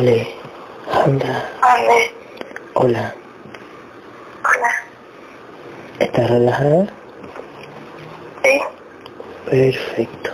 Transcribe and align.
Ale, 0.00 0.26
anda, 1.04 1.44
Ale, 1.60 2.10
hola, 2.72 3.14
hola. 4.40 4.70
¿estás 5.98 6.30
relajada? 6.30 6.86
Sí, 8.42 8.60
Perfecto. 9.44 10.30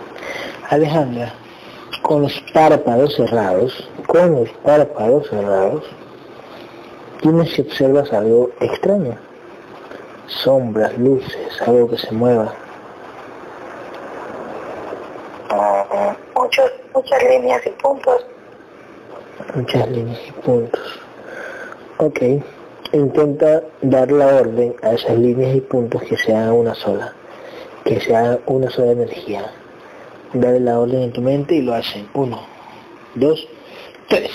Alejandra, 0.70 1.34
con 2.02 2.22
los 2.22 2.40
párpados 2.54 3.16
cerrados, 3.16 3.90
con 4.06 4.36
los 4.36 4.50
párpados 4.64 5.28
cerrados, 5.30 5.82
dime 7.22 7.44
si 7.48 7.62
observas 7.62 8.12
algo 8.12 8.50
extraño. 8.60 9.18
Sombras, 10.28 10.96
luces, 10.96 11.60
algo 11.66 11.90
que 11.90 11.98
se 11.98 12.12
mueva. 12.12 12.54
mm, 15.50 16.38
muchos, 16.38 16.70
muchas 16.94 17.20
líneas 17.24 17.66
y 17.66 17.70
puntos. 17.70 18.24
Muchas 19.54 19.88
líneas 19.90 20.20
y 20.28 20.32
puntos. 20.32 21.00
Ok, 21.98 22.20
intenta 22.92 23.62
dar 23.82 24.10
la 24.10 24.26
orden 24.26 24.76
a 24.82 24.92
esas 24.92 25.16
líneas 25.18 25.56
y 25.56 25.60
puntos 25.60 26.02
que 26.02 26.16
sean 26.16 26.52
una 26.52 26.74
sola, 26.74 27.14
que 27.84 28.00
sea 28.00 28.38
una 28.46 28.70
sola 28.70 28.92
energía. 28.92 29.50
Dale 30.32 30.60
la 30.60 30.78
orden 30.78 31.02
en 31.02 31.12
tu 31.12 31.20
mente 31.22 31.54
y 31.54 31.62
lo 31.62 31.74
hacen. 31.74 32.08
Uno, 32.14 32.46
dos, 33.14 33.48
tres. 34.08 34.30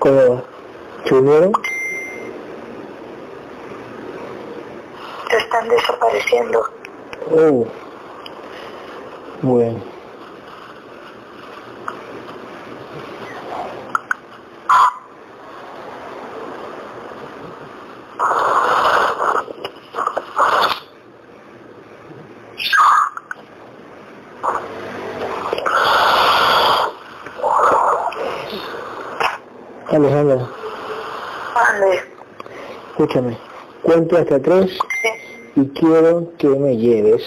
¿Cómo 0.00 0.42
se 1.04 1.14
unieron? 1.14 1.52
Se 5.28 5.36
están 5.36 5.68
desapareciendo. 5.68 6.66
Oh. 7.30 7.66
Bueno. 9.42 9.90
Alejandra, 29.92 30.48
Ale, 31.56 32.02
escúchame. 33.00 33.36
Cuento 33.82 34.18
hasta 34.18 34.38
tres 34.40 34.78
y 35.56 35.64
quiero 35.68 36.32
que 36.36 36.48
me 36.48 36.76
lleves 36.76 37.22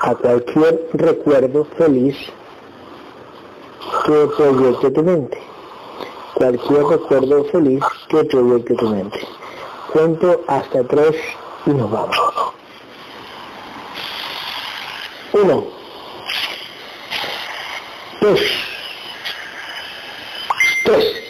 a 0.00 0.14
cualquier 0.14 0.88
recuerdo 0.94 1.66
feliz 1.76 2.16
que 4.06 4.28
proyecte 4.34 4.90
tu 4.90 5.02
mente. 5.02 5.38
Cualquier 6.34 6.84
recuerdo 6.84 7.44
feliz 7.52 7.84
que 8.08 8.24
proyecte 8.24 8.74
tu 8.76 8.88
mente. 8.88 9.20
Cuento 9.92 10.40
hasta 10.48 10.82
tres 10.84 11.16
y 11.66 11.70
nos 11.70 11.90
vamos. 11.90 12.16
Uno. 15.34 15.64
Dos. 18.22 18.40
Tres. 20.84 21.22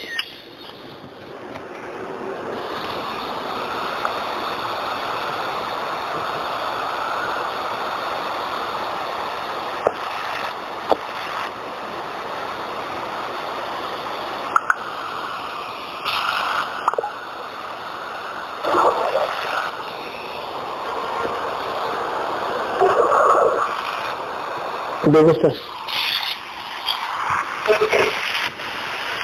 ¿Dónde 25.13 25.31
estás? 25.33 25.53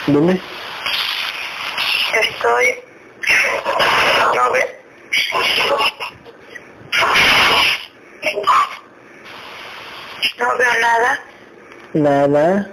¿Dónde? 0.05 0.39
estoy. 2.13 2.66
No 4.35 4.51
ve. 4.51 4.79
No 10.38 10.57
veo 10.57 10.73
nada. 10.79 11.19
Nada, 11.94 12.69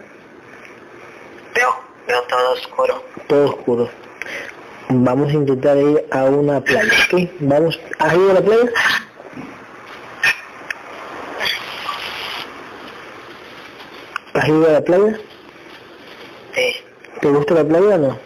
Veo, 1.55 1.81
veo 2.07 2.23
todo 2.25 2.53
oscuro. 2.53 3.03
todo 3.29 3.49
oscuro. 3.49 3.91
Vamos 4.91 5.31
a 5.31 5.33
intentar 5.33 5.79
ir 5.79 6.07
a 6.13 6.25
una 6.25 6.61
playa, 6.61 6.93
¿ok? 7.11 7.31
Vamos, 7.41 7.81
¿has 7.99 8.15
ido 8.15 8.31
a 8.31 8.35
la 8.35 8.41
playa? 8.43 8.71
¿Has 14.47 14.53
ido 14.53 14.69
a 14.69 14.73
la 14.75 14.81
playa? 14.81 15.19
Sí, 16.55 16.77
¿Te 17.21 17.29
gusta 17.31 17.55
la 17.55 17.65
playa 17.65 17.97
o 17.97 17.99
no? 17.99 18.19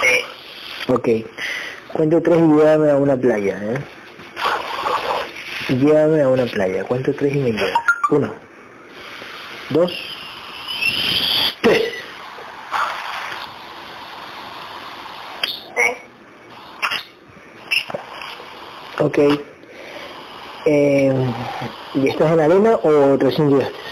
sí. 0.00 0.92
Ok. 0.92 1.08
Cuento 1.94 2.22
tres 2.22 2.38
y 2.38 2.42
llévame 2.42 2.88
a 2.92 2.94
una 2.94 3.16
playa, 3.16 3.58
¿eh? 3.60 3.78
Llévame 5.70 6.22
a 6.22 6.28
una 6.28 6.46
playa. 6.46 6.84
Cuento 6.84 7.12
tres 7.12 7.34
y 7.34 7.38
me 7.38 7.50
lleva. 7.50 7.84
Uno. 8.10 8.32
Dos. 9.70 9.92
Tres. 11.62 11.92
Ok. 19.00 19.18
Eh, 20.66 21.34
¿Y 21.94 22.08
estás 22.10 22.30
en 22.30 22.40
arena 22.40 22.76
o 22.84 23.16
recién 23.16 23.50
llegaste? 23.50 23.88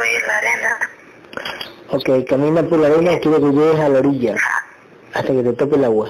estoy 0.00 0.16
en 0.16 0.26
la 0.26 0.36
arena. 0.38 0.90
Ok, 2.00 2.24
camina 2.26 2.62
por 2.62 2.78
la 2.78 2.86
arena 2.86 3.12
y 3.12 3.20
quiero 3.20 3.38
que 3.40 3.50
llegues 3.52 3.78
a 3.78 3.88
la 3.90 3.98
orilla. 3.98 4.34
Hasta 5.12 5.32
que 5.34 5.42
te 5.42 5.52
toque 5.52 5.76
el 5.76 5.84
agua. 5.84 6.08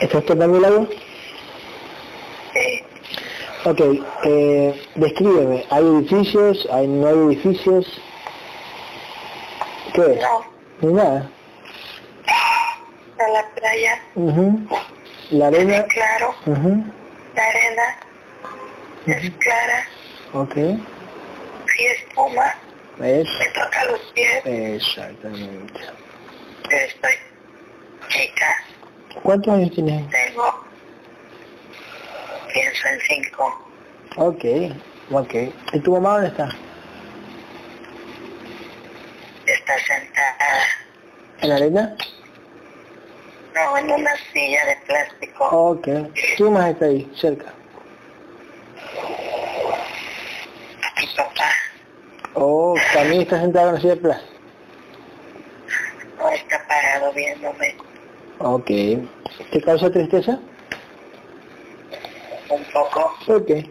¿Estás 0.00 0.24
tocando 0.24 0.56
el 0.56 0.64
agua? 0.64 0.86
sí. 2.54 2.82
Ok, 3.64 3.80
eh, 4.24 4.82
descríbeme. 4.94 5.66
¿Hay 5.68 5.84
edificios? 5.84 6.66
¿Hay, 6.72 6.88
¿No 6.88 7.06
hay 7.08 7.14
edificios? 7.14 8.00
¿Qué 9.92 10.00
es? 10.00 10.20
No, 10.22 10.88
Ni 10.88 10.92
nada. 10.94 11.30
Playa. 13.72 14.02
La 15.30 15.46
arena. 15.46 15.76
Es 15.76 15.84
claro, 15.84 16.34
la 17.34 17.48
arena 17.48 17.82
es 19.06 19.30
clara. 19.38 19.86
Ok. 20.34 20.54
Sí, 20.54 21.86
espuma. 21.86 22.54
Es. 23.00 23.28
Me 23.38 23.46
toca 23.46 23.84
los 23.86 24.00
pies. 24.14 24.42
Exactamente. 24.44 25.80
Estoy 26.70 27.12
chica. 28.08 28.64
¿Cuántos 29.22 29.54
años 29.54 29.70
tienes? 29.74 30.10
Tengo. 30.10 30.64
Pienso 32.52 32.88
en 32.88 33.00
cinco. 33.00 33.68
Ok, 34.16 34.44
ok. 35.10 35.34
¿Y 35.72 35.80
tu 35.80 35.92
mamá 35.92 36.14
dónde 36.14 36.28
está? 36.28 36.48
Está 39.46 39.78
sentada. 39.78 40.64
¿En 41.40 41.48
la 41.48 41.56
arena? 41.56 41.96
En 43.82 43.90
una 43.90 44.10
silla 44.32 44.64
de 44.66 44.76
plástico. 44.86 45.44
Ok. 45.50 45.88
¿Quién 46.36 46.52
más 46.52 46.70
está 46.70 46.84
ahí, 46.86 47.10
cerca? 47.16 47.52
Mi 50.98 51.06
papá 51.16 51.50
Oh, 52.34 52.74
también 52.94 53.22
está 53.22 53.40
sentado 53.40 53.68
en 53.70 53.74
la 53.74 53.80
silla 53.80 53.94
de 53.94 54.00
plástico. 54.00 54.32
no 56.18 56.28
está 56.30 56.66
parado 56.68 57.12
viéndome 57.12 57.76
Ok. 58.38 58.66
¿Te 59.50 59.60
causa 59.64 59.90
tristeza? 59.90 60.38
un 62.48 62.64
poco. 62.72 63.14
¿Por 63.26 63.44
qué? 63.46 63.68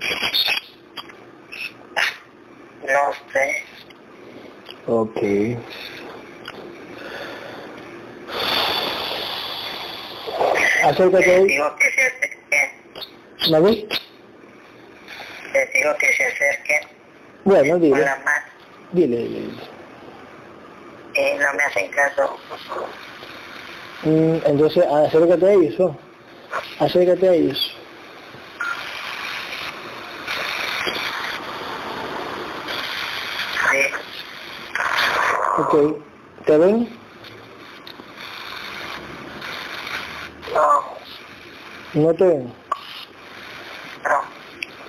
No 2.82 3.14
sé. 3.32 3.64
Ok. 4.88 5.20
Acércate 10.84 11.36
ahí. 11.36 11.46
digo 11.48 11.76
que 11.78 11.92
se 11.92 12.02
acerquen. 12.08 13.52
¿Me 13.52 13.60
ves? 13.62 13.86
Les 15.54 15.74
digo 15.74 15.96
que 15.98 16.14
se 16.14 16.26
acerquen 16.26 16.88
Bueno, 17.44 17.72
con 17.74 17.82
dile. 17.82 18.00
la 18.02 18.16
mano 18.18 18.46
Dile, 18.94 19.18
dile. 19.18 19.40
dile. 19.40 19.64
y 21.14 21.38
no 21.38 21.54
me 21.54 21.64
hacen 21.64 21.92
caso. 21.92 22.38
Mm, 24.04 24.36
entonces, 24.46 24.84
acércate 24.86 25.46
a 25.46 25.52
ellos. 25.54 25.80
¿no? 25.80 25.98
Acércate 26.80 27.30
a 27.30 27.34
ellos. 27.34 27.78
Sí. 33.72 33.82
Ok. 35.58 35.98
¿Te 36.46 36.58
ven? 36.58 36.90
No, 40.54 40.84
No 41.94 42.14
te 42.14 42.26
ven. 42.26 42.54
no. 44.04 44.22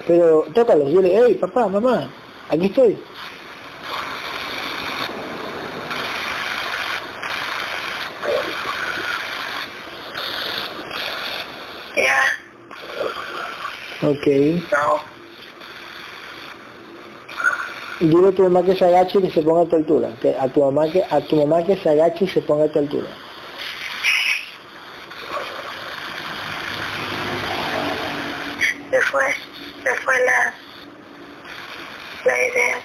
Pero 0.07 0.47
tócalos, 0.55 0.89
dile, 0.89 1.13
hey, 1.15 1.35
papá, 1.35 1.67
mamá, 1.69 2.09
aquí 2.51 2.67
estoy. 2.67 2.99
Ok. 14.03 14.27
no. 14.73 15.01
Dile 18.01 18.29
a 18.29 18.33
tu 18.33 18.43
mamá 18.43 18.63
que 18.65 18.75
se 18.75 18.85
agache 18.85 19.19
y 19.19 19.23
que 19.23 19.31
se 19.31 19.43
ponga 19.43 19.63
a 19.63 19.67
tu 19.67 19.77
altura. 19.77 20.09
Que 20.21 20.35
a 20.37 20.49
tu 20.49 20.61
mamá 20.61 20.91
que 20.91 21.05
a 21.09 21.21
tu 21.21 21.37
mamá 21.37 21.65
que 21.65 21.77
se 21.77 21.89
agache 21.89 22.25
y 22.25 22.29
se 22.29 22.43
ponga 22.43 22.65
a 22.65 22.69
tu 22.69 22.81
altura. 22.81 23.07
Se 28.91 29.01
fue, 29.03 29.25
se 29.85 29.95
fue 30.03 30.15
la, 30.27 30.55
la 32.25 32.47
idea. 32.49 32.77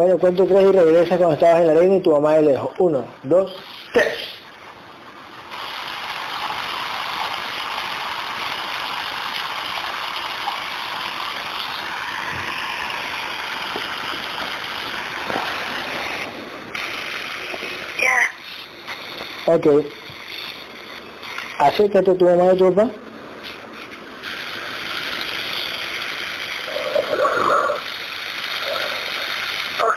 Bueno, 0.00 0.16
cuento 0.16 0.46
tres 0.46 0.62
y 0.62 0.72
regresa 0.72 1.18
cuando 1.18 1.34
estabas 1.34 1.60
en 1.60 1.66
la 1.66 1.72
arena 1.74 1.96
y 1.96 2.00
tu 2.00 2.10
mamá 2.10 2.32
de 2.36 2.42
lejos. 2.44 2.70
Uno, 2.78 3.04
dos, 3.22 3.54
tres. 3.92 4.14
Ya, 18.00 19.52
Ok. 19.54 19.66
Acércate 21.58 22.10
a 22.10 22.14
tu 22.14 22.24
mamá 22.24 22.52
a 22.52 22.56
tu 22.56 22.74
papá. 22.74 22.90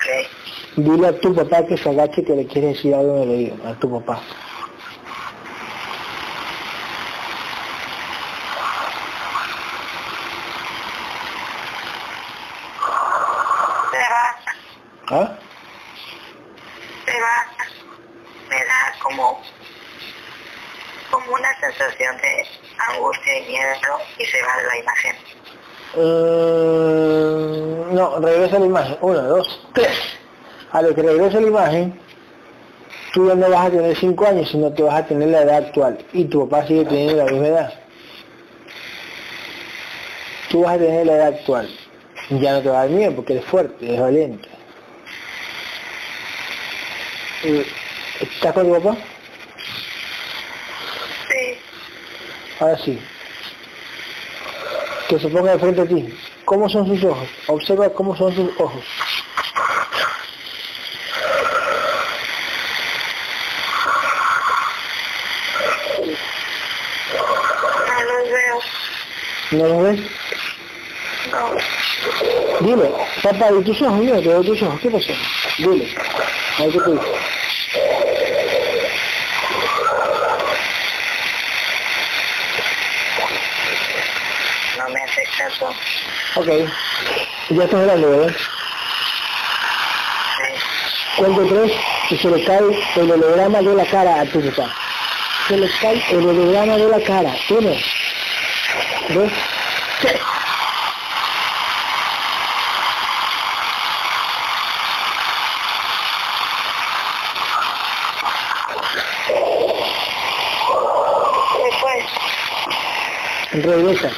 ok. 0.03 0.72
Dile 0.83 1.07
a 1.07 1.17
tu 1.17 1.33
papá 1.33 1.65
que 1.65 1.77
se 1.77 1.89
agache 1.89 2.25
que 2.25 2.35
le 2.35 2.45
quieres 2.45 2.75
decir 2.75 2.93
algo 2.93 3.15
en 3.15 3.23
el 3.23 3.29
oído. 3.29 3.55
A 3.65 3.73
tu 3.79 3.89
papá. 3.89 4.19
Va, 15.09 15.09
¿Ah? 15.09 15.37
se 17.05 17.21
va. 17.21 17.47
Me 18.49 18.57
da 18.57 18.93
como, 19.01 19.39
como 21.11 21.33
una 21.33 21.57
sensación 21.61 22.17
de 22.17 22.45
angustia 22.89 23.39
y 23.39 23.47
miedo 23.47 23.99
y 24.17 24.25
se 24.25 24.41
va 24.41 24.61
la 24.63 24.77
imagen. 24.79 25.15
Mm, 25.95 27.95
no, 27.95 28.19
regresa 28.19 28.59
la 28.59 28.65
imagen. 28.65 28.97
Uno, 29.01 29.21
dos, 29.21 29.62
tres. 30.83 30.85
A 30.85 30.89
lo 30.89 30.95
que 30.95 31.01
regresa 31.01 31.39
la 31.39 31.47
imagen, 31.47 31.99
tú 33.13 33.27
ya 33.27 33.35
no 33.35 33.49
vas 33.49 33.67
a 33.67 33.71
tener 33.71 33.97
cinco 33.97 34.25
años, 34.25 34.49
sino 34.49 34.73
que 34.73 34.83
vas 34.83 34.95
a 34.95 35.05
tener 35.05 35.29
la 35.29 35.41
edad 35.41 35.57
actual. 35.57 35.97
Y 36.13 36.25
tu 36.25 36.47
papá 36.47 36.67
sigue 36.67 36.85
teniendo 36.85 37.17
la 37.17 37.25
misma 37.25 37.47
edad. 37.47 37.73
Tú 40.49 40.61
vas 40.61 40.75
a 40.75 40.77
tener 40.77 41.05
la 41.05 41.13
edad 41.13 41.27
actual. 41.27 41.69
Ya 42.29 42.53
no 42.53 42.61
te 42.61 42.69
va 42.69 42.81
a 42.81 42.85
dar 42.85 42.89
miedo 42.89 43.15
porque 43.15 43.33
eres 43.33 43.45
fuerte, 43.45 43.85
eres 43.85 43.99
valiente. 43.99 44.49
¿Estás 48.21 48.53
con 48.53 48.67
tu 48.67 48.81
papá? 48.81 48.97
Sí, 51.27 51.57
Ahora 52.59 52.77
sí. 52.77 52.99
Que 55.09 55.19
se 55.19 55.27
ponga 55.27 55.51
de 55.51 55.59
frente 55.59 55.81
a 55.81 55.85
ti. 55.85 56.17
¿Cómo 56.45 56.69
son 56.69 56.87
sus 56.87 57.03
ojos? 57.03 57.27
Observa 57.47 57.89
cómo 57.89 58.15
son 58.15 58.33
sus 58.33 58.49
ojos. 58.59 58.83
no 67.87 68.03
los 68.03 68.29
veo. 68.29 68.59
¿No 69.53 69.67
los 69.67 69.83
ves? 69.83 69.99
No, 71.31 71.51
Dile, 72.61 72.91
papá, 73.21 73.49
¿y 73.51 73.63
tus 73.63 73.81
ojos? 73.83 74.05
Te 74.05 74.27
veo 74.27 74.43
tus 74.43 74.61
ojos. 74.63 74.79
¿Qué 74.81 74.89
pasó? 74.89 75.13
Dile. 75.59 75.95
A 76.57 76.63
ver 76.63 76.71
qué 76.71 76.79
te 76.79 76.91
dice. 76.91 77.07
no 84.77 84.89
me 84.89 85.01
hace 85.01 85.23
caso. 85.37 85.69
Ok. 86.35 86.47
Ya 87.49 87.63
estás 87.63 87.81
grande, 87.85 88.07
¿verdad? 88.07 88.35
Cuento 91.17 91.45
tres 91.47 91.71
y 92.09 92.17
se 92.17 92.29
le 92.29 92.43
cae 92.43 92.59
el 92.95 93.11
holograma 93.11 93.59
de 93.59 93.75
la 93.75 93.85
cara 93.85 94.21
a 94.21 94.25
tu 94.25 94.41
papá. 94.49 94.73
Se 95.47 95.57
le 95.57 95.69
cae 95.79 96.03
el 96.09 96.25
holograma 96.25 96.75
de 96.75 96.87
la 96.87 96.99
cara. 97.01 97.35
Uno, 97.49 97.71
se 111.61 111.71
fue. 111.79 112.05
Regresa. 113.51 114.09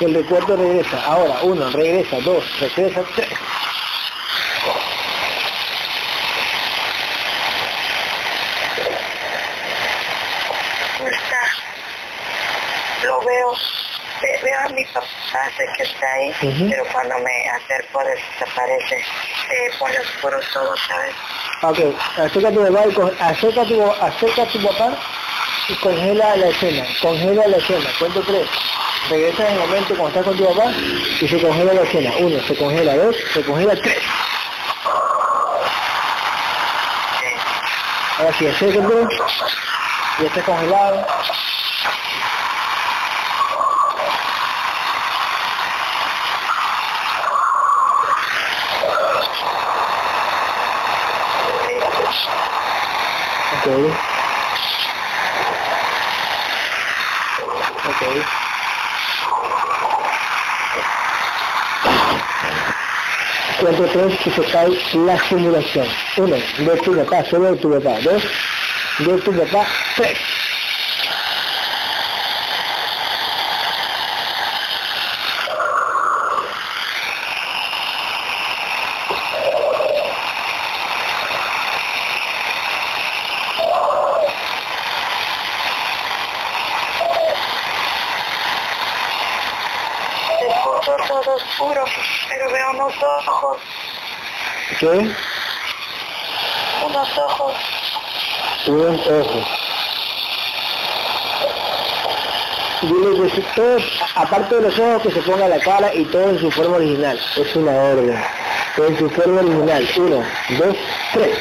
El 0.00 0.14
recuerdo 0.14 0.56
regresa. 0.56 1.02
Ahora, 1.04 1.38
uno, 1.42 1.70
regresa. 1.70 2.16
Dos, 2.20 2.44
regresa. 2.60 3.02
Tres. 3.14 3.28
no 11.00 11.08
está. 11.08 11.42
Lo 13.04 13.20
veo, 13.24 13.52
ve- 14.22 14.40
veo 14.42 14.60
a 14.64 14.68
mi 14.70 14.84
sé 15.50 15.66
que 15.76 15.82
está 15.82 16.12
ahí, 16.12 16.34
pero 16.70 16.84
cuando 16.92 17.18
me 17.18 17.48
acerco 17.50 18.02
desaparece. 18.04 19.04
Se 19.48 19.78
pone 19.78 19.98
oscuro 19.98 20.38
todo, 20.52 20.74
¿sabes? 20.76 21.14
Ok, 21.62 21.78
acerca 22.18 22.50
tu 22.50 22.62
papá 22.64 22.84
y 22.86 23.22
acerca 23.22 23.64
tu, 23.64 23.92
acerca 23.92 24.46
tu 24.46 24.62
papá 24.62 24.96
y 25.68 25.74
congela 25.76 26.36
la 26.36 26.48
escena. 26.48 26.84
Congela 27.00 27.46
la 27.46 27.56
escena. 27.56 27.90
Cuento 27.98 28.22
tres. 28.22 28.48
Regresa 29.10 29.46
en 29.48 29.54
el 29.54 29.58
momento 29.60 29.96
cuando 29.96 30.08
estás 30.08 30.24
con 30.24 30.36
tu 30.36 30.54
papá 30.54 30.70
y 31.20 31.28
se 31.28 31.40
congela 31.40 31.72
la 31.72 31.82
escena. 31.82 32.12
Uno, 32.18 32.40
se 32.42 32.56
congela. 32.56 32.96
Dos, 32.96 33.16
se 33.32 33.44
congela. 33.44 33.74
Tres. 33.76 34.02
Ahora 38.18 38.32
sí, 38.36 38.46
acércate. 38.46 39.16
Ya 40.20 40.26
está 40.26 40.42
congelado. 40.42 41.06
todo. 53.68 53.88
Ok. 57.88 58.02
Cuatro 63.60 63.86
tres 63.92 64.18
que 64.20 64.30
se 64.30 64.44
cae 64.44 64.78
la 64.94 65.18
simulación. 65.28 65.86
Uno, 66.16 66.36
de 66.36 66.76
tu 66.82 66.96
papá, 66.96 67.24
solo 67.28 67.52
de 67.52 67.56
tu 67.58 67.70
papá. 67.70 67.98
Dos, 68.00 68.22
de 69.00 69.18
tu 69.20 69.32
papá, 69.32 69.66
tres. 69.96 70.37
¿Qué? 94.78 94.86
Unos 96.86 97.18
ojos. 97.18 97.54
Unos 98.68 99.06
ojos. 99.08 99.44
Dile 102.82 103.30
que 103.32 103.40
todo, 103.56 103.78
aparte 104.14 104.54
de 104.54 104.62
los 104.62 104.78
ojos, 104.78 105.02
que 105.02 105.10
se 105.10 105.20
ponga 105.22 105.48
la 105.48 105.58
cara 105.58 105.92
y 105.92 106.04
todo 106.04 106.30
en 106.30 106.38
su 106.38 106.48
forma 106.52 106.76
original. 106.76 107.20
Es 107.36 107.56
una 107.56 107.72
orden. 107.72 108.24
En 108.76 108.98
su 108.98 109.10
forma 109.10 109.40
original. 109.40 109.88
Uno, 109.96 110.24
dos, 110.50 110.76
tres. 111.12 111.38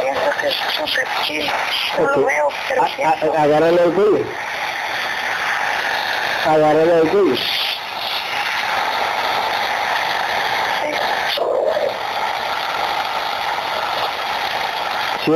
Pienso 0.00 0.30
que 0.40 0.48
es 0.48 0.56
un 0.78 0.86
reptil. 0.88 1.50
No 1.98 2.06
lo 2.06 2.26
veo, 2.26 2.48
pero 2.68 2.84
pienso. 2.94 3.32
Agárralo 3.38 3.76
del 3.76 3.92
cuello. 3.94 4.26
Agárralo 6.46 6.94
del 6.96 7.08
cuello. 7.08 7.36
¿Sí? 15.24 15.32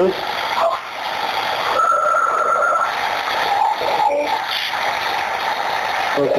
Ok. 6.19 6.37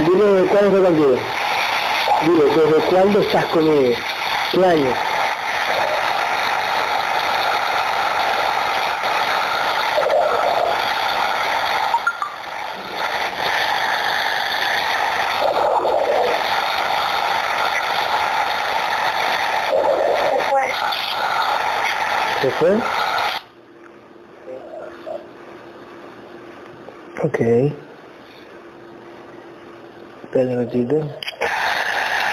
Dile 0.00 0.24
desde 0.24 0.48
cuándo 0.48 0.76
estás 0.76 0.84
contigo. 0.84 1.18
Dile, 2.22 2.44
¿desde 2.44 2.80
cuándo 2.90 3.20
estás 3.20 3.44
conmigo? 3.46 3.96
¿Qué 4.52 4.64
año? 4.66 4.92
Después, 20.32 20.72
¿Se 22.40 22.46
fue? 22.58 22.76
Ok. 27.24 27.40
Espera 30.24 30.50
un 30.50 30.64
ratito. 30.64 30.96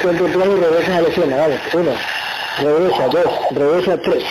Cuento 0.02 0.26
tres 0.26 0.36
y 0.36 0.60
regresas 0.60 0.90
a 0.98 1.02
la 1.02 1.08
escena, 1.08 1.38
vale. 1.38 1.60
Uno. 1.74 1.92
Regresa, 2.60 3.08
dos. 3.08 3.32
Regresa, 3.52 3.98
tres. 4.02 4.24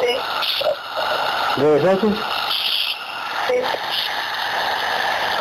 sí, 0.00 1.60
¿Regresaste? 1.60 2.06
sí, 3.48 3.54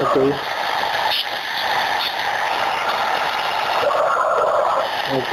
Ok. 0.01 0.54
Ok. 5.15 5.31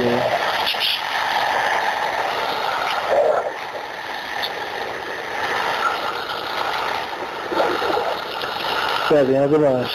Espérate, 9.03 9.33
no 9.39 9.49
te 9.51 9.59
muevas. 9.59 9.91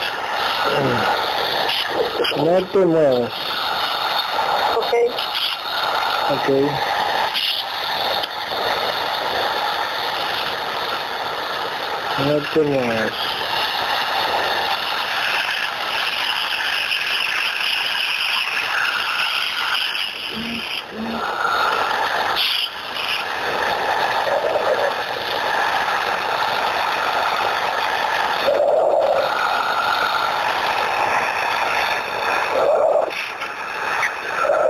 No 2.37 2.67
te 2.67 2.79
muevas. 2.85 3.33
ok, 4.77 4.93
Ok. 6.31 6.49
No 12.25 12.37
te 12.53 12.61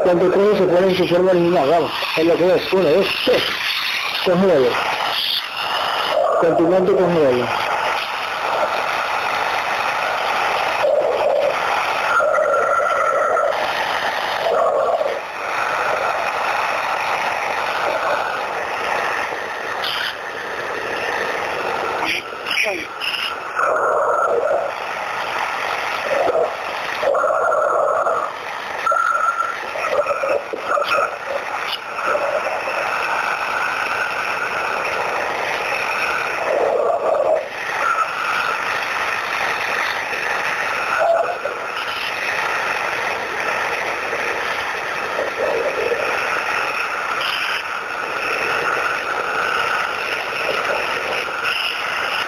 Cuando 0.07 0.31
tres 0.31 0.57
se 0.57 0.63
pone 0.63 0.87
en 0.87 0.95
su 0.95 1.05
forma 1.05 1.33
vamos, 1.33 1.91
es 2.15 2.25
lo 2.25 2.37
que 2.37 2.55
es, 2.55 2.71
uno, 2.71 2.89
dos, 2.89 3.07
tres, 3.25 3.43
congélalo. 4.23 4.69
Continuamente 6.39 6.93
congélalo. 6.93 7.45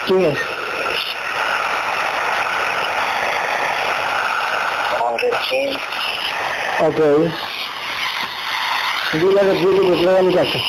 ¿Quién 0.09 0.25
es? 0.25 0.39
un 5.07 5.19
reptil, 5.19 5.79
Ok. 6.79 6.99
Dile 9.13 9.39
al 9.39 9.47
reptil 9.49 9.69
que 9.69 9.87
te 9.87 9.93
traiga 10.01 10.08
a 10.19 10.23
mi 10.23 10.33
casa. 10.33 10.59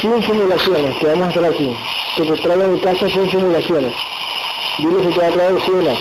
Sin 0.00 0.22
simulaciones, 0.22 0.96
que 0.98 1.06
vamos 1.06 1.26
a 1.26 1.30
hacer 1.30 1.44
aquí. 1.44 1.76
Que 2.16 2.22
te 2.22 2.36
traiga 2.42 2.64
a 2.64 2.68
mi 2.68 2.80
casa 2.80 3.08
sin 3.08 3.30
simulaciones. 3.30 3.94
Dile 4.78 5.04
si 5.04 5.10
te 5.10 5.20
va 5.20 5.26
a 5.26 5.30
traer 5.30 5.60
sí 5.60 5.70
o 5.70 5.82
no. 5.82 5.98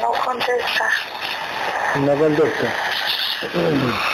no 0.00 0.12
contesta. 0.24 0.90
No 1.96 2.14
contesta. 2.16 4.13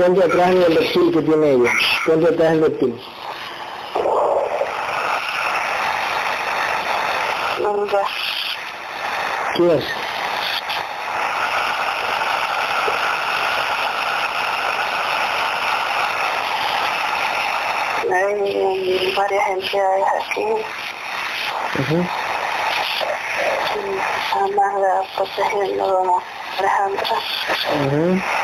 Ponte 0.00 0.24
atrás 0.24 0.48
del 0.54 0.76
reptil 0.76 1.12
que 1.12 1.20
tiene 1.20 1.50
ella. 1.50 1.70
Ponte 2.06 2.28
atrás 2.28 2.52
del 2.52 2.62
reptil. 2.62 3.02
Ya. 7.92 8.06
¿Qué 9.56 9.74
es? 9.76 9.84
Hay 18.10 19.14
varias 19.14 19.48
entidades 19.48 20.04
aquí. 20.22 20.46
Ujú. 21.78 22.06
y 23.76 24.38
Amanda 24.38 25.02
protegiendo 25.14 25.84
a 25.84 26.58
Alejandra. 26.58 27.16
Ujú. 27.84 28.14
Eh, 28.14 28.39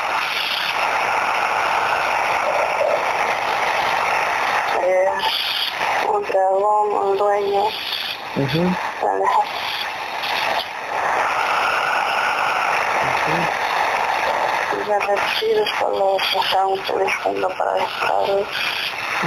dragón, 6.57 6.93
un 6.93 7.19
dueño 7.19 7.65
de 8.37 8.43
Alejandra. 8.43 9.31
Y 14.73 14.91
el 14.91 15.01
reptil 15.01 15.65
solo 15.79 16.17
se 16.31 16.39
están 16.39 16.67
utilizando 16.67 17.49
para 17.49 17.75
disparar. 17.75 18.47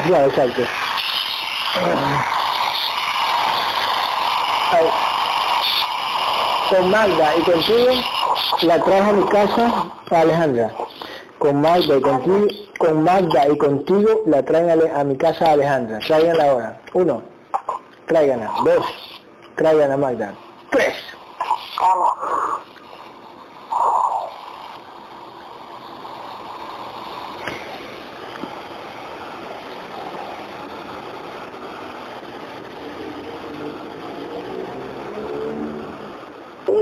Claro, 0.05 0.25
exacto. 0.27 0.61
Con 6.69 6.91
Magda 6.91 7.35
y 7.35 7.41
contigo 7.41 7.91
la 8.61 8.83
traje 8.83 9.09
a 9.09 9.13
mi 9.13 9.23
casa 9.23 9.91
a 10.11 10.21
Alejandra. 10.21 10.71
Con 11.39 11.61
Magda 11.61 11.97
y 11.97 12.01
contigo, 12.01 12.47
con 12.77 13.03
Magda 13.03 13.47
y 13.47 13.57
contigo 13.57 14.21
la 14.25 14.43
traen 14.43 14.95
a, 14.95 15.03
mi 15.03 15.17
casa 15.17 15.47
a 15.47 15.51
Alejandra. 15.53 15.99
Tráiganla 15.99 16.51
ahora. 16.51 16.81
Uno, 16.93 17.18
tráiganla. 18.19 18.51
Dos, 18.65 18.85
traigan 19.55 19.91
a 19.91 19.97
Magda. 19.97 20.33
Tres. 20.71 20.95
Vamos. 21.79 22.09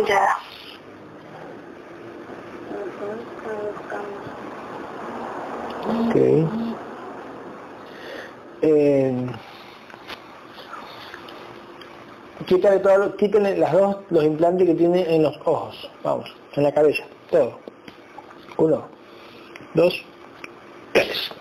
Ya. 0.07 0.37
Ok. 5.85 6.15
Eh, 8.61 9.27
quítale 12.57 12.79
todo, 12.79 13.15
las 13.57 13.71
dos, 13.71 13.97
los 14.09 14.23
implantes 14.23 14.67
que 14.67 14.73
tiene 14.73 15.15
en 15.15 15.23
los 15.23 15.37
ojos. 15.45 15.89
Vamos, 16.03 16.33
en 16.55 16.63
la 16.63 16.73
cabeza, 16.73 17.03
todo. 17.29 17.59
Uno, 18.57 18.87
dos, 19.75 20.03
tres. 20.93 21.31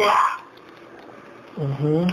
Ya. 0.00 0.14
Ujú. 1.56 2.06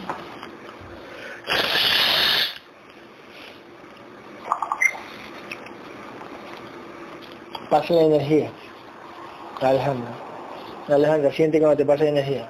Pasa 7.88 8.02
la 8.02 8.16
energía. 8.16 8.52
Alejandra. 9.62 10.12
Alejandra, 10.90 11.32
siente 11.32 11.58
cuando 11.58 11.78
te 11.78 11.86
pasa 11.86 12.04
la 12.04 12.10
energía. 12.10 12.50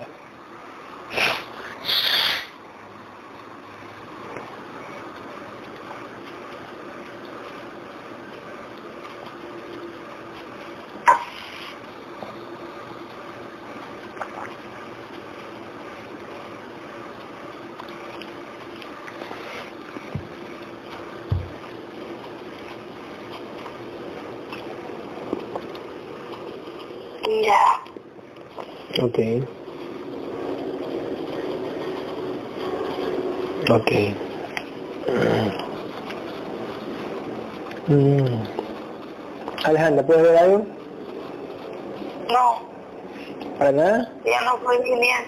Ya. 27.43 27.83
Ok. 29.07 29.19
Ok. 33.69 33.91
Mm. 37.87 38.41
Alejandra, 39.63 40.05
¿puedes 40.05 40.23
ver 40.23 40.37
algo? 40.37 40.65
No, 42.29 42.59
¿Para 43.57 43.71
nada? 43.71 44.13
ya 44.25 44.41
no 44.41 44.57
veo 44.59 44.83
líneas, 44.83 45.23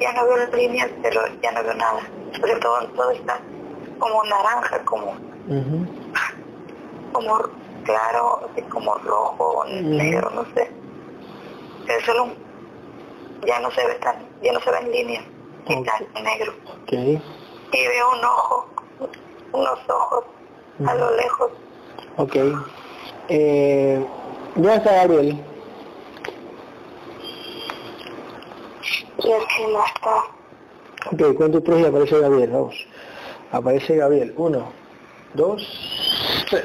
ya 0.00 0.12
no 0.12 0.24
veo 0.26 0.36
las 0.36 0.52
líneas, 0.54 0.88
pero 1.02 1.20
ya 1.42 1.50
no 1.52 1.62
veo 1.64 1.74
nada. 1.74 2.00
Porque 2.40 2.54
todo, 2.56 2.86
todo 2.94 3.10
está 3.10 3.40
como 3.98 4.22
naranja, 4.24 4.78
como, 4.84 5.12
como 7.12 7.38
claro, 7.84 8.48
así 8.52 8.62
como 8.62 8.94
rojo, 8.94 9.64
negro, 9.82 10.30
no 10.30 10.44
sé. 10.54 10.70
Es 11.88 12.04
solo 12.04 12.24
un- 12.24 12.47
ya 13.46 13.60
no 13.60 13.70
se 13.70 13.86
ve 13.86 13.94
tan, 13.96 14.16
ya 14.42 14.52
no 14.52 14.60
se 14.60 14.70
ve 14.70 14.78
en 14.78 14.92
línea, 14.92 15.24
está 15.68 15.92
en 16.14 16.24
negro. 16.24 16.52
Y 16.90 17.86
veo 17.86 18.10
un 18.12 18.24
ojo, 18.24 18.68
unos 19.52 19.78
ojos 19.88 20.24
a 20.86 20.94
lo 20.94 21.16
lejos. 21.16 21.50
Ok. 22.16 22.36
Eh, 23.28 24.04
¿Dónde 24.54 24.74
está 24.74 24.92
Gabriel? 24.92 25.44
Y 29.18 29.32
aquí 29.32 29.62
no 29.70 29.84
está. 29.84 30.16
Ok, 31.12 31.36
cuento 31.36 31.62
tres 31.62 31.80
y 31.80 31.84
aparece 31.84 32.18
Gabriel, 32.18 32.50
vamos. 32.50 32.86
Aparece 33.52 33.96
Gabriel. 33.96 34.34
Uno, 34.36 34.72
dos, 35.34 35.62
tres. 36.50 36.64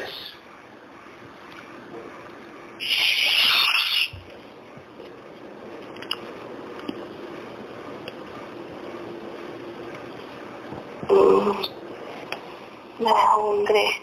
Mm. 11.10 11.52
Me 13.00 13.10
dejó 13.10 13.50
un 13.50 13.66
gris. 13.66 13.96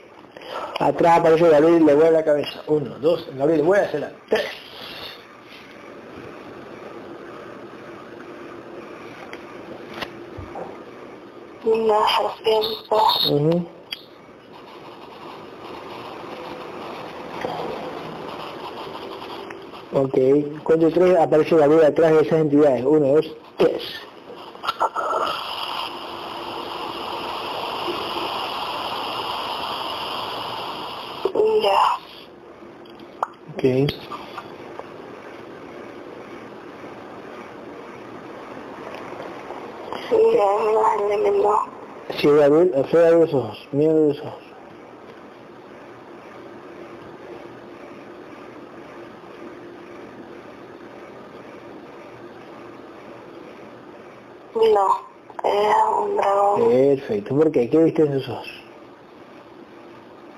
Atrás 1.01 1.21
aparece 1.21 1.49
Gabriel 1.49 1.81
y 1.81 1.85
le 1.87 1.95
vuela 1.95 2.11
la 2.11 2.25
cabeza. 2.25 2.63
Uno, 2.67 2.99
dos, 2.99 3.27
Gabriel, 3.35 3.63
vuela 3.63 3.85
hacerla. 3.85 4.13
Tres. 4.29 4.45
Una 11.65 11.95
serpiente. 12.07 12.95
Ujú. 13.31 13.67
Ok, 19.95 20.63
cuento 20.65 20.91
tres, 20.91 21.17
aparece 21.17 21.57
Gabriel 21.57 21.85
atrás 21.87 22.13
de 22.13 22.21
esas 22.21 22.41
entidades. 22.41 22.85
Uno, 22.85 23.07
dos, 23.07 23.37
tres. 23.57 23.83
Okay. 33.61 33.87
Sí, 42.17 42.29
Gabriel, 42.31 42.73
afea 42.75 43.11
los 43.11 43.35
ojos, 43.35 43.69
mira 43.73 43.93
los 43.93 44.19
ojos. 44.21 44.43
No, 54.55 54.89
era 55.45 55.91
un 55.91 56.17
dragón. 56.17 56.71
Perfecto, 56.71 57.37
¿por 57.37 57.53
qué? 57.53 57.69
¿Qué 57.69 57.77
viste 57.77 58.03
en 58.05 58.13
sus 58.21 58.29
ojos? 58.31 58.49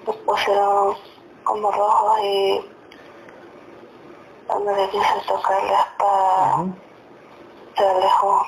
Los 0.08 0.16
pues, 0.16 0.40
pues 0.44 0.98
como 1.44 1.70
rojos 1.70 2.18
y 2.24 2.71
cuando 4.52 4.76
le 4.76 4.90
quise 4.90 5.06
tocar 5.26 5.62
la 5.64 5.80
espada 5.80 6.54
Ujú. 6.60 6.74
se 7.76 7.84
alejó. 7.86 8.46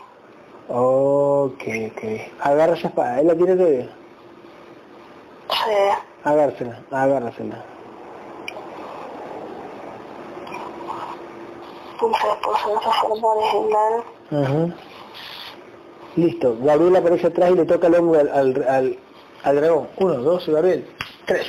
Ok, 0.69 1.63
ok. 1.93 2.03
Agarra 2.41 2.75
esa 2.75 2.89
espada. 2.89 3.21
¿Él 3.21 3.27
la 3.29 3.35
tiene 3.35 3.57
todavía? 3.57 3.89
Sí, 5.51 5.71
Agárrasela, 6.25 6.81
agárrasela. 6.91 7.65
se 12.01 12.37
puso 12.43 12.75
en 12.75 12.81
su 12.83 12.91
forma 12.93 13.29
original. 13.29 14.05
Ujú. 14.31 14.73
Listo. 16.17 16.57
Gabriel 16.61 16.97
aparece 16.97 17.27
atrás 17.29 17.51
y 17.51 17.55
le 17.55 17.65
toca 17.65 17.87
el 17.87 17.95
hombro 17.95 18.21
al, 18.21 18.29
al, 18.29 18.65
al, 18.69 18.99
al 19.43 19.57
dragón. 19.57 19.89
Uno, 19.97 20.15
dos, 20.15 20.47
Gabriel. 20.49 20.87
Tres. 21.27 21.47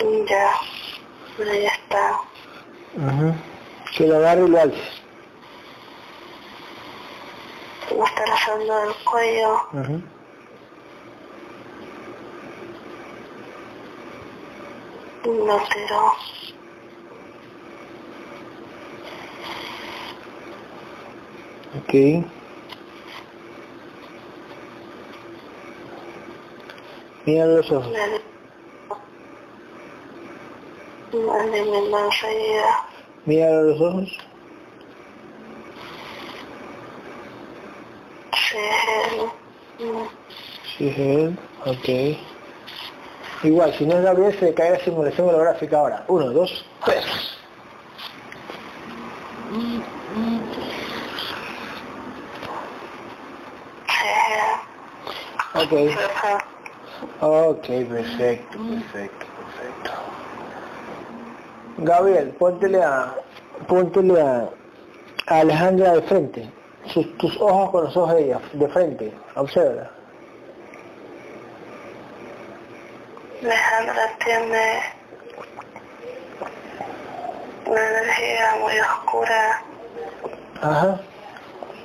Y 0.00 0.28
ya, 0.28 0.50
pero 1.46 1.60
ya 1.60 1.68
está. 1.68 2.20
Ujú. 2.96 3.34
Que 3.96 4.06
lo 4.06 4.16
agarre 4.16 4.44
y 4.44 4.48
lo 4.48 4.60
alce. 4.60 4.82
Me 7.96 8.04
está 8.04 8.24
rozando 8.26 8.82
el 8.82 8.94
cuello. 9.04 9.60
Y 15.24 15.28
Lo 15.28 15.58
tiró. 15.68 16.06
Ok. 21.78 22.26
Mira 27.24 27.46
los 27.46 27.70
ojos. 27.72 27.92
Le. 31.24 32.64
Mira 33.24 33.50
los 33.62 33.80
ojos. 33.80 34.18
Sí, 40.76 40.92
Sí. 40.94 41.36
Ok. 41.64 42.18
Igual, 43.42 43.72
si 43.74 43.86
no 43.86 43.96
es 43.96 44.04
Gabriel, 44.04 44.38
se 44.38 44.54
cae 44.54 44.70
la 44.72 44.78
simulación 44.80 45.28
holográfica 45.28 45.78
ahora. 45.78 46.04
Uno, 46.08 46.30
dos, 46.30 46.64
tres. 46.84 47.04
Ok. 55.54 55.72
Ok, 57.20 57.66
perfecto, 57.88 58.58
perfecto. 58.58 59.25
Gabriel, 61.78 62.30
póntele 62.38 62.82
a, 62.82 63.14
póntele 63.68 64.20
a, 64.20 64.48
a 65.26 65.40
Alejandra 65.40 65.92
de 65.92 66.02
frente. 66.02 66.50
Sus, 66.86 67.16
tus 67.18 67.36
ojos 67.40 67.70
con 67.70 67.84
los 67.84 67.96
ojos 67.96 68.14
de 68.14 68.24
ella, 68.24 68.40
de 68.52 68.68
frente. 68.68 69.12
Observa. 69.34 69.90
Alejandra 73.42 74.16
tiene 74.24 74.80
una 77.66 77.88
energía 77.88 78.56
muy 78.60 78.80
oscura, 78.80 79.62
Ajá. 80.62 81.00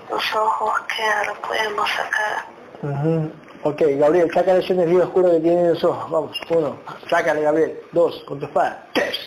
los 0.09 0.35
ojos 0.35 0.71
que 0.87 1.03
no 1.03 1.33
lo 1.33 1.41
podemos 1.41 1.89
sacar. 1.89 2.45
Ujú. 2.83 3.31
Ok, 3.63 3.81
Gabriel, 3.99 4.31
sácale 4.33 4.63
esa 4.63 4.73
energía 4.73 5.03
oscura 5.03 5.29
que 5.31 5.39
tiene 5.39 5.61
en 5.61 5.69
los 5.73 5.83
ojos. 5.83 6.09
Vamos, 6.09 6.41
uno. 6.49 6.77
Sácale, 7.09 7.41
Gabriel. 7.41 7.79
Dos, 7.91 8.23
con 8.27 8.39
tu 8.39 8.45
espada. 8.45 8.87
Tres. 8.93 9.19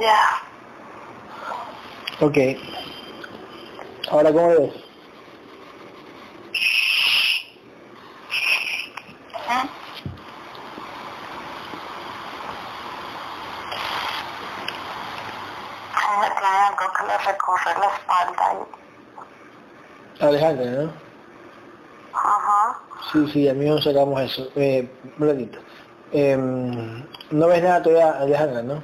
Ya, 0.00 0.42
Ok. 2.20 2.36
Ahora, 4.10 4.32
¿cómo 4.32 4.48
ves? 4.48 4.70
me 16.20 16.30
trae 16.30 16.66
algo 16.66 16.92
que 16.96 17.06
le 17.06 17.18
recorre 17.18 17.78
la 17.78 17.86
espalda. 17.94 18.54
y- 20.20 20.24
Alejandra, 20.24 20.70
¿no? 20.70 20.92
Ajá, 22.12 22.78
Sí, 23.12 23.26
sí, 23.32 23.48
a 23.48 23.54
mí 23.54 23.64
nos 23.64 23.84
sacamos 23.84 24.20
eso. 24.20 24.50
Eh, 24.56 24.90
un 25.18 25.28
ratito. 25.28 25.58
Em, 26.12 27.04
no 27.30 27.46
ves 27.46 27.62
nada 27.62 27.82
todavía, 27.82 28.10
Alejandra, 28.18 28.62
¿no? 28.62 28.82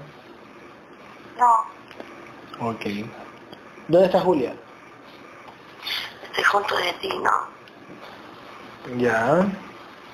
no, 1.38 2.70
Ok. 2.70 2.86
¿Dónde 3.88 4.06
está 4.06 4.20
Julia? 4.20 4.54
estoy 6.24 6.44
junto 6.44 6.76
de 6.76 6.92
ti, 6.94 7.08
¿no? 7.08 7.30
Ya. 8.98 9.46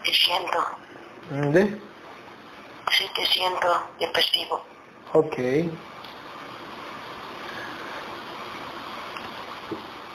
Te 0.04 0.12
siento, 0.12 0.59
¿Dónde? 1.30 1.80
sí 2.92 3.11
te 3.14 3.26
siento, 3.26 3.83
te 3.98 4.06
percibo. 4.09 4.62
Ok. 5.12 5.38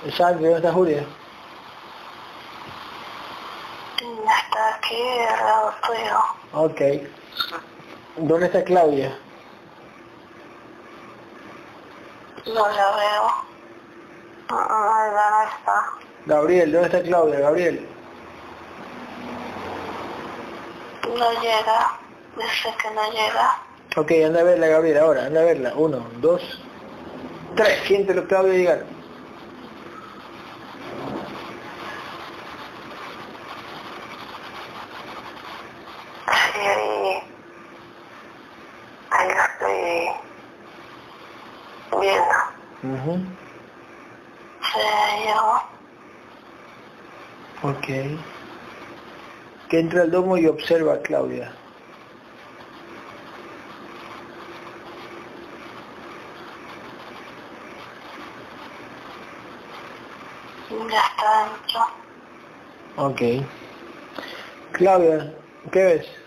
Exacto, 0.05 0.41
¿dónde 0.43 0.55
está 0.57 0.71
Julia? 0.71 1.05
Está 3.97 4.75
aquí 4.75 5.01
al 5.29 5.45
lado 5.45 5.73
tuyo. 5.85 6.19
Ok. 6.53 6.81
¿Dónde 8.17 8.45
está 8.45 8.63
Claudia? 8.63 9.17
No 12.45 12.53
la 12.53 12.95
veo. 12.95 13.45
No, 14.49 14.57
ya 14.59 15.29
no 15.31 15.43
está. 15.43 15.85
Gabriel, 16.27 16.71
¿dónde 16.71 16.87
está 16.87 17.01
Claudia? 17.01 17.39
Gabriel. 17.39 17.87
No 21.07 21.31
llega. 21.41 21.99
Dice 22.37 22.75
que 22.81 22.91
no 22.91 23.11
llega. 23.11 23.57
Ok, 23.97 24.11
anda 24.25 24.41
a 24.41 24.43
verla, 24.43 24.67
Gabriel, 24.67 24.97
ahora, 24.99 25.25
anda 25.25 25.41
a 25.41 25.45
verla. 25.45 25.73
Uno, 25.75 26.05
dos, 26.17 26.41
tres. 27.55 27.79
Siéntelo, 27.87 28.27
Claudia, 28.27 28.53
llegar. 28.53 28.85
Sí, 36.53 36.61
ahí, 39.11 39.29
ahí 39.61 40.24
estoy 41.95 42.07
viendo. 42.07 42.35
Ujú. 42.83 43.19
Se 44.73 44.79
llegó. 45.25 45.61
Ok. 47.63 47.87
Que 49.69 49.79
entra 49.79 50.03
al 50.03 50.11
domo 50.11 50.37
y 50.37 50.47
observa 50.47 51.01
Claudia. 51.01 51.51
Ya 60.69 61.01
está 61.01 61.49
dentro. 61.49 61.81
Ok. 62.97 63.21
Claudia, 64.73 65.33
¿qué 65.71 65.83
ves? 65.83 66.24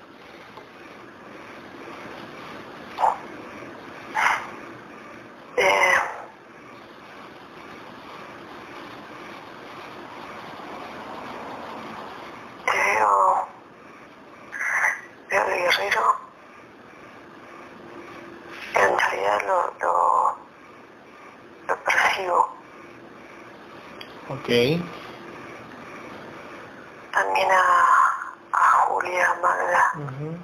Eh, 5.61 5.95
veo, 12.67 13.49
veo 15.31 15.45
el 15.47 15.55
guerrero. 15.63 16.17
En 18.75 18.99
realidad 18.99 19.43
lo, 19.49 19.75
lo, 19.81 20.37
lo 21.67 21.85
percibo. 21.85 22.49
Ok. 24.29 24.49
También 27.13 27.51
a, 27.51 27.85
a 28.53 28.59
Julia, 28.87 29.33
a 29.33 29.35
Magda. 29.43 29.93
Ujú. 29.97 30.39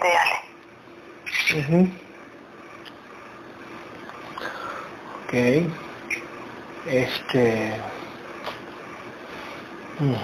de 0.00 0.16
Ale. 0.16 0.38
Ujú. 1.58 1.78
Ok. 5.24 5.32
Este... 6.86 7.80
mm. 10.00 10.16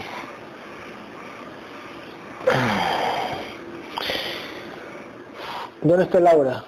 ¿Dónde 6.10 6.18
está 6.18 6.36
Laura? 6.36 6.64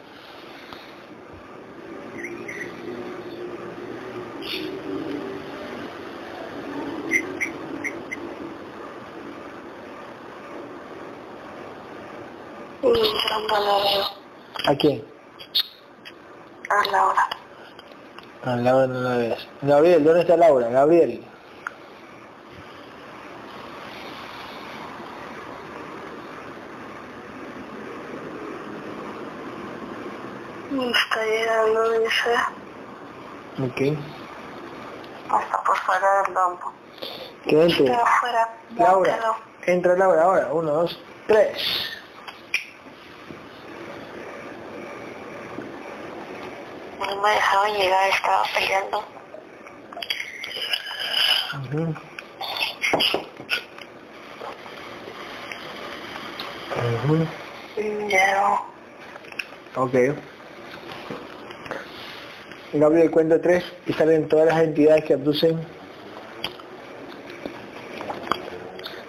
¿A 14.67 14.75
quién? 14.77 15.05
A 16.71 16.91
Laura. 16.91 17.29
A 18.45 18.57
Laura 18.57 18.87
no 18.87 19.01
la 19.01 19.17
ves. 19.17 19.49
Gabriel, 19.63 20.05
¿dónde 20.05 20.21
está 20.21 20.37
Laura? 20.37 20.69
Gabriel. 20.69 21.25
Y 30.71 30.91
está 30.91 31.25
llegando, 31.25 31.91
dice, 32.01 32.31
Ok. 33.63 33.97
hasta 35.31 35.63
por 35.63 35.77
fuera 35.79 36.23
del 36.23 36.35
domo. 36.35 36.73
¿Qué 37.45 37.69
ya 38.77 38.85
Laura. 38.85 39.19
quedó. 39.19 39.37
Entra 39.67 39.97
Laura 39.97 40.23
ahora. 40.25 40.53
Uno, 40.53 40.73
dos, 40.73 41.01
tres. 41.27 41.59
No 46.99 47.23
me 47.23 47.31
dejaban 47.31 47.73
llegar, 47.75 48.09
estaba 48.11 48.43
peleando. 48.55 49.05
Ujú. 51.55 51.95
Ujú. 57.05 57.27
Y 57.77 58.09
ya 58.09 58.61
Ok. 59.77 59.95
Gabriel, 62.73 63.11
cuento 63.11 63.39
tres 63.39 63.65
y 63.87 63.93
salen 63.93 64.29
todas 64.29 64.47
las 64.47 64.63
entidades 64.63 65.05
que 65.05 65.13
abducen 65.13 65.61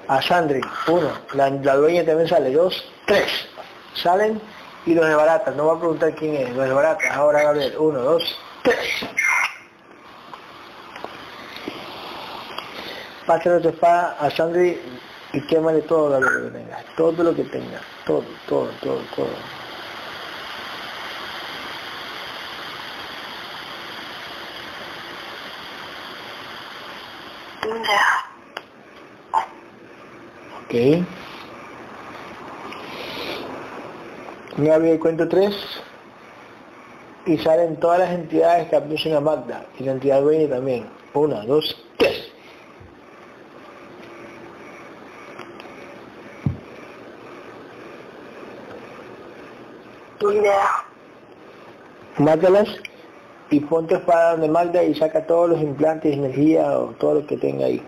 a 0.10 0.21
Sandri. 0.21 0.60
Uno, 0.88 1.10
la, 1.34 1.49
la 1.49 1.76
dueña 1.76 2.04
también 2.04 2.28
sale. 2.28 2.52
Dos, 2.52 2.84
tres. 3.08 3.47
Salen 3.93 4.41
y 4.86 4.93
los 4.93 5.08
desbaratan. 5.08 5.56
No 5.56 5.65
voy 5.65 5.78
a 5.78 5.80
preguntar 5.80 6.15
quién 6.15 6.36
es. 6.36 6.49
Los 6.49 6.65
desbaratan. 6.65 7.12
Ahora 7.13 7.43
Gabriel. 7.43 7.73
Uno, 7.78 7.99
dos, 7.99 8.38
tres. 8.63 9.06
Pásale 13.26 13.62
tu 13.62 13.69
espada 13.69 14.17
a 14.19 14.30
Sandri 14.30 14.78
y 15.32 15.41
quémale 15.47 15.84
todo 15.84 16.10
Gabriel, 16.10 16.52
que. 16.52 16.84
Todo 16.97 17.23
lo 17.23 17.34
que 17.34 17.43
tengas. 17.45 17.82
Todo, 18.06 18.26
todo, 18.45 18.69
todo, 18.82 18.99
todo. 19.15 19.63
ya 27.84 28.23
Ok. 30.73 31.05
Gabriel, 34.57 34.99
cuento 34.99 35.27
tres. 35.27 35.55
Y 37.27 37.38
salen 37.38 37.79
todas 37.79 37.99
las 37.99 38.09
entidades 38.12 38.69
que 38.69 38.75
abducen 38.75 39.13
a 39.13 39.19
Magda. 39.19 39.65
Y 39.79 39.83
la 39.83 39.91
entidad 39.91 40.21
dueña 40.21 40.49
también. 40.49 40.86
Una, 41.13 41.45
dos, 41.45 41.86
tres. 41.97 42.31
ya 50.43 50.86
Mátalas 52.17 52.69
y 53.49 53.59
pon 53.59 53.86
tu 53.86 53.95
espada 53.95 54.31
donde 54.31 54.47
Magda 54.47 54.83
y 54.83 54.95
saca 54.95 55.27
todos 55.27 55.49
los 55.51 55.62
implantes, 55.62 56.13
energía 56.13 56.79
o 56.79 56.88
todo 56.93 57.15
lo 57.15 57.27
que 57.27 57.38
tenga 57.38 57.65
ahí. 57.65 57.83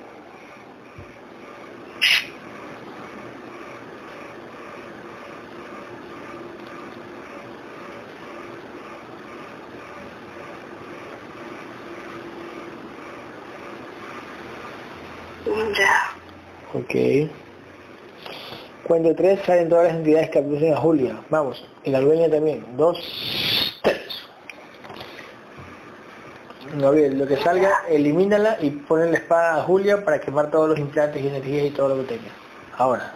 ya 15.77 16.15
Cuando 18.88 19.15
tres 19.15 19.39
salen 19.45 19.67
todas 19.67 19.86
las 19.86 19.95
entidades 19.95 20.29
que 20.29 20.39
abducen 20.39 20.73
a 20.73 20.77
Julia. 20.77 21.19
Vamos. 21.29 21.65
Y 21.84 21.89
la 21.89 21.99
dueña 21.99 22.29
también. 22.29 22.65
Dos, 22.77 22.97
tres. 23.81 24.01
Gabriel, 26.77 27.17
lo 27.17 27.27
que 27.27 27.38
salga, 27.38 27.84
elimínala 27.89 28.58
y 28.62 28.69
ponle 28.69 29.12
la 29.12 29.17
espada 29.17 29.58
a 29.58 29.63
Julia 29.63 30.03
para 30.03 30.19
quemar 30.19 30.51
todos 30.51 30.69
los 30.69 30.79
implantes 30.79 31.21
y 31.21 31.27
energías 31.27 31.65
y 31.65 31.71
todo 31.71 31.89
lo 31.89 31.97
que 31.97 32.15
tenga. 32.15 32.31
Ahora. 32.77 33.13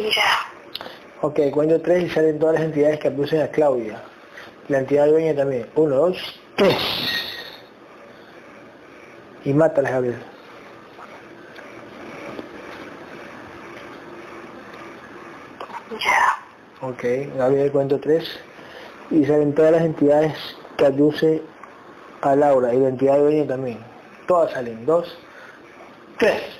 ya 0.00 0.48
Ok, 1.28 1.40
cuento 1.52 1.78
tres 1.82 2.04
y 2.04 2.08
salen 2.08 2.38
todas 2.38 2.54
las 2.54 2.64
entidades 2.64 2.98
que 3.00 3.08
abducen 3.08 3.42
a 3.42 3.48
Claudia. 3.48 4.00
La 4.68 4.78
entidad 4.78 5.08
dueña 5.08 5.36
también. 5.36 5.66
Uno, 5.74 5.94
dos, 5.94 6.40
tres. 6.56 6.74
Y 9.44 9.52
mátalas, 9.52 9.92
Gabriel. 9.92 10.22
ya 16.00 16.38
Ok, 16.80 17.04
Gabriel, 17.36 17.72
cuento 17.72 18.00
tres. 18.00 18.24
Y 19.10 19.26
salen 19.26 19.54
todas 19.54 19.72
las 19.72 19.82
entidades 19.82 20.34
que 20.78 20.86
abduce 20.86 21.42
a 22.22 22.34
Laura 22.36 22.72
y 22.72 22.80
la 22.80 22.88
entidad 22.88 23.18
dueña 23.18 23.46
también. 23.46 23.80
Todas 24.26 24.52
salen. 24.52 24.86
Dos, 24.86 25.14
tres. 26.16 26.58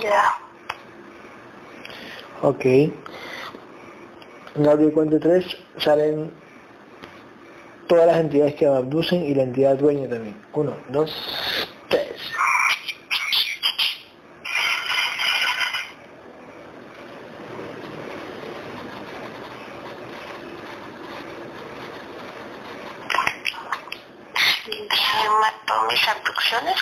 ya 0.00 0.38
Ok. 2.48 2.64
Gabriel, 4.54 4.92
cuento 4.94 5.20
tres. 5.20 5.44
Salen 5.76 6.32
todas 7.86 8.06
las 8.06 8.16
entidades 8.16 8.54
que 8.54 8.64
abducen 8.64 9.22
y 9.22 9.34
la 9.34 9.42
entidad 9.42 9.76
dueña 9.76 10.08
también. 10.08 10.34
Uno, 10.54 10.74
dos, 10.88 11.14
tres. 11.90 12.08
¿Quién 24.64 25.32
mató 25.38 25.86
mis 25.90 26.08
abducciones? 26.08 26.76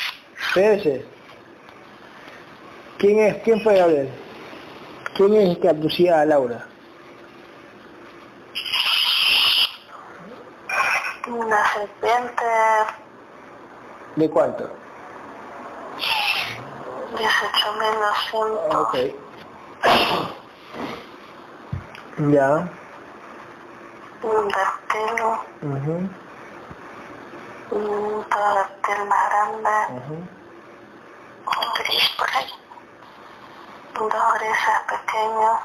Espérese. 0.47 1.05
¿Quién 2.99 3.19
es? 3.19 3.43
¿Quién 3.43 3.61
fue 3.63 3.77
Gabriel? 3.77 4.26
¿Quién 5.17 5.35
es 5.35 5.49
el 5.49 5.61
que 5.61 5.69
abducía 5.69 6.21
a 6.21 6.27
Laura? 6.27 6.67
Una 11.27 11.73
serpiente 11.73 12.45
¿De 14.17 14.31
cuánto? 14.31 14.71
18.200. 17.15 18.75
Ok. 18.75 18.95
Ya. 22.33 22.69
Un 24.23 24.51
reptil, 24.51 25.23
ujú, 25.63 26.09
un 27.71 28.25
reptil 28.25 29.05
más 29.07 29.29
grande, 29.29 29.77
ujú. 29.91 30.15
un 30.15 31.69
gris 31.79 32.09
por 32.19 32.29
ahí 32.35 32.66
dulores 33.99 34.57
pequeños. 34.89 35.59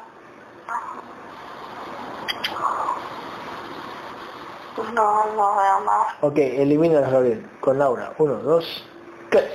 No, 4.94 5.26
no 5.36 5.56
veo 5.58 5.80
más. 5.82 6.08
Ok, 6.22 6.38
elimina 6.38 7.02
Gabriel. 7.02 7.50
Con 7.60 7.78
Laura. 7.78 8.14
Uno, 8.18 8.36
dos, 8.36 8.88
tres. 9.30 9.52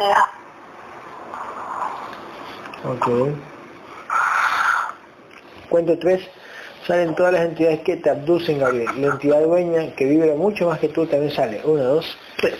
Ya. 0.00 0.30
Ok. 2.84 3.08
Cuento 5.68 5.98
tres. 5.98 6.28
Salen 6.86 7.14
todas 7.14 7.32
las 7.32 7.46
entidades 7.46 7.80
que 7.80 7.96
te 7.96 8.10
abducen, 8.10 8.58
Gabriel. 8.58 8.90
La 9.00 9.06
entidad 9.06 9.40
dueña 9.40 9.94
que 9.96 10.04
vibra 10.04 10.34
mucho 10.34 10.68
más 10.68 10.78
que 10.78 10.88
tú 10.88 11.06
también 11.06 11.32
sale. 11.34 11.62
Uno, 11.64 11.82
dos, 11.82 12.18
tres. 12.36 12.58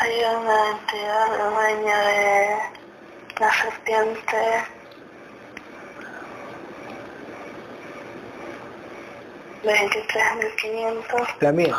Hay 0.00 0.20
una 0.20 0.70
entidad 0.70 1.50
dueña 1.50 1.98
de 1.98 2.56
la 3.40 3.52
serpiente. 3.52 4.64
Veintitrés 9.64 10.36
mil 10.36 10.56
quinientos. 10.56 11.28
La 11.40 11.52
mía. 11.52 11.76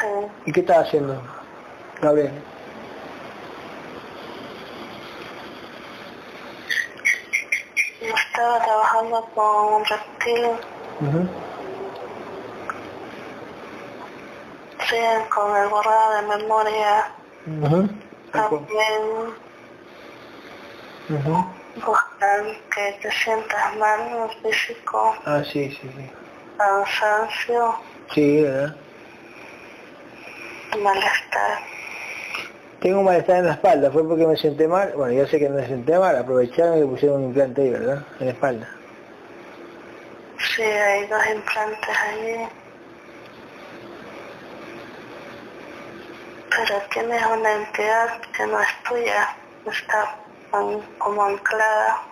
Sí. 0.00 0.06
¿Y 0.46 0.52
qué 0.52 0.60
estás 0.60 0.86
haciendo, 0.86 1.22
Gabriel? 2.00 2.42
Yo 8.00 8.14
estaba 8.14 8.62
trabajando 8.62 9.28
con 9.34 9.74
un 9.74 9.84
reptil, 9.84 10.44
Ujú. 11.00 11.28
sí, 14.88 14.96
con 15.34 15.56
el 15.56 15.68
borrado 15.68 16.14
de 16.14 16.22
memoria. 16.38 17.06
Ujú. 17.46 17.88
También 18.32 19.34
Ujú. 21.08 21.44
buscan 21.74 22.56
que 22.74 22.98
te 23.02 23.10
sientas 23.10 23.76
mal 23.76 24.00
en 24.00 24.30
físico, 24.42 25.14
Ah, 25.24 25.42
sí, 25.44 25.70
sí, 25.70 25.88
sí. 25.90 26.10
cansancio, 26.56 27.74
Sí, 28.14 28.42
¿verdad? 28.42 28.76
Malestar. 30.82 31.58
Tengo 32.80 33.00
un 33.00 33.06
malestar 33.06 33.38
en 33.38 33.46
la 33.46 33.52
espalda, 33.52 33.90
fue 33.90 34.06
porque 34.06 34.26
me 34.26 34.36
senté 34.36 34.68
mal. 34.68 34.92
Bueno, 34.94 35.12
ya 35.12 35.26
sé 35.28 35.38
que 35.38 35.48
no 35.48 35.56
me 35.56 35.66
senté 35.66 35.98
mal, 35.98 36.16
aprovecharon 36.16 36.78
y 36.78 36.86
pusieron 36.86 37.22
un 37.22 37.28
implante 37.28 37.62
ahí, 37.62 37.70
¿verdad? 37.70 38.02
En 38.20 38.26
la 38.26 38.32
espalda. 38.32 38.68
Sí, 40.38 40.62
hay 40.62 41.06
dos 41.06 41.26
implantes 41.26 41.96
allí. 42.08 42.48
Pero 46.50 46.82
tienes 46.92 47.26
una 47.26 47.52
entidad 47.52 48.20
que 48.36 48.46
no 48.46 48.60
es 48.60 48.82
tuya, 48.88 49.36
está 49.66 50.16
como 50.50 51.24
anclada. 51.24 52.02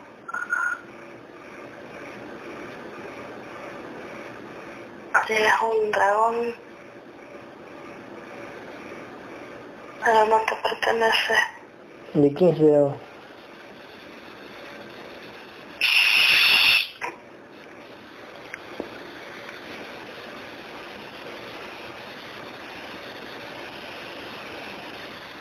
Es 5.28 5.52
un 5.60 5.90
dragón, 5.90 6.54
pero 10.04 10.26
no 10.26 10.40
te 10.42 10.54
pertenece. 10.56 11.34
¿De 12.14 12.32
quién 12.32 12.56
será? 12.56 12.94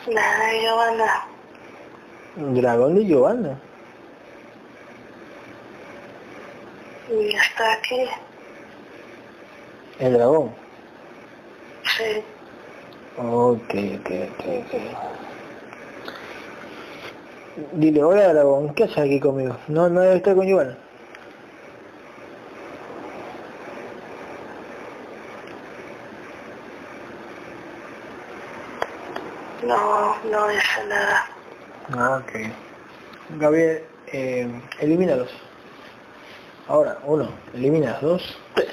La 0.06 0.38
de 0.38 0.60
Giovanna, 0.62 1.26
Dragón 2.36 2.94
de 2.94 3.04
Giovanna. 3.06 3.58
y 7.10 7.34
está 7.34 7.72
aquí, 7.72 8.04
El 9.98 10.12
dragón. 10.14 10.54
sí. 11.96 12.22
Ok, 13.18 13.74
ok, 13.98 14.10
ok, 14.30 14.44
ok. 14.60 14.72
Dile, 17.72 18.02
hola 18.04 18.28
dragón, 18.32 18.74
¿qué 18.74 18.84
haces 18.84 18.98
aquí 18.98 19.18
conmigo? 19.20 19.56
No, 19.68 19.88
no 19.88 20.00
debe 20.02 20.16
estar 20.16 20.34
con 20.36 20.46
Giovanna. 20.46 20.76
No, 29.62 30.20
no 30.24 30.48
dice 30.48 30.86
nada. 30.88 31.24
Ah, 31.88 32.22
ok. 32.22 32.32
Gabriel, 33.30 33.88
eh, 34.12 34.62
elimínalos. 34.80 35.30
Ahora, 36.66 36.98
uno, 37.04 37.38
elimina, 37.54 37.98
dos, 38.00 38.22
tres. 38.54 38.68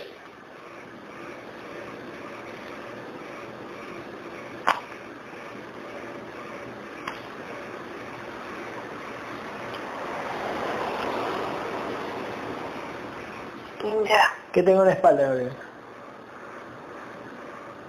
Ya. 13.83 14.33
¿Qué 14.53 14.63
tengo 14.63 14.81
en 14.81 14.87
la 14.87 14.93
espalda, 14.93 15.23
Gabriel? 15.23 15.57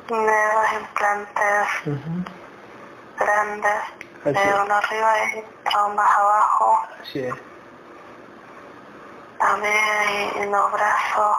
Tiene 0.09 0.24
dos 0.26 0.72
implantes 0.80 1.68
Ujú. 1.86 2.24
grandes, 3.18 3.82
Así 4.24 4.49
de 4.49 4.55
uno 4.64 4.74
arriba 4.74 5.12
y 5.34 5.38
otro 5.66 5.88
más 5.90 6.11
abajo. 6.16 6.82
Así 7.01 7.20
es. 7.20 7.34
También 9.38 10.30
en 10.36 10.51
los 10.51 10.72
brazos, 10.72 11.36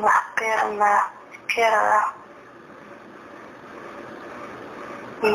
las 0.00 0.22
piernas 0.36 1.04
izquierdas. 1.32 2.06
Y 5.22 5.26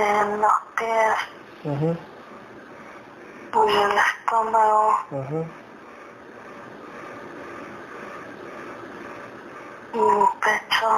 en 0.00 0.40
los 0.40 0.52
pies 0.76 1.16
Ujú, 1.64 1.96
y 3.68 3.72
el 3.76 3.98
estómago 3.98 4.98
y 5.10 5.67
el 9.98 10.28
pecho. 10.40 10.88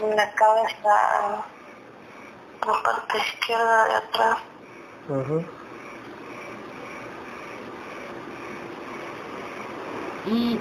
En 0.00 0.16
la 0.16 0.34
cabeza, 0.34 1.44
la 2.66 2.82
parte 2.82 3.18
izquierda 3.18 3.84
de 3.84 3.94
atrás. 3.94 4.38
Ujú. 5.08 5.44
y 10.26 10.58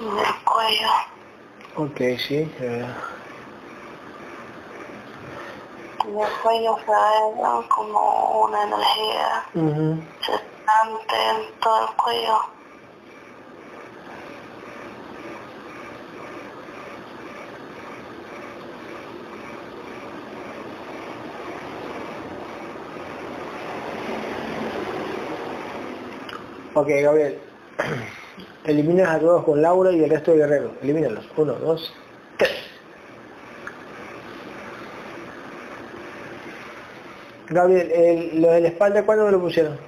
el 0.00 0.34
cuello. 0.44 0.90
Ok, 1.76 1.98
sí. 2.18 2.50
eh, 2.60 2.86
En 6.04 6.18
el 6.18 6.28
cuello 6.42 6.76
se 6.84 6.90
ve 6.90 7.68
como 7.68 8.44
una 8.44 8.64
energía 8.64 9.44
ujú. 9.54 10.02
cesante 10.20 11.14
en 11.30 11.60
todo 11.60 11.82
el 11.82 11.96
cuello. 11.96 12.38
Ok, 26.74 26.88
Gabriel. 26.88 27.38
Eliminas 28.64 29.08
a 29.08 29.20
todos 29.20 29.44
con 29.44 29.60
Laura 29.60 29.92
y 29.92 30.02
el 30.02 30.10
resto 30.10 30.32
de 30.32 30.38
guerreros. 30.38 30.72
Elimínalos. 30.82 31.28
Uno, 31.36 31.52
dos, 31.54 31.92
Gabriel, 37.52 37.90
el, 37.92 38.42
lo 38.42 38.50
de 38.50 38.60
la 38.60 38.68
espalda, 38.68 39.02
¿cuándo 39.04 39.26
me 39.26 39.32
lo 39.32 39.40
pusieron? 39.40 39.78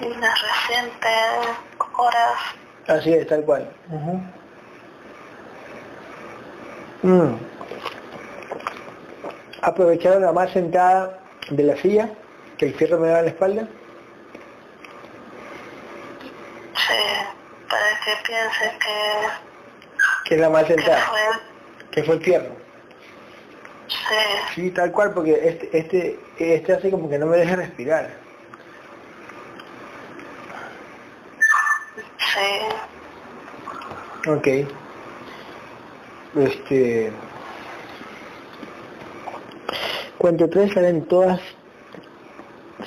Y 0.00 0.14
las 0.14 0.42
recientes 0.42 1.58
horas, 1.96 2.38
Así 2.88 3.12
es, 3.12 3.26
tal 3.26 3.44
cual. 3.44 3.70
Mm. 7.02 7.34
Aprovecharon 9.60 10.22
la 10.22 10.32
más 10.32 10.50
sentada 10.52 11.18
de 11.50 11.62
la 11.62 11.76
silla, 11.76 12.08
que 12.56 12.66
el 12.66 12.74
fierro 12.74 12.98
me 12.98 13.08
da 13.08 13.18
en 13.18 13.24
la 13.26 13.30
espalda. 13.30 13.68
sí, 16.74 16.94
para 17.68 18.00
que 18.04 18.12
piense 18.26 18.78
que, 18.78 19.28
Que 20.24 20.34
es 20.36 20.40
la 20.40 20.48
más 20.48 20.64
que 20.64 20.74
sentada, 20.74 20.98
fue, 21.02 21.20
que 21.90 22.02
fue 22.04 22.16
el 22.16 22.22
fierro. 22.22 22.54
Sí, 23.88 23.94
Sí, 24.54 24.70
tal 24.70 24.92
cual, 24.92 25.12
porque 25.14 25.32
este, 25.48 25.76
este, 25.78 26.20
este 26.38 26.72
hace 26.72 26.90
como 26.90 27.08
que 27.08 27.18
no 27.18 27.26
me 27.26 27.36
deja 27.38 27.56
respirar. 27.56 28.10
sí. 32.18 34.28
Ok. 34.28 34.46
Este... 36.36 37.12
Cuento 40.18 40.48
3 40.50 40.72
salen 40.74 41.06
todas 41.06 41.40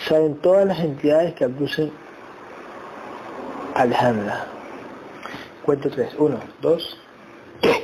salen 0.08 0.38
todas 0.42 0.66
las 0.66 0.80
entidades 0.80 1.34
que 1.36 1.46
acusen 1.46 1.92
a 3.76 3.82
Alejandra. 3.82 4.46
Cuento 5.64 5.90
3. 5.90 6.14
1, 6.18 6.40
2, 6.62 7.02
3. 7.62 7.78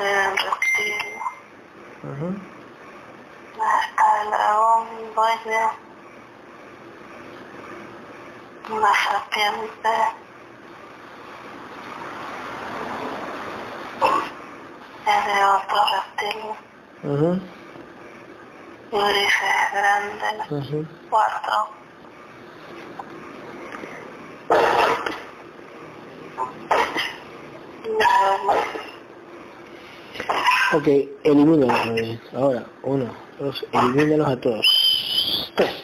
El 0.00 0.38
reptil, 0.38 0.94
Ujú. 2.02 2.28
está 3.54 4.22
el 4.22 4.30
dragón, 4.30 4.86
dueño, 5.14 5.64
una 8.70 8.92
serpiente, 8.94 9.94
es 15.06 15.26
de 15.26 15.44
otro 15.44 15.78
reptil, 15.92 16.40
Ujú, 17.18 17.40
grises 18.92 19.72
grandes, 19.72 20.50
ujú. 20.52 20.86
cuatro. 21.10 21.68
Ok, 30.74 30.86
elimínalos. 31.24 32.20
Ahora, 32.36 32.64
uno, 32.84 33.12
dos, 33.40 33.66
elimínalos 33.72 34.28
a 34.28 34.40
todos. 34.40 35.52
Tres. 35.56 35.74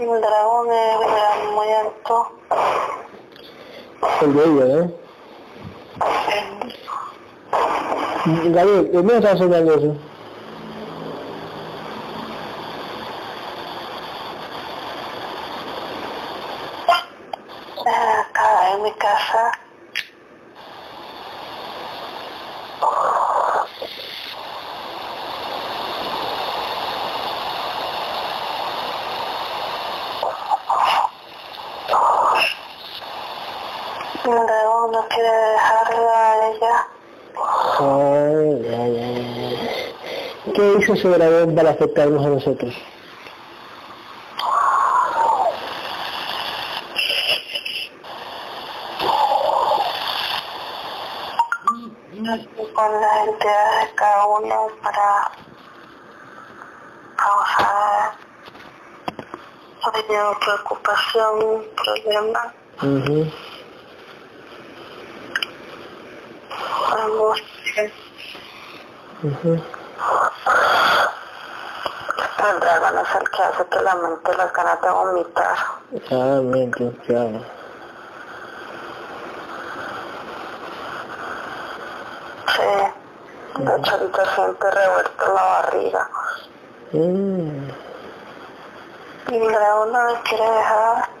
El 0.00 0.20
dragón 0.20 0.72
es 0.72 0.98
gran, 0.98 1.54
muy 1.54 1.68
alto. 1.68 2.32
El 4.22 4.34
de 4.34 4.44
ella, 4.44 4.76
¿no? 4.76 5.01
Gabriel, 8.24 8.92
¿de 8.92 9.02
dónde 9.02 9.36
sonando 9.36 9.74
eso? 9.74 9.96
Acá 17.84 18.72
en 18.74 18.82
mi 18.82 18.92
casa. 18.92 19.52
El 34.24 34.46
dragón 34.46 34.92
no 34.92 35.08
quiere 35.08 35.28
dejarla 35.28 36.30
a 36.30 36.48
ella. 36.48 36.86
Ay, 37.80 38.66
ay, 38.68 38.94
ay, 39.02 40.71
ay. 40.82 40.86
¿Qué 40.86 40.92
hizo 40.92 40.94
ese 40.94 41.08
dragón 41.08 41.54
para 41.54 41.70
afectarnos 41.70 42.24
a 42.24 42.28
nosotros? 42.28 42.74
con 52.74 53.00
las 53.00 53.28
entidades 53.28 53.88
de 53.90 53.94
cada 53.94 54.26
uno 54.26 54.68
para 54.82 55.30
causar 57.16 58.12
sueño, 59.82 60.38
preocupación, 60.40 61.64
problema, 61.76 62.54
Ujú. 62.82 63.30
angustia. 66.96 67.92
Ujú. 69.22 69.52
El 69.54 69.62
dragón 72.60 72.98
es 72.98 73.14
el 73.20 73.30
que 73.30 73.42
hace 73.42 73.66
que 73.66 73.80
la 73.80 73.94
mente 73.94 74.36
las 74.36 74.52
ganas 74.52 74.80
de 74.82 74.90
vomitar. 74.90 75.56
Ah, 76.10 76.40
claro. 77.06 77.40
Sí. 82.48 83.62
De 83.62 83.76
hecho, 83.76 83.94
ahorita 83.94 84.34
siente 84.34 84.70
revuelto 84.70 85.34
la 85.34 85.42
barriga. 85.42 86.10
Mm. 86.92 87.68
Y 89.28 89.36
el 89.36 89.52
dragón 89.52 89.92
no 89.92 90.08
le 90.08 90.20
quiere 90.22 90.50
dejar. 90.50 91.11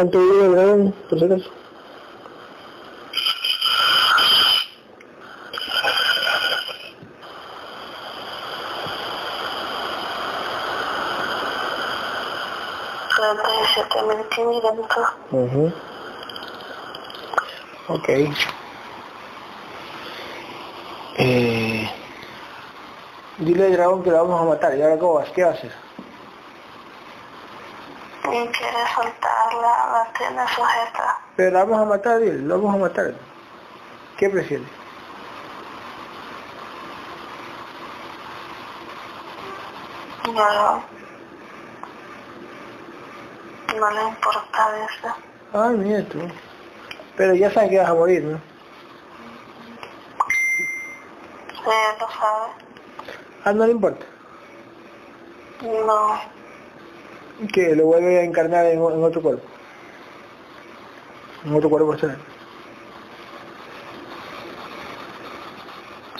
¿Cuánto 0.00 0.18
vive 0.18 0.46
el 0.46 0.52
dragón, 0.52 0.94
por 1.10 1.18
si 1.18 1.24
acaso? 1.26 1.50
Quinientos. 14.34 15.08
Ujú. 15.32 15.72
Ok. 17.88 18.08
Eh, 21.18 21.90
dile 23.36 23.66
al 23.66 23.72
dragón 23.72 24.02
que 24.02 24.10
lo 24.10 24.24
vamos 24.24 24.40
a 24.40 24.44
matar. 24.44 24.74
¿Y 24.74 24.80
ahora 24.80 24.98
cómo 24.98 25.14
vas? 25.16 25.28
¿Qué 25.28 25.44
haces? 25.44 25.72
Y 28.32 28.46
quiere 28.46 28.86
soltarla, 28.94 29.89
la 29.89 29.89
tiene 30.16 30.42
sujeta. 30.48 31.18
Pero 31.36 31.50
la 31.52 31.64
vamos 31.64 31.80
a 31.80 31.84
matar, 31.90 32.18
dile, 32.20 32.38
lo 32.38 32.60
vamos 32.60 32.74
a 32.76 32.78
matar. 32.78 33.14
¿Qué 34.16 34.28
prefieres? 34.28 34.66
No, 40.26 40.82
no 43.78 43.90
le 43.90 44.02
importa 44.08 44.86
eso. 44.86 45.14
Ay, 45.52 45.76
mira 45.76 46.02
tú. 46.04 46.18
Pero 47.16 47.34
ya 47.34 47.50
sabes 47.50 47.70
que 47.70 47.78
vas 47.78 47.88
a 47.88 47.94
morir, 47.94 48.22
¿no? 48.24 48.38
Sí, 51.48 51.66
él 51.66 51.96
lo 52.00 52.08
sabe. 52.10 52.52
Ah, 53.44 53.52
no 53.52 53.66
le 53.66 53.72
importa. 53.72 54.06
No, 55.62 56.20
Que 57.52 57.74
lo 57.74 57.86
vuelve 57.86 58.18
a 58.18 58.24
encarnar 58.24 58.66
en, 58.66 58.78
en 58.78 59.04
otro 59.04 59.20
cuerpo. 59.22 59.49
En 61.44 61.54
otro 61.54 61.70
cuerpo 61.70 61.92
astral. 61.92 62.18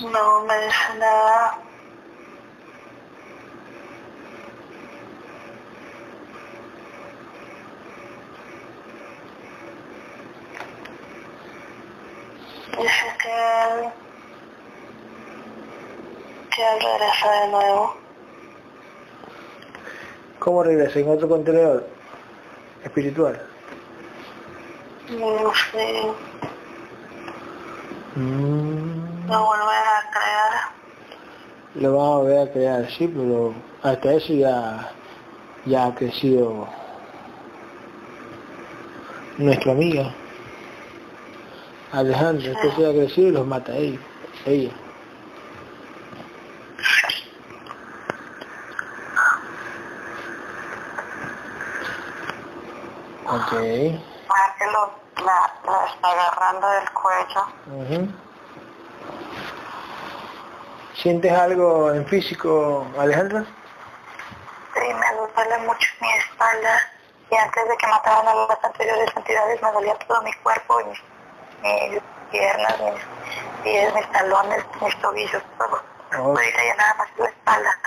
no 0.09 0.45
me 0.45 0.55
dice 0.65 0.99
nada. 0.99 1.59
Dice 12.79 13.07
que 13.23 13.29
él, 13.29 13.91
que 16.55 16.63
él 16.63 16.81
regresa 16.81 17.33
de 17.43 17.49
nuevo. 17.49 17.97
¿Cómo 20.39 20.63
regresa? 20.63 20.99
En 20.99 21.11
otro 21.11 21.29
contenedor 21.29 21.87
espiritual. 22.83 23.50
No 25.11 25.53
sé, 25.73 26.13
Mm, 28.17 29.29
lo 29.31 29.45
vuelve 29.47 29.73
a 29.73 30.11
crear. 30.11 30.73
lo 31.77 31.93
vamos 31.97 32.15
a 32.15 32.19
volver 32.23 32.49
a 32.49 32.53
crear, 32.53 32.91
sí, 32.91 33.07
pero 33.09 33.55
hasta 33.83 34.13
eso 34.15 34.33
ya, 34.35 34.91
ya 35.65 35.87
ha 35.87 35.95
crecido 35.95 36.67
nuestra 39.39 39.73
amiga. 39.73 40.13
Alejandra, 41.93 42.51
esto 42.53 42.75
se 42.77 42.87
ha 42.87 42.93
crecido 42.93 43.29
y 43.29 43.33
los 43.33 43.47
mata 43.47 43.73
a 43.73 43.77
ellos, 43.77 44.01
ella. 44.47 44.71
Ok. 53.27 54.01
Para 54.31 54.55
que 54.55 54.67
lo, 54.67 54.93
la, 55.27 55.53
la 55.65 55.87
está 55.87 56.09
agarrando 56.09 56.71
del 56.71 56.91
cuello. 56.93 57.47
Ujú. 57.67 58.09
¿Sientes 60.95 61.33
algo 61.33 61.91
en 61.93 62.07
físico, 62.07 62.87
Alejandra? 62.97 63.45
Sí, 64.75 64.95
me 64.95 65.17
duele 65.17 65.59
mucho 65.67 65.89
mi 66.01 66.13
espalda. 66.13 66.81
Y 67.29 67.35
antes 67.37 67.69
de 67.69 67.77
que 67.77 67.87
mataran 67.89 68.29
a 68.29 68.35
las 68.35 68.65
anteriores 68.65 69.11
entidades 69.17 69.61
me 69.63 69.73
dolía 69.73 69.99
todo 70.07 70.23
mi 70.23 70.33
cuerpo, 70.35 70.81
mis, 70.85 71.03
mis 71.91 72.03
piernas, 72.31 72.77
mis 72.81 73.03
pies, 73.65 73.95
mis 73.95 74.13
talones, 74.13 74.65
mis 74.81 75.01
tobillos, 75.01 75.43
todo. 75.59 75.77
Ok. 75.77 76.39
Ahorita 76.39 76.65
ya 76.65 76.75
nada 76.77 76.95
más 76.95 77.09
la 77.17 77.27
espalda. 77.27 77.79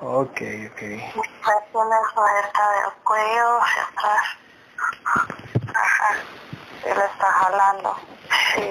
Ok, 0.00 0.40
ok. 0.70 0.80
Mis 0.80 1.28
presiones 1.42 2.00
suelta 2.14 2.70
del 2.70 2.92
cuello 3.02 3.58
hacia 3.62 3.82
atrás. 3.82 4.37
Se 6.82 6.94
la 6.94 7.04
está 7.06 7.26
jalando. 7.26 7.94
Sí, 8.54 8.62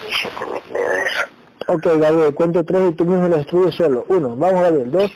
sí, 0.00 0.24
yo 0.24 0.30
también 0.38 0.62
veo 0.72 0.92
eso. 0.92 1.24
Ok, 1.68 1.84
Gabriel, 2.00 2.34
cuento 2.34 2.64
tres 2.64 2.90
y 2.90 2.94
tú 2.94 3.04
mismo 3.04 3.28
lo 3.28 3.36
destruyes 3.36 3.74
solo. 3.74 4.04
Uno, 4.08 4.34
vamos 4.36 4.62
Gabriel, 4.62 4.90
dos, 4.90 5.12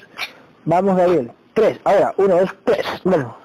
vamos 0.64 0.96
Gabriel, 0.96 1.32
tres. 1.54 1.80
Ahora, 1.84 2.14
uno, 2.16 2.36
dos, 2.36 2.54
tres, 2.64 2.86
vamos. 3.04 3.43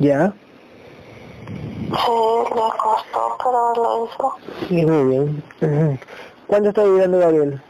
Ya, 0.00 0.32
Sí, 1.90 2.12
le 2.54 2.78
costó, 2.78 3.36
pero 3.42 3.72
lo 3.74 4.06
hizo. 4.06 4.34
y 4.70 4.86
muy 4.86 5.04
bien. 5.04 5.98
¿Cuánto 6.46 6.68
está 6.70 6.84
vibrando 6.84 7.18
Gabriel? 7.18 7.60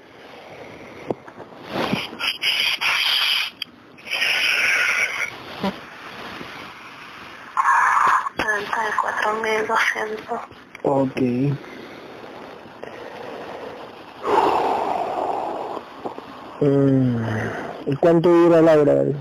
Doscientos. 9.67 10.41
Ok. 10.83 11.21
Mm, 16.61 17.25
¿Y 17.87 17.97
cuánto 17.97 18.29
dura 18.29 18.61
Laura? 18.61 18.95
Gabriel? 18.95 19.17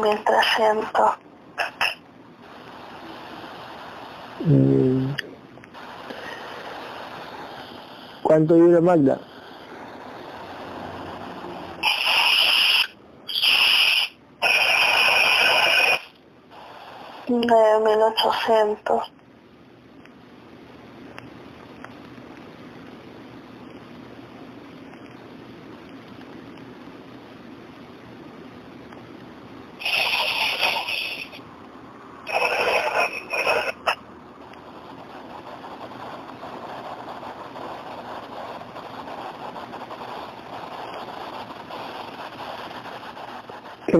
mientras 0.00 0.46
siento. 0.56 1.14
Mm. 4.40 5.14
¿Cuánto 8.22 8.54
dura 8.54 8.80
Magda? 8.80 9.18
De 17.28 17.80
1800. 17.84 19.19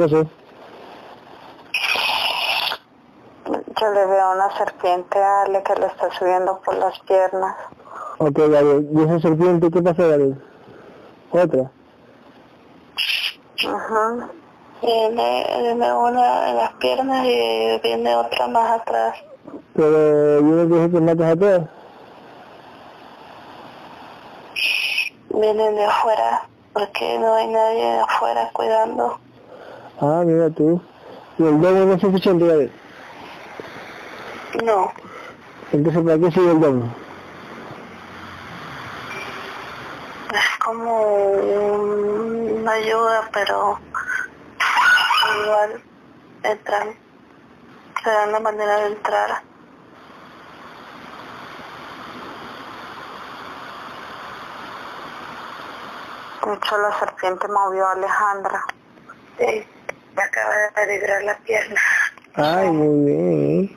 Pasó? 0.00 0.26
Yo 3.80 3.92
le 3.92 4.06
veo 4.06 4.32
una 4.32 4.56
serpiente 4.56 5.18
a 5.18 5.42
Ale 5.42 5.62
que 5.62 5.74
le 5.74 5.86
está 5.86 6.10
subiendo 6.18 6.60
por 6.60 6.76
las 6.76 6.98
piernas. 7.00 7.56
Ok, 8.18 8.38
Gabriel. 8.38 8.88
¿Y 8.92 9.02
esa 9.02 9.20
serpiente 9.20 9.70
qué 9.70 9.82
pasó, 9.82 10.08
Gabriel? 10.08 10.42
¿Otra? 11.30 11.70
Ajá. 13.66 14.28
Viene, 14.82 15.92
una 15.92 16.50
en 16.50 16.56
las 16.56 16.72
piernas 16.74 17.26
y 17.26 17.80
viene 17.82 18.16
otra 18.16 18.48
más 18.48 18.80
atrás. 18.80 19.16
Pero 19.74 20.40
yo 20.40 20.42
no 20.42 20.64
dije 20.66 20.90
que 20.90 21.00
matas 21.00 21.32
a 21.32 21.36
todas. 21.36 21.68
Vienen 25.30 25.74
de 25.74 25.84
afuera 25.84 26.42
porque 26.72 27.18
no 27.18 27.34
hay 27.34 27.46
nadie 27.48 27.84
de 27.84 28.00
afuera 28.00 28.50
cuidando. 28.52 29.18
Ah, 30.00 30.22
mira 30.24 30.50
tú. 30.50 30.80
¿Y 31.38 31.42
el 31.44 31.60
domo 31.60 31.84
no 31.84 31.92
es 31.94 32.00
suficiente, 32.00 32.46
Gabriel? 32.46 32.72
No, 34.64 34.92
Entonces, 35.72 36.02
¿para 36.02 36.18
qué 36.18 36.30
sigue 36.32 36.50
el 36.50 36.60
domo? 36.60 36.94
es 40.32 40.58
como 40.64 41.02
un- 41.32 42.60
una 42.60 42.72
ayuda, 42.72 43.28
pero 43.32 43.78
igual 45.42 45.82
entran. 46.44 46.94
Se 48.04 48.10
dan 48.10 48.32
la 48.32 48.40
manera 48.40 48.76
de 48.80 48.86
entrar. 48.88 49.42
De 56.46 56.54
hecho, 56.54 56.78
la 56.78 56.98
serpiente 56.98 57.48
movió 57.48 57.86
a 57.86 57.92
Alejandra. 57.92 58.64
Sí, 59.38 59.66
acaba 60.22 60.54
de 60.76 60.98
vibrar 60.98 61.22
la 61.24 61.36
pierna. 61.38 61.80
Ay, 62.34 62.70
muy 62.70 63.04
bien. 63.06 63.76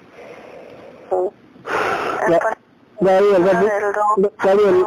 Ya, 2.30 2.40
para 2.40 2.58
Gabriel, 3.02 3.36
el 3.36 3.44
Gabriel, 3.44 4.86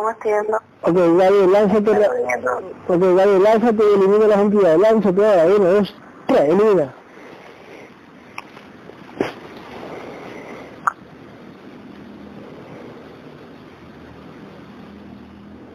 Gabriel, 1.13 1.53
lánzate, 1.53 1.99
la, 1.99 2.09
ok, 2.87 3.01
Gabriel, 3.01 3.43
lánzate 3.43 3.83
y 3.83 3.95
elimina 3.95 4.27
las 4.27 4.39
entidades, 4.39 4.79
lánzate 4.79 5.27
ahora, 5.27 5.47
uno, 5.47 5.65
dos, 5.65 5.95
tres, 6.27 6.41
elimina. 6.41 6.95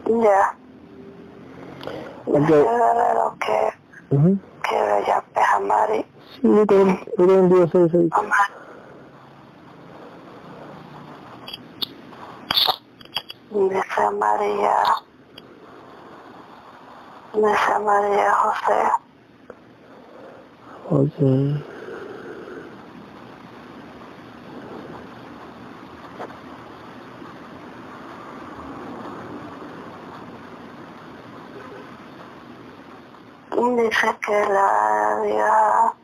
Ya. 0.06 0.56
Ok. 4.62 4.70
Guerrero 4.70 4.96
que, 5.02 5.02
Ujú. 5.02 5.02
que 5.02 5.02
bella 5.04 5.24
peja 5.34 5.58
Mari. 5.60 6.06
Sí, 6.34 6.40
yo 6.42 6.66
también, 6.66 7.00
yo 7.06 7.14
también 7.16 7.48
digo 7.48 7.66
seis, 7.72 7.88
seis. 7.92 8.10
Mamá. 8.10 8.36
Dice 13.50 14.10
María. 14.18 14.76
Dice 17.34 17.78
María 17.84 18.32
José. 18.34 18.92
Ok. 20.90 21.81
Dice 33.62 34.08
que 34.26 34.32
la 34.52 35.20
diga, 35.22 35.94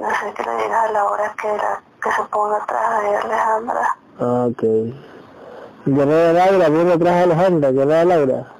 no 0.00 0.08
sé 0.10 0.32
que 0.36 0.42
le 0.44 0.62
diga 0.62 0.82
a 0.82 0.92
Laura 0.92 1.34
que, 1.42 1.48
la, 1.48 1.82
que 2.00 2.10
se 2.12 2.22
ponga 2.30 2.56
atrás 2.58 3.02
de 3.02 3.16
Alejandra. 3.16 3.96
Ah, 4.20 4.46
Ok. 4.48 4.62
Guerrera 5.86 6.32
Laura, 6.32 6.68
viene 6.68 6.92
atrás 6.92 7.14
de 7.16 7.22
Alejandra, 7.22 7.70
Guerrera 7.72 8.04
Laura. 8.04 8.52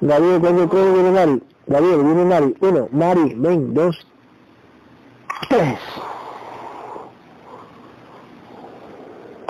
Gabriel, 0.00 0.40
cuando 0.40 0.68
tres 0.68 0.92
viene 0.92 1.10
Mari. 1.12 1.42
Gabriel, 1.66 2.02
viene 2.02 2.24
Mari. 2.24 2.56
Uno, 2.60 2.88
Mari, 2.90 3.34
ven, 3.36 3.74
dos, 3.74 4.06
tres. 5.48 5.78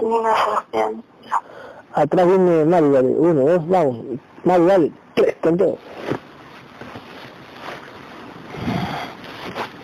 Una 0.03 0.35
serpiente. 0.37 1.09
Atrás 1.95 2.27
viene 2.27 2.64
Mario, 2.66 2.93
dale. 2.93 3.09
Uno, 3.09 3.41
dos, 3.43 3.68
vamos. 3.68 3.97
Mario, 4.47 4.66
dale. 4.66 4.92
Tres, 5.14 5.34
con. 5.40 5.76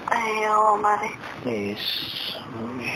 Ay, 0.07 0.45
oh, 0.57 0.77
madre. 0.77 1.11
Eso. 1.45 2.41
muy 2.55 2.85
bien. 2.85 2.95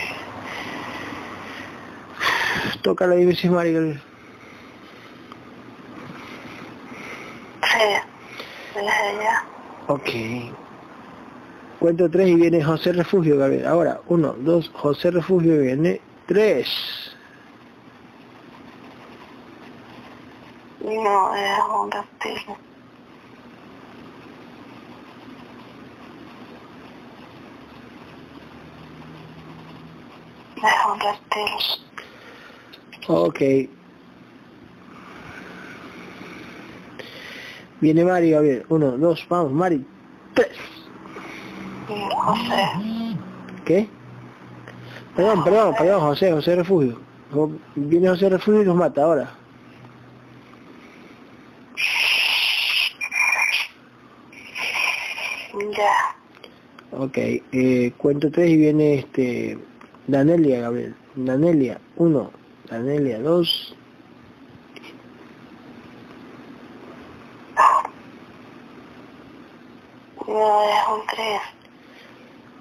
Toca 2.82 3.08
la. 3.08 3.16
Sí, 7.62 7.78
desde 8.74 9.24
ya. 9.24 9.44
Ok. 9.88 10.08
Cuento 11.80 12.08
tres 12.08 12.28
y 12.28 12.36
viene 12.36 12.62
José 12.62 12.92
Refugio, 12.92 13.38
Gabriel. 13.38 13.66
Ahora, 13.66 14.00
uno, 14.06 14.36
dos, 14.38 14.70
José 14.72 15.10
Refugio 15.10 15.58
viene. 15.58 16.00
Tres. 16.26 17.15
No, 20.86 21.34
es 21.34 21.58
un 21.82 21.90
reptil. 21.90 22.36
Es 30.56 30.86
un 30.92 31.00
reptil. 31.00 31.50
Ok. 33.08 33.40
Viene 37.80 38.04
Mari, 38.04 38.30
Gabriel. 38.30 38.64
Uno, 38.68 38.92
dos, 38.92 39.26
vamos, 39.28 39.50
Mari. 39.50 39.84
Tres. 40.34 40.56
José. 41.88 43.16
¿Qué? 43.64 43.88
Perdón, 45.16 45.42
perdón, 45.42 45.74
perdón, 45.76 46.00
José, 46.02 46.30
José 46.30 46.54
Refugio. 46.54 47.00
Viene 47.74 48.08
José 48.08 48.28
Refugio 48.28 48.62
y 48.62 48.66
nos 48.66 48.76
mata 48.76 49.02
ahora. 49.02 49.45
Ya. 55.76 56.16
Ok, 56.92 57.16
eh, 57.16 57.92
cuento 57.96 58.30
tres 58.30 58.50
y 58.50 58.56
viene 58.56 58.94
este 58.94 59.58
Danelia, 60.06 60.60
Gabriel. 60.60 60.94
Danelia, 61.14 61.80
uno. 61.96 62.30
Danelia, 62.70 63.18
dos. 63.20 63.74
No, 70.26 70.62
es 70.68 70.88
un 70.88 71.06
tres. 71.06 71.40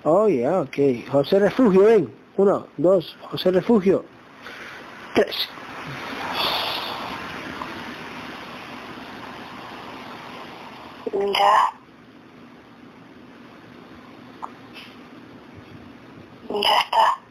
Oh, 0.04 0.28
ya, 0.28 0.62
ok. 0.62 1.10
José 1.12 1.40
Refugio, 1.40 1.82
ven. 1.82 2.14
Uno, 2.38 2.68
dos, 2.78 3.18
José 3.22 3.52
Refugio. 3.52 4.06
Tres. 5.14 5.50
Ya. 11.34 11.74
Ya 16.50 16.78
está. 16.80 17.25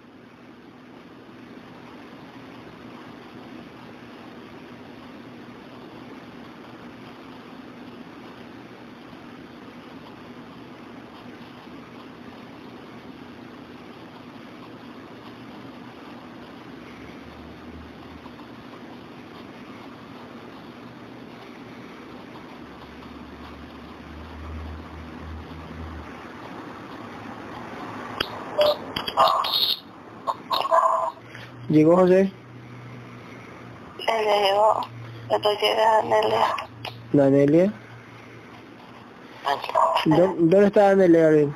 ¿Llegó 31.75 31.97
José? 31.97 32.31
Él 34.07 34.25
llegó. 34.45 34.81
Pero 35.29 35.53
llega 35.61 36.03
Nelia. 36.03 36.47
Danelia. 37.13 37.73
¿Dó- 40.05 40.35
¿Dónde 40.39 40.67
está 40.67 40.95
Gabriel? 40.95 41.53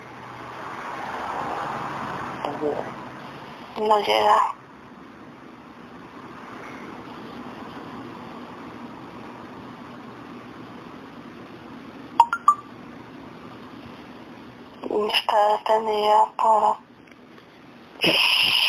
No 3.79 3.99
llega. 4.01 4.37
Está 14.83 15.37
detenida 15.59 16.25
por 16.37 16.77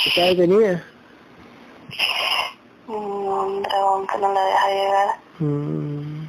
¿Está 0.06 0.22
detenida? 0.22 0.84
Un 2.90 3.62
dragón 3.64 4.08
que 4.08 4.18
no 4.18 4.34
la 4.34 4.42
deja 4.46 4.68
llegar. 4.70 5.20
Mm, 5.40 6.28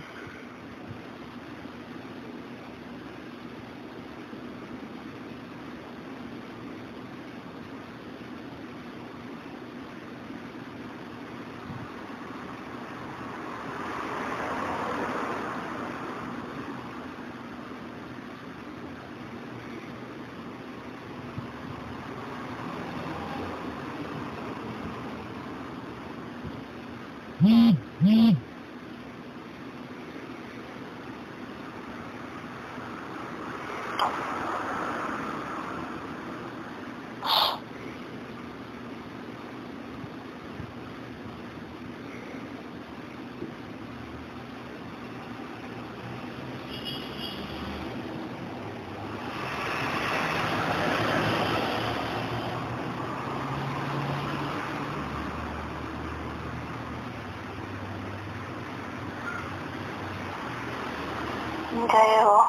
Ya 61.71 62.03
llegó. 62.05 62.45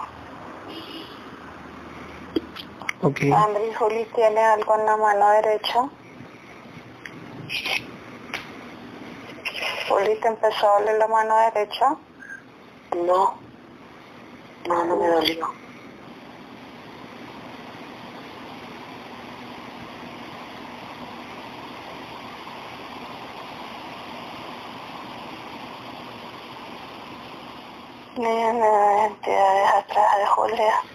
Ok. 3.22 3.34
Andrés 3.34 3.78
Juli 3.78 4.06
tiene 4.16 4.42
algo 4.44 4.76
en 4.76 4.86
la 4.86 4.98
mano 4.98 5.30
derecha. 5.32 5.90
Juli 9.88 10.20
te 10.20 10.28
empezó 10.28 10.68
a 10.70 10.80
doler 10.80 10.98
la 10.98 11.08
mano 11.08 11.38
derecha. 11.38 11.98
No. 12.96 13.44
No, 14.68 14.86
no 14.86 14.96
me 14.98 15.08
dolió. 15.08 15.48
Miren 28.18 28.60
las 28.60 29.12
entidades 29.12 29.74
atrás 29.74 30.18
de 30.18 30.26
Julia. 30.28 30.91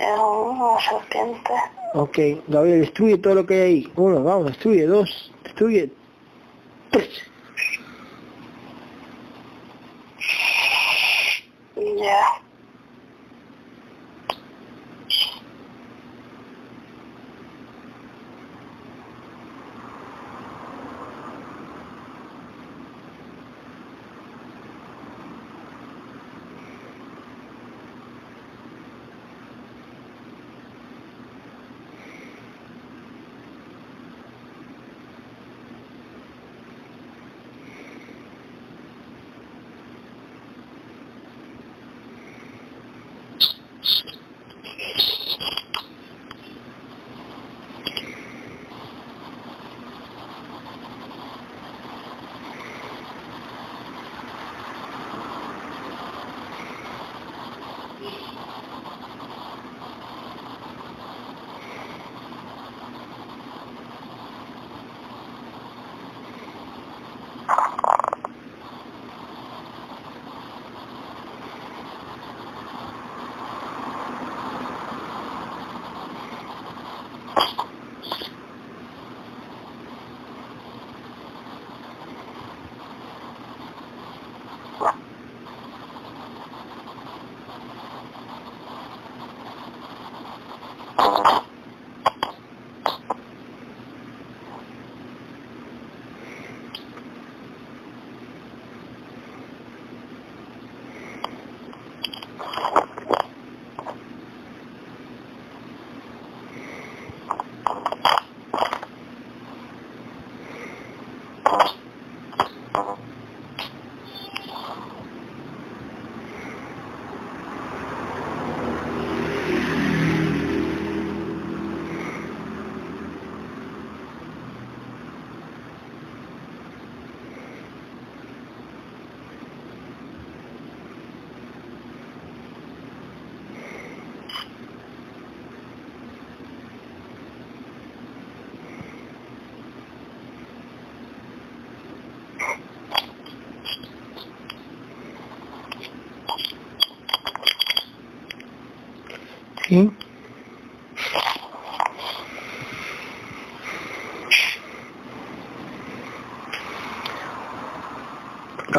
Una 0.00 0.80
serpiente. 0.80 1.52
Ok, 1.92 2.18
Gabriel, 2.48 2.80
destruye 2.80 3.18
todo 3.18 3.34
lo 3.34 3.46
que 3.46 3.54
hay 3.54 3.60
ahí. 3.60 3.92
Uno, 3.96 4.22
vamos, 4.22 4.46
destruye. 4.46 4.86
Dos, 4.86 5.32
destruye. 5.44 5.90
Tres. 6.90 7.29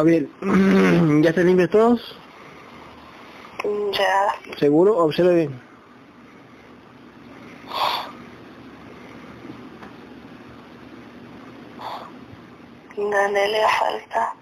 Gabriel, 0.02 0.28
¿ya 1.22 1.30
están 1.30 1.46
limpios 1.46 1.70
todos? 1.70 2.16
Ya. 3.92 4.56
¿Seguro? 4.58 4.96
Observe 4.98 5.32
bien. 5.36 5.62
¿Dónde 12.96 13.48
le 13.48 13.60
falta? 13.78 14.34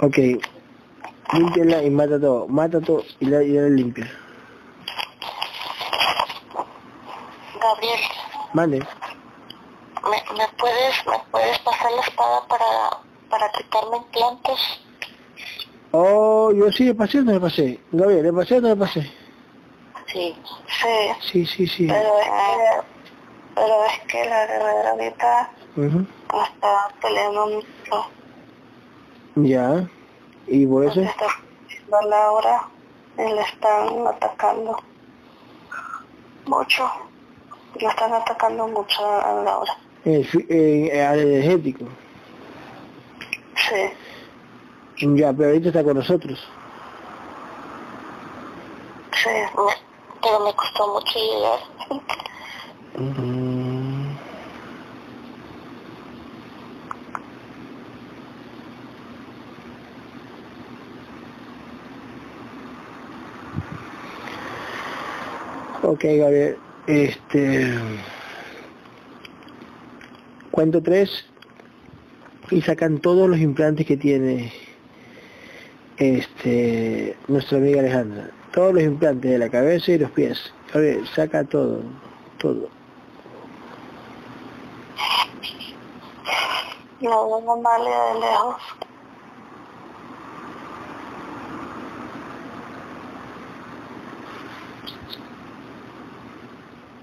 Ok. 0.00 0.18
Límpiala 1.32 1.84
y 1.84 1.90
mata 1.90 2.20
todo. 2.20 2.48
Mata 2.48 2.80
todo 2.80 3.04
y 3.20 3.26
la, 3.26 3.40
y 3.44 3.52
la 3.52 3.68
limpia. 3.68 4.10
Gabriel, 7.60 8.00
Mande. 8.52 8.78
¿me, 8.80 10.38
me 10.38 10.48
puedes 10.58 11.06
me 11.06 11.18
puedes 11.30 11.58
pasar 11.60 11.92
la 11.92 12.02
espada 12.02 12.46
para 12.48 13.03
para 13.44 13.52
quitarme 13.52 13.96
implantes? 13.98 14.60
Oh, 15.92 16.52
yo 16.52 16.70
sí 16.72 16.84
le 16.84 16.94
pasé 16.94 17.18
o 17.20 17.22
no 17.22 17.32
le 17.32 17.40
pasé. 17.40 17.80
Gabriel, 17.92 18.22
¿le 18.24 18.32
pasé 18.32 18.56
o 18.56 18.60
no 18.60 18.68
le 18.68 18.76
pasé? 18.76 19.00
Sí. 20.12 20.36
Sí. 20.66 20.96
Sí, 21.20 21.46
sí, 21.46 21.66
sí. 21.66 21.86
Pero 21.86 22.18
es 22.18 22.26
que, 22.26 22.88
pero 23.54 23.84
es 23.86 24.00
que 24.08 24.24
la 24.28 24.46
guerrera 24.46 24.90
ahorita 24.90 25.50
me 25.76 25.86
está 25.86 26.88
peleando 27.00 27.46
mucho. 27.46 28.06
Ya. 29.36 29.88
¿Y 30.46 30.66
por 30.66 30.84
eso? 30.84 31.00
Está 31.02 31.26
peleando 31.68 31.96
a 31.96 32.06
Laura 32.06 32.68
y 33.18 33.22
le 33.34 33.40
están 33.42 34.06
atacando 34.06 34.76
mucho. 36.46 36.90
Le 37.80 37.88
están 37.88 38.12
atacando 38.12 38.68
mucho 38.68 39.04
a 39.04 39.32
Laura. 39.44 39.76
Fi- 40.04 40.46
eh, 40.48 41.02
al 41.06 41.20
energético. 41.20 41.86
Sí, 43.74 45.06
Ya, 45.16 45.32
pero 45.32 45.48
ahorita 45.48 45.68
está 45.68 45.82
con 45.84 45.96
nosotros. 45.96 46.38
sí. 49.12 49.28
me- 49.30 50.18
pero 50.22 50.40
me 50.40 50.54
costó 50.54 50.88
mucho 50.94 51.18
llegar. 51.18 51.60
Ok, 65.82 66.04
Gabriel. 66.04 66.60
Este. 66.86 67.74
Cuento 70.50 70.82
tres 70.82 71.24
y 72.50 72.60
sacan 72.62 72.98
todos 72.98 73.28
los 73.28 73.38
implantes 73.38 73.86
que 73.86 73.96
tiene 73.96 74.52
este 75.96 77.16
nuestra 77.28 77.58
amiga 77.58 77.80
Alejandra. 77.80 78.30
Todos 78.52 78.74
los 78.74 78.82
implantes 78.82 79.30
de 79.30 79.38
la 79.38 79.48
cabeza 79.48 79.92
y 79.92 79.98
los 79.98 80.10
pies. 80.10 80.52
Gabriel, 80.72 81.06
saca 81.08 81.44
todo, 81.44 81.82
todo. 82.38 82.68
La 87.00 87.10
veo 87.10 87.52
Amalia 87.52 87.98
de 87.98 88.20
lejos. 88.20 88.62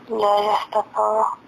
Ya, 0.10 0.18
ya 0.18 0.56
está 0.66 0.84
todo. 0.96 1.41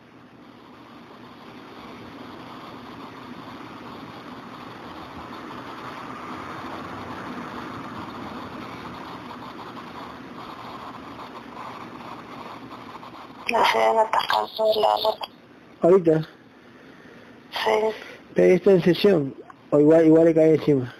La 13.49 13.65
siguen 13.65 13.97
atacando 13.99 14.73
de 14.73 14.81
lado. 14.81 15.17
Ahorita, 15.81 16.27
Sí. 17.51 17.95
pero 18.33 18.55
está 18.55 18.71
en 18.71 18.81
sesión, 18.83 19.35
o 19.69 19.79
igual, 19.79 20.05
igual 20.05 20.25
le 20.25 20.33
cae 20.33 20.55
encima. 20.55 20.93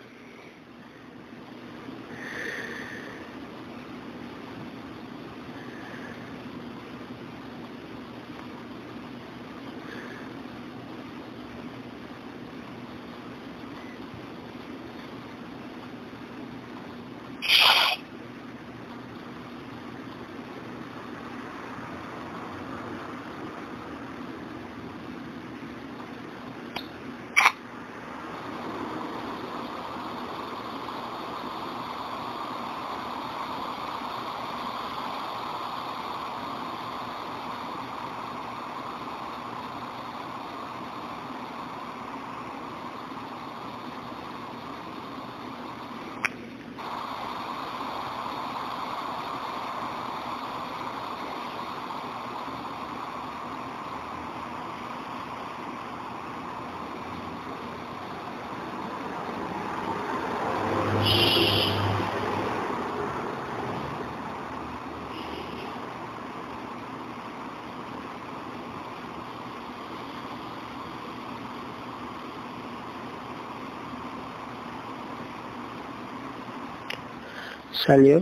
Salió. 77.86 78.20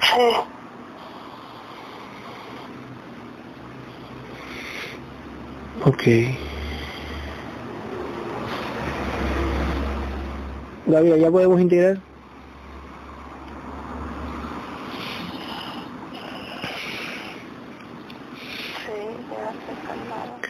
Sí. 0.00 0.36
Ok. 5.84 6.02
Gabriel, 10.86 11.20
¿ya 11.20 11.30
podemos 11.30 11.60
integrar? 11.60 11.96
Sí, 18.86 18.92
ya 19.30 19.52
se 19.66 19.86
calmaron. 19.86 20.40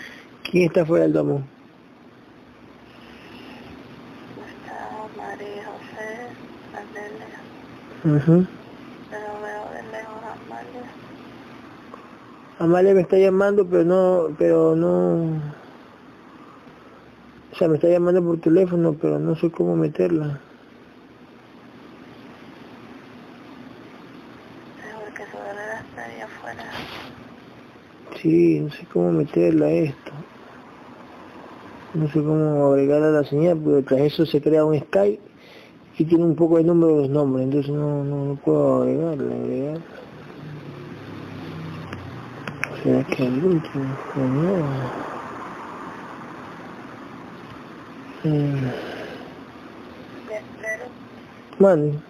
¿Quién 0.51 0.65
está 0.67 0.85
fuera 0.85 1.05
del 1.05 1.13
domo? 1.15 1.43
Está 4.47 5.09
María 5.17 5.65
José, 5.67 6.31
Amelia, 6.75 7.41
Ujú. 8.05 8.47
pero 9.11 9.27
veo 9.41 9.65
de 9.73 9.83
lejos 9.91 10.23
a 12.59 12.65
Amalia. 12.65 12.93
Me 12.95 13.01
está 13.01 13.17
llamando, 13.17 13.67
pero 13.67 13.85
no, 13.85 14.29
pero 14.39 14.77
no... 14.77 15.41
O 17.51 17.57
sea, 17.57 17.67
me 17.69 17.77
está 17.77 17.89
llamando 17.89 18.23
por 18.23 18.39
teléfono, 18.41 18.95
pero 19.01 19.19
no 19.19 19.35
sé 19.37 19.51
cómo 19.51 19.75
meterla. 19.75 20.39
Seguro 24.83 25.15
que 25.15 25.25
su 25.25 25.37
guerrera 25.39 25.81
está 25.81 26.05
ahí 26.05 26.21
afuera. 26.21 26.65
Sí, 28.21 28.61
no 28.61 28.71
sé 28.71 28.87
cómo 28.93 29.13
meterla 29.13 29.71
esto. 29.71 30.13
No 31.95 32.07
sé 32.09 32.15
cómo 32.15 32.67
agregarla 32.67 33.09
a 33.09 33.23
la 33.23 33.25
señal, 33.25 33.57
porque 33.57 33.83
tras 33.83 34.01
eso 34.01 34.27
se 34.27 34.43
crea 34.43 34.65
un 34.65 34.79
Skype 34.79 35.34
sí 35.97 36.05
tiene 36.05 36.25
un 36.25 36.35
poco 36.35 36.59
de 36.59 36.65
nombre 36.65 36.91
o 36.91 36.97
los 37.03 37.09
nombres, 37.09 37.45
entonces 37.45 37.73
no, 37.73 38.05
no, 38.05 38.25
no 38.27 38.37
puedo 38.37 38.83
agregarle, 38.83 39.35
agregar. 39.35 39.79
¿Será 42.83 43.05
que 43.05 43.27
el 43.27 43.45
último? 43.45 43.85
Pues 44.15 44.31
no. 44.31 45.05
Eh. 48.25 48.73
Mm. 51.59 51.63
Man. 51.63 52.03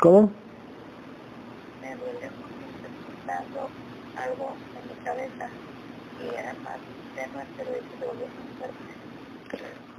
¿Cómo? 0.00 0.41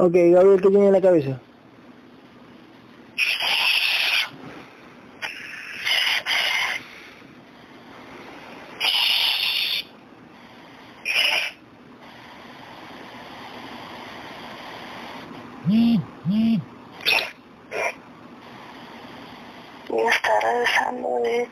Ok, 0.05 0.11
Gabriel, 0.11 0.59
¿qué 0.61 0.69
tiene 0.69 0.87
en 0.87 0.91
la 0.91 0.99
cabeza? 0.99 1.39
y 15.69 16.01
está 20.09 20.39
regresando 20.41 21.07
de 21.23 21.47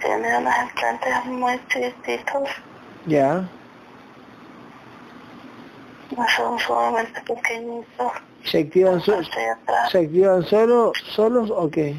tiene 0.00 0.38
unos 0.38 0.54
implantes 0.62 1.24
muy 1.26 1.60
chiquititos 1.68 2.48
Ya. 3.04 3.34
no 3.34 3.59
son 6.66 6.76
sumamente 6.76 7.20
pequeñitos 7.22 8.12
¿Se 8.44 8.60
activan, 8.60 9.00
so- 9.00 9.20
¿se 9.90 9.98
activan 9.98 10.42
solo, 10.44 10.92
solos 11.14 11.50
o 11.50 11.70
qué? 11.70 11.96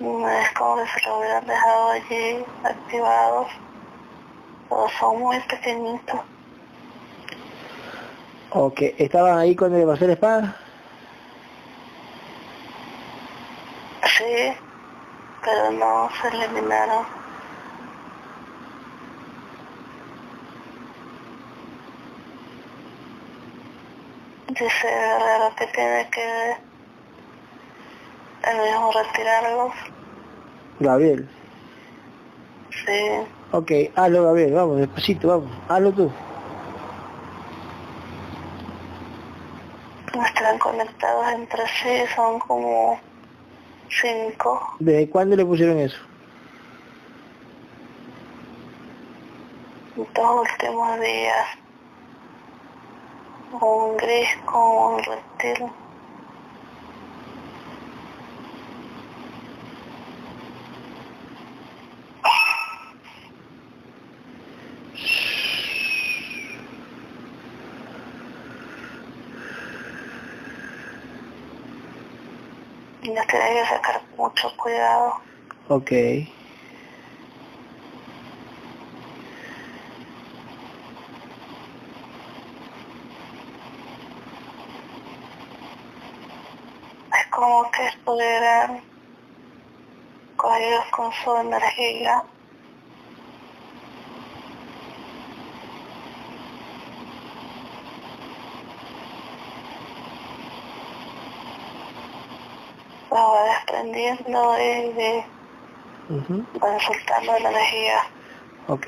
no 0.00 0.28
es 0.28 0.50
como 0.52 0.76
se 0.86 1.08
lo 1.08 1.18
hubieran 1.18 1.46
dejado 1.46 1.90
allí 1.90 2.44
activados. 2.62 3.46
Pero 4.68 4.88
son 4.98 5.18
muy 5.20 5.40
pequeñitos. 5.40 6.20
Ok, 8.50 8.80
¿estaban 8.98 9.38
ahí 9.38 9.56
cuando 9.56 9.78
le 9.78 9.86
pasé 9.86 10.06
la 10.06 10.12
espada? 10.12 10.56
sí 14.06 14.52
pero 15.44 15.70
no 15.72 16.08
se 16.20 16.28
eliminaron 16.28 17.04
dice 24.54 24.86
Guerrero 24.86 25.54
que 25.56 25.66
tiene 25.68 26.08
que 26.10 26.56
el 28.50 28.56
mismo 28.58 28.92
retirarlos 28.92 29.72
Gabriel. 30.80 31.28
sí 32.84 33.00
Ok, 33.52 33.70
hazlo 33.94 34.24
Gabriel, 34.24 34.52
vamos, 34.54 34.78
despacito, 34.78 35.28
vamos, 35.28 35.50
hazlo 35.68 35.92
tú. 35.92 36.12
no 40.14 40.24
están 40.24 40.58
conectados 40.58 41.32
entre 41.32 41.66
sí 41.68 42.04
son 42.14 42.38
como 42.40 43.00
cinco 43.88 44.60
¿Desde 44.78 45.08
cuándo 45.10 45.34
le 45.36 45.44
pusieron 45.44 45.78
eso? 45.78 45.98
dos 49.96 50.48
últimos 50.50 51.00
días 51.00 51.46
un 53.60 53.96
gris 53.96 54.28
con 54.44 54.94
un 54.94 55.02
y 73.02 73.10
nos 73.10 73.26
tiene 73.26 73.54
que 73.54 73.66
sacar 73.66 74.02
mucho 74.16 74.50
cuidado 74.56 75.14
Ok. 75.68 75.92
Es 87.74 87.90
que 87.90 87.98
estuvieran 87.98 88.82
cogidos 90.36 90.84
con 90.90 91.12
su 91.12 91.36
energía 91.36 92.22
la 103.10 103.22
va 103.22 103.44
desprendiendo 103.44 104.58
y 104.58 104.92
de- 104.92 105.24
Ujú, 106.10 106.44
van 106.60 106.80
soltando 106.80 107.38
la 107.38 107.50
energía. 107.50 108.02
Ok. 108.68 108.86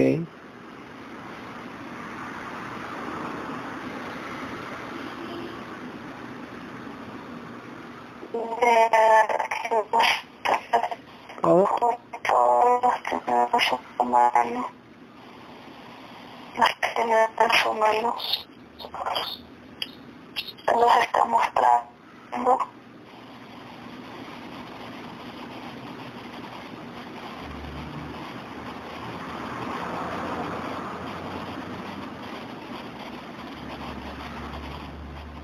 ¿Cómo? 11.41 11.67
los 17.47 17.67
humanos 17.67 18.49
los 20.75 20.97
está 20.97 21.25
mostrando 21.27 22.59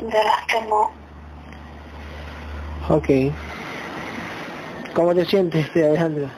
de 0.00 0.24
las 0.24 0.46
que 0.46 0.62
no 0.62 1.01
Ok. 2.88 3.08
¿Cómo 4.94 5.14
te 5.14 5.24
sientes, 5.24 5.70
Alejandra? 5.76 6.30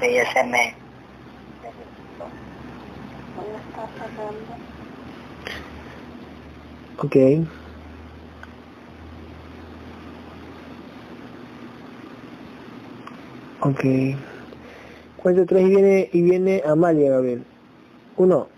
ella 0.00 0.32
se 0.32 0.44
me 0.44 0.74
Ok. 6.98 7.16
Ok. 13.60 13.84
Cuento 15.16 15.46
tres 15.46 15.62
y 15.62 15.68
viene, 15.68 16.10
y 16.12 16.22
viene 16.22 16.62
Amalia, 16.66 17.10
Gabriel. 17.10 17.44
Uno. 18.16 18.48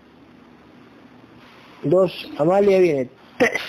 Dos. 1.83 2.27
Amalia 2.37 2.79
viene. 2.79 3.09
Tres. 3.37 3.61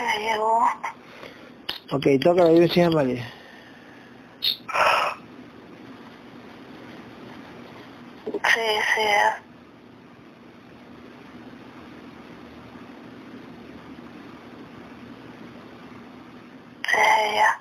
ya 0.00 0.18
llegó 0.18 0.60
Ok, 1.92 2.06
toca 2.22 2.44
la 2.44 2.50
dirección 2.50 2.86
Amalia. 2.92 3.26
sí 8.26 8.66
sí 8.94 9.02
sí 16.90 16.98
ella 17.26 17.60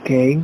Ok. 0.00 0.10
Laura, 0.10 0.39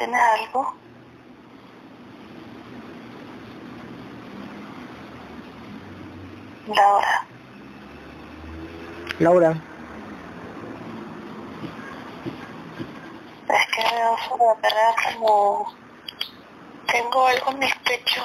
¿tienes 0.00 0.18
algo? 0.18 0.74
Laura, 6.68 7.26
Laura. 9.18 9.50
es 13.48 13.66
que 13.66 13.94
veo 13.94 14.16
su 14.26 14.38
verdad 14.62 14.94
como... 15.12 15.74
Tengo 16.86 17.26
algo 17.26 17.50
en 17.50 17.58
mi 17.58 17.70
pecho, 17.84 18.24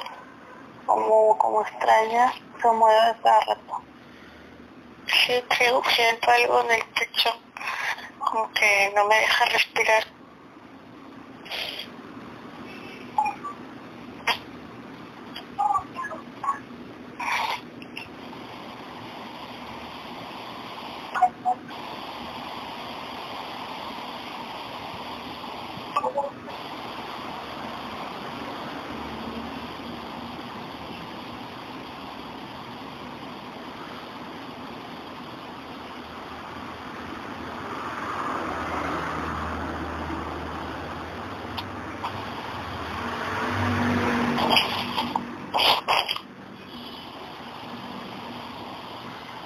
como, 0.85 1.37
como 1.37 1.61
extraña, 1.61 2.33
se 2.61 2.71
mueve 2.71 3.15
cada 3.21 3.39
rato. 3.41 3.81
Sí, 5.07 5.43
creo, 5.49 5.83
siento 5.83 6.31
algo 6.31 6.61
en 6.61 6.71
el 6.71 6.85
pecho, 6.97 7.31
como 8.17 8.49
que 8.53 8.93
no 8.95 9.05
me 9.05 9.15
deja 9.15 9.45
respirar. 9.45 10.15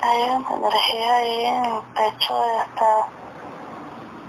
Hay 0.02 0.22
una 0.24 0.56
energía 0.56 1.16
ahí 1.18 1.46
el 2.10 2.18
pecho 2.18 2.44
hasta, 2.60 3.08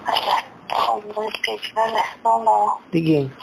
hasta 0.06 0.44
como 0.76 1.22
el 1.22 1.32
que 1.42 1.58
llega 1.58 1.84
al 1.84 1.96
estómago. 1.96 2.80
¿De 2.90 3.02
quién? 3.02 3.36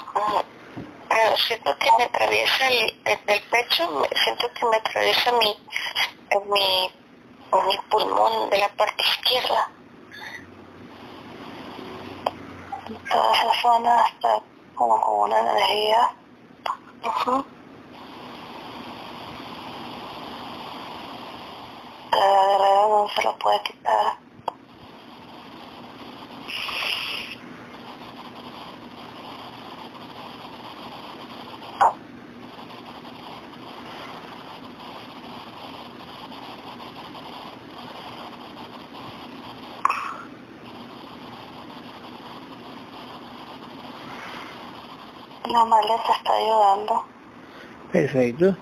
Siento 1.47 1.75
que 1.77 1.89
me 1.97 2.03
atraviesa 2.03 2.67
el, 2.67 3.01
el, 3.05 3.19
el 3.27 3.41
pecho, 3.43 4.03
siento 4.23 4.47
que 4.53 4.65
me 4.65 4.77
atraviesa 4.77 5.31
mi, 5.33 5.57
mi, 6.45 6.91
mi 7.65 7.77
pulmón 7.89 8.49
de 8.49 8.57
la 8.59 8.69
parte 8.69 9.03
izquierda. 9.03 9.69
Y 12.89 12.93
toda 13.09 13.33
esa 13.33 13.61
zona 13.61 14.05
está 14.07 14.39
como 14.75 15.01
con 15.01 15.31
una 15.31 15.39
energía. 15.39 16.11
Ujú. 17.03 17.45
La 22.11 22.47
guerrera 22.47 22.87
no 22.87 23.07
se 23.15 23.23
lo 23.23 23.37
puede 23.37 23.61
quitar. 23.63 24.26
La 45.57 45.65
maleta 45.65 46.13
está 46.15 46.33
ayudando. 46.33 47.03
Perfecto. 47.91 48.55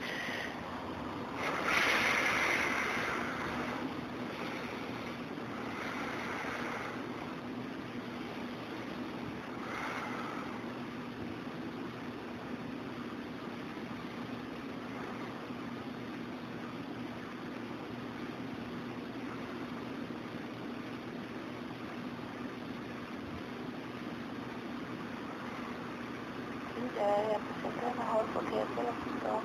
Ya, 26.96 27.08
ya 27.30 27.38
te 27.38 27.54
sientes 27.62 27.98
mejor 27.98 28.26
porque 28.34 28.56
ya 28.56 28.64
te 28.64 28.84
lo 28.84 28.92
quitó. 29.04 29.42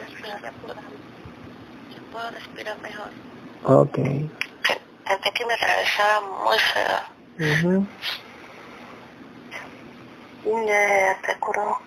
Respira, 0.00 0.40
Ya 1.90 2.00
puedo 2.12 2.30
respirar 2.30 2.76
mejor. 2.82 3.10
Ok. 3.64 3.98
Pensé 3.98 5.30
que 5.34 5.46
me 5.46 5.54
atravesaba 5.54 6.20
muy 6.44 6.58
feo. 6.58 7.47
Ya, 10.44 10.64
ya 10.64 11.20
te 11.26 11.38
curó. 11.40 11.78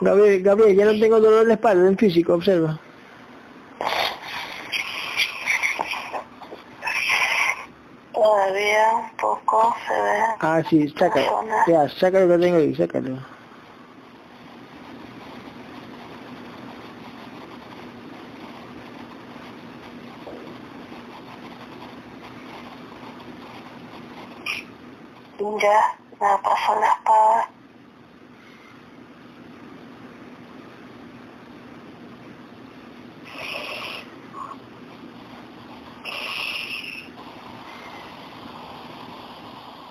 Gabriel, 0.00 0.42
Gabriel, 0.42 0.76
ya 0.76 0.84
no 0.86 0.98
tengo 0.98 1.20
dolor 1.20 1.42
en 1.42 1.48
la 1.48 1.54
espalda, 1.54 1.88
en 1.88 1.96
físico, 1.96 2.34
observa. 2.34 2.78
Todavía 8.12 8.96
un 8.96 9.16
poco 9.16 9.74
se 9.86 9.94
ve. 9.94 10.18
Ah, 10.40 10.62
sí, 10.68 10.88
sácalo. 10.98 11.44
Ya, 11.66 11.88
sácalo 11.88 12.28
que 12.28 12.38
tengo 12.38 12.56
ahí, 12.58 12.74
sácalo. 12.74 13.33
Pasó 26.18 26.74
la 26.78 26.86
espada. 26.88 27.50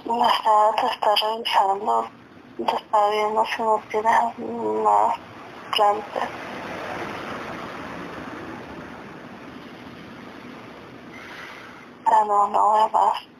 La 0.05 0.28
espada 0.30 0.76
te 0.76 0.86
está 0.88 1.15
revisando, 1.15 2.09
te 2.55 2.76
está 2.76 3.09
viendo 3.09 3.43
si 3.45 3.61
no 3.63 3.86
tienes 3.89 4.38
más 4.38 5.15
plantas. 5.71 6.32
Ah, 12.05 12.24
no, 12.26 12.47
no 12.49 12.65
voy 12.69 12.89
más. 12.93 13.33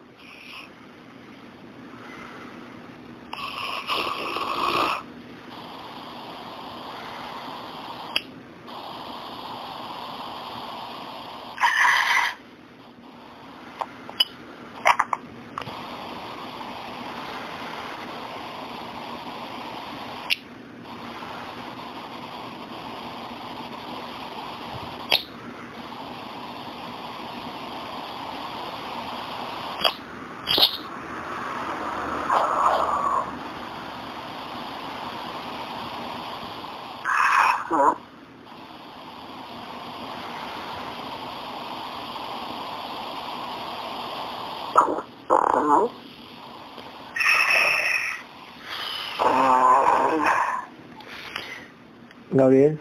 Gabriel. 52.34 52.78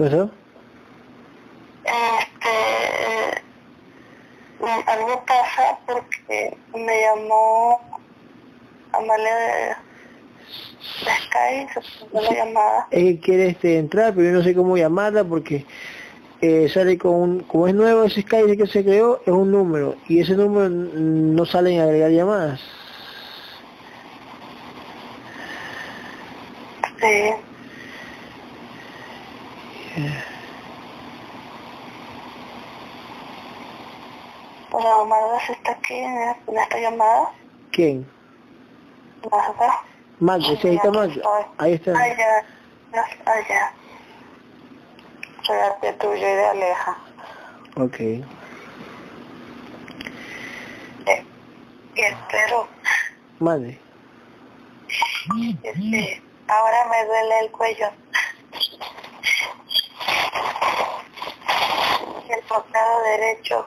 ¿Qué 0.00 0.06
pasó? 0.06 0.30
Este, 1.84 2.54
eh, 4.60 4.84
algo 4.86 5.22
pasa 5.26 5.78
porque 5.86 6.56
me 6.74 7.02
llamó 7.02 7.78
Amalia 8.92 9.34
de, 9.34 9.76
de 11.04 11.12
Sky, 11.20 11.68
se 11.74 12.06
puso 12.06 12.22
la 12.22 12.32
llamada. 12.32 12.86
Es 12.90 13.02
que 13.02 13.20
quiere 13.20 13.48
este, 13.48 13.78
entrar, 13.78 14.14
pero 14.14 14.30
yo 14.30 14.38
no 14.38 14.42
sé 14.42 14.54
cómo 14.54 14.78
llamarla 14.78 15.22
porque 15.22 15.66
eh, 16.40 16.70
sale 16.72 16.96
con 16.96 17.14
un, 17.14 17.40
como 17.40 17.68
es 17.68 17.74
nuevo 17.74 18.04
ese 18.04 18.22
Skype 18.22 18.56
que 18.56 18.66
se 18.68 18.82
creó, 18.82 19.20
es 19.26 19.32
un 19.34 19.50
número 19.50 19.96
y 20.08 20.20
ese 20.20 20.34
número 20.34 20.70
no 20.70 21.44
sale 21.44 21.74
en 21.74 21.82
agregar 21.82 22.10
llamadas. 22.10 22.60
Sí. 26.98 27.49
Hola, 34.72 35.04
Magda, 35.04 35.40
¿se 35.46 35.52
está 35.52 35.72
aquí 35.72 35.94
en, 35.94 36.16
esta 36.56 36.78
llamada? 36.78 37.32
¿Quién? 37.72 38.08
Magda. 39.30 39.82
Magda, 40.20 40.46
sí, 40.60 40.68
ahí 40.68 40.76
está 40.76 40.90
Magda. 40.92 41.22
Ahí 41.58 41.72
está. 41.74 41.92
Ya. 43.48 43.74
Soy 45.42 45.56
de 45.82 45.92
tuyo 45.94 46.16
y 46.16 46.20
de 46.20 46.46
Aleja. 46.46 46.96
Ok. 47.76 48.00
Eh, 48.00 48.24
y 51.96 52.00
espero, 52.00 52.68
Mande. 53.40 53.80
este, 55.64 56.22
ahora 56.46 56.86
me 56.90 57.06
duele 57.06 57.40
el 57.40 57.50
cuello. 57.50 57.90
El 62.30 62.44
costado 62.46 63.02
derecho. 63.02 63.66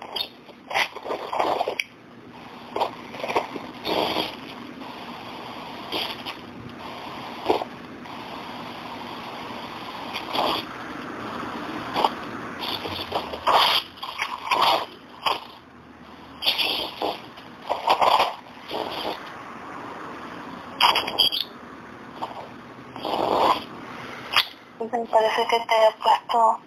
Me 24.79 25.05
parece 25.07 25.47
que 25.47 25.59
te 25.59 25.75
he 25.75 25.91
puesto 26.01 26.59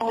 un 0.00 0.10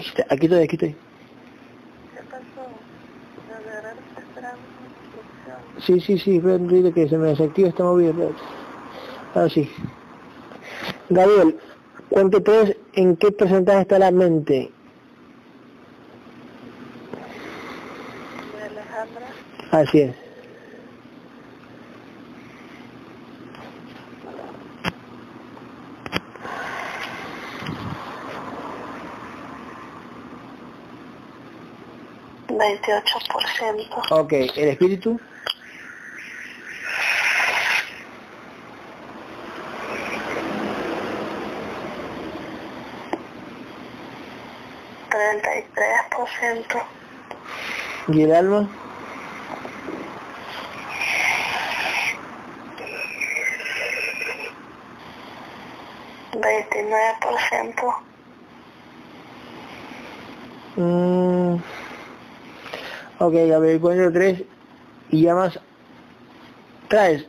Aquí 0.00 0.46
estoy, 0.46 0.62
aquí 0.62 0.76
estoy. 0.76 0.88
¿qué 0.88 2.22
pasó? 2.30 2.68
Verdad 3.66 3.92
está 4.08 4.20
esperando. 4.20 4.58
Sí, 5.80 6.00
sí, 6.00 6.18
sí, 6.18 6.92
que 6.92 7.08
se 7.08 7.18
me 7.18 7.28
desactiva 7.28 7.68
esta 7.68 7.84
movida. 7.84 8.10
espérate. 8.10 8.34
Ahora 9.34 9.48
sí. 9.50 9.70
Gabriel, 11.10 11.58
cuente 12.08 12.40
tres, 12.40 12.76
¿en 12.94 13.16
qué 13.16 13.30
porcentaje 13.30 13.82
está 13.82 13.98
la 13.98 14.10
mente? 14.10 14.70
De 18.56 18.64
Alejandra, 18.64 19.26
Así 19.70 20.00
es. 20.00 20.29
Veintiocho 32.70 33.18
por 33.32 33.42
ciento. 33.48 34.02
Ok, 34.10 34.32
¿el 34.32 34.68
espíritu? 34.68 35.20
33%. 45.10 46.82
¿Y 48.08 48.22
el 48.22 48.34
alma? 48.34 48.68
Veintinueve 56.32 57.14
por 57.20 57.38
ciento. 57.40 57.94
Mm. 60.76 61.56
Ok, 63.30 63.36
a 63.36 63.58
ver, 63.60 63.76
encuentro 63.76 64.12
tres 64.12 64.42
y 65.08 65.22
ya 65.22 65.36
más 65.36 65.56
traes 66.88 67.28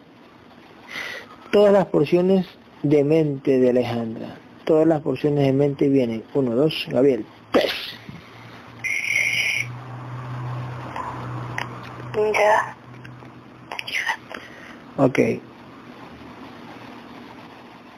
todas 1.51 1.71
las 1.71 1.85
porciones 1.85 2.47
de 2.81 3.03
mente 3.03 3.59
de 3.59 3.69
Alejandra. 3.69 4.35
Todas 4.65 4.87
las 4.87 5.01
porciones 5.01 5.45
de 5.45 5.53
mente 5.53 5.89
vienen. 5.89 6.23
Uno, 6.33 6.55
dos, 6.55 6.87
Gabriel. 6.89 7.23
Tres. 7.51 7.71
Ya. 12.15 12.75
Ok. 14.97 15.19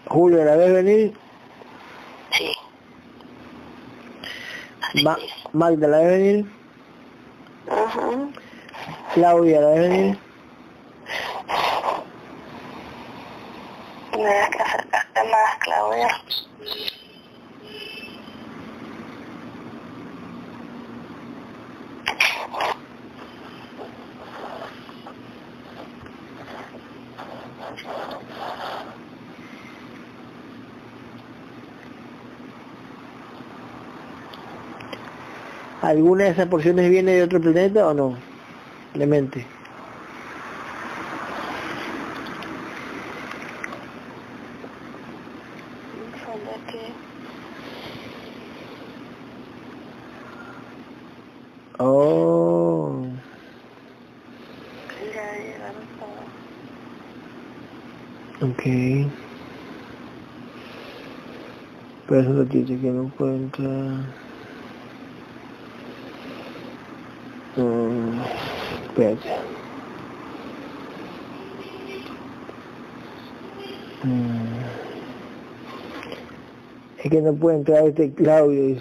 Julio, 0.10 0.44
¿la 0.44 0.58
ves 0.58 0.74
venir? 0.74 1.14
Sí. 2.32 2.52
Ma. 5.06 5.18
Magda, 5.54 5.88
¿la 5.88 6.00
ves 6.00 6.08
venir? 6.10 6.63
Claudia, 9.14 9.62
¿la 9.62 9.68
ves 9.68 9.80
venir? 9.82 10.18
Tendrías 14.12 14.50
que 14.50 14.62
acercarte 14.64 15.24
más, 15.26 15.58
Claudia. 15.60 16.08
¿Alguna 35.94 36.24
de 36.24 36.32
esas 36.32 36.48
porciones 36.48 36.90
viene 36.90 37.12
de 37.14 37.22
otro 37.24 37.40
planeta 37.40 37.88
o 37.88 37.94
no? 37.94 38.26
De 38.94 39.06
mente. 39.08 39.48
Son 46.26 46.40
de 46.46 46.54
aquí. 46.56 47.00
Oh. 51.80 53.24
Ok. 58.42 58.64
Pero 62.06 62.22
eso 62.22 62.30
lo 62.34 62.46
dice 62.46 62.80
que 62.80 62.92
no 62.92 63.12
cuenta. 63.12 63.62
Mm, 63.64 64.23
Mm. 74.04 74.64
Es 77.04 77.12
que 77.12 77.22
no 77.22 77.34
puede 77.34 77.58
entrar 77.58 77.88
este 77.88 78.12
Claudio. 78.14 78.78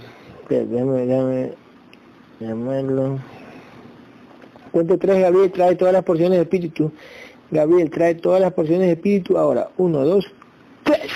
Déjame, 0.48 1.06
déjame 1.06 1.52
llamarlo. 2.40 3.18
Cuento 4.70 4.98
tres, 4.98 5.20
Gabriel 5.20 5.52
trae 5.52 5.76
todas 5.76 5.92
las 5.92 6.04
porciones 6.04 6.38
de 6.38 6.42
espíritu. 6.42 6.92
Gabriel 7.50 7.90
trae 7.90 8.14
todas 8.14 8.40
las 8.40 8.52
porciones 8.52 8.86
de 8.86 8.92
espíritu. 8.94 9.36
Ahora, 9.36 9.70
uno, 9.76 10.04
dos, 10.04 10.24
tres. 10.84 11.10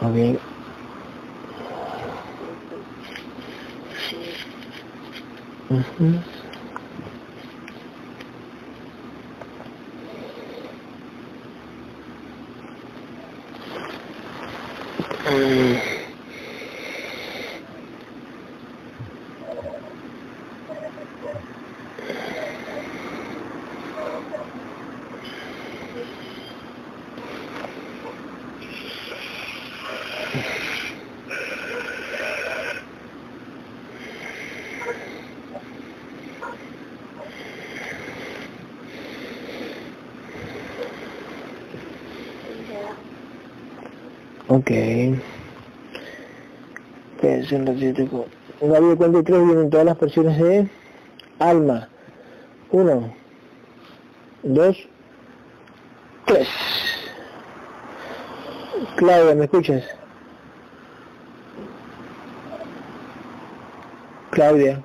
Ok. 0.00 0.16
Ujú. 0.16 0.51
Mm. 5.98 6.24
Ya. 42.68 43.02
Ok. 44.48 44.70
Espérense 47.52 47.54
un 47.54 47.66
ratito. 47.66 48.26
Gabriel, 48.62 48.96
cuento 48.96 49.18
de 49.18 49.24
tres 49.24 49.44
vienen 49.44 49.68
todas 49.70 49.84
las 49.84 49.96
porciones 49.98 50.38
de 50.38 50.68
alma. 51.38 51.88
Uno, 52.70 53.14
dos, 54.42 54.88
tres. 56.24 56.48
Claudia, 58.96 59.34
¿me 59.34 59.44
escuchas? 59.44 59.84
Claudia. 64.30 64.82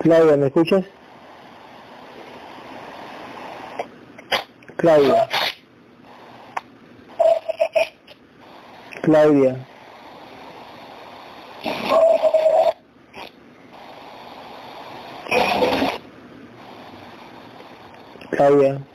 Claudia, 0.00 0.36
¿me 0.36 0.46
escuchas? 0.48 0.99
Claudia. 4.80 5.28
Claudia. 9.02 9.66
Claudia. 18.30 18.89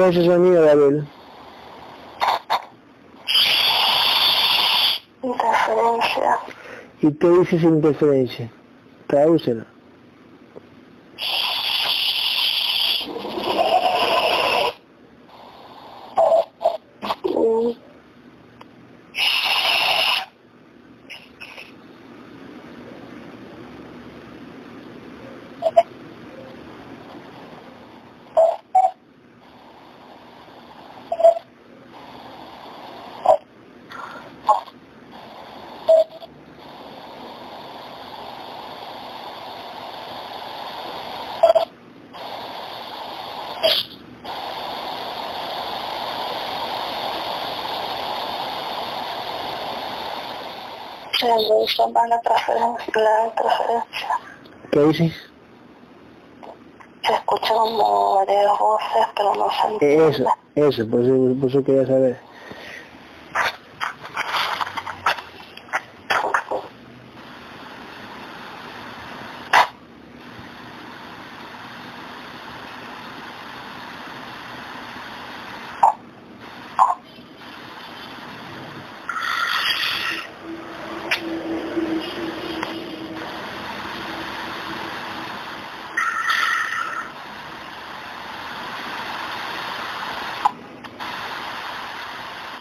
¿Qué 0.00 0.08
es 0.08 0.16
eso 0.16 0.38
mío, 0.38 0.62
Gabriel? 0.62 1.06
Interferencia. 5.22 6.38
¿Y 7.02 7.12
qué 7.12 7.28
dice 7.28 7.56
esa 7.56 7.66
interferencia? 7.66 8.50
Tradúcela. 9.08 9.66
Van 51.78 52.10
la 52.10 52.20
transferencia, 52.20 52.92
la 52.94 53.34
transferencia. 53.34 54.08
¿Qué 54.70 54.80
dices? 54.80 55.12
Se 57.02 57.12
escucha 57.14 57.54
como 57.54 58.16
varias 58.16 58.58
voces, 58.58 59.06
pero 59.16 59.34
no 59.34 59.50
se 59.50 59.66
entiende. 59.68 60.08
Eso, 60.08 60.24
eso, 60.56 60.90
por 60.90 61.00
eso, 61.00 61.40
por 61.40 61.48
eso 61.48 61.64
quería 61.64 61.86
saber. 61.86 62.30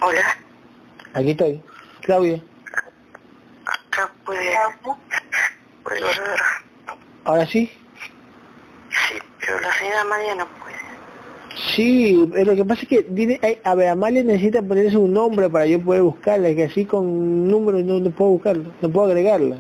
Hola, 0.02 0.38
Aquí 1.20 1.32
estoy. 1.32 1.62
Claudia. 2.02 2.42
acá 3.66 4.12
puede... 4.26 4.54
puede 5.84 6.00
volver. 6.02 6.40
¿Ahora 7.26 7.46
sí? 7.46 7.70
Sí, 8.90 9.16
pero 9.40 9.60
la 9.60 9.74
señora 9.74 10.04
María 10.06 10.36
no 10.36 10.46
puede. 10.48 10.70
Sí, 11.76 12.30
eh, 12.36 12.46
lo 12.46 12.56
que 12.56 12.64
pasa 12.64 12.82
es 12.84 12.88
que 12.88 13.02
tiene, 13.04 13.40
ay, 13.44 13.60
a 13.64 13.76
ver, 13.76 13.90
Amalia 13.90 14.24
necesita 14.24 14.62
ponerse 14.62 14.96
un 14.98 15.12
nombre 15.14 15.50
para 15.50 15.66
yo 15.66 15.82
poder 15.82 16.04
buscarla, 16.04 16.56
que 16.56 16.64
así 16.66 16.86
con 16.86 17.48
números 17.50 17.84
no, 17.84 18.00
no 18.00 18.10
puedo 18.12 18.32
buscarla, 18.32 18.64
no 18.82 18.90
puedo 18.90 19.08
agregarla. 19.08 19.58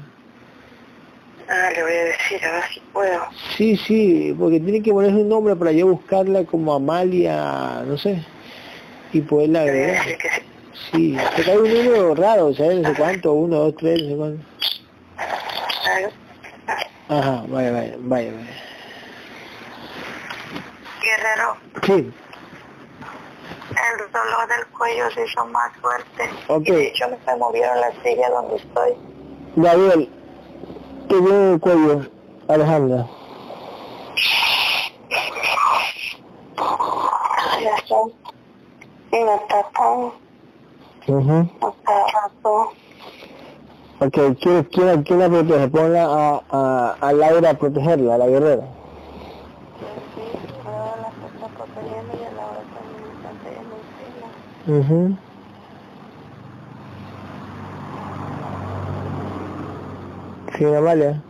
Ah, 1.49 1.69
le 1.76 1.84
voy 1.84 1.91
a 1.91 2.03
decir, 2.06 2.45
a 2.45 2.52
ver 2.53 2.64
si 2.73 2.80
puedo. 2.94 3.19
Sí, 3.57 3.76
sí, 3.76 4.36
porque 4.40 4.60
tiene 4.61 4.81
que 4.81 4.91
ponerse 4.94 5.18
un 5.18 5.27
nombre 5.27 5.56
para 5.57 5.72
yo 5.73 5.88
buscarla 5.88 6.45
como 6.45 6.73
Amalia, 6.73 7.84
no 7.86 7.98
sé, 7.98 8.23
y 9.11 9.19
poderla 9.22 9.65
Le 9.65 9.72
voy 9.72 9.80
a 9.80 9.84
agregar. 9.84 10.06
decir 10.06 10.18
que 10.19 10.30
sí. 10.30 10.39
Sí, 10.91 11.18
porque 11.36 11.52
hay 11.52 11.57
un 11.57 11.74
número 11.74 12.16
raro, 12.16 12.53
¿sabes? 12.53 12.80
No 12.82 12.90
sé 12.90 12.95
cuánto, 12.95 13.34
uno, 13.34 13.57
dos, 13.57 13.76
tres, 13.78 14.02
no 14.03 14.10
sé 14.10 14.16
cuánto. 14.16 14.44
Ajá, 17.10 17.44
vaya, 17.48 17.72
vaya, 17.72 17.95
vaya, 17.99 18.32
vaya. 18.32 18.64
Guerrero, 21.02 21.57
Sí, 21.84 22.14
el 23.70 24.11
dolor 24.11 24.48
del 24.48 24.68
cuello 24.78 25.10
se 25.11 25.26
hizo 25.26 25.45
más 25.48 25.72
fuerte. 25.82 26.30
Ok. 26.48 26.68
Y 26.68 26.72
de 26.72 26.88
hecho 26.88 27.07
me 27.10 27.18
se 27.24 27.36
movieron 27.38 27.80
la 27.80 27.91
silla 28.03 28.30
donde 28.30 28.56
estoy. 28.57 28.94
Gabriel, 29.56 30.10
te 31.07 31.16
viene 31.16 31.53
el 31.53 31.60
cuello, 31.60 32.02
Alejandra. 32.48 33.07
Ya 37.61 37.76
está. 37.76 37.95
Y 39.11 39.24
me 39.24 39.40
tapan 39.49 40.11
cada 41.84 42.06
rato. 42.08 42.72
Ok, 44.02 44.38
¿quién, 44.41 44.64
quién, 44.72 45.04
quién 45.04 45.20
la 45.20 45.30
protege? 45.30 45.68
Ponla 45.68 46.06
a, 46.06 46.41
a, 46.50 46.98
a 47.02 47.14
Laura 47.14 47.50
a 47.50 47.54
protegerla, 47.56 48.16
a 48.16 48.18
la 48.18 48.28
guerrera. 48.28 48.64
Sí, 50.16 50.22
encima. 54.66 54.80
mhm 54.80 55.18
Sí, 60.58 60.66
Amalia. 60.66 61.24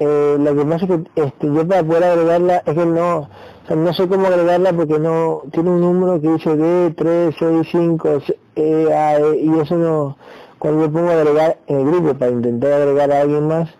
Eh, 0.00 0.36
lo 0.38 0.54
que 0.54 0.64
pasa 0.64 0.84
es 0.84 0.90
que 0.90 1.22
este, 1.22 1.46
yo 1.48 1.66
para 1.66 1.82
poder 1.82 2.04
agregarla, 2.04 2.62
es 2.64 2.74
que 2.74 2.86
no, 2.86 3.28
sea, 3.68 3.76
no 3.76 3.92
sé 3.92 4.08
cómo 4.08 4.26
agregarla 4.26 4.72
porque 4.72 4.98
no, 4.98 5.42
tiene 5.52 5.70
un 5.70 5.80
número 5.80 6.20
que 6.20 6.32
dice 6.32 6.56
D, 6.56 6.90
3, 6.96 7.34
6, 7.38 7.68
5, 7.70 8.08
e, 8.56 8.62
E, 8.86 9.40
y 9.42 9.60
eso 9.60 9.76
no, 9.76 10.16
cuando 10.58 10.86
yo 10.86 10.92
pongo 10.92 11.10
agregar 11.10 11.58
en 11.66 11.80
el 11.80 11.86
grupo 11.86 12.14
para 12.14 12.30
intentar 12.32 12.72
agregar 12.72 13.12
a 13.12 13.20
alguien 13.20 13.46
más, 13.46 13.70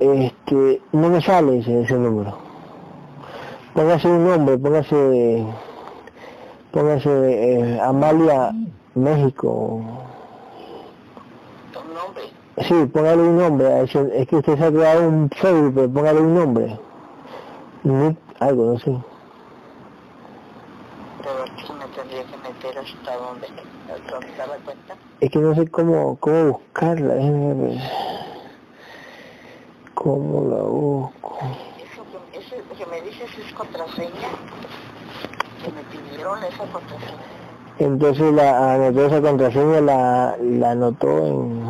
este, 0.00 0.82
no 0.92 1.08
me 1.08 1.22
sale 1.22 1.58
ese, 1.58 1.82
ese 1.82 1.94
número. 1.94 2.36
Póngase 3.74 4.08
un 4.08 4.24
nombre, 4.26 4.58
póngase, 4.58 5.46
póngase 6.72 7.10
eh, 7.10 7.80
Amalia 7.80 8.52
México. 8.94 9.80
Sí, 12.58 12.74
póngale 12.92 13.22
un 13.22 13.38
nombre, 13.38 13.82
es 13.82 14.28
que 14.28 14.36
usted 14.36 14.58
se 14.58 14.64
ha 14.64 14.70
creado 14.70 15.08
un 15.08 15.30
Facebook, 15.30 15.72
pero 15.74 15.90
póngale 15.90 16.20
un 16.20 16.34
nombre. 16.34 16.78
Algo, 18.40 18.72
no 18.72 18.78
sé. 18.78 18.98
Pero 21.22 21.42
aquí 21.44 21.72
me 21.72 21.86
tendría 21.94 22.24
que 22.24 22.36
meter 22.36 22.78
hasta 22.78 23.16
donde, 23.16 23.46
hasta 23.46 24.10
donde 24.10 24.30
se 24.30 24.36
da 24.36 24.58
cuenta. 24.64 24.96
Es 25.20 25.30
que 25.30 25.38
no 25.38 25.54
sé 25.54 25.68
cómo, 25.68 26.16
cómo 26.16 26.44
buscarla, 26.52 27.14
déjeme 27.14 27.54
ver. 27.54 27.78
¿Cómo 29.94 30.48
la 30.48 30.62
busco? 30.62 31.38
Eso 31.76 32.02
que, 32.32 32.38
eso 32.38 32.56
que 32.78 32.86
me 32.86 33.02
dices 33.02 33.28
es 33.38 33.52
contraseña. 33.52 34.30
Que 35.62 35.72
me 35.72 35.82
pidieron 35.90 36.42
esa 36.42 36.64
contraseña. 36.72 37.18
Entonces 37.78 38.32
la 38.32 38.74
anotó 38.74 39.06
esa 39.06 39.20
contraseña, 39.20 39.80
la, 39.80 40.36
la 40.40 40.70
anotó 40.70 41.26
en... 41.26 41.64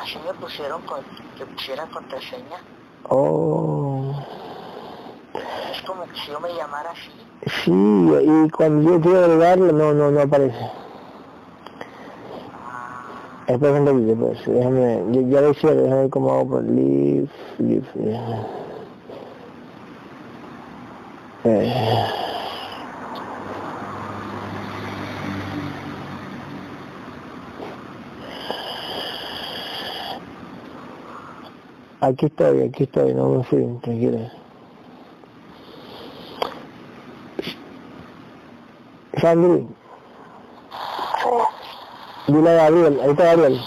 Así 0.00 0.18
me 0.24 0.32
pusieron 0.34 0.82
con, 0.82 1.00
que 1.36 1.44
pusiera 1.46 1.86
contraseña. 1.86 2.58
Oh, 3.08 4.14
Es 5.72 5.82
como 5.82 6.04
que 6.04 6.14
si 6.20 6.30
yo 6.30 6.38
me 6.40 6.52
llamara 6.54 6.90
así. 6.90 7.10
sí, 7.64 7.72
y 7.72 8.50
cuando 8.50 8.90
yo 8.92 9.00
quiero 9.00 9.24
agregarla, 9.24 9.72
no, 9.72 9.92
no, 9.92 10.10
no 10.12 10.20
aparece. 10.20 10.70
Espera 13.46 13.80
un 13.80 13.86
ratito, 13.86 14.16
pues, 14.16 14.44
déjame, 14.44 15.04
yo 15.12 15.20
ya 15.28 15.40
lo 15.40 15.50
hice, 15.50 15.72
déjame 15.72 16.00
ver 16.02 16.10
cómo 16.10 16.32
hago 16.32 16.48
por 16.48 16.64
leave, 16.64 17.28
leave, 17.58 17.86
déjame. 17.94 18.36
Eh. 21.44 22.06
Aquí 32.00 32.26
estoy, 32.26 32.62
aquí 32.62 32.82
estoy, 32.82 33.14
no 33.14 33.28
me 33.28 33.44
fui, 33.44 33.64
tranquila. 33.82 34.32
Sandri, 39.20 39.66
dile 42.26 42.50
a 42.50 42.64
Gabriel, 42.64 43.00
ahí 43.02 43.10
está 43.10 43.24
Gabriel. 43.24 43.60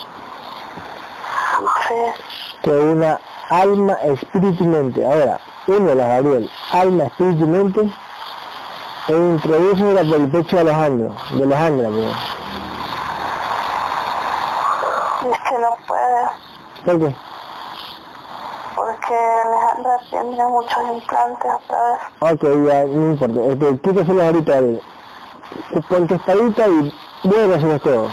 que 2.64 2.72
una 2.72 3.19
alma, 3.49 3.94
espíritu 4.03 4.64
y 4.64 4.68
mente. 4.68 5.06
Ahora, 5.06 5.40
uno 5.68 5.95
la 5.95 6.07
Gabriel, 6.07 6.49
alma, 6.72 7.03
espíritu 7.06 7.44
y 7.44 7.48
mente, 7.48 7.81
e 9.07 9.14
introduce 9.14 9.84
por 9.84 10.15
el 10.15 10.30
pecho 10.30 10.56
de 10.57 10.61
Alejandro, 10.61 11.15
de 11.31 11.44
Alejandra, 11.44 11.90
perdón. 11.90 12.15
Es 15.31 15.40
que 15.49 15.57
no 15.60 15.77
puede, 15.88 16.30
¿Por 16.86 16.99
qué? 16.99 17.15
porque 18.76 19.14
Alejandra 19.14 19.99
tiene 20.10 20.45
muchos 20.48 20.77
implantes 20.94 21.52
otra 21.53 21.91
vez. 21.91 22.34
Ok, 22.34 22.44
ya, 22.68 22.86
no 22.86 23.11
importa. 23.11 23.41
Este, 23.52 23.80
quítaselos 23.81 24.23
ahorita, 24.23 24.53
Gabriel. 24.53 24.81
Ponte 25.90 26.15
y 26.15 27.27
luego 27.27 27.56
hacemos 27.56 27.81
todo. 27.81 28.10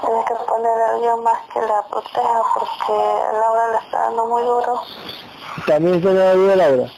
Tiene 0.00 0.24
que 0.24 0.34
poner 0.46 0.82
a 0.82 0.90
alguien 0.94 1.22
más 1.24 1.38
que 1.52 1.60
la 1.60 1.82
proteja 1.90 2.42
porque 2.54 2.92
Laura 2.92 3.72
le 3.72 3.78
está 3.78 3.98
dando 4.02 4.26
muy 4.26 4.42
duro. 4.42 4.80
También 5.66 5.96
está 5.96 6.10
la 6.10 6.30
ayuda 6.30 6.50
de 6.50 6.56
Laura. 6.56 6.88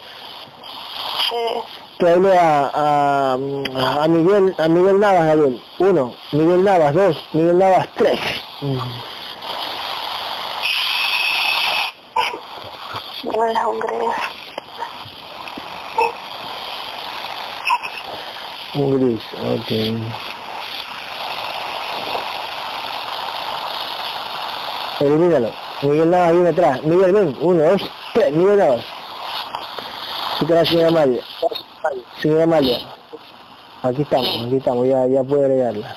Sí, 1.31 1.63
Traele 1.99 2.39
a, 2.39 2.71
a, 2.75 3.33
a 3.33 4.09
Miguel, 4.09 4.55
a 4.59 4.69
Miguel 4.69 5.01
Navas, 5.01 5.27
Gabriel. 5.27 5.63
Uno, 5.79 6.15
Miguel 6.33 6.65
Navas, 6.65 6.95
dos, 6.95 7.29
Miguel 7.33 7.59
Navas, 7.59 7.89
tres. 7.97 8.21
no 13.25 13.45
es 13.47 13.65
Hungría. 13.65 14.15
Un 18.75 18.99
gris, 18.99 19.23
ok. 19.35 19.71
Elimínalo. 25.01 25.51
Miguel 25.83 26.11
Navas 26.11 26.33
viene 26.33 26.49
atrás. 26.51 26.83
Miguel, 26.85 27.13
ven. 27.13 27.37
Uno, 27.41 27.63
dos, 27.63 27.83
tres. 28.13 28.33
Miguel 28.33 28.59
Navas. 28.59 28.85
La 30.49 30.65
señora 30.65 30.89
Amalia. 30.89 31.23
Señora 32.21 32.45
Amalia. 32.45 32.79
Aquí 33.83 34.03
estamos, 34.03 34.29
aquí 34.47 34.57
estamos, 34.57 34.87
ya, 34.87 35.07
ya 35.07 35.25
puedo 35.25 35.43
agregarla. 35.43 35.97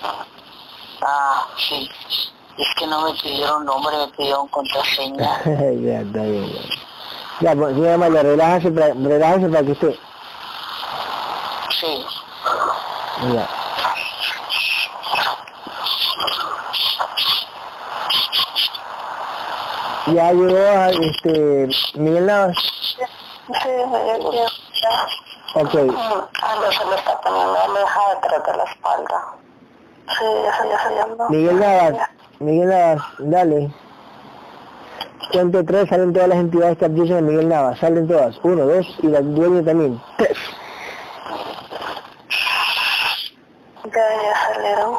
Ah, 1.01 1.47
sí. 1.57 1.89
Es 2.57 2.67
que 2.77 2.87
no 2.87 3.01
me 3.01 3.13
pidieron 3.19 3.65
nombre, 3.65 3.97
me 3.97 4.07
pidieron 4.15 4.47
contraseña. 4.47 5.41
ya, 5.45 6.01
está 6.01 6.21
bien. 6.21 6.49
Ya, 7.41 7.53
ya 7.53 7.55
pues, 7.55 7.73
señora 7.73 7.93
Amalia, 7.95 8.23
relájese 8.23 8.71
para, 8.71 8.93
relájese 8.93 9.49
para 9.49 9.65
que 9.65 9.71
usted... 9.71 9.95
Sí. 11.79 12.05
Ya. 13.23 13.47
Ya 20.07 20.33
llegó 20.33 20.57
a, 20.57 20.89
este, 20.89 21.69
Miguel 21.95 22.25
Navas. 22.25 22.57
Sí, 22.57 23.03
ya 23.53 24.17
llegó. 24.17 24.29
Ok. 25.55 25.75
Ando 25.75 26.71
se 26.71 26.85
le 26.85 26.95
está 26.95 27.21
poniendo 27.21 27.57
aleja 27.63 28.01
detrás 28.15 28.45
de 28.45 28.57
la 28.57 28.63
espalda. 28.65 29.25
Sí, 30.07 30.25
eso 30.49 30.69
ya 30.69 30.89
se 30.89 30.95
llama. 30.95 31.29
Miguel 31.29 31.59
Navas, 31.59 32.09
Miguel 32.39 32.69
Navas, 32.69 33.03
dale. 33.19 33.73
Cuento 35.31 35.63
tres, 35.63 35.87
salen 35.87 36.11
todas 36.11 36.27
las 36.27 36.37
entidades 36.39 36.77
que 36.77 36.85
abusan 36.85 37.15
de 37.15 37.21
Miguel 37.21 37.47
Navas, 37.47 37.79
salen 37.79 38.05
todas. 38.05 38.37
Uno, 38.43 38.65
dos, 38.65 38.85
y 39.01 39.07
la 39.07 39.21
dueña 39.21 39.63
también. 39.63 40.01
Tres. 40.17 40.37
Ya 43.93 44.53
salieron. 44.53 44.95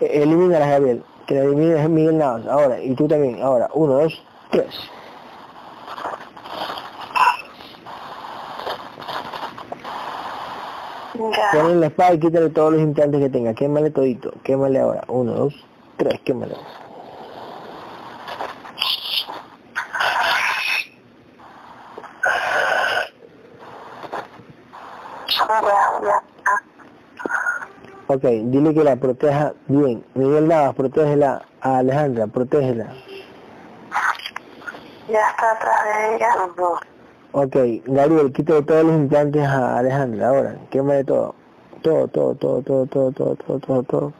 Eh, 0.00 0.22
Elimínalas, 0.22 0.68
Gabriel. 0.68 1.04
Que 1.26 1.34
la 1.34 1.40
elimines 1.42 1.88
Miguel 1.88 2.18
Navas. 2.18 2.46
Ahora, 2.46 2.80
y 2.80 2.94
tú 2.94 3.08
también. 3.08 3.42
Ahora, 3.42 3.70
uno, 3.72 3.94
dos, 3.94 4.22
tres. 4.50 4.74
Ya. 11.14 11.50
Ponle 11.52 11.76
la 11.76 11.86
espada 11.86 12.14
y 12.14 12.20
quítale 12.20 12.50
todos 12.50 12.72
los 12.72 12.82
implantes 12.82 13.20
que 13.20 13.30
tenga. 13.30 13.54
Quémale 13.54 13.90
todito. 13.90 14.32
Quémale 14.42 14.80
ahora. 14.80 15.04
Uno, 15.08 15.32
dos, 15.32 15.54
tres. 15.96 16.20
Quémale. 16.24 16.56
Ya, 25.28 26.00
ya. 26.02 26.33
Ok, 28.06 28.22
dile 28.22 28.74
que 28.74 28.84
la 28.84 28.96
proteja 28.96 29.54
bien. 29.66 30.04
Miguel 30.14 30.46
Navas, 30.46 30.74
protégela 30.74 31.42
a 31.62 31.78
Alejandra, 31.78 32.26
protégela. 32.26 32.92
Ya 35.08 35.20
está 35.30 35.52
atrás 35.52 35.84
de 35.84 36.16
ella. 36.16 36.28
Ok, 37.32 37.56
Gabriel, 37.86 38.32
quítale 38.32 38.62
todos 38.62 38.84
los 38.84 38.94
implantes 38.94 39.46
a 39.46 39.78
Alejandra 39.78 40.28
ahora. 40.28 40.56
Quémale 40.70 41.04
todo. 41.04 41.34
Todo, 41.82 42.06
todo, 42.08 42.34
todo, 42.34 42.62
todo, 42.62 42.86
todo, 42.86 43.10
todo, 43.12 43.36
todo, 43.36 43.58
todo, 43.60 43.82
todo. 43.82 44.12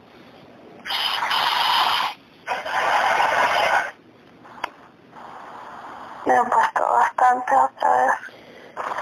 Me 6.27 6.35
he 6.35 6.44
puesto 6.44 6.81
bastante 6.81 7.55
otra 7.55 8.06
vez. 8.06 8.12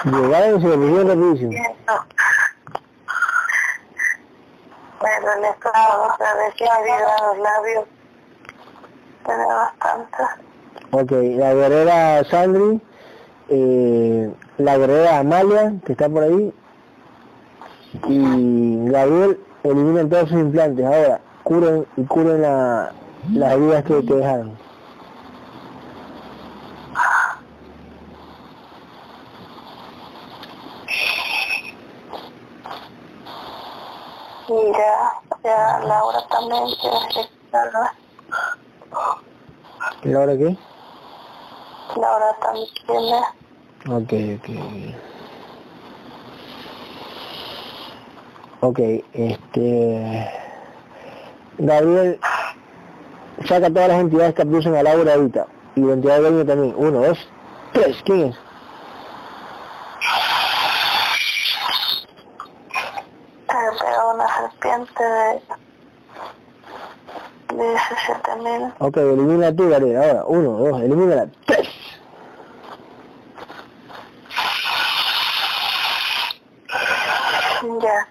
Llegaron 0.04 0.58
y 0.58 0.62
se 0.62 0.68
lo 0.68 0.74
pusieron 0.74 1.08
rapidísimo. 1.08 1.52
Todo, 5.02 6.14
otra 6.14 6.34
vez 6.34 6.60
la 6.60 6.82
vida, 6.82 7.16
los 7.26 7.38
labios. 7.38 7.84
Tiene 9.24 9.46
bastante. 9.46 10.22
Ok, 10.90 11.10
la 11.38 11.54
guerrera 11.54 12.24
Sandri, 12.24 12.80
eh, 13.48 14.32
la 14.58 14.78
guerrera 14.78 15.18
Amalia, 15.18 15.74
que 15.84 15.92
está 15.92 16.08
por 16.08 16.24
ahí, 16.24 16.52
y 18.08 18.90
Gabriel 18.90 19.40
eliminan 19.64 20.08
todos 20.08 20.28
sus 20.28 20.38
implantes. 20.38 20.84
Ahora, 20.84 21.20
curen 21.42 21.86
y 21.96 22.04
curen 22.04 22.42
la, 22.42 22.92
las 23.32 23.52
heridas 23.54 23.84
que 23.84 24.02
te 24.02 24.14
dejaron. 24.14 24.56
Y 34.52 34.72
ya, 34.72 35.80
Laura 35.86 36.20
también 36.28 36.64
quiere 36.80 36.98
quitarlo. 37.08 37.80
¿Laura 40.02 40.36
qué? 40.36 40.56
Laura 41.96 42.36
también 42.42 42.68
tiene. 42.86 43.18
Ok, 43.88 44.12
ok. 44.38 44.48
Ok, 48.60 48.78
este... 49.14 50.30
Gabriel, 51.58 52.20
saca 53.46 53.70
todas 53.70 53.88
las 53.88 54.00
entidades 54.00 54.34
que 54.34 54.42
abusan 54.42 54.76
a 54.76 54.82
Laura 54.82 55.14
ahorita. 55.14 55.46
Y 55.76 55.80
la 55.80 55.94
entidad 55.94 56.16
de 56.16 56.30
dueño 56.30 56.44
también. 56.46 56.74
Uno, 56.76 57.00
dos, 57.00 57.18
tres. 57.72 57.96
¿Quién 58.04 58.28
es? 58.28 58.36
Se 63.52 63.84
pegó 63.84 64.14
una 64.14 64.26
serpiente 64.34 65.04
de 65.04 65.42
17 67.54 68.36
mil. 68.36 68.72
Ok, 68.78 68.96
elimina 68.96 69.54
tú, 69.54 69.68
Gabriel. 69.68 69.98
Ahora, 69.98 70.24
uno, 70.26 70.50
dos, 70.52 70.80
elimínala. 70.80 71.28
Tres. 71.44 71.68
Ya. 77.82 78.08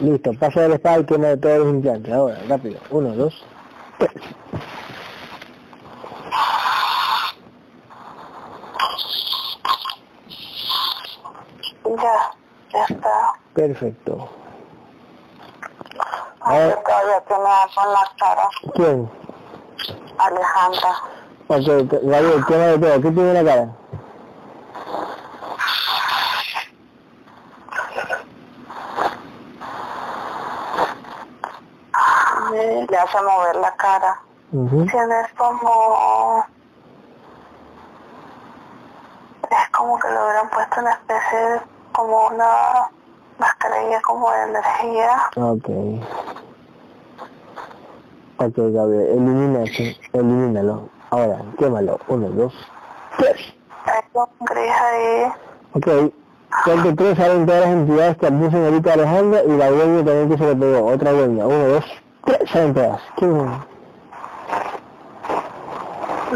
Listo, 0.00 0.32
pasa 0.40 0.62
de 0.62 0.68
la 0.70 0.74
espada 0.76 1.00
y 1.00 1.04
quema 1.04 1.26
de 1.28 1.36
todos 1.36 1.58
los 1.58 1.68
implantes. 1.74 2.10
Ahora, 2.10 2.38
rápido. 2.48 2.80
Uno, 2.88 3.10
dos, 3.10 3.44
tres. 3.98 4.14
Ya, 11.84 12.34
ya 12.72 12.84
está. 12.88 13.39
Perfecto. 13.60 14.26
Ay, 16.40 16.70
yo 16.70 16.78
todavía 16.78 17.20
tiene 17.28 17.44
algo 17.44 17.82
en 17.84 17.92
la 17.92 18.10
cara. 18.18 18.48
¿Quién? 18.74 19.10
Alejandra. 20.16 20.92
Ok, 21.48 22.00
Gabriel, 22.02 22.44
quema 22.46 22.64
de 22.64 22.78
todo. 22.78 23.02
¿Qué 23.02 23.10
tiene 23.10 23.38
en 23.38 23.44
la 23.44 23.52
cara? 23.52 23.68
Le 32.88 32.96
hace 32.96 33.20
mover 33.20 33.56
la 33.56 33.76
cara. 33.76 34.22
Ujú. 34.52 34.86
Tienes 34.86 35.32
como... 35.36 36.46
Es 39.50 39.70
como 39.76 39.98
que 39.98 40.08
le 40.08 40.14
hubieran 40.14 40.48
puesto 40.48 40.80
una 40.80 40.92
especie 40.92 41.38
de... 41.38 41.60
como 41.92 42.28
una 42.28 42.90
mascarilla 43.40 44.00
como 44.02 44.30
de 44.30 44.42
energía. 44.42 45.10
Ok. 45.36 45.68
Ok, 48.36 48.54
Gabriel, 48.56 49.06
elimina 49.10 49.62
eso, 49.64 49.82
elimínalo. 50.12 50.88
Ahora, 51.10 51.38
quémalo. 51.58 51.98
Uno, 52.08 52.28
dos, 52.28 52.54
tres. 53.18 53.54
Ahí. 53.84 55.32
Ok, 55.72 56.12
cuento 56.64 56.94
tres 56.96 57.18
salen 57.18 57.46
todas 57.46 57.60
las 57.62 57.70
entidades 57.70 58.16
que 58.18 58.26
abusan 58.26 58.64
ahorita 58.64 58.90
a 58.90 58.94
Alejandra 58.94 59.42
y 59.44 59.56
la 59.56 59.70
dueña 59.70 60.04
también 60.04 60.28
que 60.30 60.38
se 60.38 60.46
le 60.46 60.56
pegó. 60.56 60.86
Otra 60.86 61.12
dueña. 61.12 61.46
Uno, 61.46 61.68
dos, 61.68 61.84
tres 62.24 62.50
salen 62.50 62.74
todas. 62.74 63.00
¿Quién 63.16 63.50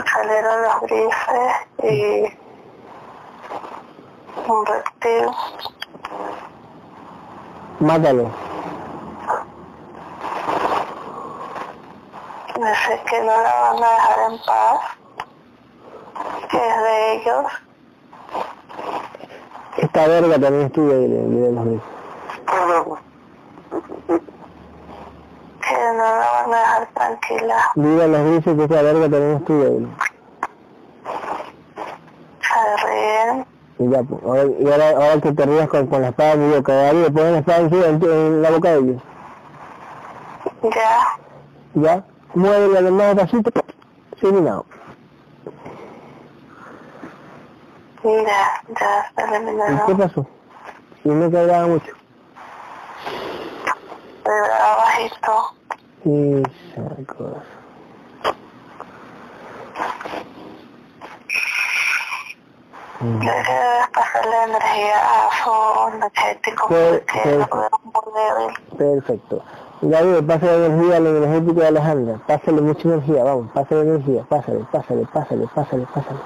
salieron 0.02 0.62
los 0.62 0.80
grifes 0.82 1.54
y 1.82 2.44
un 4.50 4.66
reptil. 4.66 5.28
Mátalo. 7.80 8.30
Dice 12.56 13.00
que 13.10 13.20
no 13.20 13.42
la 13.42 13.60
van 13.60 13.84
a 13.84 13.90
dejar 13.90 14.30
en 14.30 14.38
paz, 14.46 14.80
que 16.50 16.56
es 16.56 16.82
de 16.82 17.12
ellos. 17.14 17.52
Esta 19.76 20.06
verga 20.06 20.38
también 20.38 20.66
estuvo 20.66 20.92
ahí, 20.92 21.08
le, 21.08 21.28
le 21.28 21.40
de 21.40 21.52
los 21.52 21.64
que 25.68 25.74
no 25.74 26.04
la 26.04 26.30
van 26.32 26.54
a 26.54 26.58
dejar 26.58 26.86
tranquila. 26.94 27.56
Dile 27.74 28.04
a 28.04 28.06
los 28.06 28.20
grises 28.26 28.56
que 28.56 28.64
esta 28.64 28.82
verga 28.82 29.02
también 29.02 29.36
estuvo 29.36 29.62
ahí. 29.62 29.88
Se 32.40 32.86
ríen. 32.86 33.53
Y 33.78 33.90
ya, 33.90 34.02
pues, 34.02 34.22
ahora, 34.24 34.44
y 34.44 34.70
ahora, 34.70 34.88
ahora 34.90 35.20
que 35.20 35.32
te 35.32 35.46
rías 35.46 35.68
con, 35.68 35.86
con 35.88 36.02
la 36.02 36.08
espada, 36.08 36.36
me 36.36 36.46
digo, 36.48 36.62
cagaría, 36.62 37.10
ponen 37.10 37.32
la 37.32 37.38
espada 37.40 37.58
encima 37.60 37.86
en, 37.86 38.02
en 38.04 38.42
la 38.42 38.50
boca 38.50 38.70
de 38.72 38.78
ellos. 38.78 39.02
Ya, 40.62 41.18
¿Ya? 41.74 42.04
Mueve 42.34 42.68
la 42.68 42.82
demás 42.82 43.14
pasito, 43.16 43.50
eliminado. 44.22 44.64
Ya, 48.02 48.62
ya 48.80 49.00
está 49.08 49.30
¿Y 49.30 49.34
eliminado. 49.34 49.86
qué 49.86 49.94
pasó? 49.94 50.26
Y 51.04 51.08
no 51.08 51.24
agrada 51.26 51.66
mucho. 51.66 51.92
Vibraba 54.24 54.76
bajito. 54.76 55.54
Esa 56.04 57.14
cosa. 57.14 57.42
Debe 63.04 63.86
pasarle 63.92 64.44
energía 64.44 64.96
a 64.96 65.28
su 65.44 65.94
energético 65.94 66.68
lo 66.70 66.90
débil. 68.14 68.78
Perfecto. 68.78 69.42
Gabriel, 69.82 70.24
pásale 70.24 70.66
energía 70.66 70.96
al 70.96 71.06
energético 71.08 71.60
de 71.60 71.66
Alejandra. 71.66 72.18
Pásale 72.26 72.62
mucha 72.62 72.88
energía, 72.88 73.24
vamos, 73.24 73.52
pásale 73.52 73.82
energía. 73.82 74.22
Pásale, 74.26 74.64
pásale, 74.72 75.06
pásale, 75.12 75.46
pásale, 75.54 75.86
pásale. 75.92 76.18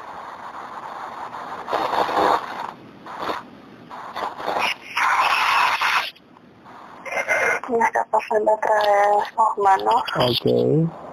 Me 7.68 7.84
está 7.84 8.04
pasando 8.04 8.52
a 8.52 8.60
través 8.60 8.86
de 8.86 9.24
sus 9.34 9.58
manos. 9.58 10.02
Ok. 10.16 11.08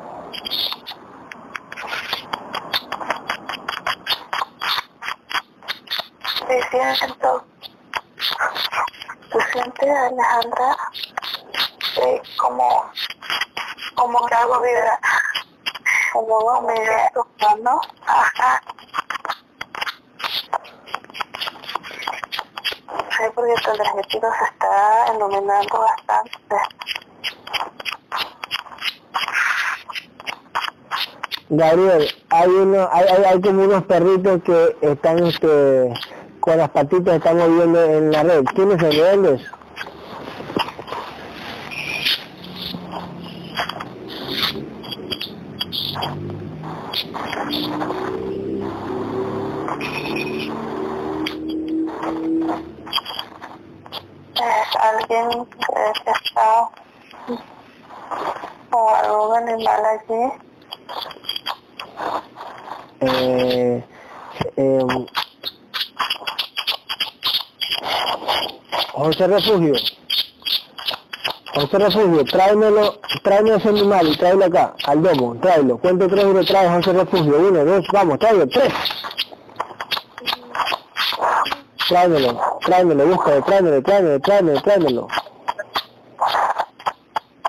Sí, 6.48 6.54
siento. 6.98 7.44
¿Tú 9.32 9.40
sientes, 9.52 9.90
Alejandra? 9.90 10.78
Sí, 11.96 12.22
como, 12.38 12.92
como 13.96 14.26
que 14.28 14.36
algo 14.36 14.62
vibra. 14.62 15.00
Como 16.14 16.62
me 16.62 16.74
vibra 16.74 17.12
tus 17.14 17.26
manos. 17.42 17.88
Ajá. 18.06 18.62
Sí, 23.18 23.24
porque 23.34 23.54
tu 23.64 23.72
energético 23.72 24.28
se 24.38 24.46
está 24.46 25.14
iluminando 25.16 25.80
bastante. 25.80 26.56
Gabriel, 31.50 32.08
hay 32.30 32.50
uno, 32.50 32.90
hay, 32.92 33.06
hay, 33.08 33.24
hay 33.24 33.42
como 33.42 33.64
unos 33.64 33.84
perritos 33.84 34.42
que 34.44 34.78
están 34.82 35.26
este, 35.28 35.94
con 36.46 36.58
las 36.60 36.70
patitas 36.70 37.16
están 37.16 37.38
moviendo 37.38 37.84
en 37.84 38.12
la 38.12 38.22
red. 38.22 38.46
¿Quiénes 38.54 38.80
son? 38.80 38.90
¿De 38.92 39.12
dónde 39.12 39.34
es? 39.34 39.42
Es 54.36 54.76
alguien 54.80 55.46
que, 55.46 56.04
que 56.04 56.12
está 56.12 56.70
o 58.72 58.90
algún 58.90 59.50
animal 59.50 59.82
allí. 59.86 60.24
Eh, 63.02 63.84
eh, 64.58 65.08
José 69.16 69.28
Refugio. 69.28 69.74
José 71.54 71.80
Refugio, 71.80 72.26
tráemelo, 72.26 73.00
tráeme 73.24 73.56
ese 73.56 73.70
animal 73.70 74.10
y 74.10 74.18
tráelo 74.18 74.44
acá, 74.44 74.74
al 74.86 75.02
domo, 75.02 75.40
tráelo. 75.40 75.78
¿Cuánto 75.78 76.10
tres 76.10 76.26
lo 76.26 76.44
trae 76.44 76.68
José 76.68 76.92
Refugio? 76.92 77.38
Uno, 77.38 77.64
dos, 77.64 77.86
vamos, 77.94 78.20
tráelo, 78.20 78.46
tres. 78.50 78.74
Tráemelo, 81.88 82.60
tráemelo, 82.66 83.08
búscalo, 83.08 83.42
tráemelo, 83.44 83.82
tráemelo, 83.84 84.20
tráemelo, 84.20 84.62
tráemelo. 84.62 85.08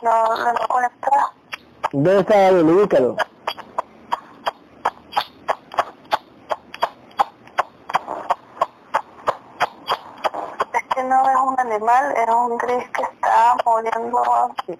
No, 0.02 0.36
no 0.36 0.36
lo 0.36 0.50
encuentra. 0.50 1.32
¿Dónde 1.90 2.20
está 2.20 2.36
Gabriel? 2.36 2.68
Ubícalo. 2.68 3.16
Es 10.72 10.94
que 10.94 11.02
no 11.02 11.28
es 11.28 11.36
un 11.44 11.56
animal, 11.76 12.14
es 12.16 12.34
un 12.34 12.58
gris 12.58 12.84
que 12.90 13.02
está 13.02 13.56
moviendo. 13.64 14.22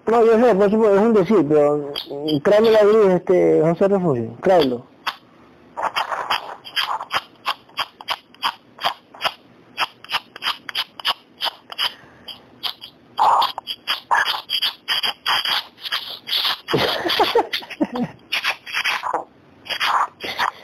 No, 0.07 0.25
yo 0.25 0.39
sé, 0.39 0.55
por 0.55 0.71
supuesto, 0.71 0.95
es 0.95 1.01
un 1.01 1.13
decir, 1.13 1.45
pero 1.47 1.77
mm, 2.09 2.41
tráemelo 2.41 2.77
a 2.77 2.83
gris, 2.83 3.13
este, 3.13 3.61
José 3.61 3.87
Refugio, 3.87 4.31
tráelo. 4.41 4.85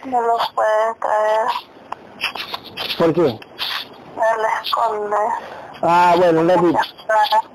No 0.06 0.22
lo 0.22 0.38
puede 0.54 0.96
traer. 1.00 1.48
¿Por 2.98 3.14
qué? 3.14 3.22
Él 3.22 4.46
esconde. 4.64 5.18
Ah, 5.86 6.16
bueno, 6.18 6.40
un 6.40 6.48
ratito, 6.48 6.80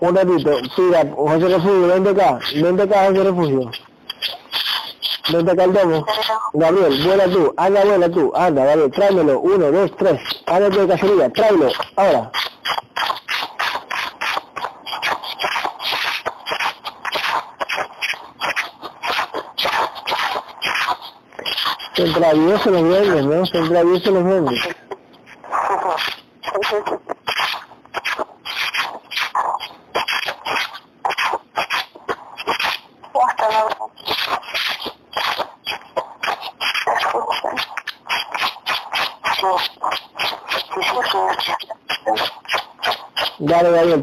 un 0.00 0.14
ratito. 0.14 0.50
Tira, 0.76 1.02
José 1.16 1.48
Refugio, 1.48 1.86
vente 1.88 2.10
acá, 2.10 2.38
vente 2.54 2.82
acá, 2.82 3.06
José 3.06 3.24
Refugio. 3.24 3.70
Vente 5.32 5.50
acá 5.50 5.64
al 5.64 5.72
domo. 5.72 6.06
Gabriel, 6.52 7.06
vuela 7.06 7.24
tú, 7.24 7.54
anda, 7.56 7.84
vuela 7.86 8.10
tú, 8.10 8.30
anda, 8.36 8.64
Gabriel, 8.66 8.90
tráemelo, 8.90 9.40
uno, 9.40 9.72
dos, 9.72 9.96
tres, 9.96 10.20
ándate 10.44 10.78
de 10.78 10.88
cacería, 10.88 11.30
tráelo, 11.30 11.68
ahora. 11.96 12.30
Se 21.94 22.04
travieso 22.12 22.70
los 22.70 22.82
duendes, 22.82 23.24
¿no? 23.24 23.46
Se 23.46 23.68
travieso 23.68 24.10
los 24.10 24.22
duendes. 24.22 24.60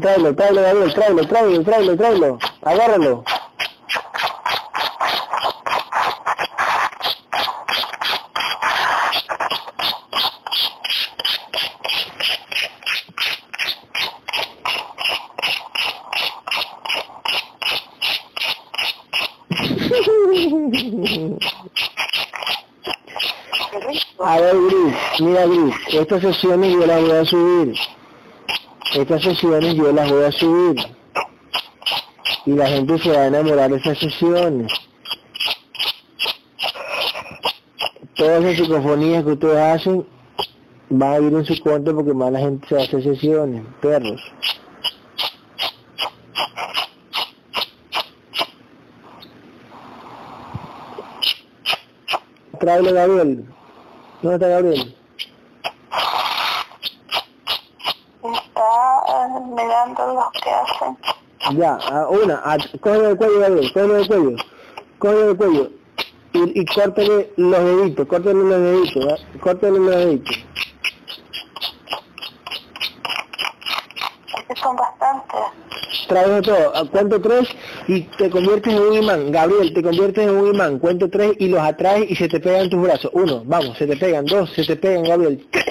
tráelo, 0.00 0.34
tráelo, 0.34 0.62
Gabriel, 0.62 0.92
tráelo, 0.92 1.26
tráelo, 1.26 1.64
tráelo, 1.64 1.96
tráelo, 1.96 2.38
agárralo. 2.62 3.24
A 24.18 24.40
ver, 24.40 24.56
Gris, 24.56 25.20
mira, 25.20 25.46
Gris, 25.46 25.74
estas 25.92 26.20
sesiones 26.20 26.72
yo 26.72 26.86
las 26.86 27.00
voy 27.00 27.10
a 27.12 27.24
subir. 27.24 27.95
Estas 28.96 29.22
sesiones 29.22 29.74
yo 29.74 29.92
las 29.92 30.10
voy 30.10 30.24
a 30.24 30.32
subir. 30.32 30.76
Y 32.46 32.52
la 32.52 32.66
gente 32.66 32.98
se 32.98 33.10
va 33.10 33.18
a 33.18 33.26
enamorar 33.26 33.70
de 33.70 33.76
esas 33.76 33.98
sesiones. 33.98 34.72
Todas 38.14 38.42
esas 38.42 38.66
psicofonías 38.66 39.22
que 39.22 39.32
ustedes 39.32 39.58
hacen 39.58 40.06
van 40.88 41.12
a 41.12 41.18
ir 41.18 41.34
en 41.34 41.44
su 41.44 41.62
cuenta 41.62 41.92
porque 41.92 42.14
más 42.14 42.32
la 42.32 42.38
gente 42.38 42.66
se 42.68 42.82
hacer 42.82 43.02
sesiones, 43.02 43.62
perros. 43.82 44.22
Tráele 52.58 52.92
Gabriel. 52.92 53.44
¿Dónde 54.22 54.36
está 54.36 54.48
Gabriel? 54.48 54.96
Está 58.22 59.02
eh, 59.08 59.40
mirando 59.54 60.05
lo 60.16 60.30
que 60.32 60.50
hacen. 60.50 60.96
Ya, 61.58 61.74
a 61.74 62.08
una, 62.08 62.40
a, 62.44 62.56
cógelo 62.80 63.08
del 63.08 63.16
cuello, 63.16 63.40
Gabriel, 63.40 63.72
cógelo 63.72 63.94
del 63.94 64.08
cuello, 64.08 64.36
cógelo 64.98 65.26
del 65.26 65.36
cuello, 65.36 65.70
y, 66.32 66.60
y 66.60 66.64
córtale 66.66 67.30
los 67.36 67.64
deditos, 67.64 68.06
córtale 68.08 68.34
los 68.34 68.60
deditos, 68.60 69.04
¿verdad? 69.04 69.18
córtale 69.40 69.78
los 69.78 69.96
deditos. 69.96 70.36
Es 74.36 74.44
que 74.48 74.56
son 74.56 74.76
bastantes. 74.76 75.40
Trae 76.08 76.42
todo, 76.42 76.76
a 76.76 76.84
cuento 76.88 77.20
tres 77.20 77.48
y 77.88 78.02
te 78.02 78.30
conviertes 78.30 78.72
en 78.72 78.80
un 78.80 78.94
imán, 78.94 79.32
Gabriel, 79.32 79.72
te 79.72 79.82
conviertes 79.82 80.24
en 80.24 80.36
un 80.36 80.54
imán, 80.54 80.78
cuento 80.78 81.08
tres 81.08 81.32
y 81.38 81.48
los 81.48 81.60
atraes 81.60 82.10
y 82.10 82.16
se 82.16 82.28
te 82.28 82.40
pegan 82.40 82.70
tus 82.70 82.82
brazos, 82.82 83.10
uno, 83.14 83.42
vamos, 83.44 83.76
se 83.76 83.86
te 83.86 83.96
pegan, 83.96 84.24
dos, 84.24 84.50
se 84.52 84.64
te 84.64 84.76
pegan, 84.76 85.04
Gabriel, 85.04 85.46
tres, 85.50 85.64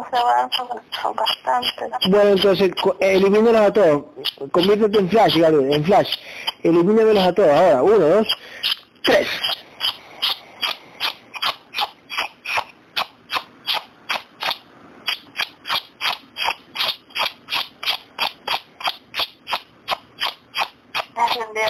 no 0.00 0.10
se 0.10 0.16
avanzan, 0.16 0.66
son 1.00 1.14
bastantes. 1.14 2.10
Bueno, 2.10 2.30
entonces, 2.30 2.70
elimínalos 3.00 3.60
a 3.60 3.72
todos. 3.72 4.04
Conviértete 4.52 4.98
en 4.98 5.10
flash, 5.10 5.38
Gabriel, 5.38 5.72
en 5.72 5.84
flash. 5.84 6.16
Elimínamelos 6.62 7.24
a 7.24 7.32
todos. 7.32 7.50
Ahora, 7.50 7.82
uno, 7.82 7.98
dos, 7.98 8.28
tres. 9.02 9.28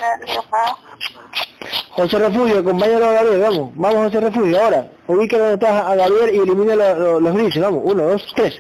Al 0.02 0.26
llamado. 0.26 0.89
José 2.00 2.18
Refugio, 2.18 2.58
acompáñalo 2.60 3.06
a 3.06 3.12
Gabriel, 3.12 3.40
vamos. 3.40 3.70
Vamos, 3.74 4.04
José 4.06 4.20
Refugio, 4.20 4.62
ahora. 4.62 4.90
Ubica 5.06 5.38
donde 5.38 5.54
estás 5.54 5.84
a 5.86 5.94
Gabriel 5.96 6.34
y 6.34 6.38
elimina 6.38 6.74
lo- 6.76 6.94
lo- 6.94 7.20
los 7.20 7.34
grises, 7.34 7.62
vamos. 7.62 7.80
Uno, 7.84 8.02
dos, 8.04 8.26
tres. 8.34 8.58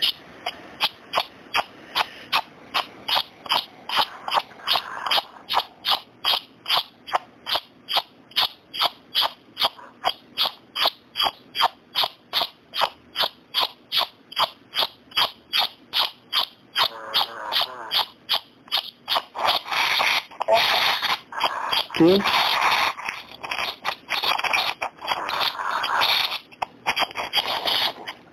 ¿Sí? 21.96 22.20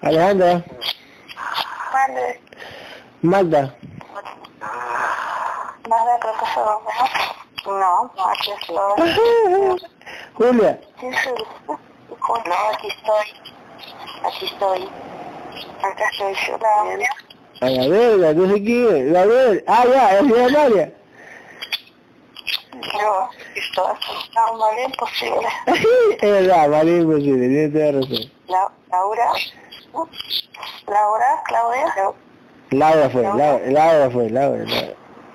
Alejandra, 0.01 0.63
Vale, 1.93 2.39
Magda, 3.27 3.75
nada, 5.89 6.19
creo 6.19 6.33
que 6.33 6.45
se 6.45 6.59
durmió. 6.59 7.79
No, 7.79 8.11
aquí 8.29 8.51
estoy. 8.51 9.81
Julia, 10.35 10.79
Sí, 10.99 11.07
sí. 11.23 11.29
No, 11.67 12.69
aquí 12.73 12.87
estoy. 12.87 13.25
Aquí 14.23 14.45
estoy. 14.45 14.89
Acá 15.83 16.09
estoy 16.11 16.33
Claudia. 16.57 17.09
a 17.59 17.69
la 17.69 17.87
verga, 17.89 18.33
no 18.33 18.47
sé 18.53 18.63
quién, 18.63 19.13
Gabriel, 19.13 19.63
ah 19.67 19.83
ya, 19.85 20.19
es 20.19 20.23
María. 20.23 20.93
Yo 22.71 23.29
estoy. 23.55 23.93
No, 24.35 24.57
vale, 24.57 24.83
imposible. 24.83 25.47
es 26.21 26.31
verdad, 26.31 26.69
vale, 26.69 26.97
imposible, 26.97 27.47
tiene 27.47 27.69
toda 27.69 27.91
razón. 28.01 28.31
La, 28.47 28.71
Laura. 28.89 29.31
Laura, 30.87 31.43
Claudia. 31.45 32.13
Laura 32.71 33.09
fue, 33.09 33.21
Laura, 33.23 33.59
Laura 33.67 34.09
fue, 34.11 34.29
Laura, 34.29 34.63
Laura. 34.65 34.93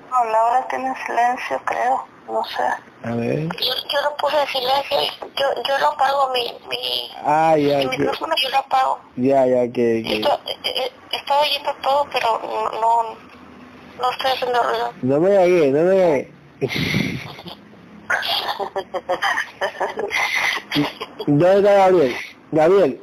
No, 0.09 0.25
Laura 0.25 0.67
tiene 0.69 0.93
silencio, 1.05 1.59
creo. 1.65 2.05
No 2.27 2.43
sé. 2.45 2.63
A 3.09 3.15
ver. 3.15 3.39
Yo, 3.57 3.73
yo 3.91 4.01
lo 4.03 4.15
puse 4.17 4.39
en 4.39 4.47
silencio. 4.47 4.97
Yo, 5.35 5.63
yo 5.67 5.77
lo 5.79 5.87
apago 5.89 6.31
mi, 6.33 6.53
mi, 6.69 7.11
Ah, 7.25 7.55
ya, 7.57 7.79
mi 7.79 7.87
micrófono, 7.97 8.33
yo 8.41 8.49
lo 8.49 8.57
apago. 8.59 8.99
ya, 9.17 9.45
ya, 9.45 9.63
que, 9.63 10.03
que. 10.03 10.15
Esto, 10.21 10.39
eh, 10.45 10.57
eh, 10.63 10.91
estaba 11.11 11.41
oyendo 11.41 11.73
todo, 11.81 12.07
pero 12.13 12.39
no, 12.43 12.79
no, 12.79 13.15
no 13.99 14.11
estoy 14.11 14.31
haciendo 14.31 14.63
ruido. 14.63 14.93
No 15.01 15.19
me 15.19 15.35
cagué, 15.35 15.71
no 15.71 15.81
me 15.83 15.97
cagué. 15.99 17.19
¿Dónde 21.27 21.57
está 21.57 21.73
Gabriel? 21.73 22.15
Gabriel, 22.51 23.01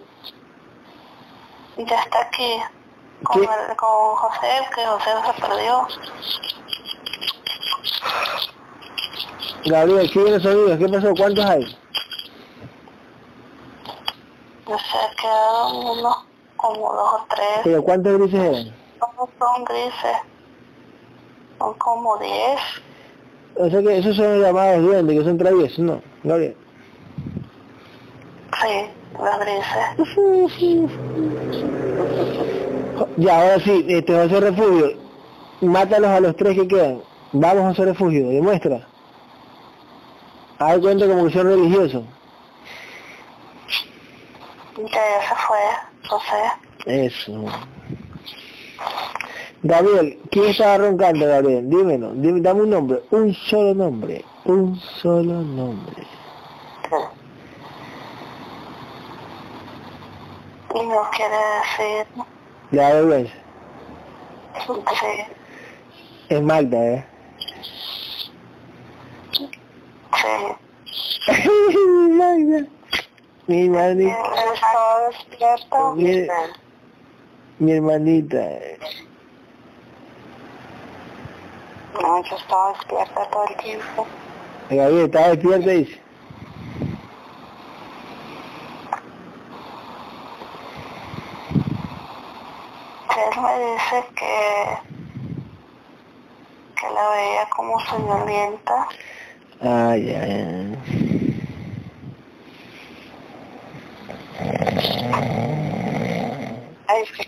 Ya 1.76 2.00
está 2.02 2.20
aquí 2.22 2.62
con, 3.24 3.42
el- 3.42 3.76
con 3.76 4.16
José, 4.16 4.48
que 4.74 4.84
José 4.86 5.10
se 5.26 5.40
perdió. 5.40 5.86
Gabriel, 9.66 10.10
¿qué 10.12 10.20
los 10.30 10.42
sonidos? 10.42 10.78
¿Qué 10.78 10.88
pasó? 10.88 11.14
¿Cuántos 11.14 11.44
hay? 11.44 11.76
No 14.68 14.78
sé, 14.78 14.98
quedaron 15.20 15.76
unos 15.98 16.16
como 16.56 16.92
dos 16.92 17.12
o 17.14 17.26
tres. 17.28 17.60
¿Pero 17.64 17.82
cuántos 17.82 18.18
grises 18.18 18.40
eran? 18.40 18.74
No 19.00 19.28
son 19.38 19.64
grises. 19.64 20.16
Son 21.58 21.74
como 21.74 22.16
diez. 22.18 22.60
O 23.56 23.68
sea 23.68 23.82
que 23.82 23.98
esos 23.98 24.16
son 24.16 24.40
llamados 24.40 24.82
duendes, 24.82 25.18
que 25.18 25.24
son 25.24 25.36
traviesos, 25.38 25.78
¿no? 25.80 26.00
Gabriel. 26.24 26.56
Sí, 28.62 28.90
los 29.18 29.38
grises. 29.40 29.86
Ya, 33.16 33.40
ahora 33.40 33.60
sí, 33.60 33.86
este 33.88 34.12
José 34.14 34.40
Refugio, 34.40 34.92
mátalos 35.60 36.10
a 36.10 36.20
los 36.20 36.36
tres 36.36 36.56
que 36.56 36.68
quedan. 36.68 37.02
Vamos 37.32 37.64
José 37.64 37.84
Refugio, 37.86 38.28
demuestra. 38.28 38.86
De 40.58 40.80
cuenta 40.80 41.06
como 41.06 41.26
que 41.26 41.32
son 41.32 41.46
religiosos. 41.46 42.04
Ya, 44.76 44.84
ya 44.84 45.28
se 45.28 45.34
fue, 45.46 45.58
José. 46.08 47.06
Eso. 47.06 47.44
Gabriel, 49.62 50.18
¿quién 50.30 50.46
estaba 50.46 50.78
roncando, 50.78 51.26
Gabriel? 51.26 51.68
Dímelo, 51.68 52.12
dime, 52.12 52.40
dame 52.40 52.62
un 52.62 52.70
nombre, 52.70 53.02
un 53.10 53.34
solo 53.34 53.74
nombre, 53.74 54.24
un 54.44 54.78
solo 55.02 55.42
nombre. 55.42 56.02
Y 60.74 60.86
no 60.86 61.10
quiere 61.10 61.36
decir, 61.60 62.24
Le 62.70 62.80
da 62.80 62.92
vergüenza. 62.94 63.32
sí, 64.66 65.06
Es 66.28 66.42
Magda, 66.42 66.78
¿eh? 66.78 67.04
sí. 70.20 71.36
Magda. 72.12 72.66
Mi 73.46 73.64
hermanita, 73.64 74.16
despierto. 75.08 75.94
mi, 75.96 76.28
mi 77.58 77.72
hermanita. 77.72 78.48
No, 82.00 82.22
yo 82.24 82.36
estaba 82.36 82.72
despierta 82.74 83.30
todo 83.30 83.44
el 83.48 83.56
tiempo. 83.56 84.06
Gabriel, 84.70 85.04
¿estaba 85.06 85.28
despierta? 85.30 85.70
Dice. 85.70 86.00
Él 93.20 93.42
me 93.42 93.52
dice 93.72 93.98
que, 94.14 94.34
que 96.80 96.86
la 96.94 97.10
veía 97.10 97.44
como 97.54 97.78
soñolienta. 97.80 98.88
Ay, 99.60 100.10
ay, 100.10 100.32
ay. 100.32 100.78
Ay, 106.88 107.04
sí. 107.16 107.22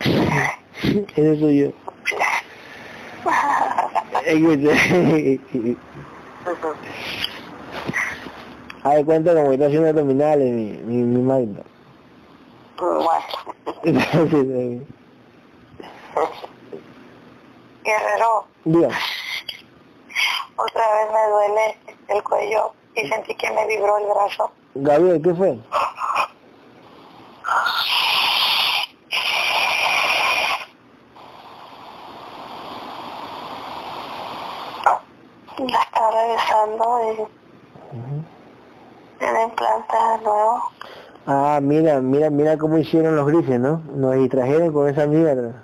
Ese 1.16 1.32
soy 1.38 1.58
yo. 1.58 1.68
De 8.84 9.04
cuenta 9.04 9.34
como 9.34 9.52
está 9.52 9.66
haciendo 9.66 9.88
abdominales 9.88 10.50
mi, 10.50 10.72
mi, 10.84 11.02
mi 11.02 11.20
Magda. 11.20 11.62
Bueno, 12.78 13.02
Guerrero, 17.84 18.46
Diga, 18.64 18.88
otra 20.56 20.82
vez 20.94 21.12
me 21.12 21.28
duele 21.30 21.78
el 22.08 22.22
cuello 22.22 22.72
y 22.94 23.06
sentí 23.08 23.34
que 23.34 23.50
me 23.50 23.66
vibró 23.66 23.98
el 23.98 24.06
brazo. 24.06 24.50
Gabriel, 24.74 25.20
¿qué 25.22 25.34
fue? 25.34 25.58
La 35.58 35.82
está 35.82 36.10
revisando 36.10 37.12
y 37.12 37.14
tiene 39.18 39.42
implantes 39.44 39.98
de 39.98 40.18
nuevo. 40.24 40.62
Ah, 41.26 41.58
mira, 41.62 42.00
mira, 42.00 42.30
mira 42.30 42.56
cómo 42.56 42.78
hicieron 42.78 43.16
los 43.16 43.26
grises, 43.26 43.58
¿no? 43.58 43.82
Nos 43.94 44.14
distrajeron 44.14 44.72
con 44.72 44.88
esa 44.88 45.06
mierda. 45.06 45.62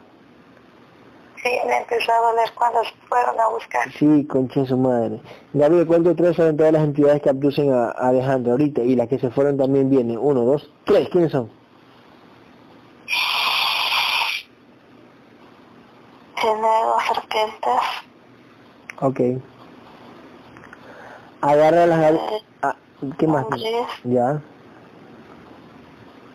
Sí, 1.43 1.51
me 1.67 1.77
empezó 1.79 2.13
a 2.13 2.31
doler 2.31 2.51
cuando 2.55 2.83
se 2.85 2.91
fueron 3.09 3.39
a 3.41 3.49
buscar. 3.49 3.93
Sí, 3.93 4.25
concha 4.27 4.65
su 4.65 4.77
madre. 4.77 5.21
Gabriel, 5.53 5.87
¿cuánto 5.87 6.15
tres 6.15 6.37
son 6.37 6.57
todas 6.57 6.73
las 6.73 6.83
entidades 6.83 7.21
que 7.23 7.31
abducen 7.31 7.73
a, 7.73 7.87
a 7.91 8.09
Alejandro 8.09 8.53
ahorita? 8.53 8.83
Y 8.83 8.95
las 8.97 9.09
que 9.09 9.19
se 9.19 9.31
fueron 9.31 9.57
también 9.57 9.91
vienen. 9.91 10.19
Uno, 10.19 10.43
dos, 10.43 10.71
tres. 10.85 11.09
¿Quiénes 11.11 11.33
son? 11.33 11.51
Tiene 16.41 16.61
dos 16.61 17.03
serpientes. 17.15 17.81
Ok. 19.01 19.21
Agarra 21.41 21.87
las... 21.87 22.13
eh, 22.15 22.19
Ah, 22.63 22.77
¿Qué 23.19 23.27
más? 23.27 23.45
gris 23.49 23.65
Ya. 24.05 24.41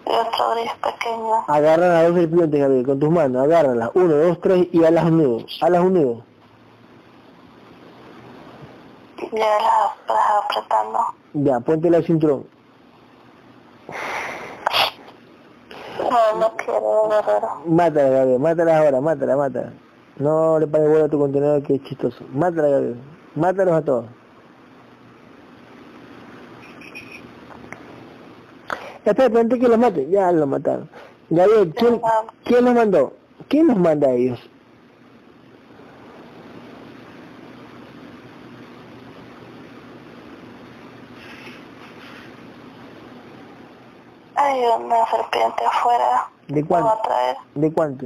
Y 0.07 0.15
otro 0.15 0.51
gris 0.51 0.71
pequeño. 0.81 1.43
Agarra 1.47 1.87
las 1.87 2.07
dos 2.07 2.15
serpientes, 2.15 2.59
Gabriel, 2.59 2.85
con 2.85 2.99
tus 2.99 3.09
manos, 3.09 3.43
agárralas. 3.43 3.91
Uno, 3.93 4.15
dos, 4.15 4.41
tres 4.41 4.67
y 4.71 4.83
alas 4.83 5.05
un 5.05 5.17
nudo. 5.17 5.45
Alas 5.61 5.81
un 5.83 5.93
nudo. 5.93 6.23
Ya 9.31 9.45
las 9.45 9.91
las 10.07 10.43
apretando. 10.43 10.99
Ya, 11.33 11.59
ponte 11.59 11.87
el 11.87 12.05
cinturón. 12.05 12.45
No, 15.99 16.39
no 16.39 16.55
quiero, 16.57 17.09
guerrero. 17.09 17.61
Mátala, 17.65 18.09
Gabriel, 18.09 18.39
mátala 18.39 18.77
ahora, 18.77 19.01
mátala, 19.01 19.35
mátala. 19.35 19.73
No 20.17 20.59
le 20.59 20.67
pagues 20.67 20.89
bola 20.89 21.05
a 21.05 21.09
tu 21.09 21.19
contenedor 21.19 21.63
que 21.63 21.75
es 21.75 21.83
chistoso. 21.83 22.23
Mátala, 22.31 22.69
Gabriel. 22.69 23.01
Mátalos 23.35 23.73
a 23.73 23.81
todos. 23.83 24.05
Espera, 29.11 29.39
antes 29.39 29.59
que 29.59 29.67
los 29.67 29.77
mate. 29.77 30.07
Ya 30.09 30.31
los 30.31 30.47
mataron. 30.47 30.89
Gabriel, 31.29 31.73
¿quién, 31.75 32.01
¿quién 32.43 32.65
los 32.65 32.73
mandó? 32.73 33.13
¿Quién 33.47 33.67
los 33.67 33.77
manda 33.77 34.07
a 34.07 34.11
ellos? 34.11 34.39
Hay 44.35 44.59
una 44.61 45.05
serpiente 45.09 45.65
afuera. 45.65 46.29
¿De 46.47 46.55
¿Me 46.55 46.61
va 46.61 46.67
cuánto? 46.67 46.89
a 46.89 47.01
traer? 47.01 47.37
¿De 47.55 47.73
cuánto? 47.73 48.05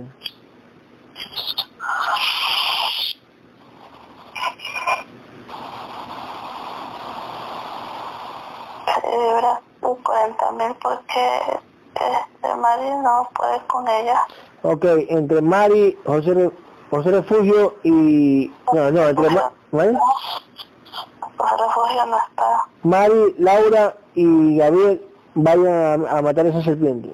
Libra 9.11 9.61
40 9.81 10.51
mil 10.53 10.75
porque 10.81 11.59
este 11.95 12.55
Mari 12.55 12.89
no 13.03 13.27
puede 13.33 13.59
con 13.67 13.87
ella. 13.87 14.21
Ok, 14.63 14.85
entre 15.09 15.41
Mari, 15.41 15.97
José, 16.05 16.51
José 16.89 17.11
Refugio 17.11 17.75
y... 17.83 18.51
No, 18.73 18.91
no, 18.91 19.07
entre 19.07 19.29
Ma- 19.29 19.51
¿vale? 19.71 19.89
El 19.91 21.57
refugio 21.59 22.05
no 22.05 22.17
está. 22.17 22.63
Mari, 22.83 23.35
Laura 23.39 23.95
y 24.13 24.57
Gabriel 24.57 25.05
vayan 25.33 26.05
a, 26.05 26.17
a 26.17 26.21
matar 26.21 26.45
a 26.45 26.49
esa 26.49 26.61
serpiente. 26.61 27.13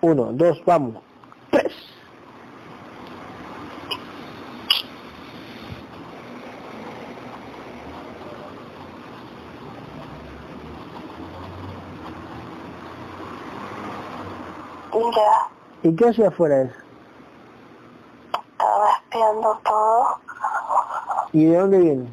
Uno, 0.00 0.26
dos, 0.32 0.62
vamos. 0.64 1.02
Tres. 1.50 1.72
Ya 14.94 15.48
¿Y 15.82 15.94
qué 15.96 16.08
hacía 16.08 16.28
afuera 16.28 16.62
eso? 16.62 16.74
estaba 18.52 18.90
espiando 18.92 19.60
todo. 19.64 20.18
¿Y 21.32 21.44
de 21.46 21.58
dónde 21.58 21.78
viene? 21.78 22.08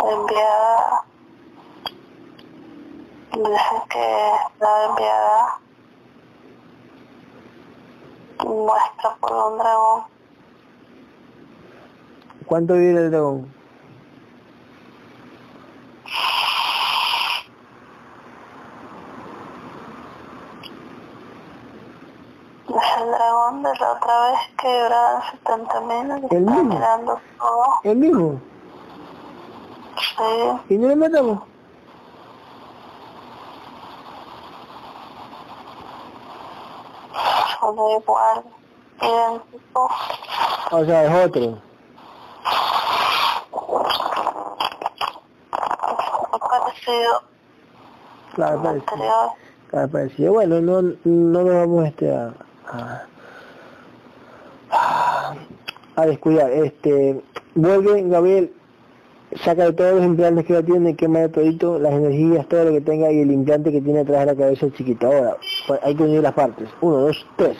enviada 0.00 1.04
dice 3.32 3.76
que 3.88 4.32
la 4.60 4.84
enviada 4.86 5.58
muestra 8.44 9.16
por 9.20 9.32
un 9.52 9.58
dragón 9.58 10.02
¿Cuánto 12.46 12.74
vive 12.74 13.00
el 13.00 13.10
dragón? 13.10 13.61
Es 22.68 23.02
el 23.02 23.10
dragón 23.10 23.62
de 23.62 23.74
la 23.78 23.92
otra 23.92 24.30
vez 24.30 24.38
que 24.60 24.82
duraban 24.82 25.22
70 25.32 25.80
mil 25.80 26.28
¿El 26.30 26.40
mismo? 26.42 26.80
todo 27.38 27.80
¿El 27.84 27.96
mismo? 27.96 28.40
sí 29.96 30.74
¿Y 30.74 30.78
no 30.78 30.88
lo 30.88 30.96
matamos? 30.96 31.42
son 37.60 37.76
igual 37.90 38.44
idéntico 39.00 39.88
O 40.70 40.84
sea, 40.84 41.04
es 41.04 41.26
otro. 41.26 41.58
Parecido 46.60 47.22
Claro, 48.34 48.62
parecido. 48.62 49.34
Claro, 49.68 49.88
parecido. 49.88 50.32
Bueno, 50.32 50.60
no, 50.60 50.82
no 50.82 51.42
nos 51.42 51.54
vamos 51.54 51.86
este, 51.86 52.10
a, 52.10 52.32
a, 54.70 55.34
a 55.96 56.06
descuidar. 56.06 56.50
Este, 56.50 57.22
vuelve, 57.54 58.02
Gabriel, 58.08 58.52
saca 59.44 59.64
de 59.64 59.72
todos 59.72 59.94
los 59.96 60.04
implantes 60.04 60.46
que 60.46 60.54
ya 60.54 60.62
tiene, 60.62 60.96
quema 60.96 61.20
de 61.20 61.28
todito, 61.28 61.78
las 61.78 61.92
energías, 61.92 62.48
todo 62.48 62.64
lo 62.64 62.70
que 62.72 62.80
tenga 62.80 63.10
y 63.12 63.20
el 63.20 63.30
implante 63.30 63.70
que 63.72 63.80
tiene 63.80 64.00
atrás 64.00 64.20
de 64.20 64.26
la 64.26 64.36
cabeza 64.36 64.66
el 64.66 64.74
chiquito. 64.74 65.06
Ahora, 65.06 65.36
hay 65.82 65.94
que 65.94 66.02
unir 66.02 66.22
las 66.22 66.34
partes. 66.34 66.68
Uno, 66.80 66.98
dos, 66.98 67.26
tres. 67.36 67.58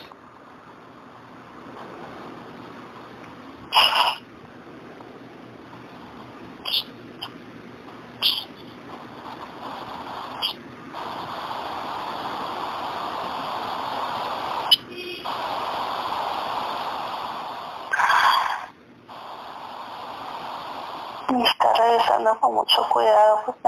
y 21.38 21.42
está 21.42 21.72
revisando 21.72 22.38
con 22.40 22.54
mucho 22.54 22.82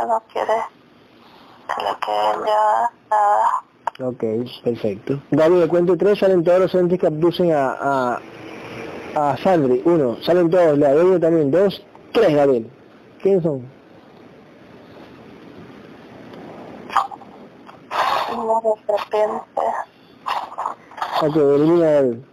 no 0.06 0.22
quiere 0.32 0.55
que 1.68 1.82
le 1.82 1.90
quede 2.01 2.47
ya 2.47 2.90
nada 3.10 3.64
Ok, 4.01 4.24
perfecto. 4.64 5.20
Gabriel, 5.31 5.68
cuento 5.68 5.97
tres, 5.97 6.18
salen 6.18 6.43
todos 6.43 6.59
los 6.59 6.74
entes 6.74 6.98
que 6.98 7.06
abducen 7.06 7.52
a, 7.52 7.76
a, 7.81 8.20
a 9.14 9.36
Sandri. 9.36 9.81
Uno, 9.85 10.16
salen 10.20 10.51
todos, 10.51 10.76
la 10.76 10.89
uno 10.97 11.20
también. 11.20 11.52
Dos, 11.52 11.81
tres, 12.12 12.35
Gabriel. 12.35 12.68
¿Quiénes 13.22 13.44
son? 13.44 13.62
una 18.36 18.60
de 18.60 18.74
serpiente 18.85 19.62
Ok, 21.22 21.36
elimina 21.36 21.86
a 21.86 21.93
Gabriel. 21.93 22.24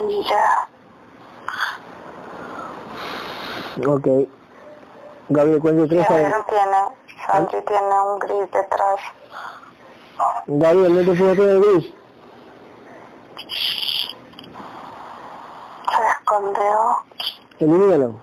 y 0.00 0.24
ya 0.28 0.68
Ok. 3.86 4.06
Gabriel, 5.28 5.60
salen. 5.60 6.30
Gabriel 6.30 6.44
tiene 6.48 7.02
Santi 7.26 7.56
tiene 7.66 8.00
un 8.00 8.18
gris 8.18 8.50
detrás 8.52 9.00
Gabriel, 10.46 10.94
¿no 10.94 11.10
te 11.10 11.16
fijaste 11.16 11.42
en 11.42 11.48
el 11.48 11.60
gris? 11.60 11.94
se 15.88 16.08
escondió 16.08 17.04
Elimínalo. 17.58 18.14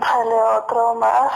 sale 0.00 0.34
otro 0.58 0.94
más 0.96 1.32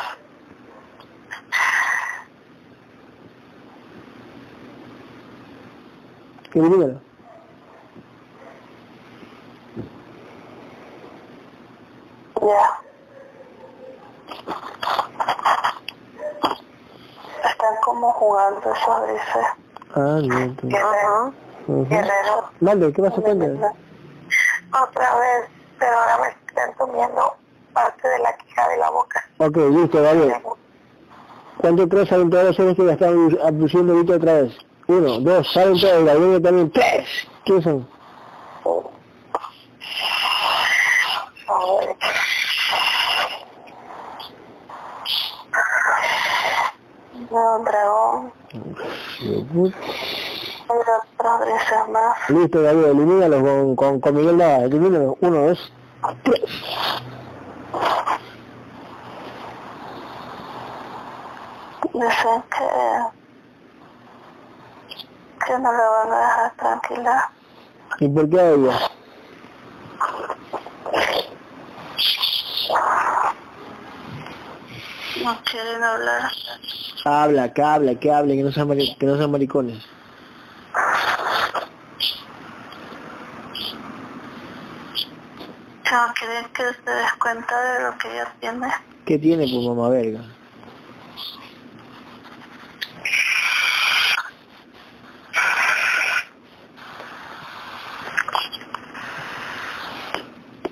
Ya 12.41 12.83
están 17.49 17.75
como 17.85 18.13
jugando 18.13 18.61
grises 18.61 19.47
Ah, 19.95 20.19
bien. 20.23 20.57
tú. 20.57 20.69
guerrero 20.69 21.35
Ujú. 21.69 21.85
guerrero 21.89 22.51
Dale, 22.61 22.93
¿qué 22.93 23.03
pasó? 23.03 23.23
Cuéntame. 23.23 23.55
Otra 24.73 25.15
vez, 25.17 25.49
pero 25.79 25.99
ahora 25.99 26.19
me 26.19 26.29
están 26.49 26.73
comiendo 26.75 27.35
parte 27.73 28.09
de 28.09 28.19
la 28.19 28.37
quija 28.37 28.69
de 28.69 28.77
la 28.79 28.91
boca. 28.91 29.25
Ok, 29.39 29.57
listo, 29.57 30.03
Gabriel. 30.03 30.35
Cuento 31.59 31.89
tres, 31.89 32.09
salen 32.09 32.31
todos 32.31 32.45
los 32.45 32.57
seres 32.57 32.77
que 32.77 32.87
ya 32.87 32.93
están 32.93 33.39
abduciendo 33.45 33.93
ahorita 33.93 34.15
otra 34.17 34.33
vez. 34.43 34.57
Uno, 34.89 35.21
dos, 35.21 35.53
salen 35.53 35.81
todos, 35.81 35.95
el 35.95 36.07
ladrillo 36.07 36.43
también, 36.43 36.71
tres. 36.73 37.07
¿Quiénes 37.45 37.65
son? 37.65 37.89
No, 47.31 47.57
un 47.57 47.65
dragón. 47.65 48.33
Listo, 52.29 52.63
David, 52.63 52.85
elimínalos 52.85 53.43
con, 53.43 53.77
con, 53.77 54.01
con 54.01 54.15
Miguel 54.17 54.39
Dada, 54.39 54.65
elimínalos. 54.65 55.15
Uno, 55.21 55.47
dos, 55.47 55.73
tres. 56.25 56.43
No 61.95 62.11
sé 62.11 62.43
qué 62.51 63.22
que 65.47 65.59
no 65.59 65.73
lo 65.73 65.91
van 65.93 66.13
a 66.13 66.19
dejar 66.19 66.53
tranquila. 66.57 67.31
¿Y 68.01 68.09
por 68.09 68.29
qué 68.31 68.41
a 68.41 68.51
ella? 68.51 68.79
No 75.25 75.39
quieren 75.45 75.83
hablar. 75.85 76.31
Habla, 77.05 77.53
que 77.53 77.63
habla, 77.63 77.95
que 77.95 78.13
hable, 78.13 78.37
que 78.37 78.43
no 78.43 78.53
sean, 78.53 78.69
mari- 78.69 78.97
que 78.99 79.07
no 79.07 79.17
sean 79.17 79.31
maricones. 79.31 79.85
No 85.91 86.13
quieren 86.15 86.47
que 86.55 86.63
se 86.63 86.91
des 86.91 87.13
cuenta 87.19 87.61
de 87.75 87.83
lo 87.85 87.99
que 87.99 88.09
ella 88.13 88.35
tiene. 88.41 88.69
¿Qué 89.05 89.19
tiene, 89.19 89.47
pues, 89.53 89.67
mamá 89.67 89.89
verga? 89.91 90.21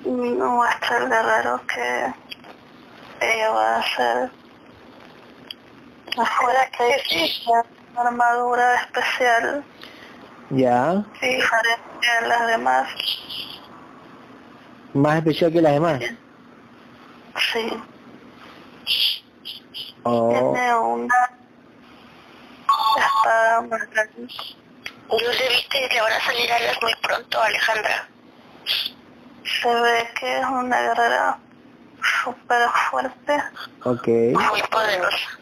muestra 0.11 0.97
el 0.97 1.09
guerrero 1.09 1.61
que 1.67 2.13
ella 3.21 3.49
va 3.51 3.75
a 3.75 3.79
hacer 3.79 4.31
afuera 6.17 6.69
que 6.77 7.01
sí, 7.07 7.43
una 7.93 8.09
armadura 8.09 8.75
especial 8.81 9.63
Ya. 10.49 10.93
diferente 11.21 12.07
a 12.19 12.27
las 12.27 12.47
demás. 12.47 12.89
Más 14.93 15.17
especial 15.17 15.51
que 15.53 15.61
las 15.61 15.73
demás. 15.73 16.01
Sí, 17.53 17.81
Oh. 20.03 20.29
tiene 20.53 20.75
una 20.75 21.29
espada 22.97 23.61
más 23.61 23.89
grande. 23.91 24.27
¿No 25.09 25.17
le 25.17 25.49
viste 25.49 25.87
que 25.89 25.93
le 25.95 26.01
van 26.01 26.13
a 26.13 26.19
salir 26.21 26.51
alas 26.51 26.77
muy 26.81 26.93
pronto, 27.03 27.39
Alejandra? 27.41 28.07
Se 29.43 29.67
ve 29.67 30.07
que 30.19 30.39
es 30.39 30.45
una 30.45 30.81
guerrera 30.81 31.37
súper 32.23 32.69
fuerte 32.89 33.43
Ok. 33.83 34.07
Muy 34.07 34.61
poderosa. 34.69 35.39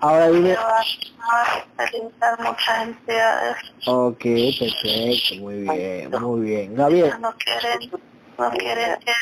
Ahora 0.00 0.26
que 0.26 0.32
dime... 0.32 0.56
a 0.56 1.84
eliminar 1.84 2.40
muchas 2.40 2.82
entidades. 2.82 3.56
Ok, 3.86 4.22
perfecto, 4.22 5.34
muy 5.40 5.62
bien, 5.62 6.10
muy 6.10 6.40
bien. 6.42 6.74
Gabriel, 6.74 7.14
No 7.20 7.34
quieren, 7.36 7.90
no 8.38 8.50
quieren 8.50 8.98
que 9.00 9.12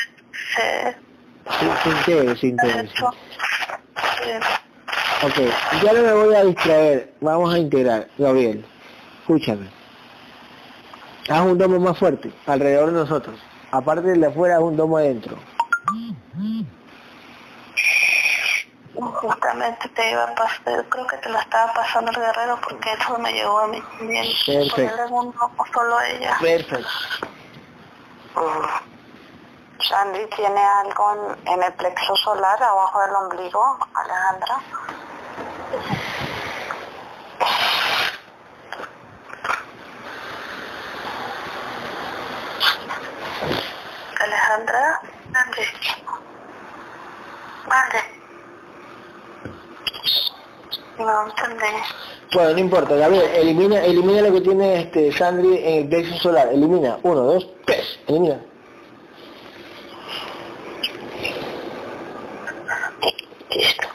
se 0.55 0.97
sin, 1.59 2.35
sin 2.37 2.49
integre, 2.51 2.87
sin. 2.87 3.01
Sí. 3.03 4.31
Ok, 5.23 5.83
ya 5.83 5.93
no 5.93 6.01
me 6.01 6.13
voy 6.13 6.35
a 6.35 6.43
distraer, 6.43 7.13
vamos 7.21 7.53
a 7.53 7.57
integrar. 7.57 8.07
Gabriel, 8.17 8.65
escúchame. 9.21 9.69
Haz 11.29 11.41
un 11.41 11.57
domo 11.57 11.79
más 11.79 11.97
fuerte, 11.97 12.31
alrededor 12.45 12.87
de 12.87 12.99
nosotros. 12.99 13.39
Aparte 13.73 14.03
de 14.03 14.27
afuera, 14.27 14.57
haz 14.57 14.61
un 14.61 14.77
domo 14.77 14.97
adentro. 14.97 15.35
Justamente 18.93 19.89
te 19.89 20.11
iba 20.11 20.25
a 20.25 20.35
pasar, 20.35 20.85
creo 20.89 21.07
que 21.07 21.17
te 21.17 21.29
la 21.29 21.39
estaba 21.39 21.73
pasando 21.73 22.11
el 22.11 22.17
guerrero 22.17 22.59
porque 22.61 22.93
eso 22.93 23.17
me 23.17 23.33
llegó 23.33 23.57
a 23.61 23.67
mí 23.67 23.81
también. 23.97 24.27
Perfecto. 24.45 25.05
Un 25.07 25.33
solo 25.73 26.01
ella. 26.01 26.37
Perfecto. 26.39 26.87
Sandy 29.79 30.27
tiene 30.35 30.61
algo 30.61 31.35
en, 31.43 31.47
en 31.47 31.63
el 31.63 31.73
plexo 31.73 32.15
solar, 32.17 32.61
abajo 32.61 33.01
del 33.01 33.15
ombligo, 33.15 33.79
Alejandra. 33.95 34.61
Alejandra. 44.23 45.01
Mande. 47.67 47.99
No. 50.97 51.33
Bueno, 52.33 52.51
no 52.51 52.59
importa, 52.59 52.95
Gabriel, 52.95 53.29
elimina, 53.35 53.83
elimina 53.83 54.21
lo 54.21 54.33
que 54.33 54.41
tiene 54.41 54.81
este 54.81 55.11
Sandri 55.11 55.57
en 55.57 55.83
el 55.83 55.89
plexo 55.89 56.15
solar. 56.17 56.49
Elimina. 56.49 56.99
Uno, 57.03 57.21
dos, 57.21 57.47
tres. 57.65 57.99
Elimina. 58.07 58.39
Listo. 63.49 63.87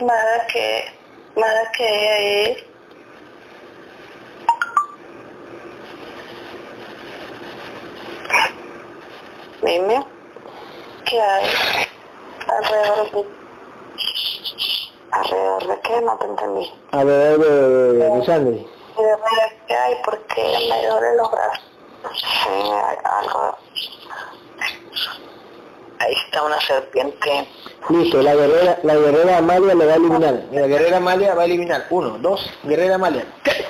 Nada 0.00 0.46
que, 0.52 0.84
nada 1.36 1.72
que 1.76 1.84
ahí. 1.84 2.74
Dime. 9.62 10.04
¿Qué 11.04 11.20
hay? 11.20 11.44
Alrededor 12.48 13.10
de 13.10 13.24
¿Alrededor 15.12 15.66
de 15.68 15.80
qué? 15.80 16.00
No 16.00 16.16
te 16.18 16.26
entendí. 16.26 16.72
Alrededor 16.90 17.38
de, 17.38 17.98
de, 17.98 18.10
de 18.10 18.26
Sandri. 18.26 18.68
de 18.96 19.02
verdad 19.02 19.52
que 19.66 19.74
hay 19.74 19.94
porque 20.04 20.42
me 20.68 20.86
duelen 20.88 21.16
los 21.16 21.30
brazos. 21.30 21.64
Sí, 22.14 22.50
hay 22.50 22.96
algo. 23.04 23.56
Ahí 26.00 26.14
está 26.26 26.42
una 26.42 26.60
serpiente. 26.60 27.48
Listo, 27.88 28.22
la 28.22 28.34
guerrera, 28.34 28.78
la 28.82 28.94
guerrera 28.96 29.38
Amalia 29.38 29.74
le 29.74 29.86
va 29.86 29.92
a 29.92 29.96
eliminar. 29.96 30.42
La 30.50 30.66
guerrera 30.66 30.96
Amalia 30.96 31.34
va 31.34 31.42
a 31.42 31.44
eliminar. 31.44 31.86
Uno, 31.90 32.18
dos, 32.18 32.50
guerrera 32.64 32.96
Amalia. 32.96 33.24
Ahí 33.44 33.64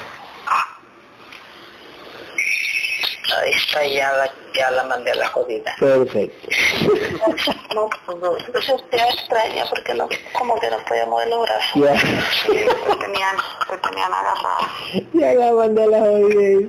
está, 3.42 3.84
ya 3.86 4.12
la, 4.12 4.30
ya 4.54 4.70
la 4.70 4.84
mandé 4.84 5.10
a 5.10 5.14
la 5.16 5.28
jodida. 5.28 5.74
Perfecto. 5.78 6.48
No, 7.74 7.90
no, 8.20 8.36
se 8.38 8.62
sentía 8.62 9.08
extraña 9.08 9.64
porque 9.68 9.94
no, 9.94 10.08
como 10.32 10.54
que 10.60 10.70
no 10.70 10.78
podía 10.84 11.06
mover 11.06 11.26
los 11.28 11.42
brazos. 11.42 11.82
Ya, 11.82 11.98
Sí, 11.98 12.52
tenían, 13.00 13.36
te 13.68 13.76
tenían 13.78 14.12
agarrado. 14.12 14.68
ya 15.12 15.34
la 15.34 15.52
mandé 15.52 15.82
a 15.82 15.86
la 15.88 15.98
jodida. 15.98 16.68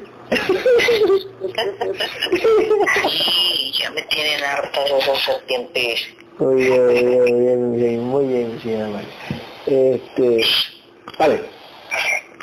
Sí, 3.09 3.71
ya 3.79 3.91
me 3.91 4.01
tienen 4.03 4.43
harta 4.43 4.83
de 4.83 4.97
esas 4.97 5.19
serpientes. 5.19 6.07
Muy 6.39 6.55
bien, 6.63 6.85
muy 6.85 6.93
bien, 7.03 7.21
muy 7.21 7.39
bien, 7.39 7.69
muy 7.69 7.77
bien, 7.79 7.99
muy 8.03 8.25
bien, 8.27 8.61
señora 8.61 8.85
Amalia. 8.87 9.09
Este, 9.67 10.45
vale. 11.19 11.41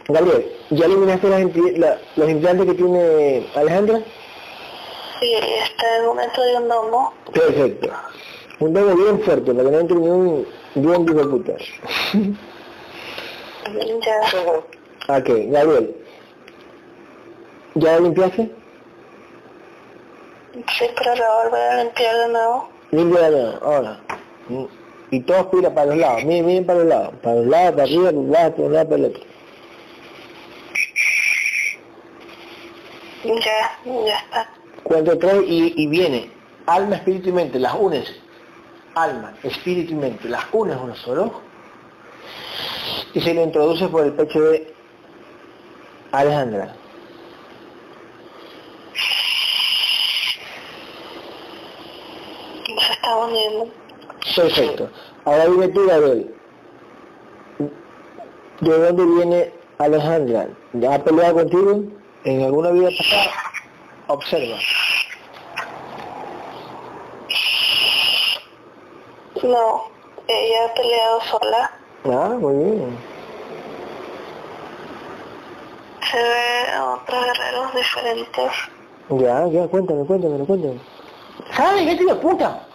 Gabriel, 0.08 0.52
¿ya 0.70 0.86
eliminaste 0.86 1.28
las 1.28 1.40
enti- 1.40 1.76
la- 1.76 1.98
los 2.16 2.28
implantes 2.28 2.66
que 2.66 2.74
tiene 2.74 3.46
Alejandra? 3.54 4.00
Sí, 5.20 5.32
está 5.34 5.96
en 5.96 6.00
el 6.02 6.06
momento 6.08 6.42
de 6.42 6.56
un 6.56 6.68
domo. 6.68 7.12
Perfecto. 7.32 7.88
Un 8.60 8.72
domo 8.74 8.94
bien 8.96 9.20
fuerte, 9.22 9.52
para 9.54 9.64
que 9.64 9.70
no 9.70 9.78
entre 9.80 9.96
ni 9.96 10.08
un 10.08 10.46
bien 10.74 11.06
de 11.06 11.24
puta. 11.24 11.52
Ya. 13.64 15.16
ok, 15.18 15.28
Gabriel. 15.50 15.96
¿Ya 17.74 17.98
limpiaste? 18.00 18.50
Sí, 20.52 20.84
pero 20.98 21.14
la 21.14 21.48
voy 21.50 21.58
a 21.60 21.82
limpiar 21.84 22.16
de 22.16 22.28
nuevo. 22.28 22.68
Limpia 22.90 23.30
de 23.30 23.30
nuevo, 23.30 23.58
ahora. 23.64 24.00
Mm. 24.48 24.64
Y 25.12 25.20
todo 25.20 25.38
aspira 25.38 25.72
para 25.72 25.86
los 25.86 25.96
lados, 25.96 26.24
miren, 26.24 26.46
miren 26.46 26.66
para 26.66 26.78
los 26.80 26.88
lados, 26.88 27.14
para 27.22 27.36
los 27.36 27.46
lados, 27.46 27.70
para 27.72 27.82
arriba, 27.84 28.04
para 28.04 28.16
los 28.16 28.28
lados, 28.30 28.52
para 28.54 28.66
un 28.66 28.72
lado, 28.72 28.88
para 28.88 28.96
el 29.00 29.04
otro. 29.06 29.22
Ya, 33.24 33.78
ya 33.84 34.18
está. 34.18 34.48
Cuento 34.82 35.16
tres 35.18 35.42
y, 35.46 35.74
y 35.76 35.86
viene 35.86 36.30
alma, 36.66 36.96
espíritu 36.96 37.28
y 37.28 37.32
mente, 37.32 37.58
las 37.58 37.74
unes. 37.74 38.12
Alma, 38.94 39.34
espíritu 39.42 39.92
y 39.92 39.96
mente, 39.96 40.28
las 40.28 40.44
unes 40.52 40.76
uno 40.82 40.94
solo. 40.96 41.40
Y 43.14 43.20
se 43.20 43.34
lo 43.34 43.42
introduce 43.42 43.86
por 43.88 44.04
el 44.04 44.12
pecho 44.12 44.40
de 44.40 44.74
Alejandra. 46.12 46.74
Se 52.64 52.92
está 52.92 53.16
uniendo. 53.16 53.68
Perfecto. 54.34 54.90
Ahora 55.24 55.46
dime 55.46 55.68
tú, 55.68 55.86
Gabriel. 55.86 56.34
¿De 58.60 58.78
dónde 58.78 59.04
viene 59.04 59.52
Alejandra? 59.78 60.48
¿Ya 60.74 60.94
ha 60.94 61.04
peleado 61.04 61.34
contigo 61.34 61.84
en 62.24 62.42
alguna 62.42 62.70
vida 62.70 62.90
pasada? 62.96 63.30
Observa. 64.08 64.58
No, 69.42 69.88
ella 70.28 70.64
ha 70.64 70.74
peleado 70.74 71.20
sola. 71.22 71.70
Ah, 72.04 72.36
muy 72.38 72.54
bien. 72.54 72.98
Se 76.10 76.16
ve 76.16 76.80
otros 76.80 77.24
guerreros 77.24 77.74
diferentes. 77.74 78.52
Ya, 79.08 79.46
ya, 79.48 79.66
cuéntame, 79.68 80.04
cuéntame, 80.04 80.44
cuéntame. 80.44 80.80
¿Sabes 81.56 81.82
qué 81.86 81.96
tío 81.96 82.20
puta? 82.20 82.66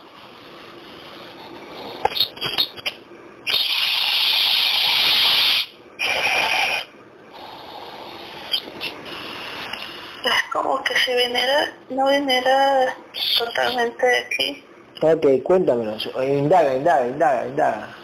Es 10.27 10.43
como 10.51 10.83
que 10.83 10.93
si 10.97 11.13
viniera, 11.13 11.71
no 11.89 12.07
viniera 12.09 12.93
totalmente 13.37 14.05
de 14.05 14.17
aquí. 14.19 14.63
Ok, 15.01 15.43
cuéntamelo. 15.43 15.95
Indaga, 16.23 16.73
indaga, 16.75 17.07
indaga, 17.07 17.47
indaga. 17.47 17.95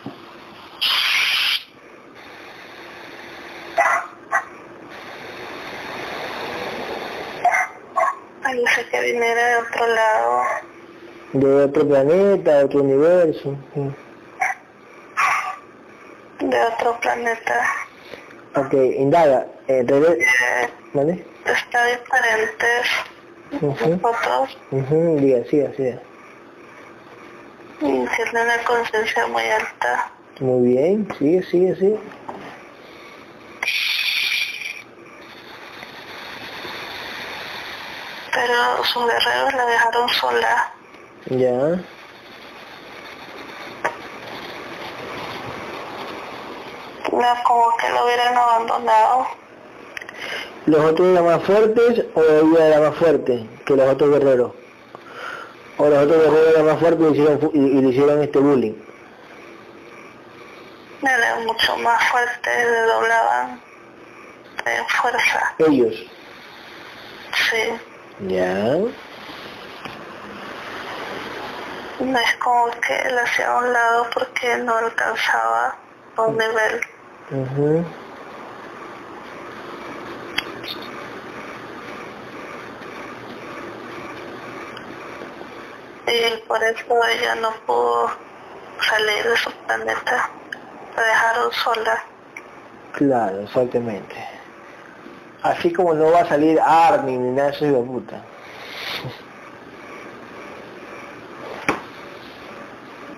Parece 8.41 8.85
que 8.89 9.01
viniera 9.01 9.47
de 9.47 9.55
otro 9.57 9.87
lado. 9.87 10.41
De 11.33 11.55
otro 11.63 11.87
planeta, 11.87 12.57
de 12.59 12.63
otro 12.65 12.81
universo. 12.83 13.55
De 16.39 16.61
otro 16.61 16.99
planeta. 16.99 17.65
Ok, 18.55 18.73
indaga. 18.73 19.45
Eh, 19.67 19.83
reve- 19.87 20.19
Eh, 20.19 20.69
¿Vale? 20.93 21.25
Está 21.45 21.85
diferentes 21.85 22.87
Ujú, 23.61 23.99
fotos 23.99 24.57
ujú, 24.71 25.17
Diga, 25.19 25.43
siga, 25.49 25.71
siga. 25.75 25.99
y 27.81 28.05
tiene 28.15 28.41
una 28.43 28.57
conciencia 28.65 29.27
muy 29.27 29.43
alta. 29.43 30.11
Muy 30.39 30.69
bien, 30.73 31.07
sigue, 31.19 31.43
sigue, 31.43 31.75
sigue. 31.75 31.99
Pero 38.33 38.83
sus 38.83 39.05
guerreros 39.05 39.53
la 39.53 39.65
dejaron 39.65 40.09
sola. 40.09 40.71
Ya. 41.27 41.79
No, 47.11 47.43
como 47.43 47.77
que 47.77 47.89
lo 47.89 48.05
hubieran 48.05 48.35
abandonado. 48.35 49.27
¿Los 50.65 50.79
otros 50.79 51.07
eran 51.09 51.25
más 51.25 51.43
fuertes 51.43 52.05
o 52.15 52.21
ella 52.21 52.67
era 52.67 52.79
más 52.79 52.95
fuerte 52.95 53.49
que 53.65 53.75
los 53.75 53.89
otros 53.89 54.11
guerreros? 54.11 54.53
¿O 55.77 55.89
los 55.89 56.03
otros 56.05 56.23
guerreros 56.23 56.53
eran 56.53 56.65
más 56.65 56.79
fuertes 56.79 57.07
y, 57.07 57.11
hicieron 57.11 57.51
y, 57.53 57.59
y 57.59 57.81
le 57.81 57.89
hicieron 57.89 58.23
este 58.23 58.39
bullying? 58.39 58.73
Era 61.01 61.35
mucho 61.45 61.75
más 61.77 62.01
fuerte, 62.09 62.49
le 62.49 62.81
doblaban 62.81 63.61
en 64.65 64.87
fuerza. 64.87 65.53
Ellos. 65.59 65.95
Sí. 67.33 68.27
Ya. 68.27 68.77
No 71.99 72.19
es 72.19 72.35
como 72.37 72.71
que 72.81 72.95
él 73.01 73.19
hacía 73.19 73.51
a 73.51 73.57
un 73.57 73.73
lado 73.73 74.07
porque 74.13 74.57
no 74.57 74.75
alcanzaba 74.77 75.75
un 76.17 76.37
nivel. 76.37 76.81
Y 86.07 86.37
por 86.47 86.61
eso 86.63 87.05
ella 87.07 87.35
no 87.35 87.51
pudo 87.65 88.11
salir 88.81 89.23
de 89.23 89.37
su 89.37 89.51
planeta. 89.51 90.29
La 90.95 91.03
dejaron 91.03 91.51
sola. 91.51 92.03
Claro, 92.93 93.41
exactamente. 93.41 94.15
Así 95.41 95.73
como 95.73 95.93
no 95.93 96.11
va 96.11 96.21
a 96.21 96.27
salir 96.27 96.59
Armin 96.61 97.21
ni 97.23 97.31
nada 97.31 97.49
de 97.49 97.55
eso, 97.55 97.65
de 97.65 97.71
puta. 97.73 98.21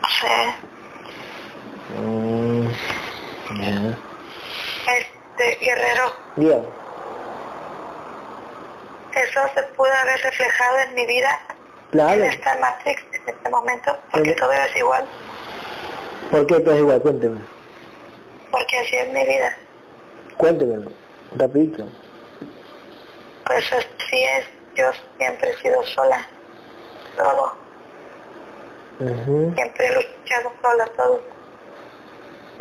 Sí. 0.09 0.27
Mm. 1.99 2.67
Este 4.87 5.65
guerrero, 5.65 6.13
Bien. 6.35 6.65
eso 9.13 9.39
se 9.53 9.63
pudo 9.75 9.91
haber 10.01 10.19
reflejado 10.21 10.79
en 10.79 10.95
mi 10.95 11.05
vida, 11.05 11.39
Claro. 11.95 12.23
en 12.25 12.29
esta 12.31 12.57
Matrix, 12.59 13.03
en 13.13 13.29
este 13.35 13.49
momento, 13.49 13.97
porque 14.11 14.29
Sí. 14.31 14.35
todo 14.35 14.51
es 14.51 14.75
igual, 14.75 15.05
¿Por 16.31 16.45
qué 16.47 16.59
todo 16.59 16.73
es 16.73 16.79
igual? 16.81 17.01
Cuénteme. 17.01 17.39
porque 18.51 18.77
así 18.79 18.95
es 18.97 19.07
mi 19.13 19.23
vida. 19.25 19.55
Cuéntemelo. 20.37 20.91
Rapidito. 21.37 21.87
Pues 23.45 23.71
así 23.71 24.23
es, 24.23 24.45
yo 24.75 24.85
siempre 25.17 25.51
he 25.51 25.57
sido 25.61 25.83
sola, 25.83 26.27
todo, 27.17 27.55
Ujú. 28.99 29.53
siempre 29.55 29.87
he 29.87 29.93
luchado 29.95 30.51
sola, 30.61 30.85
todo. 30.97 31.21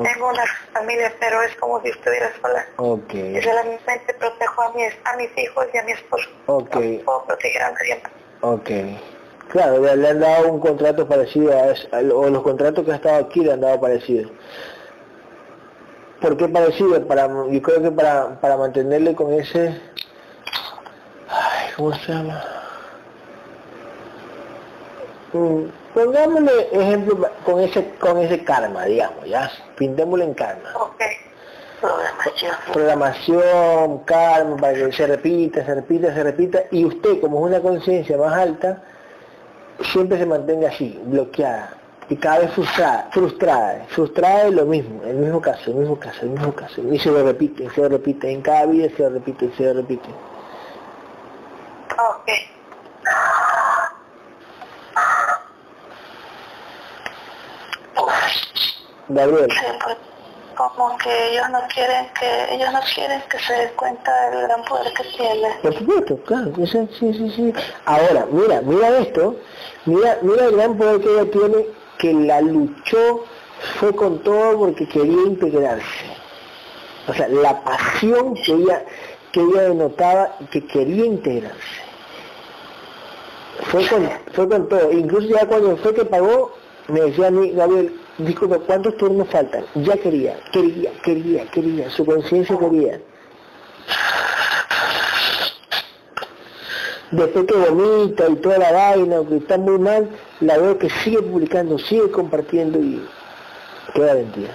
Tengo 0.02 0.28
una 0.28 0.44
familia, 0.72 1.12
pero 1.20 1.40
es 1.42 1.54
como 1.56 1.80
si 1.82 1.88
estuviera 1.88 2.32
sola. 2.42 2.66
Ok. 2.76 3.14
Y 3.14 3.40
solamente 3.42 4.14
protejo 4.18 4.62
a 4.62 4.72
mis, 4.72 4.92
a 5.04 5.16
mis 5.16 5.30
hijos 5.38 5.66
y 5.72 5.78
a 5.78 5.82
mi 5.84 5.92
esposo. 5.92 6.28
Ok. 6.46 6.74
No 6.76 7.04
puedo 7.04 7.24
proteger 7.26 7.62
a 7.62 7.70
nadie 7.70 8.00
más. 8.02 8.12
Ok. 8.40 8.70
Claro, 9.48 9.80
le, 9.80 10.08
han 10.08 10.20
dado 10.20 10.52
un 10.52 10.60
contrato 10.60 11.06
parecido 11.06 11.52
a 11.52 11.74
o 12.14 12.28
los 12.28 12.42
contratos 12.42 12.84
que 12.84 12.92
ha 12.92 12.96
estado 12.96 13.24
aquí 13.24 13.40
le 13.40 13.52
han 13.52 13.60
dado 13.60 13.80
parecido. 13.80 14.30
¿Por 16.20 16.36
qué 16.36 16.48
parecido? 16.48 17.06
Para, 17.06 17.26
yo 17.26 17.62
creo 17.62 17.82
que 17.82 17.90
para, 17.90 18.40
para 18.40 18.56
mantenerle 18.56 19.14
con 19.14 19.32
ese... 19.32 19.80
Ay, 21.28 21.70
¿cómo 21.76 21.92
se 21.94 22.12
llama? 22.12 22.42
Mm, 25.34 25.64
pongámosle 25.92 26.68
ejemplo 26.72 27.28
con 27.44 27.60
ese, 27.60 27.90
con 27.98 28.18
ese 28.18 28.42
karma, 28.44 28.84
digamos, 28.84 29.26
ya. 29.26 29.50
Pintémosle 29.76 30.24
en 30.24 30.34
karma. 30.34 30.70
Programación. 31.80 32.54
programación, 32.72 33.98
karma, 34.04 34.56
para 34.56 34.74
que 34.74 34.92
se 34.92 35.06
repita, 35.06 35.64
se 35.66 35.74
repita, 35.74 36.14
se 36.14 36.22
repita, 36.22 36.62
y 36.70 36.86
usted 36.86 37.20
como 37.20 37.40
es 37.40 37.52
una 37.52 37.60
conciencia 37.60 38.16
más 38.16 38.32
alta, 38.32 38.82
siempre 39.80 40.18
se 40.18 40.26
mantenga 40.26 40.68
así, 40.68 41.00
bloqueada, 41.04 41.74
y 42.08 42.16
cada 42.16 42.40
vez 42.40 42.52
frustrada, 42.52 43.08
frustrada, 43.12 43.84
frustrada 43.88 44.48
es 44.48 44.54
lo 44.54 44.66
mismo, 44.66 45.02
el 45.04 45.16
mismo 45.16 45.40
caso, 45.40 45.70
el 45.70 45.76
mismo 45.76 45.98
caso, 45.98 46.22
el 46.22 46.30
mismo 46.30 46.52
caso, 46.52 46.82
y 46.82 46.98
se 46.98 47.10
lo 47.10 47.24
repite, 47.24 47.68
se 47.70 47.80
lo 47.80 47.88
repite, 47.88 48.30
en 48.30 48.42
cada 48.42 48.66
vida 48.66 48.88
se 48.96 49.02
lo 49.02 49.10
repite, 49.10 49.50
se 49.56 49.64
lo 49.64 49.74
repite. 49.74 50.08
Ok. 51.92 52.30
Gabriel, 59.08 59.48
como 60.54 60.96
que 60.98 61.32
ellos 61.32 61.48
no 61.50 61.60
quieren 61.72 62.06
que 62.18 62.54
ellos 62.54 62.72
no 62.72 62.80
quieren 62.94 63.22
que 63.30 63.38
se 63.38 63.52
dé 63.52 63.68
cuenta 63.72 64.30
del 64.30 64.42
gran 64.42 64.64
poder 64.64 64.92
que 64.94 65.04
tiene. 65.16 65.48
por 65.62 65.74
supuesto, 65.78 66.16
claro, 66.24 66.52
sí, 66.66 66.88
sí, 66.98 67.32
sí. 67.34 67.52
Ahora, 67.84 68.26
mira, 68.30 68.60
mira 68.62 68.98
esto, 68.98 69.36
mira, 69.84 70.18
mira 70.22 70.46
el 70.46 70.56
gran 70.56 70.76
poder 70.76 71.00
que 71.00 71.12
ella 71.12 71.30
tiene, 71.30 71.66
que 71.98 72.12
la 72.12 72.40
luchó, 72.40 73.24
fue 73.78 73.94
con 73.94 74.22
todo 74.22 74.58
porque 74.58 74.86
quería 74.88 75.22
integrarse. 75.26 76.06
O 77.06 77.14
sea, 77.14 77.28
la 77.28 77.62
pasión 77.62 78.34
que 78.34 78.52
ella, 78.52 78.84
que 79.32 79.40
ella 79.40 79.62
denotaba 79.62 80.36
que 80.50 80.66
quería 80.66 81.04
integrarse. 81.04 81.84
Fue 83.70 83.86
con, 83.86 84.10
fue 84.32 84.48
con 84.48 84.68
todo. 84.68 84.90
Incluso 84.92 85.28
ya 85.28 85.46
cuando 85.46 85.76
fue 85.76 85.94
que 85.94 86.04
pagó, 86.04 86.52
me 86.88 87.00
decía 87.00 87.28
a 87.28 87.30
mí, 87.30 87.50
Gabriel, 87.52 87.94
disculpe, 88.18 88.58
¿cuántos 88.60 88.96
turnos 88.96 89.28
faltan? 89.28 89.64
Ya 89.74 89.96
quería, 89.96 90.36
quería, 90.52 90.90
quería, 91.02 91.44
quería, 91.50 91.90
su 91.90 92.04
conciencia 92.04 92.58
quería. 92.58 93.00
Después 97.10 97.46
que 97.46 97.54
vomita 97.54 98.28
y 98.28 98.36
toda 98.36 98.58
la 98.58 98.72
vaina, 98.72 99.16
que 99.28 99.36
está 99.36 99.56
muy 99.56 99.78
mal, 99.78 100.08
la 100.40 100.58
veo 100.58 100.78
que 100.78 100.90
sigue 100.90 101.22
publicando, 101.22 101.78
sigue 101.78 102.10
compartiendo 102.10 102.78
y 102.78 103.06
queda 103.94 104.14
mentira. 104.14 104.54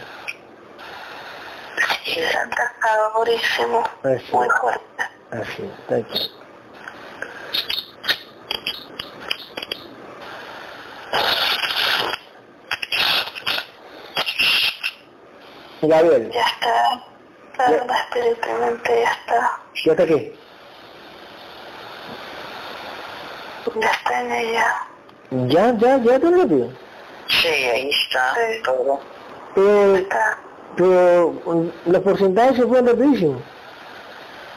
Es 2.05 2.35
atacadorísimo, 2.35 3.83
Así, 4.03 4.25
muy 4.35 4.47
fuerte. 4.59 5.03
así, 5.31 5.63
está 5.81 5.95
aquí. 5.97 6.31
Gabriel, 15.81 16.29
Ya 16.31 16.41
está, 16.45 17.03
claro, 17.55 17.85
espiritualmente 17.93 19.01
ya 19.01 19.11
está, 19.11 19.59
¿ya 19.85 19.91
está 19.91 20.03
aquí? 20.03 20.33
ya 23.79 23.91
está 23.91 24.21
en 24.21 24.31
ella. 24.31 24.75
Ya, 25.31 25.71
ya, 25.77 25.97
ya 25.97 26.19
tan 26.19 26.39
rápido. 26.39 26.69
Sí, 27.27 27.47
ahí 27.47 27.89
está 27.89 28.33
Sí. 28.35 28.63
todo. 28.63 28.99
Pero, 29.55 29.95
Está. 29.97 30.37
pero 30.75 31.33
los 31.85 32.01
porcentajes 32.01 32.57
se 32.57 32.65
fueron 32.65 32.87
rapidísimo. 32.87 33.41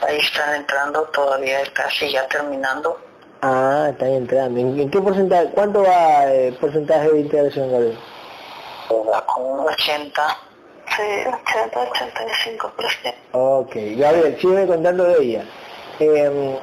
Ahí 0.06 0.18
están 0.18 0.54
entrando 0.54 1.02
todavía, 1.12 1.58
casi 1.74 2.10
ya 2.10 2.26
terminando. 2.28 2.98
Ah, 3.42 3.88
están 3.90 4.08
entrando. 4.12 4.58
¿En, 4.60 4.80
en 4.80 4.90
qué 4.90 5.00
porcentaje? 5.00 5.50
¿Cuánto 5.54 5.82
va 5.82 6.24
el 6.24 6.54
porcentaje 6.54 7.10
de 7.10 7.20
integración, 7.20 7.70
Gabriel? 7.70 7.98
Va 8.90 9.26
con 9.26 9.42
un 9.44 9.60
80. 9.68 10.36
Sí, 10.96 11.02
80-85%. 11.02 13.14
Ok, 13.32 13.74
Gabriel, 13.96 14.36
sígueme 14.40 14.66
contando 14.66 15.04
de 15.04 15.22
ella. 15.22 15.44
Eh, 16.00 16.58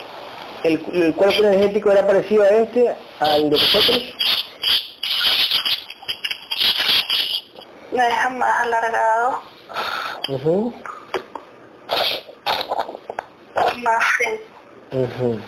el, 0.63 0.85
el 0.93 1.15
cuerpo 1.15 1.43
energético 1.43 1.91
era 1.91 2.05
parecido 2.05 2.43
a 2.43 2.49
este, 2.49 2.95
al 3.19 3.49
de 3.49 3.57
nosotros? 3.57 4.03
Me 7.91 8.03
deja 8.03 8.29
más 8.29 8.59
alargado, 8.61 9.41
Ujú, 10.29 10.73
más 13.77 14.03
fin. 14.17 14.39
ujú. 14.91 15.39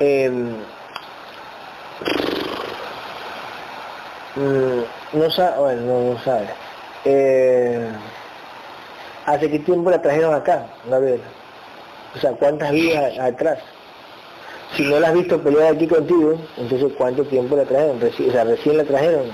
Em, 0.00 0.56
mm, 4.34 4.82
no 5.12 5.30
sabe, 5.30 5.58
bueno, 5.60 5.82
no, 5.82 6.14
no 6.14 6.18
sabe. 6.24 6.48
Eh, 7.04 7.88
¿Hace 9.26 9.50
qué 9.50 9.58
tiempo 9.60 9.90
la 9.90 10.00
trajeron 10.02 10.34
acá, 10.34 10.66
Gabriel? 10.88 11.20
O 12.16 12.18
sea, 12.18 12.32
¿cuántas 12.32 12.70
vidas 12.72 13.18
atrás? 13.18 13.58
Si 14.76 14.82
no 14.84 14.98
la 15.00 15.08
has 15.08 15.14
visto 15.14 15.40
pelear 15.42 15.74
aquí 15.74 15.86
contigo, 15.86 16.38
entonces 16.56 16.92
¿cuánto 16.96 17.24
tiempo 17.24 17.56
la 17.56 17.64
trajeron? 17.64 18.00
Reci- 18.00 18.28
o 18.28 18.32
sea, 18.32 18.44
recién 18.44 18.76
la 18.78 18.84
trajeron 18.84 19.30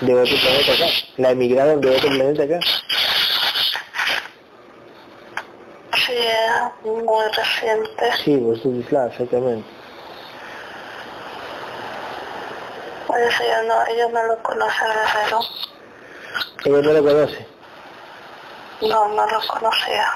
de 0.00 0.14
otro 0.14 0.36
planeta 0.36 0.72
acá. 0.72 0.86
La 1.16 1.30
emigraron 1.30 1.80
de 1.80 1.90
otro 1.96 2.08
planeta 2.08 2.42
acá. 2.44 2.60
Sí, 6.06 6.14
muy 6.84 7.24
reciente. 7.36 8.12
Sí, 8.24 8.36
por 8.36 8.56
eso, 8.56 8.70
claro, 8.88 9.10
exactamente. 9.10 9.68
Por 13.06 13.18
eso 13.20 13.42
yo 13.42 13.62
no, 13.68 13.86
ellos 13.86 14.10
no 14.12 14.22
lo 14.24 14.42
conocen 14.42 14.86
Guerrero. 14.88 15.40
Ella 16.64 16.80
no 16.82 16.92
la 16.92 17.00
conoce. 17.00 17.46
No, 18.82 19.08
no 19.08 19.26
lo 19.26 19.40
conocía. 19.48 20.06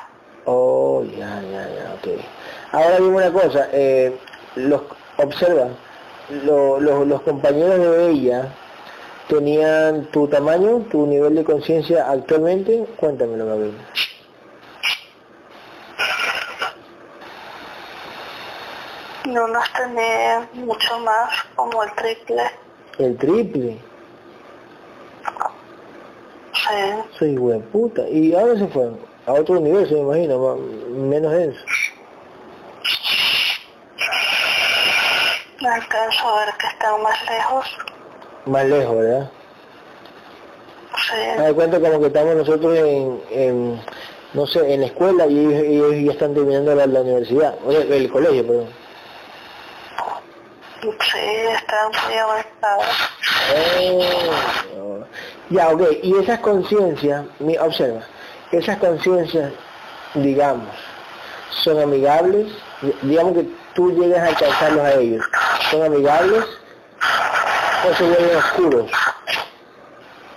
Oh, 0.45 1.03
ya, 1.05 1.41
ya, 1.43 1.69
ya, 1.69 1.95
ok. 1.95 2.21
Ahora 2.73 2.97
dime 2.97 3.09
una 3.17 3.33
cosa, 3.33 3.69
eh, 3.73 4.17
los, 4.57 4.83
observa, 5.19 5.69
lo- 6.31 6.79
lo- 6.81 7.05
los 7.05 7.23
compañeros 7.23 7.79
de 7.79 8.11
ella 8.11 8.53
tenían 9.29 10.07
tu 10.13 10.29
tamaño, 10.29 10.85
tu 10.91 11.07
nivel 11.07 11.35
de 11.35 11.45
conciencia 11.45 12.09
actualmente, 12.11 12.87
cuéntamelo, 12.97 13.47
Gabriel. 13.47 13.75
No 19.27 19.49
nos 19.49 19.73
tenía 19.73 20.49
mucho 20.55 20.99
más, 21.01 21.31
como 21.57 21.83
el 21.83 21.93
triple. 21.95 22.43
El 22.99 23.17
triple, 23.19 23.79
Sí, 26.69 27.19
soy 27.19 27.31
hijo 27.35 27.49
de 27.51 27.59
puta. 27.61 28.09
¿Y 28.09 28.35
a 28.35 28.41
dónde 28.41 28.59
se 28.67 28.73
fueron? 28.73 28.99
A 29.27 29.33
otro 29.33 29.59
universo, 29.61 29.95
me 29.95 30.01
imagino, 30.01 30.39
más- 30.39 30.59
menos 31.11 31.33
denso. 31.33 31.61
no 35.61 35.73
alcanzo 35.73 36.29
a 36.29 36.45
ver 36.45 36.55
que 36.59 36.67
están 36.67 37.03
más 37.03 37.31
lejos. 37.31 37.67
Más 38.47 38.65
lejos, 38.67 38.97
¿verdad? 38.97 39.31
Sí, 41.09 41.17
Me 41.39 41.45
doy 41.47 41.55
cuenta 41.55 41.81
como 41.81 42.01
que 42.01 42.07
estamos 42.07 42.35
nosotros 42.37 42.79
en, 42.79 43.23
en, 43.31 43.83
no 44.35 44.47
sé, 44.47 44.73
en 44.75 44.81
la 44.81 44.87
escuela 44.87 45.27
y 45.27 45.39
ellos, 45.39 45.93
ya 46.05 46.13
están 46.13 46.35
terminando 46.35 46.75
la, 46.75 46.87
la 46.87 47.01
universidad, 47.01 47.55
o 47.65 47.73
sea, 47.73 47.81
el 47.81 48.11
colegio, 48.11 48.47
perdón. 48.47 48.69
sí, 50.83 51.19
están 51.55 51.91
muy 52.07 52.15
avanzados. 52.19 52.87
Oh, 54.77 54.86
ya, 55.51 55.69
ok, 55.71 55.83
y 56.03 56.17
esas 56.19 56.39
conciencias, 56.41 57.25
observa, 57.61 58.01
esas 58.53 58.79
conciencias, 58.79 59.53
digamos, 60.15 60.75
son 61.51 61.81
amigables, 61.81 62.47
digamos 63.03 63.35
que 63.35 63.49
tú 63.75 63.91
llegas 63.93 64.21
a 64.21 64.27
alcanzarlos 64.29 64.85
a 64.85 64.95
ellos, 64.95 65.25
son 65.71 65.83
amigables 65.85 66.45
o 67.91 67.95
se 67.95 68.05
vuelven 68.05 68.37
oscuros. 68.37 68.91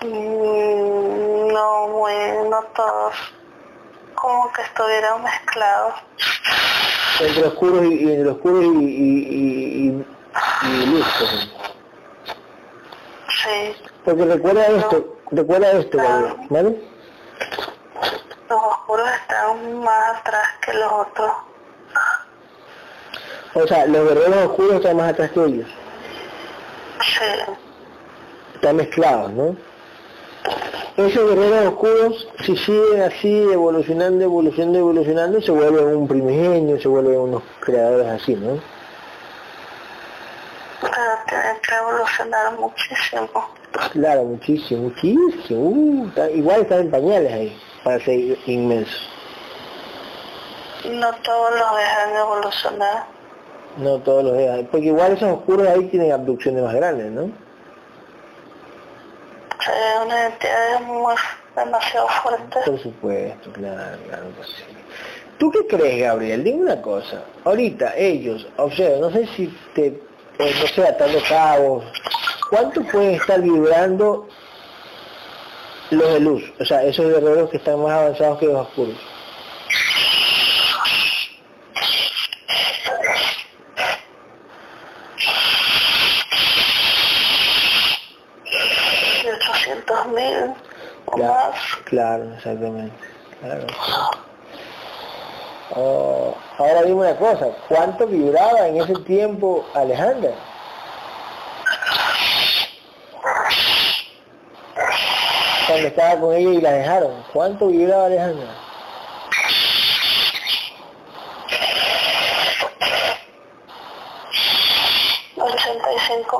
Mm, 0.01 1.47
No 1.53 1.87
muy, 1.89 2.13
no 2.49 2.61
todos. 2.75 3.15
Como 4.15 4.51
que 4.53 4.61
estuvieran 4.61 5.23
mezclados. 5.23 5.93
entre 7.21 7.47
oscuros 7.47 7.85
y, 7.85 7.93
y 8.05 8.11
entre 8.13 8.29
oscuros 8.31 8.63
y, 8.63 8.67
y, 8.67 9.19
y, 9.29 10.05
y- 10.67 10.85
luz. 10.87 11.05
Sí, 13.43 13.75
Porque 14.05 14.25
recuerda 14.25 14.65
esto, 14.67 15.17
recuerda 15.31 15.71
esto, 15.71 15.97
Gabriel, 15.97 16.35
¿vale? 16.49 16.89
los 18.49 18.63
oscuros 18.63 19.07
están 19.21 19.79
más 19.79 20.17
atrás 20.17 20.47
que 20.61 20.73
los 20.73 20.91
otros. 20.91 21.31
O 23.53 23.67
sea, 23.67 23.85
los 23.85 24.07
guerreros 24.07 24.45
oscuros 24.47 24.75
están 24.75 24.97
más 24.97 25.13
atrás 25.13 25.31
que 25.31 25.43
ellos, 25.45 25.67
Sí, 27.01 27.53
están 28.55 28.75
mezclados, 28.75 29.31
¿no? 29.31 29.55
Esos 30.97 31.29
guerreros 31.29 31.67
oscuros, 31.67 32.27
si 32.43 32.57
siguen 32.57 33.01
así, 33.03 33.43
evolucionando, 33.51 34.23
evolucionando, 34.23 34.79
evolucionando, 34.79 35.41
se 35.41 35.51
vuelven 35.51 35.95
un 35.95 36.07
primigenio, 36.07 36.79
se 36.79 36.87
vuelven 36.87 37.19
unos 37.19 37.43
creadores 37.61 38.07
así, 38.07 38.35
¿no? 38.35 38.59
pero 40.81 41.17
tienen 41.27 41.59
que 41.61 41.75
evolucionar 41.75 42.53
muchísimo. 42.57 43.58
Claro, 43.91 44.23
muchísimo, 44.23 44.83
muchísimo. 44.83 45.59
Uh, 45.59 46.11
igual 46.35 46.61
están 46.61 46.79
en 46.81 46.91
pañales 46.91 47.33
ahí, 47.33 47.61
para 47.83 47.99
ser 47.99 48.37
inmensos. 48.45 49.09
No 50.85 51.13
todos 51.23 51.51
los 51.51 51.77
dejan 51.77 52.15
evolucionar. 52.15 53.05
No 53.77 53.99
todos 53.99 54.23
los 54.23 54.37
días, 54.37 54.59
porque 54.71 54.87
igual 54.87 55.13
esos 55.13 55.31
oscuros 55.31 55.67
ahí 55.67 55.85
tienen 55.85 56.11
abducciones 56.11 56.63
más 56.63 56.73
grandes, 56.73 57.11
¿no? 57.11 57.25
Sí, 59.59 59.71
una 60.05 60.19
identidad 60.21 60.81
muy, 60.81 61.15
demasiado 61.55 62.07
fuerte. 62.07 62.59
Por 62.65 62.79
supuesto, 62.79 63.51
claro, 63.51 63.97
claro 64.07 64.25
que 64.37 64.43
sí. 64.43 64.63
¿Tú 65.37 65.51
qué 65.51 65.67
crees, 65.67 66.01
Gabriel? 66.01 66.43
Dime 66.43 66.63
una 66.63 66.81
cosa. 66.81 67.23
Ahorita 67.45 67.95
ellos, 67.95 68.47
observa, 68.57 68.97
no 68.99 69.11
sé 69.11 69.27
si 69.35 69.47
te, 69.73 69.87
eh, 69.87 70.55
no 70.61 70.67
sé, 70.67 70.87
atando 70.87 71.19
cabos, 71.27 71.85
¿cuánto 72.49 72.81
pueden 72.83 73.15
estar 73.15 73.41
vibrando 73.41 74.27
los 75.91 76.13
de 76.13 76.19
luz? 76.19 76.43
O 76.59 76.65
sea, 76.65 76.83
esos 76.83 77.05
guerreros 77.07 77.49
que 77.49 77.57
están 77.57 77.81
más 77.81 77.91
avanzados 77.93 78.39
que 78.39 78.45
los 78.47 78.67
oscuros. 78.67 78.95
De 89.23 89.33
800 89.33 90.07
mil 90.07 90.53
o 91.05 91.11
Claro, 91.11 91.51
más. 91.51 91.75
claro, 91.85 92.33
exactamente. 92.35 92.95
Claro. 93.41 93.67
Oh, 95.75 96.35
ahora 96.57 96.81
dime 96.83 97.01
una 97.01 97.15
cosa, 97.15 97.47
¿cuánto 97.67 98.07
vibraba 98.07 98.67
en 98.67 98.81
ese 98.81 98.93
tiempo 99.05 99.65
Alejandra? 99.75 100.31
Cuando 105.79 105.95
estaba 105.95 106.19
con 106.19 106.35
ella 106.35 106.49
y 106.49 106.61
la 106.61 106.71
dejaron, 106.73 107.23
¿cuánto 107.31 107.67
vibraba 107.67 108.07
Alejandra? 108.07 108.47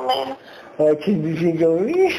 mil 0.06 0.36
85 0.78 1.68
mil. 1.80 2.14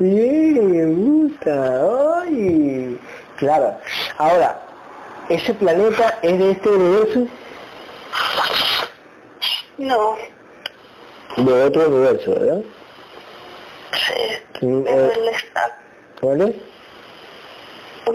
Bien, 0.00 0.70
me 0.72 0.86
gusta. 0.92 2.20
Ay. 2.20 2.98
Claro. 3.36 3.78
Ahora, 4.18 4.60
¿ese 5.28 5.54
planeta 5.54 6.18
es 6.22 6.36
de 6.36 6.50
este 6.50 6.68
universo? 6.68 7.28
No, 9.78 10.16
De 11.36 11.62
otro 11.64 11.88
universo, 11.88 12.30
¿verdad? 12.32 12.60
sí, 13.92 14.66
Mm, 14.66 14.86
es 14.86 14.92
eh, 14.92 15.12
muy 15.18 15.28
distante, 15.32 15.76
¿Vale? 16.22 16.54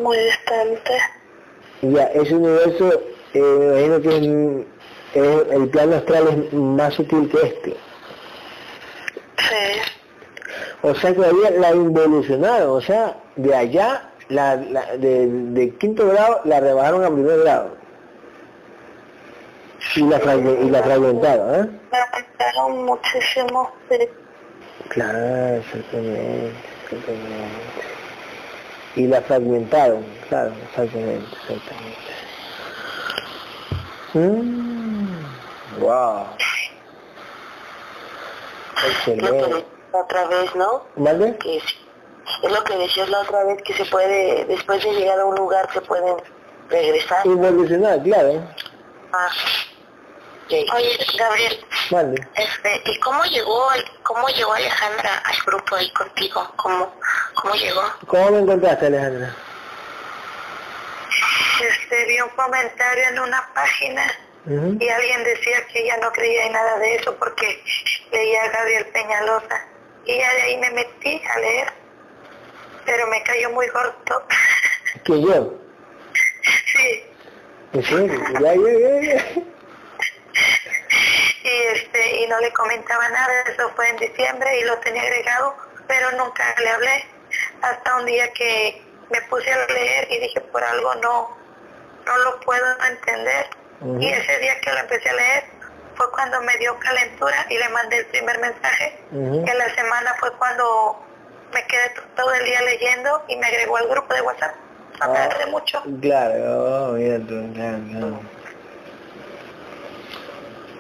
muy 0.01 0.17
distante. 0.17 0.91
Ya, 1.81 2.03
ese 2.05 2.35
universo, 2.35 3.01
eh, 3.33 3.39
me 3.41 3.85
imagino 3.85 4.01
que 4.01 4.65
es 5.15 5.51
el 5.51 5.69
plano 5.69 5.95
astral 5.95 6.27
es 6.27 6.53
más 6.53 6.93
sutil 6.93 7.29
que 7.29 7.37
este. 7.45 7.69
Sí. 9.37 9.81
O 10.81 10.95
sea 10.95 11.13
que 11.13 11.25
había 11.25 11.51
la 11.51 11.71
involucionaron, 11.73 12.69
o 12.69 12.81
sea, 12.81 13.17
de 13.35 13.53
allá, 13.55 14.09
la, 14.29 14.55
la, 14.55 14.95
de, 14.97 15.27
de, 15.27 15.75
quinto 15.75 16.07
grado, 16.07 16.41
la 16.45 16.59
rebajaron 16.59 17.03
a 17.03 17.09
primer 17.09 17.39
grado. 17.39 17.78
Y 19.95 20.01
la, 20.01 20.17
y 20.35 20.69
la 20.69 20.83
fragmentaron, 20.83 21.55
¿eh? 21.55 21.69
La 21.91 22.05
fragmentaron 22.07 22.85
muchísimo, 22.85 23.71
sí. 23.89 24.09
Claro, 24.89 25.55
exactamente, 25.55 26.53
exactamente. 26.83 27.61
Y 28.95 29.07
la 29.07 29.21
fragmentaron, 29.21 30.05
claro, 30.27 30.51
exactamente, 30.69 31.35
exactamente. 31.47 31.97
Mm, 34.13 35.79
wow. 35.79 36.25
Excelente. 38.87 39.65
Otra 39.91 40.27
vez, 40.27 40.55
¿no? 40.55 40.83
¿Vale? 40.95 41.35
Que 41.37 41.57
es, 41.57 41.63
es 42.43 42.51
lo 42.51 42.63
que 42.63 42.77
decías 42.77 43.09
la 43.09 43.21
otra 43.21 43.43
vez, 43.43 43.61
que 43.63 43.73
se 43.73 43.85
puede, 43.85 44.45
después 44.45 44.83
de 44.83 44.93
llegar 44.93 45.19
a 45.19 45.25
un 45.25 45.35
lugar, 45.35 45.67
se 45.73 45.81
pueden 45.81 46.15
regresar. 46.69 47.25
Involucionar, 47.25 48.01
claro. 48.03 48.41
Ah. 49.13 49.29
Oye, 50.51 50.97
Gabriel, 51.17 51.65
Vale. 51.91 52.27
este, 52.35 52.81
¿y 52.91 52.99
cómo 52.99 53.23
llegó, 53.25 53.67
cómo 54.01 54.27
llegó 54.29 54.53
Alejandra 54.53 55.21
al 55.23 55.37
grupo 55.45 55.75
ahí 55.75 55.91
contigo? 55.91 56.51
¿Cómo, 56.55 56.95
cómo 57.35 57.53
llegó? 57.53 57.83
¿Cómo 58.07 58.31
me 58.31 58.39
encontraste, 58.39 58.87
Alejandra? 58.87 59.35
Este, 61.61 62.05
vi 62.05 62.19
un 62.19 62.29
comentario 62.29 63.03
en 63.09 63.19
una 63.19 63.47
página 63.53 64.11
y 64.47 64.89
alguien 64.89 65.23
decía 65.23 65.67
que 65.67 65.83
ella 65.83 65.97
no 65.97 66.11
creía 66.11 66.47
en 66.47 66.53
nada 66.53 66.79
de 66.79 66.95
eso 66.95 67.15
porque 67.17 67.61
leía 68.11 68.43
a 68.43 68.49
Gabriel 68.49 68.85
Peñalosa 68.87 69.67
y 70.05 70.17
ya 70.17 70.33
de 70.33 70.41
ahí 70.41 70.57
me 70.57 70.71
metí 70.71 71.21
a 71.31 71.39
leer, 71.39 71.73
pero 72.85 73.05
me 73.07 73.21
cayó 73.21 73.51
muy 73.51 73.67
corto. 73.67 74.23
¿Que 75.03 75.21
yo? 75.21 75.53
sí, 76.73 77.03
¿En 77.73 77.83
serio? 77.83 78.19
Ya, 78.33 78.55
ya, 78.55 78.79
ya, 78.79 79.13
ya. 79.13 79.43
Y 81.43 81.49
este 81.77 82.17
y 82.23 82.27
no 82.27 82.39
le 82.39 82.51
comentaba 82.53 83.07
nada, 83.09 83.33
eso 83.51 83.69
fue 83.75 83.89
en 83.89 83.97
diciembre 83.97 84.59
y 84.59 84.63
lo 84.65 84.77
tenía 84.79 85.01
agregado, 85.01 85.55
pero 85.87 86.11
nunca 86.11 86.43
le 86.61 86.69
hablé 86.69 87.05
hasta 87.61 87.95
un 87.97 88.05
día 88.05 88.31
que 88.33 88.81
me 89.11 89.21
puse 89.23 89.51
a 89.51 89.67
leer 89.67 90.07
y 90.11 90.19
dije 90.19 90.41
por 90.41 90.63
algo 90.63 90.93
no 90.95 91.37
no 92.05 92.17
lo 92.19 92.39
puedo 92.41 92.65
entender 92.87 93.45
y 93.99 94.09
ese 94.09 94.39
día 94.39 94.59
que 94.61 94.71
lo 94.71 94.79
empecé 94.79 95.09
a 95.09 95.13
leer 95.13 95.43
fue 95.95 96.09
cuando 96.11 96.41
me 96.41 96.57
dio 96.57 96.77
calentura 96.79 97.45
y 97.49 97.57
le 97.57 97.69
mandé 97.69 97.97
el 97.97 98.05
primer 98.07 98.39
mensaje 98.39 98.99
Ujú. 99.11 99.45
que 99.45 99.53
la 99.53 99.73
semana 99.75 100.15
fue 100.19 100.31
cuando 100.37 101.03
me 101.53 101.65
quedé 101.67 101.91
todo 102.15 102.33
el 102.33 102.45
día 102.45 102.61
leyendo 102.61 103.23
y 103.27 103.35
me 103.37 103.47
agregó 103.47 103.77
al 103.77 103.87
grupo 103.87 104.13
de 104.13 104.21
WhatsApp 104.21 104.55
no 104.99 105.13
me 105.13 105.19
Ah. 105.19 105.45
mucho 105.49 105.81
Claro, 106.01 106.93
oh, 106.93 106.95
claro, 106.95 107.79
claro. 107.89 108.21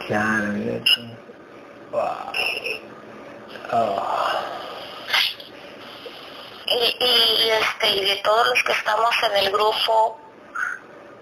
Claro, 0.09 0.43
mira 0.53 0.83
tú. 0.85 1.01
Wow. 1.91 2.01
Oh. 3.71 4.01
y, 6.65 7.03
y 7.03 7.49
este 7.51 7.89
y 7.91 8.05
de 8.05 8.15
todos 8.17 8.47
los 8.47 8.63
que 8.63 8.71
estamos 8.71 9.11
en 9.23 9.37
el 9.45 9.51
grupo 9.51 10.19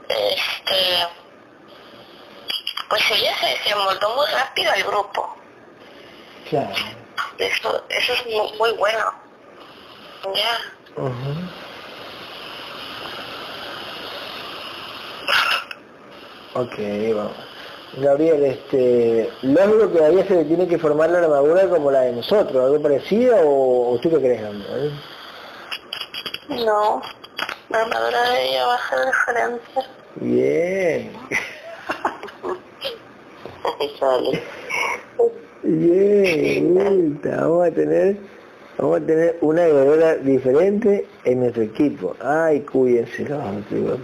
este 0.07 1.07
pues 2.89 3.01
ella 3.11 3.33
se, 3.39 3.69
se 3.69 3.75
moldó 3.75 4.15
muy 4.15 4.25
rápido 4.31 4.71
al 4.71 4.83
grupo 4.83 5.35
Claro. 6.49 6.73
eso 7.37 7.83
eso 7.89 8.13
es 8.13 8.25
muy, 8.27 8.57
muy 8.57 8.71
bueno 8.77 9.13
ya 10.33 10.59
Ujú. 10.95 11.33
Ok, 16.53 16.75
vamos. 17.15 17.46
Gabriel, 17.95 18.43
este, 18.43 19.29
lógico 19.43 19.91
que 19.91 20.03
a 20.03 20.09
ella 20.09 20.25
se 20.27 20.35
le 20.35 20.45
tiene 20.45 20.67
que 20.67 20.77
formar 20.77 21.09
la 21.09 21.19
armadura 21.19 21.67
como 21.69 21.89
la 21.89 22.01
de 22.01 22.11
nosotros, 22.13 22.63
algo 22.63 22.81
parecido 22.81 23.35
o, 23.39 23.93
o 23.93 23.99
tú 23.99 24.09
qué 24.09 24.17
crees, 24.17 24.41
Gabriel? 24.41 24.91
no 26.65 27.01
la 27.69 27.81
armadura 27.81 28.29
de 28.31 28.49
ella 28.49 28.65
va 28.67 28.75
a 28.75 28.89
ser 28.89 28.99
diferente 29.05 29.65
Bien, 30.15 31.11
Sale. 33.99 34.41
bien, 35.63 36.73
bien. 36.73 37.21
Vamos 37.23 37.67
a 37.67 37.71
tener, 37.71 38.17
vamos 38.77 39.01
a 39.01 39.05
tener 39.05 39.37
una 39.41 39.65
guerrera 39.65 40.15
diferente 40.15 41.07
en 41.25 41.39
nuestro 41.41 41.63
equipo. 41.63 42.15
Ay, 42.19 42.61
cuídense, 42.61 43.23
los 43.29 43.39
hijos 43.71 43.99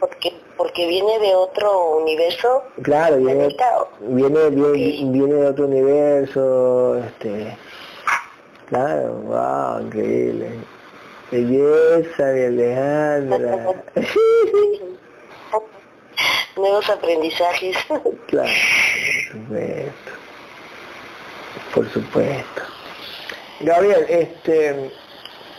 Porque, 0.00 0.32
porque 0.56 0.86
viene 0.86 1.18
de 1.18 1.34
otro 1.34 1.96
universo. 1.96 2.62
Claro, 2.82 3.16
viene, 3.16 3.48
viene, 4.00 4.50
viene 4.50 5.34
de 5.34 5.46
otro 5.46 5.66
universo, 5.66 6.98
este, 6.98 7.56
claro, 8.66 9.12
wow, 9.24 9.80
increíble. 9.80 10.50
Belleza 11.30 12.24
de 12.26 12.46
Alejandra. 12.46 13.74
Nuevos 16.56 16.88
aprendizajes. 16.90 17.76
claro, 18.26 18.50
por 19.32 19.32
supuesto. 19.32 20.12
Por 21.74 21.88
supuesto. 21.90 22.62
Gabriel, 23.60 24.06
este, 24.08 24.90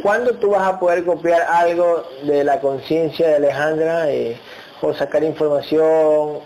¿cuándo 0.02 0.34
tú 0.36 0.52
vas 0.52 0.68
a 0.68 0.80
poder 0.80 1.06
copiar 1.06 1.42
algo 1.42 2.04
de 2.24 2.44
la 2.44 2.60
conciencia 2.60 3.28
de 3.28 3.36
Alejandra 3.36 4.10
eh, 4.10 4.40
o 4.82 4.94
sacar 4.94 5.24
información 5.24 6.40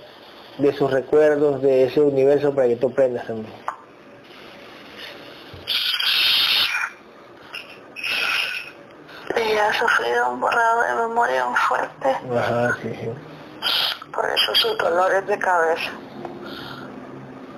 de 0.57 0.73
sus 0.73 0.91
recuerdos 0.91 1.61
de 1.61 1.85
ese 1.85 2.01
universo 2.01 2.53
para 2.53 2.67
que 2.67 2.75
tú 2.75 2.87
aprendas 2.87 3.25
también? 3.27 3.53
ella 9.35 9.69
ha 9.69 9.73
sufrido 9.73 10.29
un 10.29 10.39
borrado 10.39 10.83
de 10.83 11.07
memoria 11.07 11.45
muy 11.45 11.57
fuerte 11.57 12.17
Ajá, 12.37 12.77
sí, 12.81 12.93
sí. 13.01 13.09
por 14.13 14.29
eso 14.29 14.55
sus 14.55 14.77
dolores 14.77 15.25
de 15.27 15.39
cabeza 15.39 15.91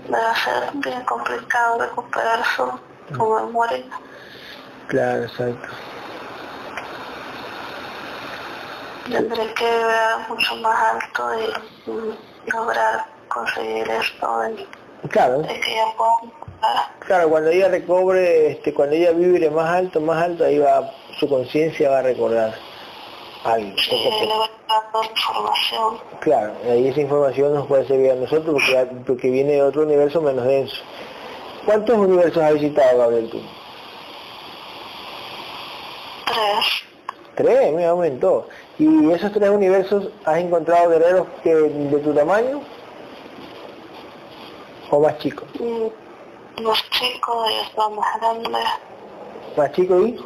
debe 0.06 0.36
ser 0.44 0.72
bien 0.76 1.04
complicado 1.04 1.80
recuperar 1.80 2.44
su, 2.56 2.80
su 3.14 3.30
memoria 3.30 3.84
Claro, 4.88 5.24
exacto. 5.24 5.68
tendré 9.10 9.54
que 9.54 9.66
ver 9.66 10.18
mucho 10.30 10.56
más 10.58 10.94
alto 10.94 11.30
y 11.40 11.90
mm, 11.92 12.54
lograr 12.54 13.06
conseguir 13.28 13.88
esto 13.90 14.40
de, 14.42 14.66
Claro, 15.10 15.40
de 15.40 15.60
que 15.60 15.72
ella 15.74 15.86
pueda 15.98 16.12
recuperar. 16.24 16.84
claro, 17.00 17.30
cuando 17.30 17.50
ella 17.52 17.68
recobre, 17.70 18.52
este, 18.52 18.74
cuando 18.74 18.96
ella 18.96 19.12
vibre 19.12 19.50
más 19.52 19.70
alto, 19.70 20.02
más 20.02 20.24
alto, 20.24 20.44
ahí 20.46 20.58
va, 20.58 20.92
su 21.20 21.30
conciencia 21.30 21.90
va 21.90 22.00
a 22.00 22.02
recordar 22.04 22.56
algo. 23.44 23.78
Sí, 23.78 23.92
le 23.92 24.28
dando 24.68 25.04
información. 25.12 25.98
Claro, 26.22 26.54
ahí 26.68 26.88
esa 26.88 27.02
información 27.02 27.54
nos 27.54 27.68
puede 27.68 27.86
servir 27.88 28.12
a 28.12 28.16
nosotros 28.16 28.54
porque, 28.54 28.72
ya- 28.72 28.90
porque 29.06 29.30
viene 29.30 29.54
de 29.54 29.62
otro 29.62 29.84
universo 29.84 30.20
menos 30.22 30.46
denso. 30.46 30.78
¿Cuántos 31.66 31.96
universos 31.98 32.42
has 32.44 32.54
visitado, 32.54 32.98
Gabriel, 32.98 33.30
tú? 33.30 33.40
Tres. 36.26 36.66
Tres, 37.36 37.74
me 37.74 37.86
aumentó. 37.86 38.48
¿Y 38.80 39.12
esos 39.12 39.32
tres 39.34 39.50
universos 39.50 40.10
has 40.26 40.38
encontrado 40.38 40.90
guerreros 40.90 41.28
que, 41.44 41.54
de 41.54 42.00
tu 42.00 42.14
tamaño? 42.14 42.62
¿O 44.92 45.00
más 45.00 45.18
chicos? 45.20 45.48
Mm, 45.60 46.62
Los 46.62 46.90
chicos 46.92 47.50
ya 47.52 47.62
están 47.64 47.96
más 47.96 48.20
grandes 48.20 48.64
¿Más 49.58 49.72
chicos 49.74 50.02
y 50.08 50.20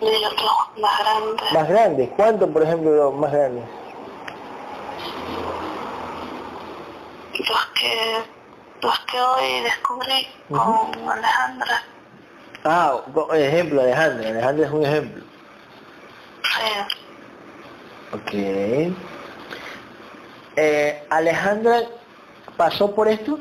y 0.00 0.80
más 0.80 0.98
grandes. 0.98 1.52
más 1.52 1.68
grandes? 1.68 2.10
¿Cuántos, 2.16 2.50
por 2.50 2.62
ejemplo, 2.62 3.12
más 3.12 3.32
grandes? 3.32 3.64
Los 7.38 7.66
que, 7.80 8.22
los 8.82 8.98
que 9.00 9.20
hoy 9.20 9.60
descubrí 9.62 10.28
con 10.50 11.08
Alejandra. 11.08 11.82
Ah, 12.68 13.00
ejemplo, 13.32 13.80
Alejandra. 13.80 14.28
Alejandra 14.28 14.66
es 14.66 14.72
un 14.72 14.84
ejemplo. 14.84 15.24
Sí. 16.42 16.96
Ok. 18.12 18.94
Eh, 20.56 21.06
Alejandra 21.10 21.82
pasó 22.56 22.92
por 22.92 23.06
esto, 23.06 23.38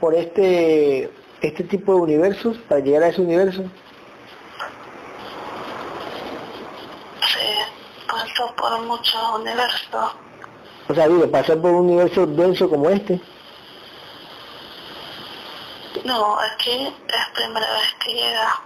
por 0.00 0.14
este 0.14 1.10
este 1.42 1.64
tipo 1.64 1.94
de 1.94 2.00
universos, 2.00 2.56
para 2.68 2.80
llegar 2.80 3.02
a 3.02 3.08
ese 3.08 3.20
universo. 3.20 3.62
Sí, 7.20 8.08
pasó 8.08 8.54
por 8.56 8.80
muchos 8.82 9.20
universos. 9.38 10.14
O 10.88 10.94
sea, 10.94 11.08
digo, 11.08 11.30
pasó 11.30 11.60
por 11.60 11.72
un 11.72 11.90
universo 11.90 12.26
denso 12.26 12.70
como 12.70 12.88
este. 12.88 13.20
No, 16.04 16.38
aquí 16.38 16.94
es 17.08 17.26
primera 17.34 17.66
vez 17.72 17.94
que 18.04 18.14
llega. 18.14 18.60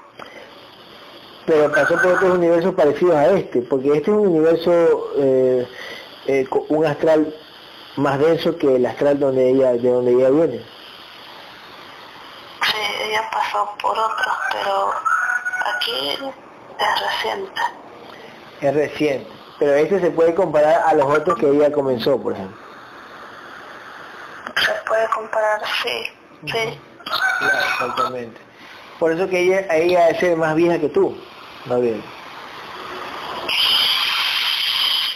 Pero 1.47 1.73
pasó 1.73 1.94
por 1.97 2.12
otros 2.12 2.35
universos 2.35 2.74
parecidos 2.74 3.15
a 3.15 3.27
este, 3.28 3.62
porque 3.62 3.89
este 3.89 4.11
es 4.11 4.16
un 4.16 4.28
universo, 4.28 5.12
eh, 5.16 5.69
eh, 6.27 6.48
un 6.69 6.86
astral 6.86 7.35
más 7.97 8.19
denso 8.19 8.57
que 8.59 8.77
el 8.77 8.86
astral 8.86 9.20
donde 9.20 9.51
ella, 9.51 9.73
de 9.73 9.90
donde 9.90 10.12
ella 10.12 10.31
viene. 10.31 10.59
Sí, 12.62 12.78
ella 13.09 13.31
pasó 13.31 13.74
por 13.81 13.97
otros, 13.98 14.36
pero 14.53 14.93
aquí 15.74 16.11
es 16.11 17.01
reciente. 17.01 17.61
Es 18.61 18.74
reciente. 18.74 19.31
Pero 19.59 19.74
este 19.74 20.01
se 20.01 20.11
puede 20.11 20.35
comparar 20.35 20.82
a 20.86 20.94
los 20.94 21.07
otros 21.07 21.39
que 21.39 21.48
ella 21.48 21.73
comenzó, 21.73 22.20
por 22.20 22.32
ejemplo. 22.32 22.59
Se 24.57 24.73
puede 24.86 25.09
comparar, 25.11 25.62
sí, 25.82 26.12
sí. 26.47 26.81
Claro, 27.39 27.66
exactamente. 27.73 28.41
Por 28.99 29.12
eso 29.12 29.28
que 29.28 29.41
ella, 29.41 29.74
ella 29.74 30.09
es 30.09 30.37
más 30.37 30.55
vieja 30.55 30.78
que 30.78 30.89
tú, 30.89 31.16
Gabriel. 31.66 32.03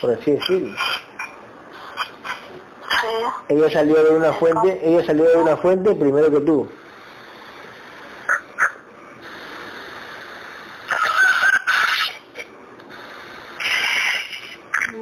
Por 0.00 0.12
así 0.12 0.32
decirlo. 0.32 0.76
Sí, 3.00 3.06
Ella 3.48 3.70
salió 3.70 4.02
de 4.04 4.10
una 4.10 4.32
fuente, 4.32 4.80
ella 4.82 5.04
salió 5.04 5.24
de 5.24 5.36
una 5.36 5.56
fuente 5.56 5.94
primero 5.94 6.30
que 6.30 6.40
tú. 6.40 6.68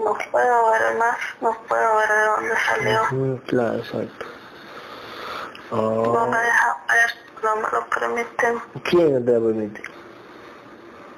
no 0.09 0.16
puedo 0.31 0.70
ver 0.70 0.97
más, 0.97 1.19
no 1.40 1.56
puedo 1.69 1.97
ver 1.97 2.09
de 2.09 2.24
dónde 2.24 2.55
salió. 2.66 3.40
Claro, 3.47 3.78
exacto. 3.78 4.27
No 5.70 6.27
me 6.27 6.39
deja 6.39 6.66
ver, 6.66 6.68
no 7.43 7.56
me 7.56 7.62
lo 7.73 7.86
permiten. 7.90 8.59
¿Quién 8.85 9.15
no 9.15 9.24
te 9.24 9.32
lo 9.39 9.47
permite? 9.47 9.82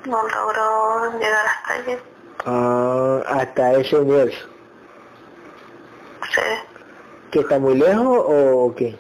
No 0.07 0.23
logró 0.23 1.19
llegar 1.19 1.47
hasta 1.47 1.75
allí. 1.75 1.99
Ah, 2.47 3.21
hasta 3.29 3.73
ese 3.75 3.97
universo. 3.97 4.49
Sí, 6.35 6.41
¿Que 7.31 7.41
está 7.41 7.59
muy 7.59 7.75
lejos 7.77 8.25
o 8.27 8.75
qué? 8.77 8.99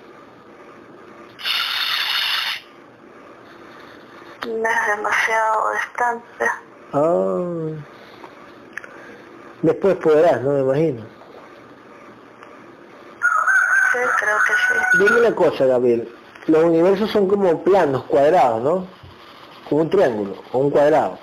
no 4.47 4.69
es 4.69 4.87
demasiado 4.97 5.73
distante. 5.73 6.51
Ah. 6.93 7.85
Después 9.63 9.97
podrás, 9.97 10.41
¿no? 10.43 10.53
Me 10.53 10.61
imagino. 10.61 11.03
Sí, 13.93 13.99
creo 14.19 14.37
que 14.47 14.53
sí. 14.53 14.99
Dime 15.05 15.21
una 15.21 15.35
cosa, 15.35 15.67
Gabriel. 15.67 16.20
Los 16.51 16.65
universos 16.65 17.11
son 17.13 17.29
como 17.29 17.63
planos, 17.63 18.03
cuadrados, 18.05 18.61
¿no? 18.61 18.87
Como 19.69 19.83
un 19.83 19.91
triángulo 19.91 20.35
o 20.53 20.59
un 20.59 20.71
cuadrado. 20.71 21.17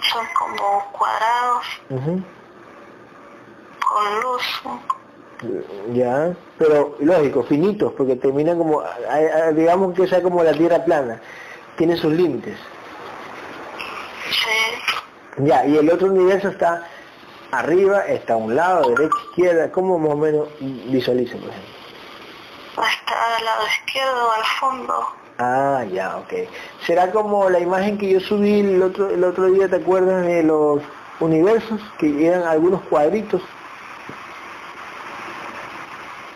Son 0.00 0.26
como 0.36 0.84
cuadrados 0.90 1.66
Ujú. 1.90 2.22
con 3.88 4.20
luz. 4.22 4.42
Ya, 5.94 6.34
pero 6.58 6.96
lógico, 6.98 7.44
finitos, 7.44 7.92
porque 7.92 8.16
terminan 8.16 8.58
como, 8.58 8.82
digamos 9.54 9.94
que 9.94 10.08
sea 10.08 10.20
como 10.20 10.42
la 10.42 10.52
Tierra 10.52 10.84
plana, 10.84 11.20
tiene 11.76 11.96
sus 11.96 12.12
límites. 12.12 12.58
Sí, 14.32 15.44
Ya, 15.44 15.64
y 15.64 15.76
el 15.76 15.88
otro 15.92 16.08
universo 16.08 16.48
está 16.48 16.88
arriba, 17.52 18.00
está 18.06 18.32
a 18.34 18.36
un 18.38 18.56
lado, 18.56 18.90
derecha, 18.90 19.14
izquierda, 19.30 19.70
¿cómo 19.70 19.96
más 19.96 20.10
o 20.10 20.16
menos 20.16 20.48
visualiza, 20.60 21.36
por 21.38 21.50
ejemplo? 21.50 21.77
Está 22.84 23.36
al 23.36 23.44
lado 23.44 23.66
izquierdo, 23.66 24.32
al 24.32 24.44
fondo. 24.60 25.14
Ah, 25.38 25.84
ya, 25.90 26.16
ok. 26.16 26.32
¿Será 26.84 27.10
como 27.12 27.48
la 27.48 27.60
imagen 27.60 27.96
que 27.96 28.10
yo 28.10 28.20
subí 28.20 28.60
el 28.60 28.82
otro, 28.82 29.10
el 29.10 29.22
otro 29.22 29.46
día, 29.46 29.68
te 29.68 29.76
acuerdas 29.76 30.26
de 30.26 30.42
los 30.42 30.82
universos, 31.20 31.80
que 31.98 32.26
eran 32.26 32.42
algunos 32.42 32.82
cuadritos? 32.82 33.40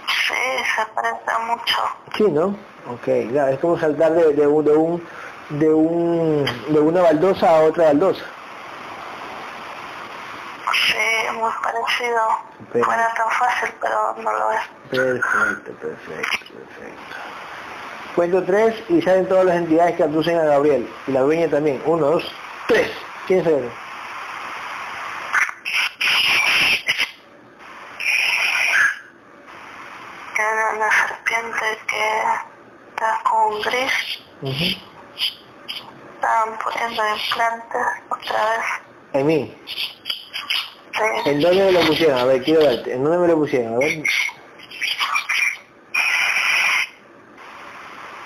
Sí, 0.06 0.35
se 0.77 0.86
parece 0.94 1.39
mucho. 1.47 1.78
Sí, 2.16 2.24
¿no? 2.31 2.56
Ok, 2.93 3.32
ya, 3.32 3.51
es 3.51 3.59
como 3.59 3.78
saltar 3.78 4.12
de, 4.12 4.35
de, 4.35 4.47
un, 4.47 4.64
de, 4.64 4.73
un, 4.73 5.09
de, 5.51 5.73
un, 5.73 6.44
de 6.69 6.81
una 6.81 7.02
baldosa 7.02 7.59
a 7.59 7.62
otra 7.62 7.86
baldosa. 7.86 8.24
Sí, 10.86 11.22
muy 11.32 11.50
parecido. 11.62 12.22
Pero- 12.72 12.86
No 12.86 12.92
era 12.92 13.14
tan 13.14 13.30
fácil, 13.30 13.74
pero 13.80 14.14
no 14.18 14.32
lo 14.32 14.52
es. 14.52 14.60
Perfecto, 14.90 15.72
perfecto, 15.80 16.38
perfecto. 16.54 17.16
Cuento 18.14 18.44
tres 18.44 18.74
y 18.90 19.00
salen 19.00 19.26
todas 19.28 19.46
las 19.46 19.56
entidades 19.56 19.96
que 19.96 20.02
abducen 20.02 20.38
a 20.38 20.44
Gabriel. 20.44 20.92
Y 21.06 21.12
la 21.12 21.20
dueña 21.20 21.48
también. 21.48 21.82
Uno, 21.86 22.06
dos, 22.06 22.34
tres. 22.68 22.90
¿Quién 23.26 23.42
Era 30.38 30.72
una 30.74 30.90
serpiente 30.90 31.78
que 31.86 32.22
está 32.90 33.20
con 33.24 33.60
gris. 33.62 33.92
Ujú. 34.42 34.64
Estaban 36.14 36.59
poniendo 36.59 37.02
implantes 37.09 37.86
otra 38.10 38.50
vez. 38.50 38.64
En 39.12 39.26
mí. 39.26 39.62
¿En 41.24 41.40
dónde 41.40 41.64
me 41.64 41.72
lo 41.72 41.80
pusieron? 41.80 42.18
A 42.18 42.24
ver, 42.24 42.42
quiero 42.42 42.60
verte. 42.60 42.94
¿En 42.94 43.04
dónde 43.04 43.18
me 43.18 43.28
lo 43.28 43.36
pusieron? 43.36 43.74
A 43.74 43.78
ver. 43.78 44.02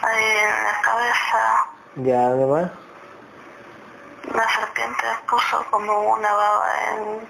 ahí 0.07 0.25
en 0.25 0.65
la 0.65 0.81
cabeza. 0.83 1.67
Ya, 1.97 2.29
¿dónde 2.31 2.47
más? 2.47 2.71
La 4.35 4.49
serpiente 4.49 5.05
puso 5.29 5.65
como 5.71 6.15
una 6.15 6.33
baba 6.33 6.67
en, 6.91 7.29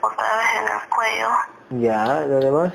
otra 0.00 0.36
vez 0.36 0.46
en 0.58 0.64
el 0.64 0.88
cuello. 0.88 1.30
Ya, 1.70 2.20
¿dónde 2.26 2.50
más? 2.50 2.72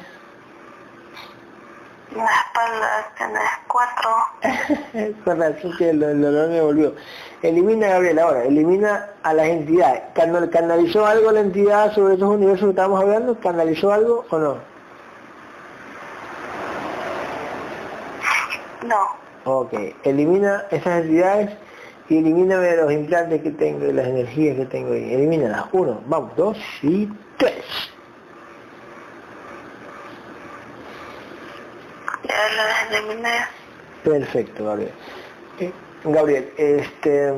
En 2.11 2.17
la 2.17 2.31
espalda 2.31 3.13
tienes 3.17 3.49
cuatro. 3.67 4.09
Con 5.25 5.39
razón 5.39 5.77
que 5.77 5.89
el, 5.89 6.03
el 6.03 6.21
dolor 6.21 6.49
me 6.49 6.61
volvió. 6.61 6.95
Elimina 7.43 7.87
a 7.87 7.89
Gabriel 7.91 8.19
ahora, 8.19 8.43
elimina 8.43 9.09
a 9.23 9.33
las 9.33 9.47
entidades. 9.47 10.03
Canal- 10.13 10.49
¿Canalizó 10.51 11.05
algo 11.07 11.31
la 11.31 11.39
entidad 11.39 11.91
sobre 11.93 12.13
esos 12.15 12.29
universos 12.29 12.65
que 12.65 12.69
estábamos 12.69 13.01
hablando? 13.01 13.35
¿Canalizó 13.39 13.91
algo 13.91 14.25
o 14.29 14.37
no? 14.37 14.57
No, 18.87 19.07
Ok, 19.43 19.73
elimina 20.03 20.65
esas 20.71 21.01
entidades 21.03 21.51
y 22.09 22.17
elimíname 22.19 22.75
los 22.77 22.91
implantes 22.91 23.41
que 23.41 23.51
tengo 23.51 23.85
y 23.87 23.93
las 23.93 24.05
energías 24.07 24.55
que 24.57 24.65
tengo 24.65 24.93
ahí. 24.93 25.13
Elimínalas. 25.13 25.65
Uno, 25.71 26.01
vamos, 26.05 26.35
dos 26.35 26.57
y 26.83 27.07
tres. 27.37 27.63
ya 32.23 32.35
las 32.55 32.91
eliminé. 33.01 33.33
Perfecto, 34.03 34.65
Gabriel. 34.65 34.91
Eh, 35.59 35.71
Gabriel, 36.03 36.51
este, 36.57 37.33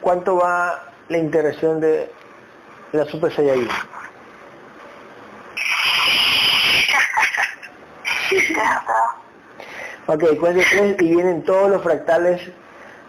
¿cuánto 0.00 0.36
va 0.36 0.82
la 1.08 1.18
integración 1.18 1.80
de 1.80 2.10
la 2.92 3.04
Super 3.06 3.32
Saiyajin? 3.34 3.68
Ok, 10.06 10.22
cuente 10.38 10.66
tres 10.70 10.96
y 11.00 11.14
vienen 11.14 11.42
todos 11.44 11.70
los 11.70 11.82
fractales 11.82 12.38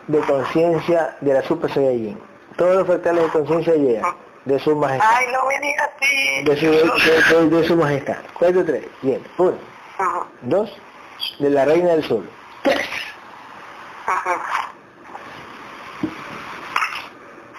de 0.07 0.19
conciencia 0.19 1.17
de 1.19 1.33
la 1.33 1.41
Super 1.41 1.69
Saiyajin. 1.73 2.17
Todos 2.55 2.75
los 2.77 2.87
fractales 2.87 3.23
de 3.25 3.29
conciencia 3.31 3.73
llegan 3.75 4.15
de 4.45 4.59
su 4.59 4.73
majestad. 4.77 5.09
Ay, 5.13 5.25
no 5.33 5.45
me 5.45 5.59
digas 5.59 5.89
así. 5.97 6.43
De 6.45 6.55
su, 6.57 6.65
de, 6.71 7.49
de- 7.49 7.49
de 7.57 7.67
su 7.67 7.75
majestad. 7.75 8.17
Cuento 8.39 8.63
tres. 8.63 8.85
Bien. 9.01 9.21
Uno, 9.37 9.57
dos, 10.43 10.71
de 11.39 11.49
la 11.49 11.65
reina 11.65 11.89
del 11.89 12.03
sol. 12.05 12.29
Tres. 12.63 12.87
ujú. 14.07 14.29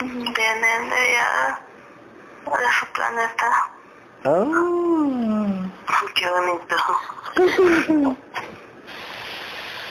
De 0.07 0.43
allá, 0.47 1.61
de 2.45 2.73
su 2.79 2.87
planeta. 2.93 3.49
Ah. 4.25 4.45
Qué 6.15 6.31
bonito. 6.31 6.77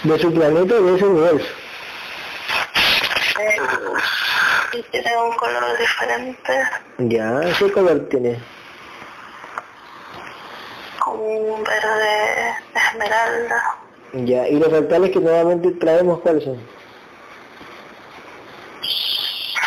De 0.04 0.20
su 0.20 0.34
planeta 0.34 0.74
de 0.76 0.96
ese 0.96 1.06
universo. 1.06 1.48
Eh, 3.40 3.58
y 4.74 4.84
tiene 4.84 5.18
un 5.18 5.34
color 5.36 5.78
diferente, 5.78 6.64
Ya, 7.00 7.42
¿qué 7.60 7.72
color 7.74 8.08
tiene? 8.10 8.42
como 11.00 11.24
un 11.24 11.64
verde 11.64 12.56
esmeralda. 12.74 13.78
Ya, 14.14 14.48
y 14.48 14.58
los 14.58 14.70
fractales 14.70 15.12
que 15.12 15.20
nuevamente 15.20 15.72
traemos, 15.72 16.22
¿cuáles 16.22 16.46
son? 16.46 16.58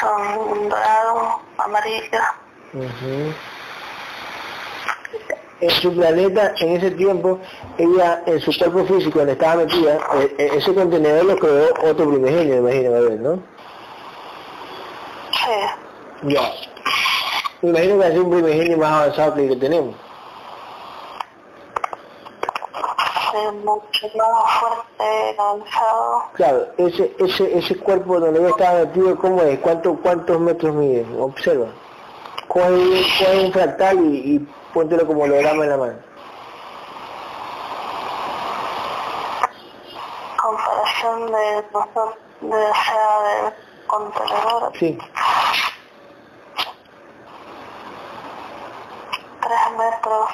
Son 0.01 0.69
dorado, 0.69 1.41
amarillo. 1.59 2.21
Ujú. 2.75 3.35
En 5.61 5.71
su 5.71 5.95
planeta, 5.95 6.55
en 6.61 6.77
ese 6.77 6.93
tiempo, 6.93 7.41
ella, 7.79 8.23
en 8.27 8.41
su 8.41 8.57
cuerpo 8.57 8.85
físico 8.85 9.19
donde 9.19 9.33
estaba 9.33 9.65
metida, 9.65 9.99
eh, 10.15 10.35
eh, 10.39 10.51
ese 10.55 10.73
contenedor 10.73 11.25
lo 11.25 11.37
creó 11.37 11.75
otro 11.83 12.11
primigenio, 12.11 12.59
imagino, 12.59 12.93
Gabriel, 12.93 13.23
¿no? 13.23 13.43
Sí. 15.33 16.29
Ya. 16.29 16.53
Me 17.63 17.71
imagino 17.71 17.99
que 17.99 18.07
es 18.07 18.19
un 18.19 18.31
primigenio 18.31 18.79
más 18.79 18.93
avanzado 18.93 19.35
que 19.35 19.43
el 19.43 19.49
que 19.49 19.57
tenemos. 19.57 20.08
Mucho 23.33 24.07
más 24.17 24.53
fuerte, 24.61 25.37
avanzado. 25.39 26.23
Claro, 26.33 26.67
ese, 26.79 27.15
ese, 27.19 27.59
ese 27.59 27.77
cuerpo 27.79 28.19
donde 28.19 28.41
ella 28.41 28.49
estaba 28.51 28.79
metido, 28.81 29.17
¿cómo 29.19 29.43
es? 29.43 29.59
¿Cuánto, 29.61 29.95
¿Cuántos 29.97 30.41
metros 30.41 30.75
mide? 30.75 31.07
Observa. 31.21 31.67
Coge, 32.49 32.67
coge 32.67 33.45
un 33.45 33.53
fractal 33.53 33.99
y, 34.01 34.35
y 34.37 34.39
póntelo 34.73 35.07
como 35.07 35.25
holograma 35.25 35.65
en 35.65 35.71
la 35.71 35.77
mano. 35.77 35.95
Comparación 40.41 41.27
de 41.33 41.65
nosotros, 41.73 42.15
de, 42.41 42.49
o 42.49 42.75
sea, 42.75 43.21
de 43.23 43.53
contenedor, 43.87 44.73
Sí. 44.79 44.99
3 49.41 49.59
metros. 49.79 50.31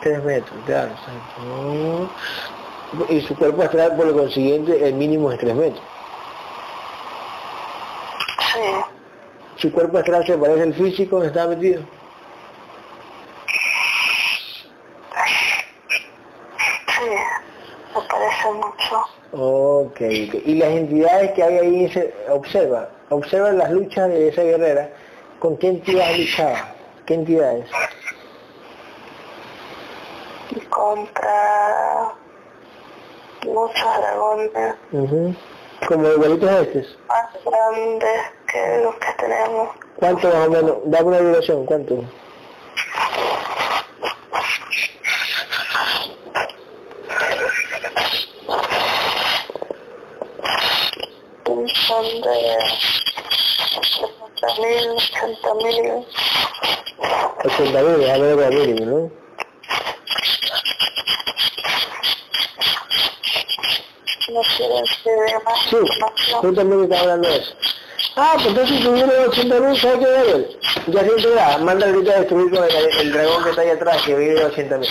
Tres 0.00 0.22
metros, 0.22 0.58
claro. 0.64 0.90
exacto. 0.90 2.10
Y 3.08 3.20
su 3.22 3.36
cuerpo 3.36 3.62
astral, 3.62 3.96
por 3.96 4.06
lo 4.06 4.14
consiguiente, 4.14 4.88
el 4.88 4.94
mínimo 4.94 5.30
es 5.32 5.38
tres 5.38 5.54
metros. 5.54 5.82
Sí. 8.52 8.60
Su 9.56 9.72
cuerpo 9.72 9.98
astral 9.98 10.24
se 10.24 10.38
parece 10.38 10.62
al 10.62 10.74
físico 10.74 11.16
donde 11.16 11.28
estaba 11.28 11.54
metido. 11.54 11.82
Sí. 16.86 17.10
Me 17.94 18.00
parece 18.08 18.52
mucho. 18.52 19.18
Ok, 19.32 20.00
ok. 20.00 20.34
Y 20.46 20.54
las 20.54 20.70
entidades 20.70 21.32
que 21.32 21.42
hay 21.42 21.58
ahí, 21.58 21.92
se, 21.92 22.14
observa, 22.30 22.88
observa 23.10 23.52
las 23.52 23.70
luchas 23.70 24.08
de 24.08 24.28
esa 24.28 24.42
guerrera. 24.42 24.90
¿Con 25.38 25.56
qué 25.58 25.68
entidades 25.68 26.18
luchaba? 26.18 26.74
¿Qué 27.04 27.14
entidades? 27.14 27.68
Y 30.50 30.60
contra 30.66 32.14
muchos 33.44 33.96
dragones 33.98 34.74
Ujú. 34.92 35.34
Como 35.86 36.08
igualitos 36.08 36.50
a 36.50 36.60
estos. 36.60 36.98
más 37.08 37.44
grandes 37.44 38.20
que 38.50 38.80
los 38.82 38.94
que 38.96 39.12
tenemos. 39.18 39.68
¿Cuánto 39.96 40.28
más 40.28 40.46
o 40.46 40.50
menos? 40.50 40.76
Dame 40.86 41.06
una 41.08 41.18
duración, 41.20 41.66
¿cuánto? 41.66 42.04
Son 51.86 52.04
de 52.04 52.58
70.000, 54.40 54.96
80.000. 55.42 56.06
80 57.44 57.82
mil, 57.82 57.98
déjame 57.98 58.34
ver 58.34 58.36
la 58.36 58.58
mínimo, 58.58 58.84
¿no? 58.86 59.10
No 64.30 64.40
quieren 64.56 64.84
que 65.02 65.10
vea 65.10 65.40
más 65.44 65.58
Sí, 65.70 65.76
información. 65.76 66.40
tú 66.42 66.54
también 66.54 66.82
estás 66.84 67.00
hablando 67.00 67.28
de 67.28 67.36
eso. 67.38 67.52
Ah, 68.16 68.32
pues 68.34 68.46
entonces 68.48 68.78
si 68.80 68.88
viene 68.88 69.12
80 69.14 69.60
mil, 69.60 69.80
¿sabes 69.80 69.98
qué, 69.98 70.04
Gabriel? 70.12 70.58
Ya 70.88 71.00
siempre 71.02 71.30
da, 71.34 71.58
manda 71.58 71.86
ahorita 71.86 72.12
a 72.12 72.18
destruir 72.20 72.50
con 72.54 72.64
el, 72.64 72.76
el 72.98 73.12
dragón 73.12 73.42
que 73.44 73.50
está 73.50 73.62
ahí 73.62 73.70
atrás, 73.70 74.02
que 74.02 74.14
vive 74.14 74.44
80 74.44 74.78
mil. 74.78 74.88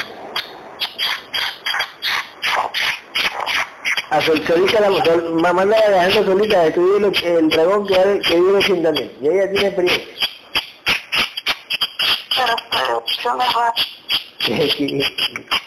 A 4.09 4.21
Sol- 4.21 4.43
solita 4.47 4.79
la 4.79 4.89
ma- 4.89 5.53
manda 5.53 5.77
a 5.77 5.81
Alejandro 5.85 6.23
solita 6.33 6.61
a 6.61 6.63
destruir 6.63 7.05
el, 7.05 7.23
el 7.25 7.49
dragón 7.49 7.85
que, 7.85 8.19
que 8.27 8.35
vive 8.35 8.57
80 8.57 8.91
mil. 8.93 9.11
Y 9.21 9.27
ella 9.27 9.51
tiene 9.51 9.67
experiencia. 9.67 10.15
Pero, 12.35 12.55
pero, 12.71 13.03
yo 13.23 13.33
me 13.35 13.45
va, 13.45 13.73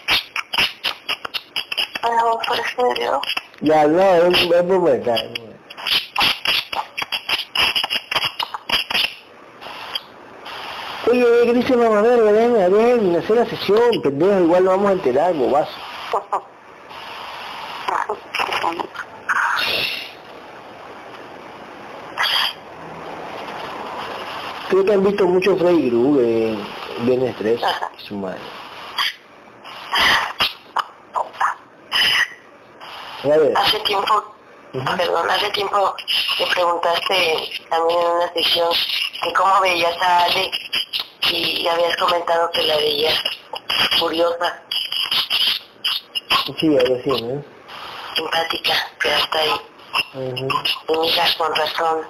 por 2.00 2.94
serio. 2.96 3.20
ya, 3.60 3.86
no, 3.86 4.02
es, 4.02 4.40
es 4.40 4.64
momento. 4.64 5.12
Oye, 11.10 11.24
¿qué 11.44 11.52
dice 11.54 11.76
mamá? 11.76 12.02
Verga, 12.02 12.32
déjame, 12.32 12.58
déjame 12.68 13.18
hacer 13.18 13.36
la 13.36 13.46
sesión, 13.46 14.02
pendejo, 14.02 14.40
igual 14.40 14.64
lo 14.64 14.70
vamos 14.70 14.90
a 14.90 14.92
enterar, 14.92 15.34
bobazo. 15.34 15.72
Creo 24.68 24.84
que 24.84 24.92
han 24.92 25.04
visto 25.04 25.26
mucho 25.26 25.56
Freddy 25.56 25.90
Krueger 25.90 26.24
en 26.24 27.06
Viernes 27.06 27.34
3, 27.38 27.60
su 27.98 28.14
madre. 28.14 28.34
A 28.34 28.36
ver, 28.36 28.60
Hace 33.56 33.80
tiempo, 33.80 34.34
perdón, 34.72 35.30
hace 35.30 35.50
tiempo 35.50 35.94
te 36.38 36.46
preguntaste 36.46 37.50
también 37.68 38.00
en 38.00 38.06
una 38.06 38.32
sección 38.32 38.68
que 39.22 39.32
cómo 39.34 39.60
veías 39.60 39.96
a 40.00 40.24
Ale 40.24 40.50
y 41.30 41.66
habías 41.66 41.96
comentado 41.96 42.50
que 42.52 42.62
la 42.62 42.76
veías 42.76 43.22
curiosa, 43.98 44.62
sí, 46.58 46.78
algo 46.78 46.96
así, 46.96 47.22
¿no? 47.22 47.44
simpática, 48.16 48.74
pero 49.02 49.16
hasta 49.16 49.38
ahí. 49.38 49.50
Mira, 50.88 51.24
con 51.38 51.54
razón, 51.54 52.06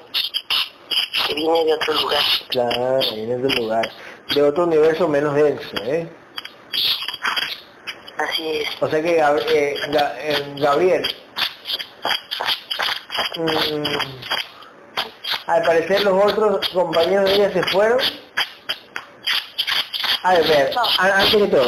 que 1.27 1.35
viene 1.35 1.65
de 1.65 1.75
otro 1.75 1.95
lugar. 1.95 2.23
Claro, 2.49 3.01
viene 3.15 3.37
de 3.37 3.47
otro 3.47 3.63
lugar. 3.63 3.91
De 4.35 4.43
otro 4.43 4.65
universo 4.65 5.09
menos 5.09 5.35
denso, 5.35 5.77
¿eh? 5.83 6.09
Así 8.23 8.59
es. 8.63 8.69
O 8.83 8.89
sea 8.89 9.03
que 9.03 9.17
Gab- 9.19 9.43
eh, 9.49 9.75
Ga- 9.91 10.15
eh, 10.19 10.55
Gabriel, 10.59 11.17
mm, 13.37 13.99
al 15.47 15.63
parecer 15.63 16.03
los 16.05 16.25
otros 16.25 16.69
compañeros 16.71 17.25
de 17.31 17.35
ella 17.37 17.53
se 17.53 17.63
fueron. 17.65 17.99
A 20.23 20.35
ver, 20.35 20.47
ver, 20.49 20.71
a- 20.99 21.19
antes 21.21 21.35
que 21.43 21.47
todo, 21.49 21.67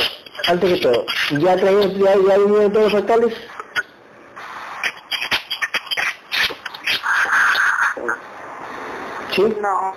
antes 0.49 0.75
que 0.75 0.81
todo, 0.81 1.07
¿ya 1.31 1.57
trajeron, 1.57 1.91
ya, 1.99 2.15
ya 2.15 2.39
vinieron 2.39 2.73
todos 2.73 2.93
los 2.93 2.93
fractales? 2.93 3.35
¿Sí? 9.35 9.43
No. 9.61 9.95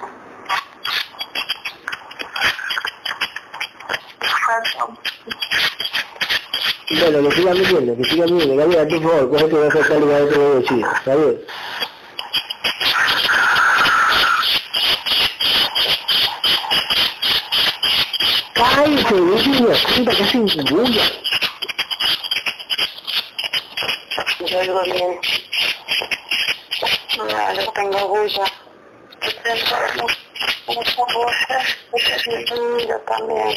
Falta 4.45 4.86
Bueno, 6.99 7.30
que 7.30 7.35
sigan 7.35 7.57
viniendo, 7.57 7.97
que 7.97 8.03
sigan 8.05 8.27
viniendo. 8.27 8.55
Gabriel, 8.55 8.88
por 8.88 9.01
favor, 9.03 9.30
cógete 9.30 9.55
dos 9.55 9.73
fractales 9.73 10.07
y 10.07 10.13
a 10.13 10.23
otro 10.23 10.55
de 10.55 10.63
chido. 10.63 10.89
Gabriel. 11.05 11.45
¡Cállate! 18.53 19.15
¡Puta, 19.95 20.11
que! 20.73 21.03
Yo 24.45 24.59
oigo 24.59 24.81
bien. 24.84 25.19
No, 27.17 27.53
yo 27.53 27.72
tengo 27.73 28.07
bulla. 28.07 28.45
Yo 32.88 32.99
también. 33.07 33.55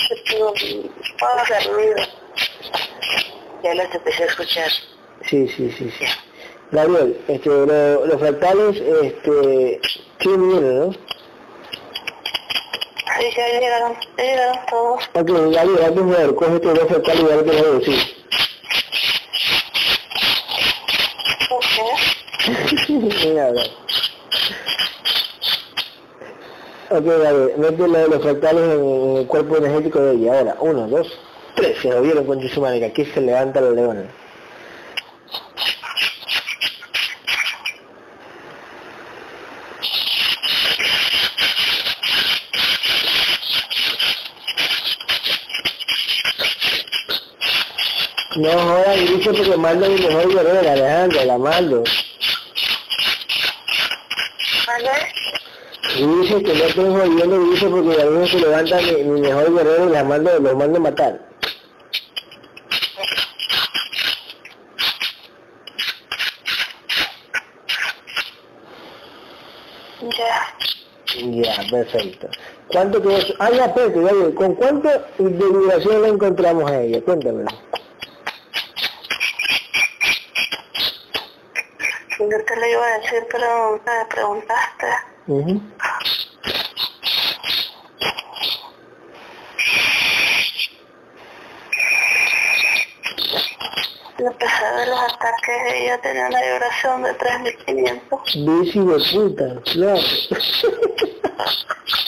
Ya 3.62 3.74
las 3.74 3.94
empecé 3.94 4.22
a 4.22 4.26
escuchar. 4.26 4.70
Sí, 5.28 5.48
sí, 5.48 5.70
sí, 5.76 5.90
sí. 5.98 6.04
Gabriel, 6.70 7.18
este, 7.28 7.48
lo- 7.48 8.06
los 8.06 8.20
fractales, 8.20 8.76
este, 8.76 9.80
siguen 10.20 10.42
viniendo, 10.48 10.86
¿no? 10.86 10.92
Sí, 10.92 10.98
ya 13.36 13.48
llegaron, 13.48 13.94
ya 14.16 14.24
llegaron 14.24 14.58
todos. 14.70 15.04
Ok, 15.14 15.28
Gabriel, 15.54 15.84
antes 15.84 16.06
de 16.06 16.16
ver, 16.16 16.34
cógete 16.34 16.68
dos 16.68 16.88
fractales 16.88 17.22
y 17.22 17.32
a 17.32 17.36
otro 17.36 17.78
de 17.78 17.84
sí. 17.84 18.14
¿Por 21.48 21.60
qué? 21.60 23.26
Venga, 23.26 23.44
Gabriel. 23.46 23.70
Ok, 26.90 27.04
Gabriel, 27.04 27.52
mete 27.58 27.88
lo 27.88 27.98
de 27.98 28.08
los 28.08 28.22
fractales 28.22 28.62
en, 28.62 28.84
en 28.84 29.16
el 29.18 29.26
cuerpo 29.26 29.56
energético 29.56 30.00
de 30.00 30.14
ella. 30.14 30.38
Ahora, 30.38 30.56
uno, 30.60 30.86
dos, 30.86 31.18
se 31.80 31.88
lo 31.88 32.26
con 32.26 32.40
Chizumare, 32.40 32.78
que 32.78 32.86
aquí 32.86 33.04
se 33.04 33.20
levanta 33.20 33.60
los 33.60 33.74
leones. 33.74 34.06
No 48.36 48.52
joda, 48.52 48.92
dice 48.92 49.32
porque 49.32 49.56
Maldo 49.56 49.86
es 49.86 50.00
mi 50.00 50.06
mejor 50.06 50.32
guerrero 50.32 50.62
de 50.62 50.70
Alejandra, 50.70 51.24
la 51.24 51.38
Maldo. 51.38 51.82
Y 55.96 56.06
dice 56.06 56.42
que 56.44 56.54
no 56.54 56.64
estoy 56.64 56.84
jodiendo, 56.84 57.50
dice 57.50 57.66
porque 57.66 58.00
a 58.00 58.04
veces 58.04 58.30
se 58.30 58.38
levanta 58.38 58.80
mi, 58.80 59.20
mejor 59.20 59.52
guerrero 59.52 59.88
y 59.88 59.92
la 59.92 60.04
mando, 60.04 60.38
lo 60.38 60.56
mando 60.56 60.78
a 60.78 60.82
matar. 60.82 61.28
Ya, 71.42 71.54
perfecto. 71.70 72.28
¿Cuánto 72.68 73.00
que 73.00 73.16
es? 73.16 73.34
Ah, 73.38 73.50
ya. 73.52 73.72
¿con 74.34 74.54
cuánto 74.56 74.88
de 75.18 75.30
duración 75.30 76.02
la 76.02 76.08
encontramos 76.08 76.68
a 76.68 76.80
ella? 76.80 77.00
Cuéntamelo. 77.02 77.48
Yo 82.18 82.44
te 82.44 82.56
lo 82.56 82.66
iba 82.66 82.84
a 82.84 82.98
decir, 82.98 83.26
pero 83.30 83.80
me 83.86 84.04
preguntaste. 84.06 84.86
Ujú. 94.18 94.28
A 94.28 94.32
pesar 94.32 94.76
de 94.76 94.86
los 94.86 95.00
ataques, 95.00 95.56
ella 95.74 96.00
tenía 96.00 96.26
una 96.26 96.40
vibración 96.40 97.02
de 97.02 97.18
3.500. 97.18 98.62
Bici 98.62 98.80
de 98.80 98.98
puta, 99.12 99.62
claro. 99.72 100.02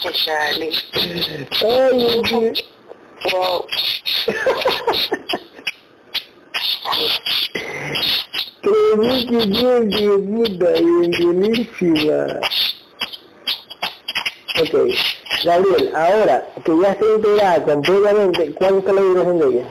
¿Qué 0.03 0.13
sale? 0.15 0.71
Ay, 1.63 2.23
Dios. 2.23 2.65
Wow. 3.33 3.67
Que 8.63 8.73
bien, 9.47 9.91
de 9.91 10.05
puta, 10.19 10.71
buenísima. 11.23 12.21
Ok, 14.61 14.75
Gabriel, 15.45 15.93
ahora 15.95 16.37
que 16.65 16.73
ya 16.83 16.89
está 16.91 17.05
integrada 17.17 17.65
completamente, 17.65 18.55
¿cuál 18.55 18.79
está 18.79 18.93
la 18.93 19.01
vibración 19.01 19.39
de 19.39 19.47
ella? 19.47 19.67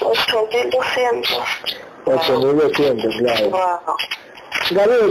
ocho 0.00 0.48
mil 0.52 0.70
doscientos 0.70 1.44
8200, 2.06 3.16
claro. 3.16 3.50
Wow. 3.50 3.96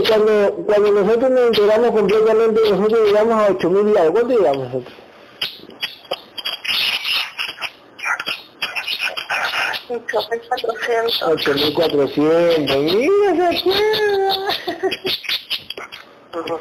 Cuando, 0.08 0.52
cuando 0.66 0.92
nosotros 0.92 1.30
nos 1.30 1.46
integramos 1.46 1.90
completamente, 1.90 2.60
nosotros 2.70 3.00
llegamos 3.06 3.34
a 3.34 3.52
8000 3.52 3.94
y 3.94 3.98
algo. 3.98 4.12
¿Cuánto 4.12 4.38
llegamos 4.38 4.66
nosotros? 4.66 4.94
cuatrocientos 9.86 11.22
8400. 11.22 12.76
Mira, 12.78 13.34
se 13.36 13.58
acuerda. 13.58 14.34
Ujú. 16.34 16.60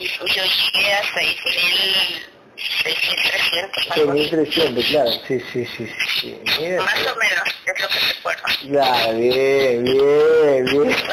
Yo 0.00 0.42
llegué 0.44 0.92
a 0.92 1.02
6.000, 1.02 2.37
6.300. 2.58 3.94
6300, 3.94 4.84
claro. 4.86 5.10
Sí, 5.26 5.40
sí, 5.52 5.66
sí, 5.76 5.88
sí. 6.20 6.40
Mira. 6.58 6.82
Más 6.82 6.94
o 6.94 7.16
menos, 7.16 7.44
es 7.66 7.80
lo 7.80 7.88
que 7.88 7.98
recuerdo. 8.14 8.42
Ya, 8.64 9.12
bien, 9.12 9.84
bien, 9.84 10.64
bien. 10.64 10.96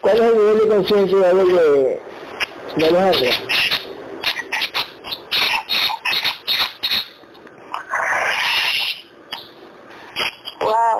¿Cuál 0.00 0.16
es 0.16 0.22
el 0.22 0.34
nivel 0.36 0.58
de 0.58 0.68
conciencia 0.68 1.18
de, 1.18 1.44
de, 1.44 2.00
de 2.76 2.86
Alejandra? 2.86 3.30
Wow. 10.60 10.98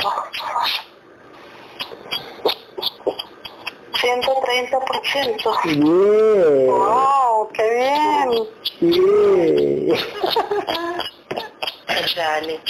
130%. 4.00 5.52
Bien, 5.64 6.66
Wow, 6.66 7.48
qué 7.52 7.66
bien. 7.74 8.28
bien. 8.80 9.96
Dale. 12.16 12.60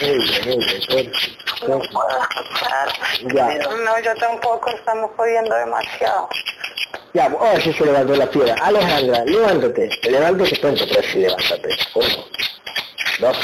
Muy 0.00 0.18
bien, 0.18 0.60
perfecto. 0.60 1.18
No 1.68 1.78
puedo 1.78 2.08
escuchar. 2.08 2.88
Ya. 3.34 3.58
No, 3.84 4.00
yo 4.00 4.14
tampoco, 4.16 4.70
estamos 4.70 5.10
jodiendo 5.16 5.54
demasiado. 5.54 6.28
Ya, 7.12 7.26
ahora 7.26 7.60
sí 7.60 7.72
se 7.72 7.84
levantó 7.84 8.14
la 8.14 8.26
piedra. 8.30 8.54
Alejandra, 8.62 9.24
levántate. 9.24 9.90
Levántate 10.08 10.56
pronto, 10.60 10.84
pero 10.88 11.02
sí, 11.02 11.18
levántate. 11.18 11.68
Uno, 11.94 12.06
dos. 13.18 13.36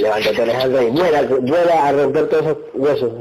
Levántate, 0.00 0.42
Alejandra, 0.42 0.82
y 0.82 0.90
vuela, 0.90 1.22
vuela 1.22 1.86
a 1.86 1.92
romper 1.92 2.28
todos 2.28 2.42
esos 2.42 2.58
huesos. 2.74 3.12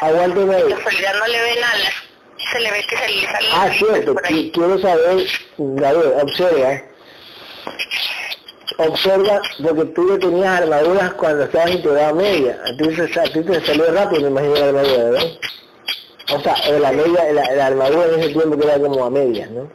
Aguántame 0.00 0.54
ahí. 0.56 0.68
La 0.68 0.82
soledad 0.82 1.14
no 1.18 1.26
le 1.26 1.42
ve 1.42 1.60
nada. 1.60 1.92
Se 2.52 2.60
le 2.60 2.70
ve 2.70 2.84
que 2.88 2.96
se 2.96 3.08
le 3.08 3.22
sale 3.22 3.46
Ah, 3.52 3.70
cierto, 3.78 4.14
quiero 4.52 4.78
saber, 4.78 5.26
Gabriel, 5.58 6.12
observa. 6.22 6.82
Observa, 8.78 9.40
porque 9.62 9.84
tú 9.92 10.08
ya 10.08 10.18
tenías 10.18 10.60
armaduras 10.60 11.12
cuando 11.14 11.44
estabas 11.44 11.70
integrado 11.70 12.14
media. 12.16 12.58
A 12.64 12.76
ti, 12.76 12.96
se, 12.96 13.20
a 13.20 13.24
ti 13.24 13.42
te 13.42 13.64
salió 13.64 13.92
rápido, 13.92 14.22
me 14.22 14.28
imagino, 14.28 14.54
la 14.54 14.66
armadura, 14.66 15.04
¿verdad? 15.04 15.26
O 16.34 16.40
sea, 16.40 16.78
la, 16.78 16.92
media, 16.92 17.32
la, 17.32 17.54
la 17.54 17.66
armadura 17.66 18.06
en 18.06 18.20
ese 18.20 18.28
tiempo 18.30 18.58
que 18.58 18.64
era 18.64 18.78
como 18.80 19.04
a 19.04 19.10
medias, 19.10 19.50
¿no? 19.50 19.70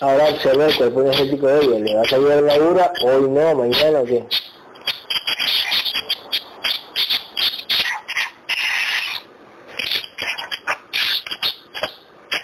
Ahora 0.00 0.24
observa 0.26 0.66
el 0.66 0.76
cuerpo 0.76 1.00
energético 1.02 1.46
de 1.46 1.64
ella. 1.64 1.78
¿Le 1.78 1.94
va 1.94 2.02
a 2.02 2.04
salir 2.04 2.28
la 2.28 2.52
armadura 2.52 2.92
hoy 3.02 3.28
no, 3.28 3.54
mañana 3.54 4.00
o 4.00 4.04
qué? 4.04 4.24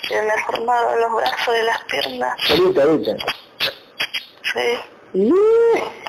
Tiene 0.09 0.33
formado 0.47 0.97
los 0.97 1.13
brazos 1.17 1.55
y 1.61 1.65
las 1.65 1.85
piernas. 1.85 2.51
Ahorita, 2.51 2.83
ahorita. 2.83 3.17
Sí. 4.53 4.79
¡Yeah! 5.15 6.03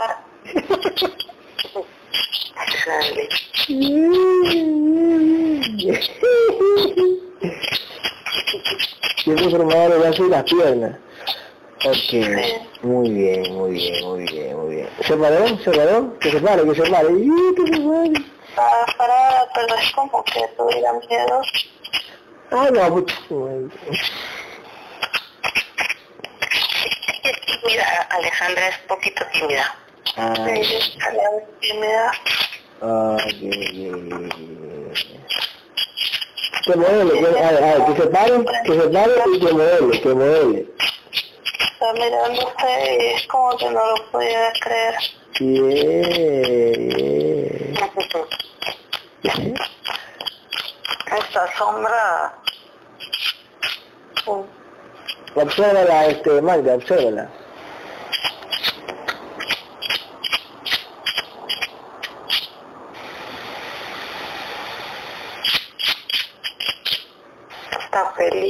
Tiene 9.24 9.50
formado 9.50 9.90
los 9.90 10.00
brazos 10.00 10.28
y 10.28 10.30
las 10.30 10.44
piernas. 10.44 10.98
Ok, 11.86 12.84
muy 12.84 13.10
bien, 13.12 13.54
muy 13.56 13.72
bien, 13.72 14.06
muy 14.06 14.24
bien, 14.26 14.58
muy 14.58 14.76
bien. 14.76 14.90
¿Se 15.06 15.18
paró? 15.18 15.48
¿Se 15.60 15.72
paró? 15.72 16.18
Que 16.20 16.32
se 16.32 16.40
pare, 16.40 16.64
que 16.64 16.76
se 16.76 16.90
pare. 16.90 17.10
¡Ih, 17.12 17.56
que 17.56 17.74
se 17.76 17.82
pare! 17.82 18.14
Estaba 18.50 18.86
parada, 18.98 19.50
pero 19.54 19.76
es 19.76 19.92
como 19.92 20.24
que 20.24 20.48
tuviera 20.58 20.94
miedo. 20.94 21.42
Ah, 22.52 22.70
no, 22.72 22.90
puta 22.94 23.14
madre. 23.32 23.66
Es 27.24 27.42
tímida, 27.62 28.08
Alejandra 28.12 28.68
es 28.70 28.78
poquito 28.88 29.24
tímida. 29.34 29.76
Ah, 30.18 30.34
Sí, 30.36 30.98
tímida. 31.60 32.12
ah. 32.82 33.18
Que 36.66 36.76
modele, 36.78 37.20
que, 37.20 37.28
a 37.28 37.52
ver, 37.52 37.64
a 37.64 37.78
ver, 37.78 37.86
que 37.86 38.02
se 38.02 38.08
pare, 38.08 38.46
que 38.64 38.74
se 38.74 38.90
pare 38.90 39.14
y 39.34 39.40
que 39.40 39.52
modele, 39.52 40.02
que 40.02 40.14
modele. 40.14 40.66
Está 41.60 41.94
mirando 41.94 42.48
usted 42.48 43.00
y 43.00 43.06
es 43.16 43.28
como 43.28 43.58
que 43.58 43.70
no 43.70 43.86
lo 43.86 44.12
podía 44.12 44.54
creer. 44.62 44.96
Bien, 45.40 46.10
bien. 49.22 49.56
Esta 51.18 51.58
sombra. 51.58 52.34
Obsérvala, 55.36 56.06
este, 56.06 56.42
Magda, 56.42 56.76
obsérvala. 56.76 57.30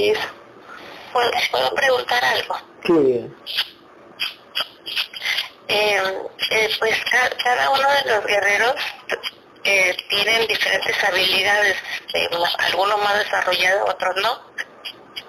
Feliz. 0.04 0.20
¿Puedo, 1.14 1.32
puedo 1.52 1.76
preguntar 1.76 2.24
algo? 2.26 2.58
Sí, 2.86 3.30
Eh, 5.70 6.02
eh, 6.52 6.70
pues 6.80 6.98
ca- 7.06 7.30
cada 7.44 7.70
uno 7.70 7.88
de 7.90 8.12
los 8.12 8.26
guerreros 8.26 8.76
eh, 9.64 9.96
tienen 10.10 10.46
diferentes 10.48 11.04
habilidades, 11.04 11.78
eh, 12.14 12.30
algunos 12.60 13.02
más 13.02 13.18
desarrollados, 13.20 13.90
otros 13.90 14.16
no, 14.22 14.40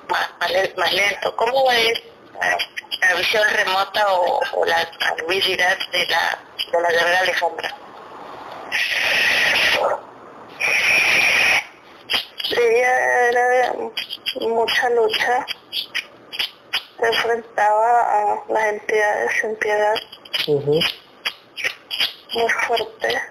más, 0.08 0.30
más, 0.40 0.50
len- 0.50 0.74
más 0.76 0.92
lento. 0.92 1.36
¿Cómo 1.36 1.70
es 1.70 2.02
la 3.00 3.14
visión 3.14 3.44
remota 3.50 4.12
o, 4.12 4.40
o 4.54 4.64
la 4.64 4.86
habilidad 5.22 5.78
de 5.92 6.06
la, 6.06 6.38
de 6.72 6.80
la 6.82 6.90
guerrera 6.90 7.20
Alejandra. 7.20 7.74
Ella 12.50 13.28
era 13.28 13.48
de 13.48 13.90
mucha 14.48 14.90
lucha, 14.90 15.46
se 17.00 17.06
enfrentaba 17.06 18.00
a 18.02 18.44
las 18.48 18.64
entidades 18.64 19.32
sin 19.40 19.56
piedad, 19.56 19.94
muy 20.46 20.82
fuerte, 22.66 23.22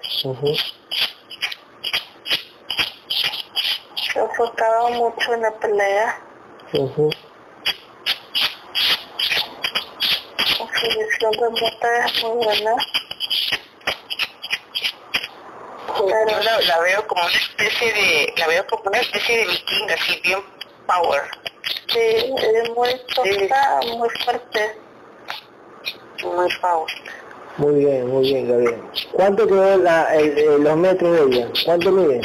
se 4.12 4.18
enfocaba 4.18 4.88
mucho 4.90 5.34
en 5.34 5.42
la 5.42 5.52
pelea, 5.52 6.18
ujú. 6.72 7.10
su 10.74 10.86
visión 10.86 11.32
remota 11.40 12.06
es 12.06 12.24
muy 12.24 12.44
buena. 12.44 12.74
Yo 16.08 16.42
la, 16.42 16.60
la 16.60 16.80
veo 16.80 17.06
como 17.06 17.22
una 17.22 17.32
especie 17.32 17.92
de, 17.92 18.34
la 18.36 18.46
veo 18.46 18.66
como 18.66 18.82
una 18.86 18.98
especie 19.00 19.38
de 19.38 19.46
vikinga, 19.46 19.94
así 19.94 20.20
bien 20.22 20.40
power. 20.86 21.22
Sí, 21.88 21.98
es 21.98 22.70
muy 22.70 22.90
muy 23.96 24.08
fuerte. 24.24 24.78
Muy 26.22 26.48
power. 26.60 26.92
Muy 27.56 27.74
bien, 27.84 28.06
muy 28.08 28.22
bien, 28.24 28.48
Gabriel. 28.48 28.82
¿Cuánto 29.12 29.46
quedó 29.46 29.76
la, 29.78 30.14
el- 30.14 30.36
el- 30.38 30.62
los 30.64 30.76
metros 30.76 31.12
de 31.30 31.38
ella? 31.38 31.48
¿Cuánto 31.64 31.90
mide? 31.92 32.20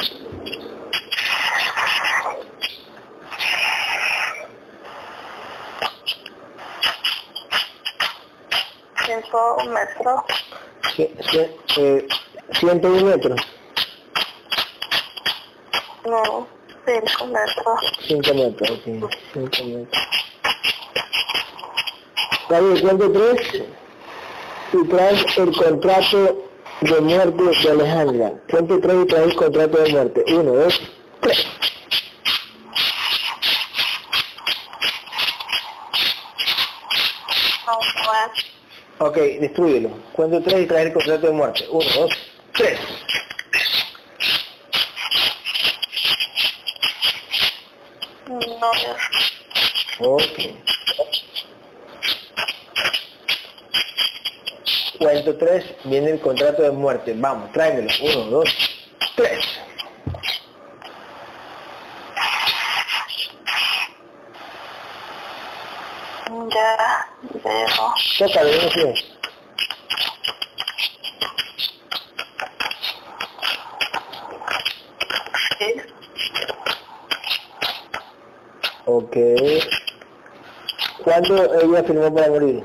Cinco 9.06 9.58
metros, 9.70 10.22
Cien- 10.96 11.16
cien- 11.32 11.56
eh, 11.78 12.08
101 12.60 13.06
metros, 13.06 13.40
no, 16.06 16.48
cinco 16.86 17.26
metros. 17.28 17.94
5 18.08 18.34
metros, 18.34 18.72
ok, 18.72 19.12
5 19.34 19.64
metros. 19.64 20.08
Gabriel, 22.50 22.82
cuento 22.82 23.12
tres 23.12 23.64
y 24.74 24.88
traes 24.88 25.38
el 25.38 25.56
contrato 25.56 26.46
de 26.82 27.02
muerte 27.02 27.44
de 27.44 27.70
Alejandra. 27.70 28.34
Cuento 28.50 28.80
tres 28.80 28.96
y 29.04 29.06
traes 29.06 29.26
el 29.28 29.36
contrato 29.36 29.78
de 29.78 29.92
muerte. 29.92 30.24
Uno, 30.34 30.52
dos, 30.54 30.82
tres. 31.22 31.46
Ok, 38.98 39.16
destruyelo. 39.16 39.92
Cuento 40.14 40.42
tres 40.42 40.62
y 40.62 40.66
traes 40.66 40.88
el 40.88 40.94
contrato 40.94 41.28
de 41.28 41.34
muerte. 41.34 41.68
Uno, 41.70 41.86
dos, 41.96 42.12
tres. 42.54 42.80
No 48.60 48.72
es. 48.74 50.00
Ok. 50.00 50.40
Cuento 55.00 55.38
tres, 55.38 55.66
viene 55.86 56.12
el 56.12 56.20
contrato 56.20 56.62
de 56.62 56.72
muerte. 56.72 57.14
Vamos, 57.16 57.52
tráemelo. 57.54 57.90
Uno, 58.04 58.26
dos, 58.26 58.50
tres. 59.16 59.46
Ya, 66.54 67.08
veo. 67.44 67.94
Tócalo, 68.18 68.52
no 68.62 68.70
sé. 68.72 68.94
Sí, 75.60 75.74
Ok. 78.92 79.16
¿Cuándo 81.04 81.62
ella 81.62 81.84
firmó 81.84 82.12
para 82.12 82.30
morir? 82.30 82.64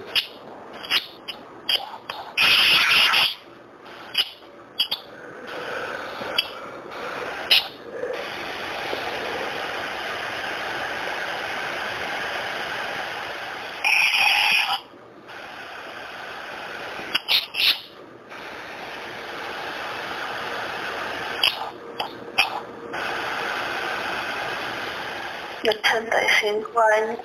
de 25.65 25.71
85 25.71 26.81
años. 26.81 27.19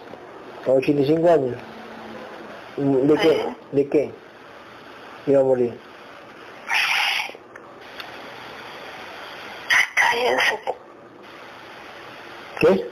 ¿A 0.69 0.73
85 0.73 1.29
años? 1.29 1.55
¿De 2.77 3.13
qué? 3.15 3.29
Sí. 3.29 3.55
¿De 3.71 3.89
qué? 3.89 4.11
Iba 5.27 5.41
a 5.41 5.43
morir. 5.43 5.79
Cállense, 9.95 10.59
¿Qué? 12.59 12.89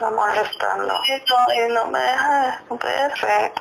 está 0.00 0.10
molestando. 0.10 0.94
No, 0.94 1.54
y 1.54 1.72
no 1.72 1.86
me 1.86 1.98
deja 1.98 2.62
ver. 2.70 3.52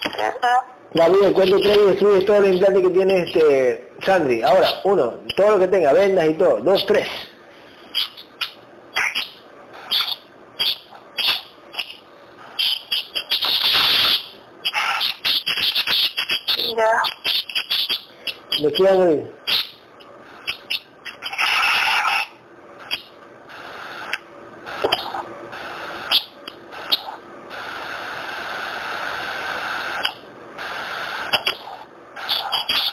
Gabriel, 0.93 1.33
cuento 1.33 1.59
tres 1.59 1.77
y 1.77 1.85
destruyes 1.87 2.25
todo 2.25 2.37
el 2.37 2.53
implante 2.53 2.81
que 2.81 2.89
tiene 2.89 3.23
este 3.23 3.93
Sandri. 4.05 4.41
Ahora, 4.41 4.69
uno, 4.85 5.13
todo 5.35 5.51
lo 5.51 5.59
que 5.59 5.67
tenga, 5.67 5.93
vendas 5.93 6.27
y 6.29 6.33
todo. 6.33 6.57
Dos, 6.61 6.85
tres. 6.85 7.07
Ya, 16.77 17.01
¿De 18.61 18.73
qué 18.73 18.83
va 18.83 18.89
a 18.91 18.93
morir? 18.95 19.31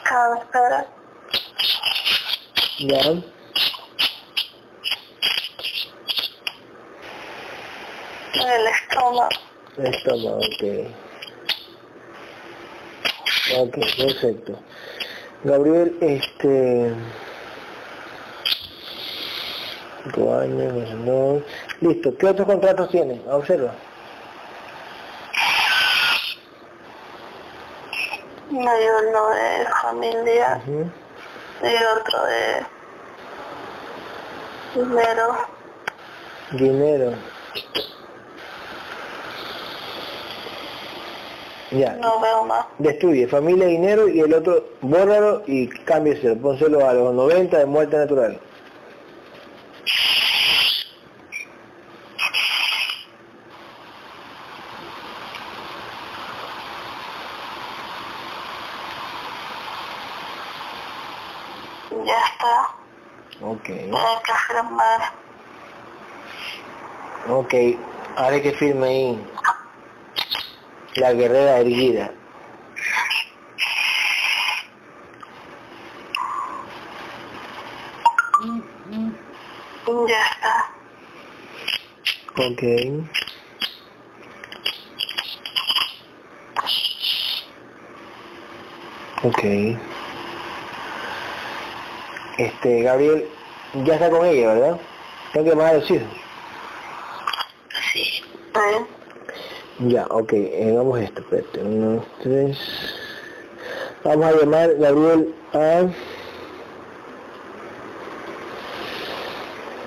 cáncer, 0.03 0.87
Ya. 2.79 3.01
el 8.35 8.67
estómago. 8.67 9.29
Estómago, 9.77 10.37
ok. 10.37 10.63
Ok, 13.57 13.75
perfecto. 13.97 14.59
Gabriel, 15.47 15.97
este... 16.01 16.93
Cinco 20.03 20.37
años, 20.37 20.93
no... 20.95 21.41
Listo, 21.79 22.17
¿qué 22.17 22.27
otros 22.27 22.47
contratos 22.47 22.89
tiene? 22.89 23.21
Observa. 23.29 23.73
Dio 28.49 29.09
uno 29.09 29.29
de 29.29 29.65
familia 29.81 30.61
y 30.67 31.75
otro 31.97 32.25
de 32.25 32.65
dinero. 34.75 35.37
Dinero. 36.51 37.36
Ya. 41.77 41.93
No 41.93 42.19
veo 42.19 42.43
más. 42.43 42.65
Destruye 42.79 43.27
familia, 43.27 43.67
dinero 43.67 44.07
y 44.07 44.19
el 44.19 44.33
otro, 44.33 44.63
bórralo 44.81 45.43
y 45.45 45.67
cámbieselo. 45.67 46.35
Pónselo 46.37 46.87
a 46.87 46.93
los 46.93 47.13
90 47.13 47.57
de 47.57 47.65
muerte 47.65 47.97
natural. 47.97 48.39
Ya 61.91 62.19
está. 62.31 63.45
Ok. 63.45 63.69
Hay 63.69 64.23
que 64.23 64.33
firmar. 64.47 65.01
Ok. 67.29 67.53
Ahora 68.15 68.41
que 68.41 68.51
firme 68.53 68.87
ahí 68.87 69.36
la 70.97 71.13
guerrera 71.13 71.59
erguida. 71.59 72.11
Ya 80.07 80.21
está. 80.31 80.71
Ok. 82.45 82.63
Ok. 89.23 89.43
Este, 92.37 92.81
Gabriel, 92.81 93.27
ya 93.85 93.93
está 93.95 94.09
con 94.09 94.25
ella, 94.25 94.53
¿verdad? 94.53 94.79
Tengo 95.33 95.43
que 95.45 95.49
llamar 95.51 95.67
a 95.67 95.73
los 95.73 95.89
hijos. 95.89 96.26
Ya, 99.79 100.07
ok, 100.09 100.33
eh, 100.33 100.75
a 100.75 100.99
esto, 101.03 101.21
espérate, 101.21 101.61
uno, 101.61 102.03
tres. 102.23 102.57
Vamos 104.03 104.25
a 104.25 104.31
llamar, 104.31 104.75
Gabriel, 104.77 105.35
a... 105.53 105.85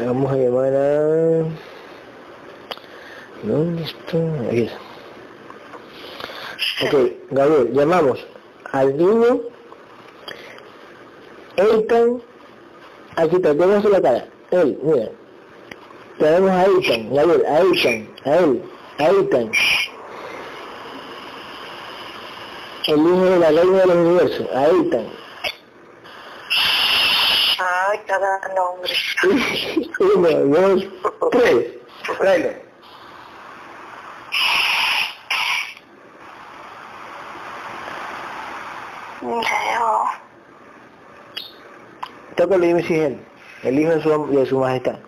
Vamos 0.04 0.32
a 0.32 0.36
llamar 0.36 0.74
a... 0.74 1.44
¿Dónde 3.42 3.82
está? 3.82 4.18
Está. 4.52 4.78
Ok, 6.86 7.12
Gabriel, 7.30 7.72
llamamos 7.72 8.26
al 8.72 8.96
niño 8.96 9.40
Eitan, 11.56 12.22
aquí 13.16 13.36
está, 13.36 13.54
tenemos 13.54 13.84
la 13.84 14.00
cara, 14.00 14.26
él, 14.50 14.78
mira, 14.82 15.10
tenemos 16.18 16.50
a 16.50 16.64
Eitan, 16.64 17.14
Gabriel, 17.14 17.44
a 17.46 17.60
Eitan, 17.60 18.08
a 18.24 18.36
él, 18.36 18.62
a 18.98 19.08
Eitan, 19.10 19.50
el 22.90 23.00
hijo 23.06 23.24
de 23.24 23.38
la 23.38 23.50
reina 23.50 23.78
de 23.78 23.86
los 23.86 23.96
universos, 23.96 24.46
a 24.52 24.66
Eitan. 24.66 25.06
Ay, 27.58 28.00
cada 28.06 28.40
nombre. 28.54 28.92
Uno, 30.00 30.28
dos, 30.28 30.84
tres, 31.30 31.66
tráelo. 32.18 32.48
Leo. 39.22 40.04
Tócalo 42.36 42.64
y 42.64 42.68
dime 42.68 42.82
si 42.82 42.94
es 42.94 43.00
él, 43.06 43.26
el 43.64 43.78
hijo 43.78 43.90
de 43.90 44.02
su, 44.02 44.26
de 44.28 44.46
su 44.46 44.58
majestad. 44.58 44.98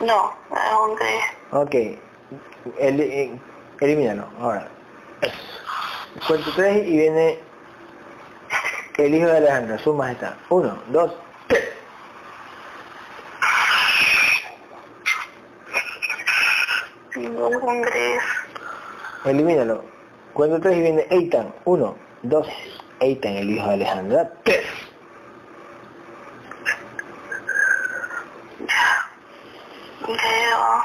No, 0.00 0.32
un 0.84 0.94
gris. 0.96 1.24
Ok, 1.52 1.74
el, 2.78 3.00
eh, 3.00 3.38
elimínalo, 3.80 4.26
ahora. 4.40 4.79
Cuento 6.26 6.50
tres 6.54 6.86
y 6.86 6.96
viene 6.96 7.38
el 8.96 9.14
hijo 9.14 9.26
de 9.26 9.36
Alejandra, 9.36 9.78
su 9.78 9.94
majestad. 9.94 10.34
Uno, 10.48 10.78
dos, 10.88 11.12
tres. 11.48 11.64
Elimínalo. 19.24 19.84
Cuento 20.32 20.60
tres 20.60 20.76
y 20.76 20.80
viene 20.80 21.06
Eitan. 21.10 21.54
Uno, 21.64 21.96
dos, 22.22 22.46
Eitan, 23.00 23.32
el 23.32 23.50
hijo 23.50 23.66
de 23.68 23.74
Alejandra. 23.74 24.30
Tres. 24.44 24.66
Leo. 30.06 30.82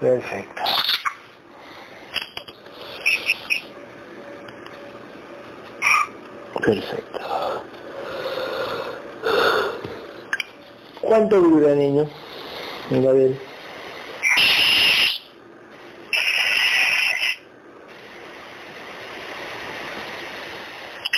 Perfecto. 0.00 0.62
Perfecto. 6.68 7.18
¿Cuánto 11.00 11.40
dura, 11.40 11.74
niño? 11.74 12.06
Mira 12.90 13.12
bien. 13.12 13.40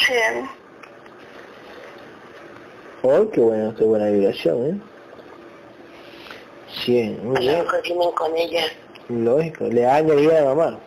Cien. 0.06 0.48
Oh, 3.02 3.28
qué 3.32 3.40
bueno, 3.40 3.74
qué 3.74 3.82
buena 3.82 4.06
vibración, 4.06 4.66
¿eh? 4.66 4.80
100, 6.84 7.26
muy 7.26 7.40
bien. 7.40 7.66
vienen 7.82 8.12
con 8.12 8.36
ella. 8.36 8.66
Lógico, 9.08 9.64
le 9.64 9.80
da 9.80 9.98
energía 9.98 10.38
a 10.38 10.42
la 10.42 10.54
mamá. 10.54 10.78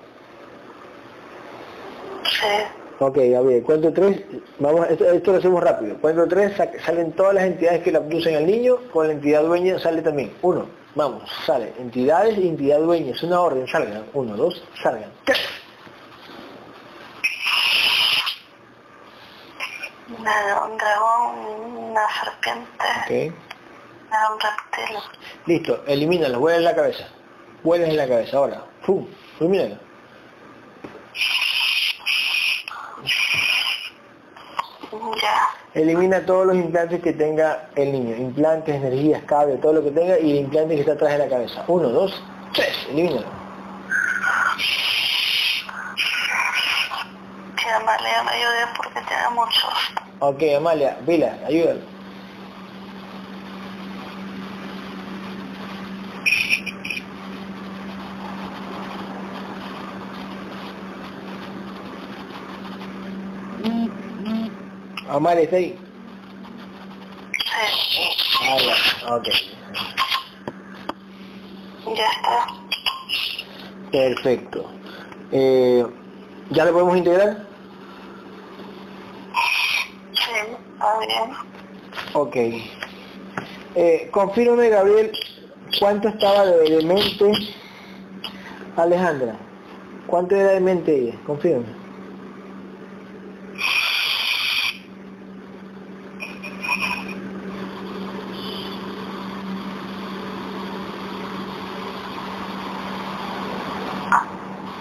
Sí. 2.23 2.82
Ok, 2.99 3.17
Gabriel, 3.17 3.63
cuento 3.63 3.91
tres, 3.91 4.21
vamos, 4.59 4.87
esto, 4.89 5.05
esto 5.11 5.31
lo 5.33 5.37
hacemos 5.39 5.63
rápido. 5.63 5.97
Cuento 5.99 6.27
tres, 6.27 6.55
sa- 6.55 6.69
salen 6.85 7.11
todas 7.13 7.33
las 7.33 7.43
entidades 7.45 7.83
que 7.83 7.91
le 7.91 7.97
abducen 7.97 8.35
al 8.35 8.45
niño, 8.45 8.77
con 8.93 9.07
la 9.07 9.13
entidad 9.13 9.43
dueña 9.43 9.79
sale 9.79 10.01
también. 10.01 10.31
Uno, 10.41 10.67
vamos, 10.95 11.29
sale. 11.45 11.73
Entidades 11.79 12.37
y 12.37 12.47
entidad 12.47 12.79
dueña, 12.79 13.11
es 13.11 13.23
una 13.23 13.41
orden, 13.41 13.67
salgan. 13.67 14.05
Uno, 14.13 14.37
dos, 14.37 14.63
salgan. 14.81 15.11
Nada, 20.21 20.65
un 20.65 20.77
dragón, 20.77 21.35
una 21.91 22.01
serpiente, 22.23 23.31
Ok. 23.31 23.33
nada, 24.11 24.33
un 24.33 24.39
reptil. 24.39 24.97
Listo, 25.47 25.83
elimínalo, 25.87 26.39
huele 26.39 26.57
en 26.59 26.63
la 26.65 26.75
cabeza. 26.75 27.05
Huele 27.63 27.89
en 27.89 27.97
la 27.97 28.07
cabeza, 28.07 28.37
ahora. 28.37 28.63
¡Fum! 28.81 29.07
Elimínalo. 29.39 29.77
Ya. 35.21 35.49
Elimina 35.73 36.25
todos 36.25 36.47
los 36.47 36.55
implantes 36.55 37.01
que 37.01 37.13
tenga 37.13 37.69
el 37.75 37.91
niño. 37.91 38.15
Implantes, 38.15 38.75
energías, 38.75 39.23
cable, 39.23 39.57
todo 39.57 39.73
lo 39.73 39.83
que 39.83 39.91
tenga 39.91 40.19
y 40.19 40.31
el 40.31 40.37
implante 40.45 40.75
que 40.75 40.81
está 40.81 40.93
atrás 40.93 41.13
de 41.13 41.17
la 41.19 41.27
cabeza. 41.27 41.63
Uno, 41.67 41.89
dos, 41.89 42.23
tres, 42.53 42.87
elimínalo. 42.89 43.25
Que 47.55 47.69
Amalia 47.69 48.23
me 48.23 48.31
ayude 48.31 48.67
porque 48.77 49.01
tiene 49.07 49.29
muchos. 49.33 49.73
Ok, 50.19 50.43
Amalia, 50.57 50.97
pila, 51.05 51.37
ayúdalo. 51.47 51.92
¿Está 65.43 65.57
ahí? 65.57 65.77
Sí. 67.91 68.09
Ah, 68.41 68.57
ya, 68.57 69.15
ok. 69.15 69.27
Ya 71.95 72.07
está. 72.09 72.47
Perfecto. 73.91 74.71
Eh, 75.31 75.85
¿Ya 76.49 76.65
lo 76.65 76.73
podemos 76.73 76.97
integrar? 76.97 77.45
Sí. 80.13 80.55
Ok. 82.13 82.35
Eh, 83.75 84.09
confírmame, 84.11 84.69
Gabriel, 84.69 85.11
¿cuánto 85.79 86.07
estaba 86.09 86.43
de, 86.47 86.81
mente 86.83 87.31
Alejandra? 88.77 89.35
¿Cuánto 90.07 90.35
era 90.35 90.53
de 90.53 90.59
mente 90.59 90.95
ella? 90.95 91.15
Confírmame. 91.27 91.83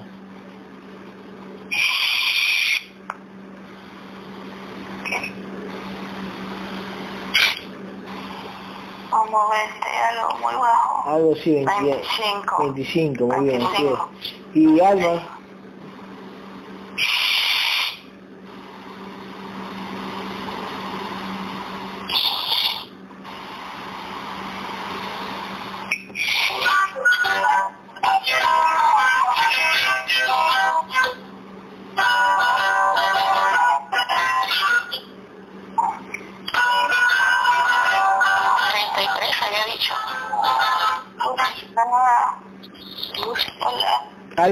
Como 9.10 9.50
20, 9.50 9.88
algo 10.10 10.38
muy 10.40 10.54
bajo. 10.56 11.10
Algo 11.10 11.34
así, 11.34 11.54
20, 11.56 11.72
25. 11.84 12.56
25, 12.60 13.28
muy 13.28 13.46
bien. 13.46 13.62
así 13.62 13.84
25. 13.84 14.10
es. 14.22 14.56
¿Y 14.56 14.80
alma? 14.82 15.35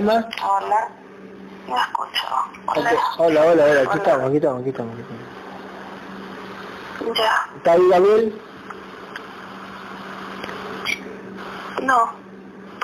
Hola. 0.04 0.90
Me 1.68 1.76
escucho. 1.76 2.28
Hola. 2.68 2.92
Hola, 3.18 3.42
hola, 3.46 3.64
hola. 3.64 3.82
Aquí 3.82 3.98
estamos, 3.98 4.28
aquí 4.28 4.36
estamos, 4.36 4.62
aquí 4.62 4.70
estamos. 4.70 4.94
Aquí 4.94 5.02
estamos. 7.00 7.18
Ya. 7.18 7.50
¿Está 7.56 7.72
ahí, 7.72 7.90
Gabriel? 7.90 8.42
No. 11.84 12.04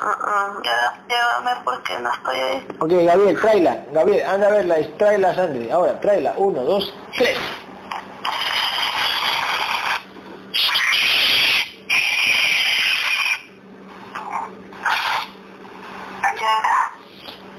Uh 0.01 0.63
ya, 0.63 0.93
llévame 1.09 1.61
porque 1.65 1.99
no 1.99 2.09
estoy 2.13 2.39
ahí. 2.39 2.67
Ok, 2.79 2.89
Gabriel, 2.89 3.39
tráela. 3.41 3.77
Gabriel, 3.91 4.25
anda 4.29 4.47
a 4.47 4.51
verla, 4.51 4.75
tráela 4.97 5.29
a 5.31 5.35
Sandri. 5.35 5.69
Ahora, 5.69 5.99
tráela. 5.99 6.33
Uno, 6.37 6.63
dos, 6.63 6.93
tres. 7.17 7.37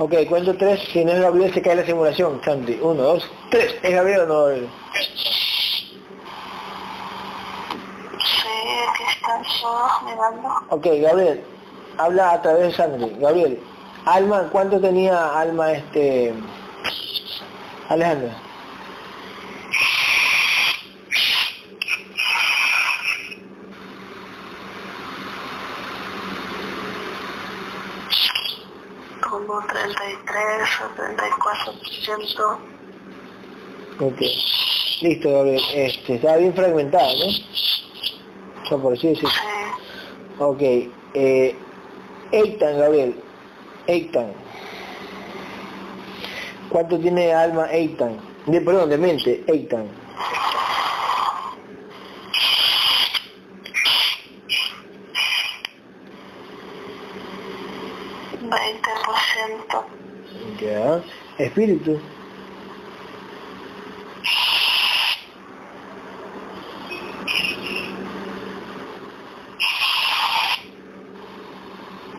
Ok, 0.03 0.15
cuento 0.31 0.57
tres, 0.57 0.81
si 0.95 1.05
no 1.05 1.13
es 1.13 1.21
Gabriel 1.21 1.53
se 1.53 1.61
cae 1.61 1.77
la 1.77 1.85
simulación, 1.85 2.41
Sandy. 2.43 2.79
Uno, 2.81 3.03
dos, 3.03 3.31
tres. 3.51 3.77
¿Es 3.83 3.91
Gabriel 3.91 4.21
o 4.21 4.27
no 4.27 4.39
Gabriel? 4.45 4.71
Sí, 8.19 8.49
aquí 8.89 9.03
están 9.15 9.43
todos 9.61 10.03
mirando. 10.07 10.49
Ok, 10.71 10.87
Gabriel, 11.03 11.45
habla 11.99 12.31
a 12.31 12.41
través 12.41 12.69
de 12.69 12.73
Sandy. 12.73 13.15
Gabriel, 13.21 13.61
Alma, 14.07 14.49
¿cuánto 14.51 14.81
tenía 14.81 15.39
Alma 15.39 15.73
este 15.73 16.33
Alejandra? 17.91 18.35
como 29.31 29.65
33 29.67 30.69
o 32.11 32.19
34%. 32.19 32.71
Ok. 34.01 34.21
Listo, 35.03 35.31
Gabriel. 35.33 35.63
Este, 35.75 36.15
está 36.15 36.37
bien 36.37 36.55
fragmentado, 36.55 37.13
¿no? 37.19 37.33
Yo 38.69 38.79
por 38.83 38.93
así 38.95 39.09
decirlo. 39.09 39.31
Ok. 40.39 40.63
Eh, 41.15 41.55
Eitan, 42.33 42.79
Gabriel. 42.79 43.15
Eitan. 43.87 44.33
¿Cuánto 46.71 46.99
tiene 46.99 47.33
alma 47.33 47.71
Eitan? 47.73 48.17
De, 48.47 48.61
perdón, 48.61 48.89
de 48.91 48.99
mente, 48.99 49.45
Eitan. 49.47 49.89
Veinte 58.41 58.91
por 59.05 59.17
ciento. 59.19 59.85
Ya. 60.61 61.21
Espíritu. 61.41 61.99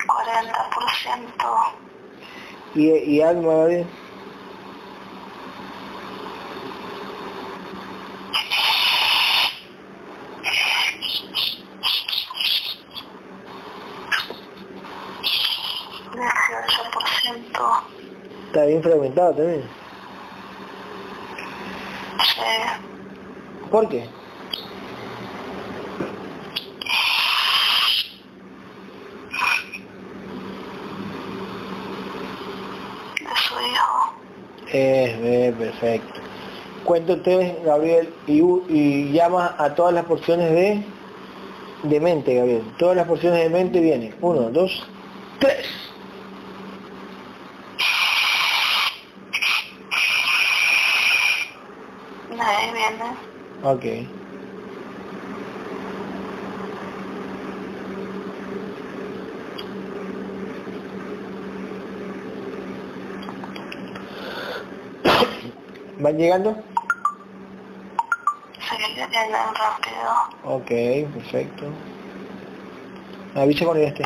Cuarenta 0.08 0.70
por 0.74 0.90
ciento. 0.92 1.48
Y, 2.74 2.90
y 2.90 3.22
alma, 3.22 3.54
Gabriel. 3.54 3.88
Dieciocho 16.14 16.92
por 16.92 17.08
ciento. 17.08 17.84
Está 18.48 18.66
bien 18.82 19.36
también. 19.36 19.64
Sí. 22.20 22.42
¿Por 23.70 23.88
qué? 23.90 24.10
Su 33.36 33.54
hijo. 33.54 34.14
Eh, 34.74 35.54
perfecto. 35.58 36.20
Cuento 36.84 37.22
Gabriel, 37.64 38.14
y, 38.28 38.42
y 38.70 39.12
llama 39.12 39.56
a 39.58 39.76
todas 39.76 39.94
las 39.94 40.06
porciones 40.06 40.52
de, 40.52 40.84
de 41.84 42.00
mente, 42.00 42.36
Gabriel. 42.36 42.64
Todas 42.78 42.96
las 42.98 43.08
porciones 43.08 43.40
de 43.44 43.50
mente 43.50 43.80
vienen. 43.80 44.16
Uno, 44.22 44.50
dos, 44.50 44.88
tres. 45.40 45.68
De 52.30 52.42
ahí 52.42 52.72
viene. 52.74 53.16
Ok. 53.64 53.86
¿Van 66.00 66.18
llegando? 66.18 66.56
Sí, 68.60 68.76
llegan 68.98 69.54
rápido. 69.56 70.12
Ok, 70.44 70.68
perfecto. 71.14 71.72
Me 73.36 73.42
avisa 73.42 73.66
cuando 73.66 73.84
ya 73.84 73.90
esté. 73.90 74.04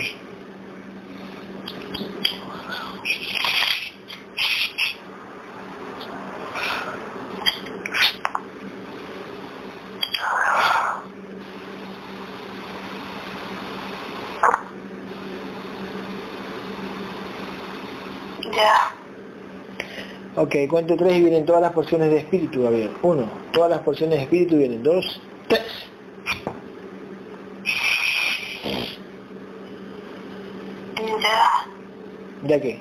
Ya. 18.53 18.95
Ok, 20.45 20.55
cuento 20.69 20.95
tres 20.95 21.17
y 21.17 21.21
vienen 21.21 21.43
todas 21.43 21.59
las 21.59 21.71
porciones 21.71 22.11
de 22.11 22.17
espíritu, 22.17 22.61
Gabriel. 22.61 22.91
Uno, 23.01 23.27
todas 23.51 23.71
las 23.71 23.79
porciones 23.79 24.19
de 24.19 24.23
espíritu 24.25 24.57
vienen. 24.57 24.83
Dos, 24.83 25.19
tres. 25.47 25.63
Ya. 31.19 31.65
¿Ya 32.43 32.61
qué? 32.61 32.79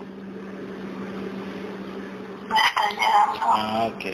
Me 2.51 2.55
están 2.55 2.91
llegando. 2.91 3.41
Ah, 3.41 3.91
ok. 3.97 4.05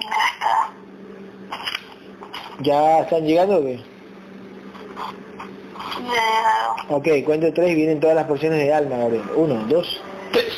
Ya 0.00 0.24
está. 0.32 0.72
¿Ya 2.60 3.00
están 3.00 3.26
llegando 3.26 3.58
o 3.58 3.62
qué? 3.62 3.92
Ok, 6.94 7.08
cuento 7.24 7.50
tres 7.54 7.70
y 7.70 7.74
vienen 7.74 8.00
todas 8.00 8.14
las 8.14 8.26
porciones 8.26 8.58
de 8.58 8.70
alma, 8.70 8.98
Gabriel. 8.98 9.24
Uno, 9.34 9.64
dos, 9.66 9.98
tres. 10.30 10.52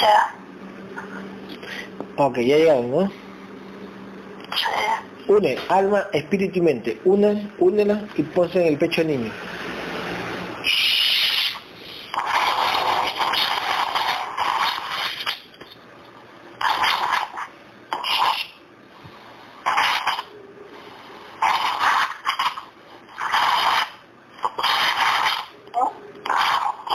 Ya. 0.00 0.34
Ya 2.40 2.56
llegaron, 2.56 2.90
¿no? 2.90 3.10
Une 5.26 5.58
alma, 5.68 6.06
espíritu 6.12 6.58
y 6.58 6.62
mente. 6.62 7.00
Una, 7.04 7.50
únela 7.58 8.08
y 8.16 8.22
ponse 8.22 8.60
en 8.60 8.68
el 8.68 8.78
pecho 8.78 9.02
del 9.02 9.18
niño. 9.18 9.32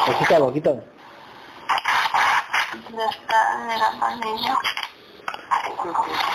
Aquí 0.05 0.23
estamos, 0.23 0.49
aquí 0.49 0.57
estamos. 0.59 0.83
Ya 2.95 3.05
está 3.09 3.67
llegando 3.67 4.07
el 4.07 4.19
niño. 4.19 4.52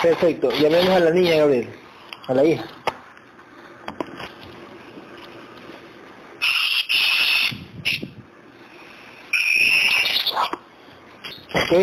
Perfecto. 0.01 0.49
Llamemos 0.51 0.89
a 0.89 0.99
la 0.99 1.11
niña, 1.11 1.37
Gabriel. 1.37 1.67
A 2.27 2.33
la 2.33 2.45
hija. 2.45 2.63
¿Ok? 11.53 11.73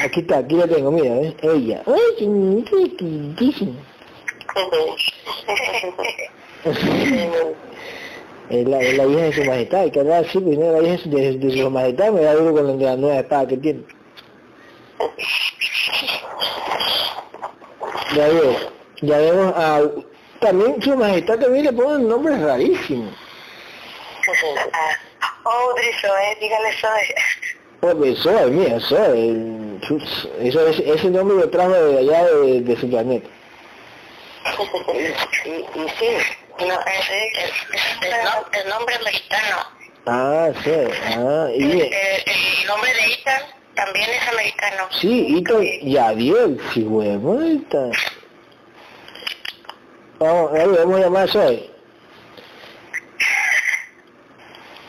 Aquí 0.00 0.20
está, 0.20 0.38
aquí 0.38 0.54
la 0.54 0.66
tengo, 0.68 0.90
mira, 0.92 1.14
¿ves? 1.16 1.34
¿eh? 1.42 1.52
Ella. 1.54 1.82
¡Ay, 1.86 2.00
qué 2.16 2.24
lindísima! 2.24 3.72
es, 8.50 8.68
la, 8.68 8.78
la 8.78 9.06
hija 9.06 9.20
de 9.20 9.32
su 9.32 9.44
majestad, 9.44 9.80
hay 9.80 9.90
que 9.90 10.00
hablar 10.00 10.24
así, 10.24 10.38
primero 10.38 10.72
pues, 10.72 10.82
la 10.82 10.94
hija 10.94 11.10
de, 11.10 11.38
de 11.38 11.62
su 11.62 11.70
majestad, 11.70 12.12
me 12.12 12.22
da 12.22 12.34
duro 12.34 12.54
con 12.54 12.80
la 12.80 12.96
nueva 12.96 13.18
espada 13.18 13.46
que 13.48 13.56
tiene. 13.56 13.97
Ya 18.18 18.26
veo, 18.26 18.56
ya 19.00 19.18
vemos 19.18 19.54
a... 19.54 19.80
También 20.40 20.82
su 20.82 20.96
majestad 20.96 21.38
también 21.38 21.66
le 21.66 21.72
pone 21.72 21.98
un 21.98 22.08
nombre 22.08 22.36
rarísimo. 22.36 23.12
Oh, 25.44 25.74
Drizoe, 25.76 26.36
dígale 26.40 26.72
Zoe. 26.80 27.14
Pues 27.78 28.18
Zoe, 28.18 28.46
mira, 28.50 28.80
Zoe, 28.80 29.78
eso, 30.40 30.66
ese, 30.66 30.92
ese 30.94 31.10
nombre 31.10 31.36
lo 31.36 31.48
trajo 31.48 31.70
de 31.70 31.98
allá 31.98 32.24
de, 32.24 32.60
de 32.62 32.76
su 32.76 32.90
planeta. 32.90 33.28
y, 35.44 35.50
y 35.50 35.88
sí, 36.00 36.10
no, 36.66 36.74
es, 36.74 37.10
es, 37.10 37.38
es, 37.72 37.82
el, 38.02 38.62
el 38.62 38.68
nombre 38.68 38.96
americano. 38.96 39.58
Ah, 40.06 40.50
sí, 40.64 40.72
ah, 41.16 41.48
y 41.54 41.62
El, 41.62 41.82
el 41.82 42.66
nombre 42.66 42.92
de 42.94 43.12
Ethan 43.12 43.57
también 43.78 44.10
es 44.10 44.28
americano. 44.28 44.82
Sí, 44.90 45.36
Ito 45.38 45.62
y 45.62 45.96
Adiel, 45.96 46.60
sí, 46.74 46.82
huevota. 46.82 47.90
Vamos, 50.18 50.52
David, 50.52 50.76
vamos 50.78 50.96
a 50.96 51.00
llamar 51.00 51.28
a 51.28 51.32
Zoe. 51.32 51.70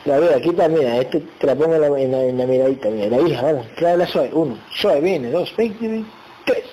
David, 0.04 0.28
aquí 0.30 0.50
mira, 0.50 0.96
este 0.96 1.20
te 1.20 1.46
la 1.46 1.54
pongo 1.54 1.74
en 1.76 1.80
la, 1.82 1.86
en 1.86 2.10
la, 2.10 2.22
en 2.24 2.38
la 2.38 2.46
miradita, 2.46 2.88
mira, 2.88 3.16
la 3.16 3.28
hija, 3.28 3.42
vamos, 3.42 3.66
tráela 3.76 4.04
a 4.04 4.08
Zoe, 4.08 4.30
uno, 4.32 4.58
Zoe, 4.74 5.00
viene, 5.00 5.30
dos, 5.30 5.54
veinte, 5.56 5.86
veinte, 5.86 6.10
tres. 6.46 6.64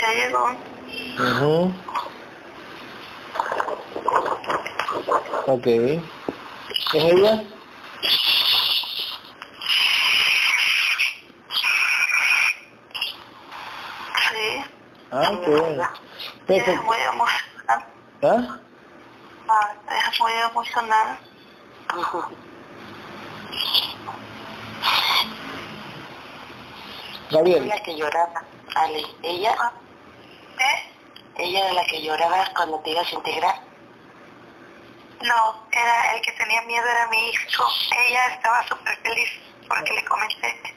Ya 0.00 0.12
llegó. 0.14 0.44
Ujú. 1.18 1.72
Ok. 5.48 5.66
¿Es 5.66 6.00
ella? 6.92 7.42
Sí. 14.30 14.64
Ah, 15.12 15.30
qué 15.44 15.50
bueno. 15.50 15.88
Ella 16.48 16.72
es 16.72 16.82
muy 16.82 16.96
emocionada. 16.96 17.86
¿Ah? 18.22 18.58
Ah, 19.48 19.74
ella 19.88 20.10
es 20.12 20.20
muy 20.20 20.32
emocionada. 20.32 21.18
Gabriel. 27.30 27.68
la 27.68 27.82
que 27.82 27.96
lloraba, 27.96 28.42
Ale. 28.74 29.02
Ella, 29.22 29.72
¿Eh? 30.58 30.92
ella 31.36 31.66
era 31.66 31.72
la 31.74 31.86
que 31.86 32.02
lloraba 32.02 32.44
cuando 32.56 32.80
te 32.80 32.90
ibas 32.90 33.12
a 33.12 33.14
integrar. 33.14 33.65
No, 35.22 35.66
era 35.72 36.14
el 36.14 36.20
que 36.22 36.32
tenía 36.32 36.62
miedo 36.62 36.84
era 36.86 37.08
mi 37.08 37.30
hijo. 37.30 37.64
Ella 38.08 38.26
estaba 38.34 38.66
súper 38.68 38.96
feliz 38.98 39.28
porque 39.68 39.92
le 39.94 40.04
comenté. 40.04 40.76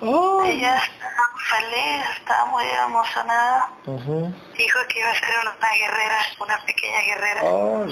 Oh. 0.00 0.42
Ella 0.44 0.76
estaba 0.76 1.28
feliz, 1.48 2.04
estaba 2.18 2.44
muy 2.46 2.64
emocionada. 2.64 3.70
Ujú. 3.86 4.32
Dijo 4.56 4.78
que 4.88 4.98
iba 5.00 5.10
a 5.10 5.14
ser 5.14 5.28
una 5.40 5.70
guerrera, 5.72 6.18
una 6.40 6.58
pequeña 6.66 7.00
guerrera. 7.02 7.42
Oh, 7.44 7.86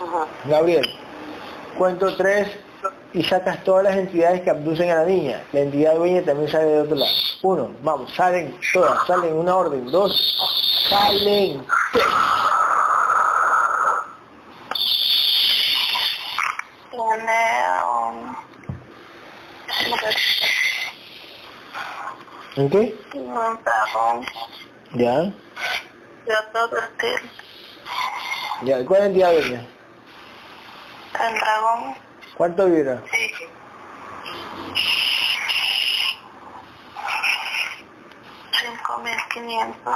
no. 0.00 0.28
Gabriel, 0.44 0.98
cuento 1.76 2.16
tres 2.16 2.48
y 3.12 3.22
sacas 3.24 3.62
todas 3.64 3.84
las 3.84 3.96
entidades 3.96 4.40
que 4.40 4.50
abducen 4.50 4.90
a 4.90 4.96
la 4.96 5.04
niña. 5.04 5.42
La 5.52 5.60
entidad 5.60 5.94
dueña 5.96 6.22
también 6.22 6.50
sale 6.50 6.64
de 6.64 6.80
otro 6.80 6.96
lado. 6.96 7.12
Uno, 7.42 7.70
vamos, 7.82 8.12
salen 8.14 8.58
todas, 8.72 9.06
salen 9.06 9.30
en 9.30 9.36
una 9.36 9.54
orden. 9.54 9.90
Dos, 9.90 10.86
salen. 10.88 11.66
Tres. 11.92 12.04
Tiene 17.22 17.38
un... 17.88 18.36
¿En 22.56 22.70
qué? 22.70 22.94
Ya. 24.94 25.22
de 25.22 26.60
otro 26.60 26.78
estilo. 26.78 27.30
Ya, 28.62 28.84
¿cuál 28.84 29.02
entidad 29.04 29.32
dueña? 29.32 29.66
El 31.20 31.34
dragón, 31.38 31.94
¿Cuánto 32.36 32.66
vibra? 32.66 33.00
sí. 33.10 33.32
Quinientos. 39.32 39.94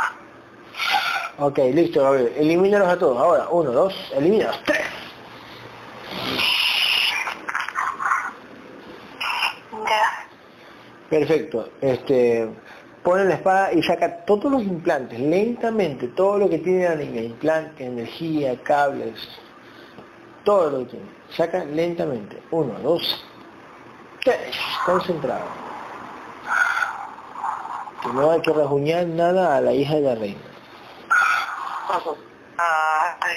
Ok, 1.39 1.59
listo, 1.59 2.03
Gabriel. 2.03 2.33
Elimínalos 2.37 2.89
a 2.89 2.99
todos. 2.99 3.19
Ahora, 3.19 3.49
uno, 3.51 3.71
dos, 3.71 3.95
elimínalos. 4.15 4.63
Tres. 4.65 4.87
Perfecto. 11.09 11.71
Este, 11.81 12.49
pone 13.03 13.25
la 13.25 13.35
espada 13.35 13.73
y 13.73 13.83
saca 13.83 14.25
todos 14.25 14.51
los 14.51 14.63
implantes, 14.63 15.21
lentamente, 15.21 16.09
todo 16.09 16.39
lo 16.39 16.51
que 16.51 16.59
tiene 16.59 16.89
la 16.89 16.97
niña, 16.97 17.21
implante, 17.23 17.85
energía, 17.85 18.61
cables, 18.63 19.29
todo 20.45 20.71
lo 20.71 20.79
que 20.81 20.85
tiene. 20.87 21.07
Saca 21.31 21.65
lentamente. 21.65 22.43
Uno, 22.51 22.75
dos, 22.81 23.25
tres. 24.25 24.57
Concentrado. 24.85 25.45
Que 28.03 28.09
no 28.09 28.31
hay 28.31 28.41
que 28.41 28.53
rajuñar 28.53 29.07
nada 29.07 29.57
a 29.57 29.61
la 29.61 29.73
hija 29.73 29.95
de 29.95 30.01
la 30.01 30.15
reina. 30.15 30.41
Ay. 32.59 33.37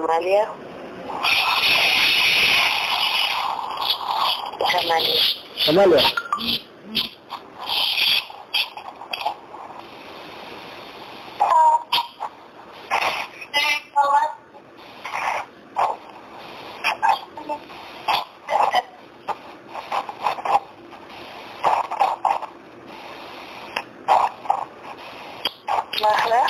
Amalia. 0.00 0.48
Amalia. 4.78 5.20
Amalia. 5.68 6.02
Baja, 26.00 26.46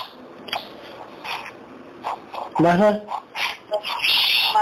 Baja. 2.60 3.20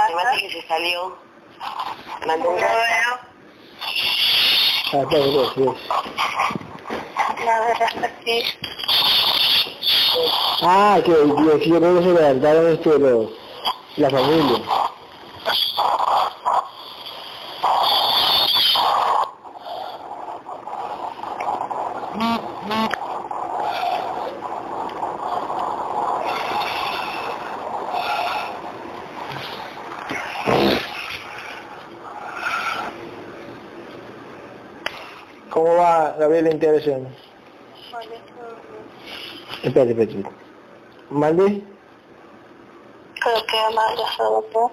Se 0.09 0.15
me 0.15 0.23
hace 0.23 0.41
que 0.41 0.51
se 0.51 0.58
salió. 0.69 1.17
Mandó 2.27 2.51
un 2.51 2.59
Ah, 4.93 5.05
yes, 5.11 5.55
yes. 5.57 5.69
la 7.45 8.07
aquí. 8.07 8.43
Ah, 10.63 11.01
que, 11.05 11.13
que, 11.13 11.59
que 11.61 11.69
yo 11.69 11.79
creo 11.79 11.99
que 11.99 12.03
se 12.03 12.13
levantaron 12.13 12.73
este, 12.73 12.99
los, 12.99 13.31
la 13.97 14.11
familia. 14.11 14.59
¿Cómo 36.59 36.73
va 36.73 36.81
Gabriel 36.81 36.91
la 36.91 36.91
integración? 36.91 37.09
Espérate, 39.63 39.91
espérate. 39.91 40.31
¿Mande? 41.11 41.63
Creo 43.21 43.47
que 43.47 43.59
Amanda 43.59 44.05
se 44.17 44.23
durmió. 44.23 44.71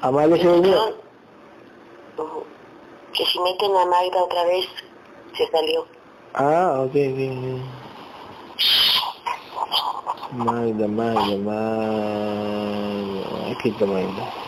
¿Amalia 0.00 0.36
se 0.36 0.44
durmió? 0.44 0.94
Que 3.12 3.24
si 3.24 3.40
meten 3.40 3.76
a 3.76 3.84
Magda 3.86 4.22
otra 4.22 4.44
vez, 4.44 4.66
se 5.36 5.46
salió. 5.48 5.86
Ah, 6.34 6.82
ok, 6.84 6.94
ok. 6.94 7.28
Magda, 10.32 10.88
Magda, 10.88 11.36
Magda. 11.38 12.70
Aquí 13.52 13.70
está 13.70 13.86
Magda. 13.86 14.47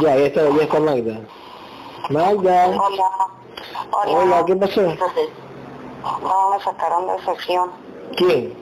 Ya, 0.00 0.16
ya 0.16 0.26
está, 0.26 0.48
ya 0.50 0.62
está 0.62 0.80
Magda. 0.80 1.20
Magda. 2.10 2.66
Hola. 2.68 3.10
Hola. 3.92 4.12
Hola, 4.18 4.44
¿qué 4.46 4.56
pasó? 4.56 4.82
No, 4.82 6.50
me 6.50 6.60
sacaron 6.62 7.06
de 7.06 7.24
sección. 7.24 7.70
¿Quién? 8.16 8.54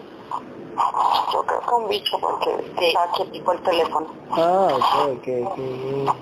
Yo 1.33 1.43
creo 1.45 1.61
que 1.61 1.75
un 1.75 1.89
bicho 1.89 2.19
porque 2.21 2.51
Sí. 2.79 2.87
estaba 2.87 3.13
que 3.13 3.25
picó 3.27 3.53
el 3.53 3.63
teléfono. 3.63 4.07
Ah, 4.31 4.69
ok, 4.73 5.19
ok, 5.19 5.29
ok. 5.47 6.17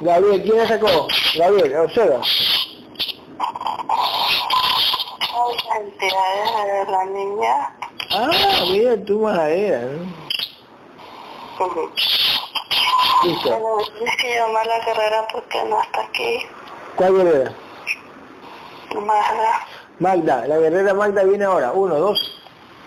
Gabriel, 0.00 0.42
¿quién 0.42 0.58
la 0.58 0.68
sacó? 0.68 1.06
Gabriel, 1.38 1.76
observa. 1.78 2.20
Ay, 5.38 5.56
la 5.68 5.76
entidad 5.80 6.84
de 6.86 6.90
la 6.92 7.04
niña. 7.04 7.76
Ah, 8.10 8.30
mira 8.70 9.04
tu 9.04 9.20
madera, 9.20 9.82
¿no? 9.82 11.66
ujú. 11.66 11.90
Pero 13.42 13.78
tienes 13.96 14.16
que 14.16 14.34
llamar 14.36 14.66
la 14.66 14.84
carrera 14.84 15.26
porque 15.32 15.64
no 15.64 15.82
está 15.82 16.00
aquí. 16.02 16.38
¿Cuál 16.96 17.16
guerrera? 17.16 17.52
Magda. 18.94 19.66
Magda, 19.98 20.46
la 20.46 20.58
guerrera 20.58 20.94
Magda 20.94 21.24
viene 21.24 21.44
ahora. 21.44 21.72
Uno, 21.72 21.96
dos, 21.96 22.40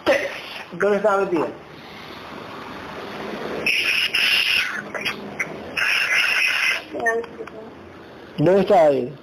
tres. 0.05 0.29
¿Dónde 0.71 0.97
estaba 0.97 1.17
metida? 1.23 1.47
¿Dónde 8.37 8.61
estaba 8.61 8.81
ahí? 8.81 9.13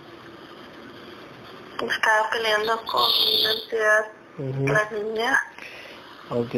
Estaba 1.81 2.31
peleando 2.31 2.83
con 2.85 3.03
una 3.03 3.53
entidad 3.53 4.07
Ujú, 4.39 4.67
la 4.67 4.91
niña. 4.91 5.43
Ok. 6.31 6.55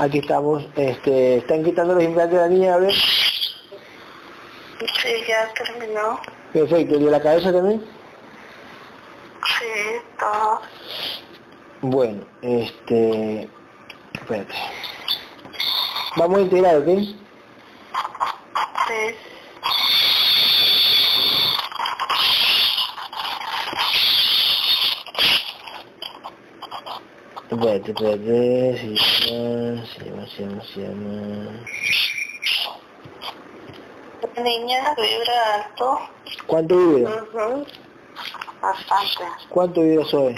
Aquí 0.00 0.18
estamos, 0.20 0.64
este, 0.76 1.36
están 1.36 1.62
quitando 1.62 1.94
los 1.94 2.02
implantes 2.02 2.38
de 2.38 2.40
la 2.40 2.48
niña, 2.48 2.74
a 2.74 2.78
ver. 2.78 2.94
Sí, 2.94 5.12
ya 5.28 5.52
terminó. 5.52 6.18
Perfecto, 6.54 6.94
¿y 6.94 7.04
de 7.04 7.10
la 7.10 7.20
cabeza 7.20 7.52
también? 7.52 7.84
Sí, 9.44 10.00
todo. 10.18 10.62
Bueno, 11.82 12.24
este... 12.40 13.46
Espérate. 14.14 14.54
Vamos 16.16 16.38
a 16.38 16.40
integrar, 16.40 16.78
¿ok? 16.78 16.86
Sí. 16.86 17.18
Espérate, 27.60 27.90
espérate, 27.90 28.96
se 28.96 29.26
llama, 29.26 29.84
se 29.84 30.00
llama, 30.06 30.26
se 30.26 30.42
llama, 30.42 30.62
se 30.64 30.80
llama... 30.80 31.12
La 34.34 34.42
niña 34.42 34.94
vibra 34.94 35.54
alto. 35.56 36.00
¿Cuánto 36.46 36.78
vibra? 36.78 37.22
Ujú. 37.22 37.66
Bastante. 38.62 39.24
¿Cuánto 39.50 39.82
vibra 39.82 40.06
Zoe? 40.06 40.34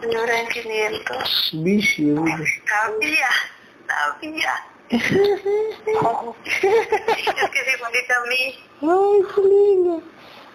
Vibra 0.00 0.40
en 0.40 0.48
500. 0.48 1.50
Vicio, 1.52 2.22
vicio. 2.22 2.46
Sabía, 2.66 3.28
sabía. 3.86 4.64
es 4.88 5.02
que 5.02 5.20
igualita 7.76 8.14
a 8.16 8.26
mí. 8.28 8.42
Ay, 8.80 9.22
qué 9.34 9.40
lindo. 9.42 10.02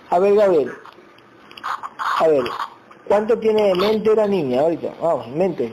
A 0.09 0.17
ver, 0.17 0.33
Gabriel. 0.33 0.73
A 2.19 2.27
ver, 2.27 2.43
¿cuánto 3.07 3.37
tiene 3.39 3.63
de 3.63 3.75
mente 3.75 4.15
la 4.15 4.27
niña 4.27 4.61
ahorita? 4.61 4.93
Vamos, 5.01 5.27
mente. 5.29 5.71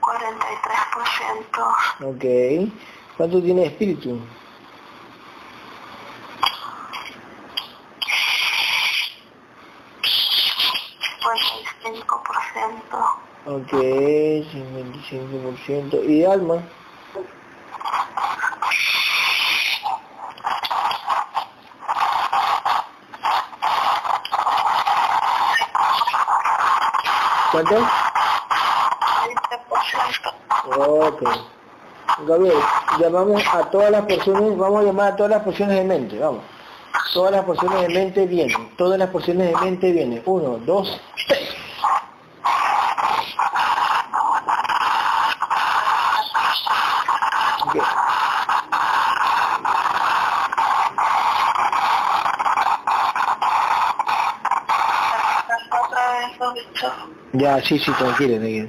Cuarenta 0.00 0.46
y 0.52 0.56
tres 0.62 0.80
por 0.92 1.04
ciento. 1.08 1.62
Ok. 2.08 2.24
¿Cuánto 3.16 3.42
tiene 3.42 3.62
de 3.62 3.66
espíritu? 3.68 4.20
Cincuenta 11.00 11.44
y 11.56 11.94
cinco 11.94 12.22
por 12.26 12.36
ciento. 12.52 12.96
Ok, 13.46 13.72
55%. 14.52 16.04
¿Y 16.08 16.24
alma? 16.24 16.62
Ok. 27.56 27.72
Gabriel, 32.26 32.58
llamamos 32.98 33.42
a 33.46 33.70
todas 33.70 33.90
las 33.90 34.02
porciones, 34.02 34.58
vamos 34.58 34.82
a 34.82 34.84
llamar 34.84 35.12
a 35.12 35.16
todas 35.16 35.30
las 35.30 35.42
porciones 35.42 35.76
de 35.76 35.84
mente, 35.84 36.18
vamos. 36.18 36.42
Todas 37.14 37.32
las 37.32 37.44
porciones 37.44 37.80
de 37.80 37.88
mente 37.88 38.26
vienen, 38.26 38.76
todas 38.76 38.98
las 38.98 39.08
porciones 39.08 39.48
de 39.48 39.56
mente 39.64 39.90
vienen. 39.90 40.22
Uno, 40.26 40.58
dos, 40.66 41.00
tres. 41.26 41.48
Ok. 47.64 47.76
Otra 55.84 56.10
vez 56.12 56.38
lo 56.38 56.52
dicho. 56.52 56.92
Ya, 57.38 57.60
sí, 57.62 57.78
sí, 57.78 57.92
tranquilo, 57.92 58.38
tranquilo. 58.38 58.68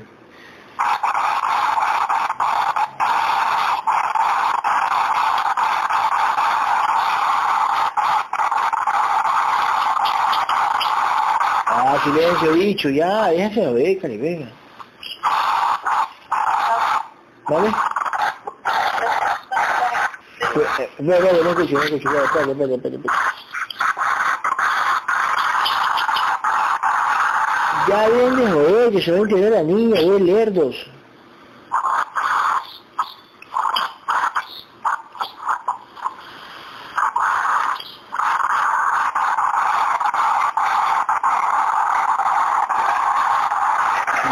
Ah, 11.68 11.98
silencio, 12.04 12.52
dicho, 12.54 12.90
ya, 12.90 13.28
déjase 13.28 13.66
a 13.66 13.72
ver, 13.72 14.00
cali, 14.00 14.18
venga. 14.18 14.50
¿Vale? 17.48 17.70
Eh, 20.56 20.90
no 21.00 21.14
escucho, 21.14 21.74
no 21.76 21.84
escucho, 21.84 22.10
espérate, 22.10 22.52
espérate, 22.52 22.76
espérate, 22.76 23.27
Ya 27.88 28.10
ven 28.10 28.36
de 28.36 28.52
joder, 28.52 28.92
que 28.92 29.02
se 29.02 29.12
va 29.12 29.18
a 29.18 29.22
enterar 29.22 29.52
la 29.52 29.64
niña, 29.64 30.02
ve 30.02 30.20
lerdos. 30.20 30.76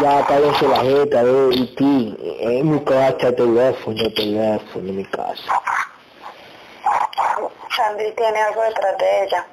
Ya 0.02 0.26
cállense 0.26 0.68
la 0.68 0.80
jeta, 0.80 1.22
ve, 1.22 1.48
y 1.52 1.74
ti, 1.76 2.16
en 2.40 2.70
mi 2.70 2.84
casa, 2.84 3.32
teléfono, 3.34 4.12
teléfono, 4.14 4.88
en 4.90 4.96
mi 4.96 5.04
casa. 5.06 5.60
Sandy 7.74 8.12
tiene 8.12 8.42
algo 8.42 8.62
detrás 8.64 8.98
de 8.98 9.24
ella. 9.24 9.46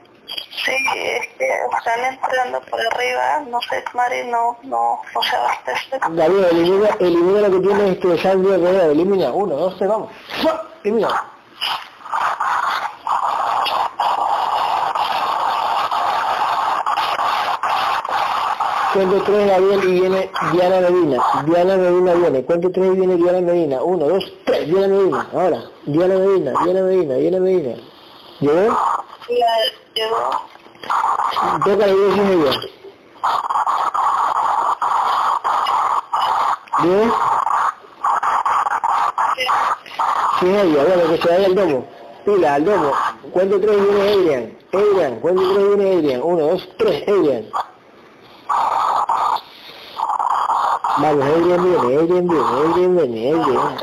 Sí, 0.65 0.71
es 0.71 1.27
que 1.37 1.47
están 1.77 2.05
entrando 2.05 2.61
por 2.61 2.79
arriba, 2.79 3.41
no 3.49 3.59
sé, 3.61 3.83
Mari, 3.93 4.27
no, 4.27 4.57
no, 4.63 5.01
no 5.13 5.21
se 5.21 5.35
abastece. 5.35 5.99
David, 6.11 6.45
elimina, 6.51 6.89
elimina 6.99 7.47
lo 7.47 7.51
que 7.51 7.67
tiene 7.67 7.91
este 7.91 8.17
sangre 8.21 8.55
alrededor, 8.55 8.91
elimina, 8.91 9.31
uno, 9.31 9.55
dos, 9.55 9.77
tres, 9.77 9.89
vamos. 9.89 10.09
Elimina. 10.83 11.09
Cuento 18.93 19.23
tres 19.23 19.47
Gabriel 19.47 19.83
y 19.85 19.99
viene 20.01 20.31
Diana 20.51 20.79
Medina. 20.81 21.23
Diana 21.45 21.77
Medina 21.77 22.13
viene. 22.13 22.45
Cuento 22.45 22.71
tres 22.71 22.85
y 22.93 22.95
viene 22.99 23.15
Diana 23.15 23.41
Medina. 23.41 23.81
Uno, 23.81 24.05
dos, 24.05 24.33
tres, 24.45 24.67
Diana 24.67 24.87
Medina. 24.87 25.27
Ahora, 25.33 25.63
Diana 25.85 26.15
Medina, 26.15 26.53
Diana 26.63 26.81
Medina, 26.83 27.15
Diana 27.15 27.39
Medina. 27.39 27.75
¿Llegó? 28.39 28.77
Toca 31.63 31.87
la 31.87 31.93
iglesia 31.93 32.23
ella. 32.31 32.51
¿Bien? 36.83 37.13
Sí, 40.39 40.45
ella, 40.47 40.83
bueno, 40.83 41.09
que 41.09 41.17
se 41.21 41.29
vaya 41.29 41.45
al 41.45 41.55
domo. 41.55 41.85
Pila, 42.25 42.55
al 42.55 42.65
domo. 42.65 42.91
Cuento 43.31 43.61
tres 43.61 43.77
viene 43.81 44.11
Adrian. 44.11 44.57
Adrian, 44.73 45.19
cuento 45.21 45.41
tres 45.53 45.67
viene 45.67 45.95
Adrian. 45.95 46.21
Uno, 46.23 46.41
dos, 46.47 46.69
tres, 46.77 47.03
Adrian. 47.07 47.45
Vamos, 50.97 51.25
Adrian 51.25 51.63
viene, 51.63 51.97
Adrian 51.97 52.27
viene, 52.27 52.43
Adrian 52.43 52.97
viene, 52.97 53.31
Adrian. 53.31 53.77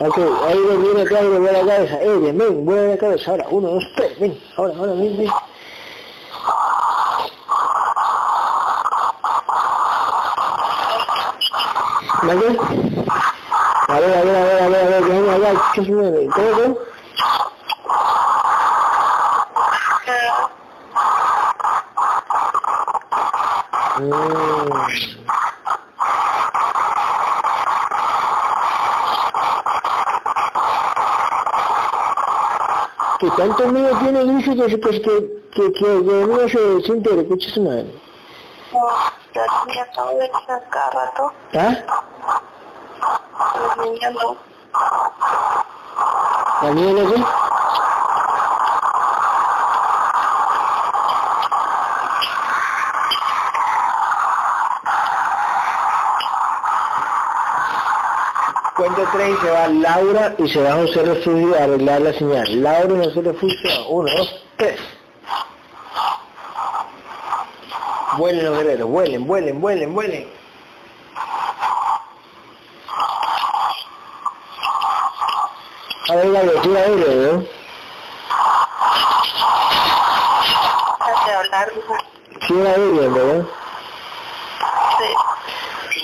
Ok, 0.00 0.18
Adrian 0.18 0.82
viene 0.82 1.02
acá 1.02 1.20
y 1.20 1.24
le 1.24 1.38
vuelve 1.38 1.52
la 1.52 1.66
cabeza. 1.66 1.94
Adrian, 1.96 2.38
ven, 2.38 2.64
vuelve 2.64 2.88
la 2.90 2.98
cabeza. 2.98 3.30
Ahora, 3.32 3.46
uno, 3.50 3.68
dos, 3.70 3.84
tres, 3.96 4.20
ven. 4.20 4.40
Ahora, 4.56 4.74
ahora, 4.78 4.92
ven, 4.92 5.18
ven. 5.18 5.30
¿Vale? 12.28 12.58
A 13.88 14.00
ver, 14.00 14.18
a 14.18 14.22
ver, 14.22 14.36
a 14.36 14.44
ver, 14.44 14.62
a 14.62 14.68
ver, 14.68 14.84
a 14.84 15.00
ver, 15.00 15.04
venga 15.04 15.34
acá, 15.34 15.62
¿qué 15.72 15.82
se 15.82 15.92
mueve? 15.92 16.28
¿Todo, 16.36 16.50
todo? 16.52 16.88
Mm. 23.98 24.88
Que 33.20 33.30
tanto 33.30 33.68
miedo 33.68 33.98
tiene 34.00 34.20
el 34.20 34.38
hijo 34.38 34.54
que, 34.54 34.78
que, 34.78 35.00
que, 35.00 35.72
que, 35.72 35.72
que, 35.72 36.26
no 36.26 36.46
se 36.46 36.82
siente 36.82 37.20
escucha 37.20 37.50
su 37.54 37.62
madre. 37.62 37.86
Acaba 39.38 40.12
de 40.14 40.24
echar 40.24 40.62
cada 40.68 40.90
rato, 40.90 41.32
¿Ah? 41.54 41.76
la 43.76 43.84
niña 43.84 44.10
no. 44.10 44.36
¿La 46.62 46.70
no? 46.74 47.26
Cuento 58.76 59.08
tres 59.12 59.30
y 59.30 59.36
se 59.44 59.50
va 59.50 59.68
Laura 59.68 60.34
y 60.38 60.48
se 60.48 60.62
va 60.62 60.72
José 60.72 61.02
Refugio 61.04 61.54
a 61.54 61.64
arreglar 61.64 62.00
la 62.00 62.12
señal. 62.12 62.62
Laura 62.62 62.94
y 62.94 63.04
José 63.06 63.22
Refugio, 63.22 63.88
uno, 63.88 64.10
dos, 64.16 64.44
tres. 64.56 64.80
Vuelen 68.18 68.44
los 68.46 68.58
guerreros, 68.58 68.88
vuelen, 68.90 69.26
vuelen, 69.28 69.60
vuelen, 69.60 69.94
vuelen. 69.94 70.28
A 76.10 76.14
ver, 76.16 76.26
la 76.26 76.42
¿no? 76.42 77.44
Hace 81.00 81.32
hablar, 81.32 81.72
Sí, 82.46 82.54
la 82.54 82.70
aérea, 82.70 83.08
¿verdad? 83.08 83.46
sí. 84.98 86.02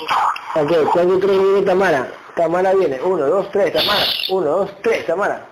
Ok, 0.55 0.91
cuando 0.93 1.19
tres 1.19 1.37
viene 1.37 1.61
Tamara. 1.63 2.07
Tamara 2.35 2.73
viene. 2.75 3.01
Uno, 3.01 3.25
dos, 3.25 3.51
tres, 3.51 3.73
Tamara. 3.73 4.05
Uno, 4.29 4.49
dos, 4.51 4.81
tres, 4.81 5.05
Tamara. 5.05 5.45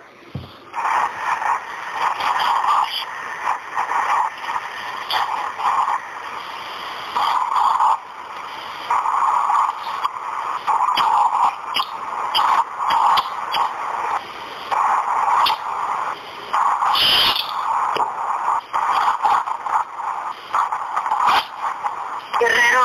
Guerrero, 22.39 22.83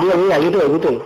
Mira, 0.00 0.16
mira, 0.16 0.31
aquí 0.48 0.74
estoy. 0.74 1.02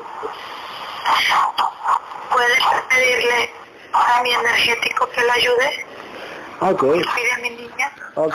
¿puedes 2.33 2.59
pedirle 2.89 3.51
a 3.93 4.23
mi 4.23 4.31
energético 4.33 5.09
que 5.15 5.23
la 5.25 5.33
ayude? 5.35 5.87
Ok, 6.61 6.83
Pide 6.83 7.33
a 7.33 7.39
mi 7.43 7.51
niña. 7.51 7.93
ok. 8.15 8.35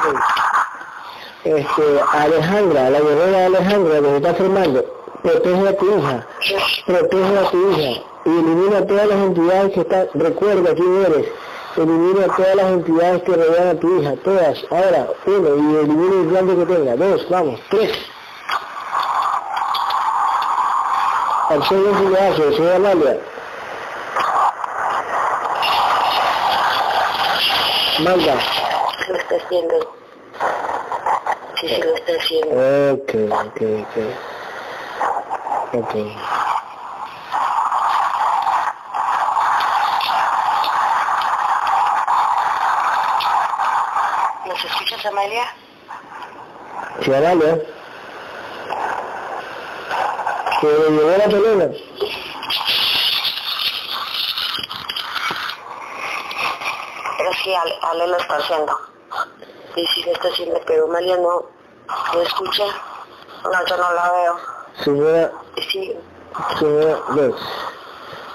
Este, 1.43 2.01
Alejandra, 2.13 2.89
la 2.91 2.99
guerrera 2.99 3.45
Alejandra 3.47 3.99
que 3.99 4.05
se 4.05 4.17
está 4.17 4.33
formando, 4.35 4.85
protege 5.23 5.67
a 5.69 5.77
tu 5.77 5.97
hija, 5.97 6.27
protege 6.85 7.37
a 7.39 7.49
tu 7.49 7.71
hija 7.71 8.01
y 8.25 8.29
elimina 8.29 8.85
todas 8.85 9.07
las 9.07 9.17
entidades 9.17 9.73
que 9.73 9.79
están, 9.81 10.07
recuerda 10.13 10.75
quién 10.75 11.05
eres, 11.05 11.27
elimina 11.77 12.27
todas 12.35 12.55
las 12.55 12.65
entidades 12.67 13.23
que 13.23 13.31
rodean 13.35 13.67
a 13.69 13.79
tu 13.79 13.99
hija, 14.01 14.13
todas, 14.23 14.63
ahora, 14.69 15.07
uno, 15.25 15.49
y 15.55 15.75
elimina 15.77 16.13
el 16.21 16.31
grande 16.31 16.55
que 16.57 16.73
tenga, 16.75 16.95
dos, 16.95 17.27
vamos, 17.29 17.59
tres. 17.69 17.91
Si 21.67 21.75
lo 21.75 21.91
hace, 22.15 22.55
señora 22.55 22.75
Amalia. 22.75 23.17
Manda. 27.99 28.35
Lo 29.07 29.15
está 29.15 29.35
haciendo. 29.35 29.95
Sí, 31.59 31.67
sí 31.67 31.81
lo 31.81 31.95
está 31.95 32.13
haciendo. 32.13 32.93
Ok, 32.93 33.11
ok, 33.31 33.61
ok. 33.81 33.95
Ok. 35.73 35.95
¿Nos 44.47 44.65
escuchas, 44.65 45.05
Amalia? 45.05 45.53
Sí, 47.03 47.13
Amalia. 47.13 47.59
Que 50.61 50.67
Pero 57.17 57.33
sí, 57.43 57.53
Ale, 57.53 57.75
Ale 57.81 58.07
lo 58.07 58.17
está 58.17 58.37
haciendo. 58.37 58.77
Sí, 59.75 59.85
sí 59.93 60.03
lo 60.03 60.11
está 60.13 60.27
haciendo, 60.29 60.59
pero 60.65 60.85
Amalia 60.85 61.17
no 61.17 61.45
lo 62.13 62.21
escucha. 62.21 62.63
No, 63.43 63.65
yo 63.67 63.77
no 63.77 63.93
la 63.93 64.11
veo. 64.11 64.37
Señora, 64.83 65.31
Sí, 65.69 65.95
señora, 66.59 66.99
no. 67.09 67.35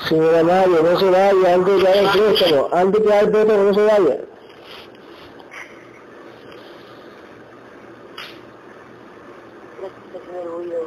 Señora 0.08 0.42
Mario, 0.42 0.82
no 0.82 0.98
se 0.98 1.10
vaya 1.10 1.54
antes 1.54 1.82
dar 1.82 1.96
el 1.96 2.08
préstamo. 2.08 2.68
Antes 2.72 3.04
dar 3.04 3.24
el 3.24 3.30
préstamo, 3.30 3.62
no 3.64 3.74
se 3.74 3.82
vaya. 3.82 4.16
está 9.82 10.18
haciendo 10.18 10.56
ruido. 10.56 10.80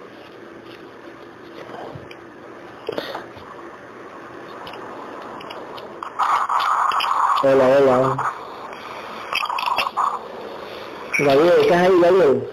Hola, 7.41 7.65
hola. 7.77 8.33
Gabriel, 11.19 11.53
¿estás 11.61 11.77
ahí, 11.81 11.98
Gabriel? 12.09 12.49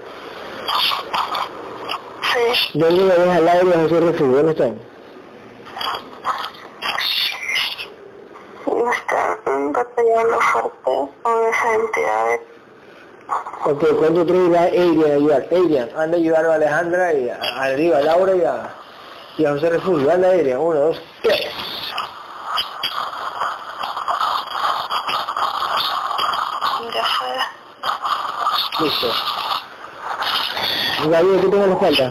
Sí. 2.32 2.78
¿Dónde 2.78 3.02
me 3.04 3.14
ves 3.16 3.36
al 3.36 3.44
lado 3.44 3.64
de 3.66 3.76
José 3.82 4.00
Refugio? 4.00 4.36
¿Dónde 4.36 4.52
están? 4.52 4.80
Están 8.92 9.72
batallando 9.72 10.40
fuerte 10.40 10.78
con 11.22 11.48
esa 11.48 11.74
entidad. 11.74 12.40
Ok, 13.64 13.84
¿cuánto 13.98 14.26
tres 14.26 14.52
va 14.52 14.60
Adrian 14.60 15.10
a 15.10 15.14
ayudar? 15.14 15.46
Adrian, 15.50 15.88
anda 15.96 16.16
a 16.16 16.20
ayudar 16.20 16.46
a 16.46 16.54
Alejandra 16.54 17.12
y 17.14 17.28
a, 17.30 17.36
a- 17.40 17.62
arriba 17.64 17.98
a 17.98 18.02
Laura 18.02 18.34
y 18.36 18.42
a, 18.44 18.74
y 19.38 19.44
a 19.44 19.50
José 19.52 19.70
Refugio. 19.70 20.10
Anda 20.10 20.28
Adrian, 20.28 20.58
uno, 20.60 20.78
dos, 20.78 21.02
tres. 21.22 21.46
Ya 26.94 27.04
sé. 27.04 28.84
Listo. 28.84 29.12
Gabriel, 31.10 31.40
¿qué 31.40 31.48
tengo 31.48 31.66
la 31.66 31.76
falta? 31.76 32.10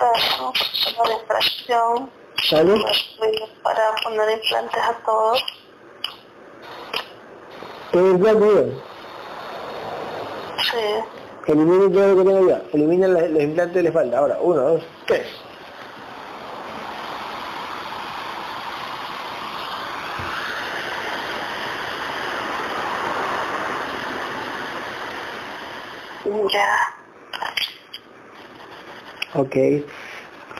La 0.00 1.14
extracción 1.14 2.10
¿Sale? 2.48 2.74
para 3.62 3.94
poner 4.02 4.30
implantes 4.30 4.82
a 4.82 4.92
todos. 5.04 5.44
¿Tiene 7.92 8.10
implante 8.10 8.44
bien? 8.46 8.82
Sí. 10.70 11.52
Eliminen 11.52 11.92
todo 11.92 12.14
lo 12.14 12.16
que 12.24 12.30
tengo 12.30 12.48
ya. 12.48 12.62
Eliminen 12.72 13.14
la- 13.14 13.22
los 13.22 13.42
implantes 13.42 13.76
que 13.76 13.82
le 13.82 13.92
falta. 13.92 14.18
Ahora, 14.18 14.38
uno, 14.40 14.60
dos, 14.62 14.82
tres. 15.06 15.26
Ya. 26.52 26.66
Ok. 29.40 29.56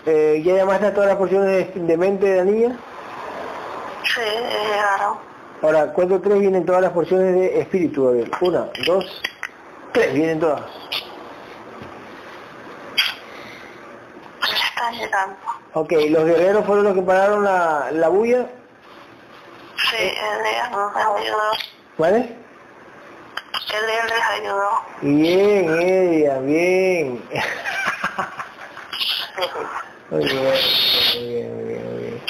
Eh, 0.07 0.42
¿Ya 0.42 0.55
llamaste 0.55 0.86
a 0.86 0.94
todas 0.94 1.09
las 1.09 1.18
porciones 1.18 1.68
de, 1.75 1.97
mente 1.99 2.26
de 2.26 2.36
la 2.39 2.44
niña? 2.44 2.78
Sí, 4.05 4.20
llegaron. 4.23 5.18
Ahora, 5.60 5.92
cuento 5.92 6.18
tres 6.20 6.39
vienen 6.41 6.65
todas 6.65 6.81
las 6.81 6.92
porciones 6.92 7.34
de 7.34 7.60
espíritu, 7.60 8.05
Gabriel. 8.05 8.31
Una, 8.41 8.68
dos, 8.86 9.23
tres, 9.92 10.15
vienen 10.15 10.41
todas. 10.41 10.62
Ya 14.41 14.67
están 14.68 14.94
llegando. 14.94 15.36
Ok, 15.75 15.92
los 16.09 16.25
guerreros 16.25 16.65
fueron 16.65 16.84
los 16.84 16.94
que 16.94 17.02
pararon 17.02 17.44
la, 17.44 17.91
la 17.92 18.09
bulla, 18.09 18.47
Sí, 19.91 19.97
él 19.97 20.42
les 20.42 20.62
ayudó. 20.62 21.52
¿vale? 21.99 22.18
Él 23.75 23.86
les 24.09 24.23
ayudó. 24.41 24.70
Bien, 25.02 25.81
Edia, 25.81 26.39
bien. 26.39 27.23
Muy 30.10 30.25
bien, 30.25 30.43
muy 30.43 31.27
bien, 31.27 31.55
muy 31.57 31.65
bien, 31.65 31.94
muy 31.94 32.02
bien. 32.02 32.20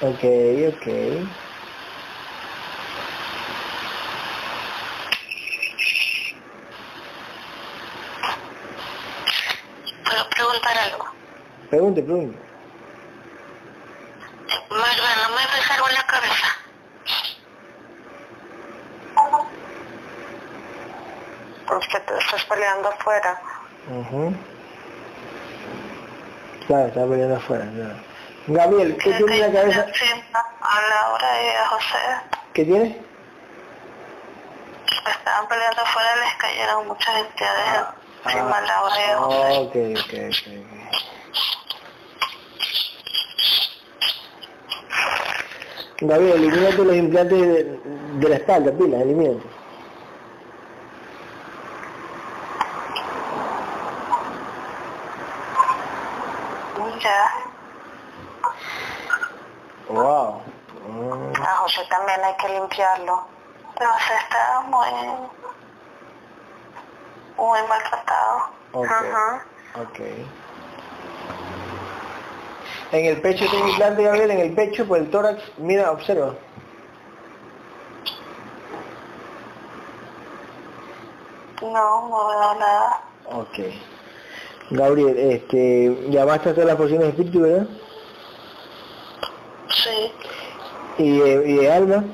Ok, 0.00 0.24
ok. 0.74 0.86
¿Puedo 10.04 10.30
preguntar 10.30 10.78
algo? 10.78 11.04
Pregunte, 11.70 12.02
pregunte. 12.02 12.38
Marva, 14.70 15.10
¿no 15.22 15.36
me 15.36 15.42
ves 15.42 15.70
algo 15.70 15.88
en 15.88 15.94
la 15.94 16.06
cabeza? 16.06 16.46
Porque 21.66 22.00
tú 22.00 22.14
estás 22.18 22.44
peleando 22.44 22.88
afuera. 22.88 23.40
Claro, 26.66 26.86
está 26.86 27.06
peleando 27.06 27.36
afuera. 27.36 27.64
claro. 27.74 27.94
Gabriel, 28.46 28.96
¿qué 28.98 29.12
tiene 29.14 29.34
en 29.36 29.40
la 29.54 29.60
cabeza? 29.60 29.86
A 30.60 30.80
la 30.90 31.08
hora 31.12 31.42
y 31.42 31.48
a 31.48 31.66
José 31.68 31.98
¿Qué 32.52 32.64
tiene? 32.64 33.00
estaban 35.06 35.48
peleando 35.48 35.82
afuera, 35.82 36.08
les 36.16 36.34
cayeron 36.36 36.88
muchas 36.88 37.14
entidades 37.16 37.84
encima 38.24 38.56
a 38.58 38.60
la 38.62 38.82
hora 38.82 38.96
y 38.96 39.04
a 39.10 39.12
Ah, 39.14 39.18
José. 39.18 39.58
ok, 39.58 39.74
ok, 40.00 40.12
ok. 40.30 40.46
Gabriel, 46.00 46.36
elimínate 46.44 46.84
los 46.84 46.96
implantes 46.96 47.40
de, 47.40 47.80
de 48.20 48.28
la 48.28 48.36
espalda, 48.36 48.72
pilas, 48.72 49.00
elimínate. 49.02 49.46
Ya. 57.00 57.28
Wow. 59.88 60.40
Mm, 60.88 61.32
A 61.42 61.46
José 61.62 61.82
también 62.14 62.24
hay 62.24 62.34
que 62.36 62.48
limpiarlo. 62.60 63.24
Pero 63.76 63.90
José 63.92 64.14
está 64.22 64.60
muy, 64.68 64.88
muy 67.36 67.68
maltratado. 67.68 68.42
Ok. 68.72 68.86
Ajá. 68.86 69.46
ok. 69.82 70.00
En 72.92 73.06
el 73.06 73.20
pecho 73.20 73.46
tiene 73.50 73.70
implante, 73.70 74.04
Gabriel, 74.04 74.30
en 74.30 74.40
el 74.40 74.54
pecho, 74.54 74.86
por 74.86 74.98
el 74.98 75.10
tórax, 75.10 75.42
mira, 75.58 75.90
observa. 75.90 76.34
No, 81.62 82.08
no 82.08 82.28
veo 82.28 82.54
nada. 82.54 83.00
Ok. 83.26 83.58
Gabriel, 84.70 85.18
este, 85.18 86.06
llamaste 86.10 86.50
a 86.50 86.52
todas 86.52 86.66
las 86.68 86.76
porciones 86.76 87.06
de 87.06 87.10
espíritu, 87.10 87.40
¿verdad? 87.40 87.66
Sí. 89.70 90.12
Y 90.98 91.18
de, 91.18 91.48
y 91.48 91.56
de 91.56 91.72
alma. 91.72 92.04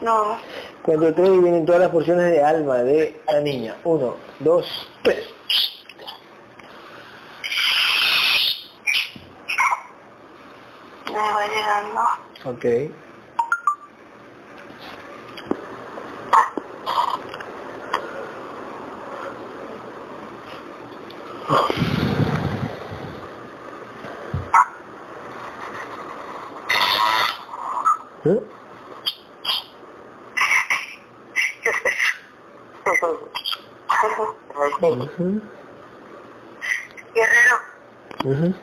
No. 0.00 0.38
Cuando 0.82 1.12
tres 1.12 1.28
y 1.28 1.38
vienen 1.38 1.66
todas 1.66 1.80
las 1.80 1.90
porciones 1.90 2.30
de 2.30 2.42
alma 2.42 2.78
de 2.78 3.20
la 3.26 3.40
niña. 3.40 3.76
Uno, 3.84 4.16
dos, 4.38 4.88
tres. 5.02 5.28
Me 11.06 11.14
va 11.14 11.46
llegando. 11.48 12.00
Ok. 12.44 12.64
¿Eh? 28.24 28.42
Guerrero, 37.14 37.56
ujú. 38.24 38.54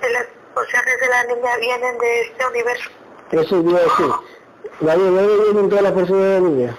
las 0.00 0.26
porciones 0.54 1.00
de 1.00 1.08
la 1.08 1.24
niña 1.24 1.56
vienen 1.56 1.98
de 1.98 2.20
este 2.22 2.46
universo. 2.46 2.90
Eso 3.32 3.56
iba 3.60 3.78
a 3.78 3.82
decir. 3.82 4.12
¿de 4.80 4.96
dónde 4.96 5.44
vienen 5.44 5.68
todas 5.68 5.84
las 5.84 5.92
porciones 5.92 6.24
de 6.24 6.40
la 6.40 6.48
niña? 6.48 6.76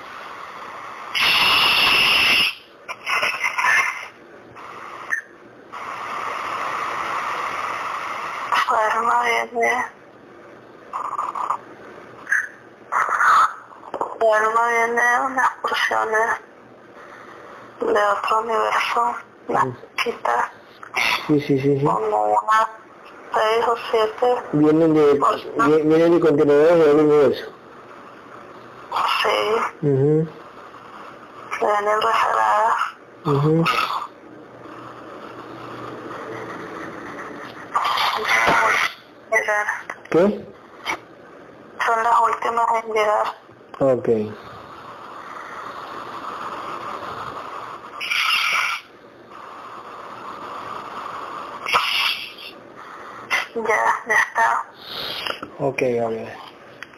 Alma 8.70 9.24
viene. 9.24 9.86
Alma 14.22 14.68
viene 14.70 15.02
de 15.02 15.26
unas 15.26 15.50
porciones 15.62 16.49
de 17.80 18.04
otro 18.04 18.40
universo. 18.42 19.16
Chiquitas, 19.98 20.52
Sí, 21.28 21.40
sí, 21.42 21.60
sí, 21.60 21.80
sí. 21.80 21.86
como 21.86 22.26
unas 22.26 22.68
seis 23.34 23.66
o 23.68 23.76
siete. 23.92 24.36
Vienen 24.54 24.94
de, 24.94 25.14
vi- 25.14 25.82
vienen 25.84 26.12
de 26.14 26.20
contenedores 26.20 26.78
del 26.86 27.00
universo. 27.00 27.46
Sí, 29.22 29.88
Ujú, 29.88 30.28
vienen 31.62 32.02
rezagadas. 32.02 32.76
ujú. 33.26 33.64
Llegar. 39.32 39.66
¿Qué? 40.10 40.46
Son 41.86 42.04
las 42.04 42.20
últimas 42.22 42.66
en 42.84 42.94
llegar. 42.94 43.28
Ok. 43.80 44.10
Ya, 53.56 53.62
ya 54.08 54.14
está. 54.14 54.64
Ok, 55.60 55.82
Gabriel. 55.82 56.30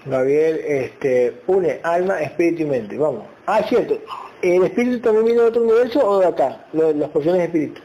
Gabriel, 0.05 0.61
este, 0.65 1.41
une 1.47 1.79
alma, 1.83 2.21
espíritu 2.21 2.63
y 2.63 2.65
mente. 2.65 2.97
Vamos. 2.97 3.23
Ah, 3.45 3.61
cierto. 3.67 3.97
¿El 4.41 4.63
espíritu 4.63 4.99
también 5.01 5.25
viene 5.25 5.41
de 5.41 5.47
otro 5.47 5.61
universo 5.61 5.99
o 6.07 6.19
de 6.19 6.27
acá? 6.27 6.65
Lo- 6.73 6.91
las 6.93 7.09
porciones 7.09 7.39
de 7.39 7.45
espíritu. 7.45 7.81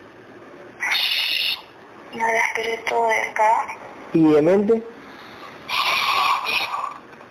Y 2.13 2.19
el 2.19 2.37
espíritu 2.37 2.95
de 2.95 3.31
acá, 3.31 3.67
¿Y 4.15 4.33
de 4.33 4.43
mente? 4.43 4.83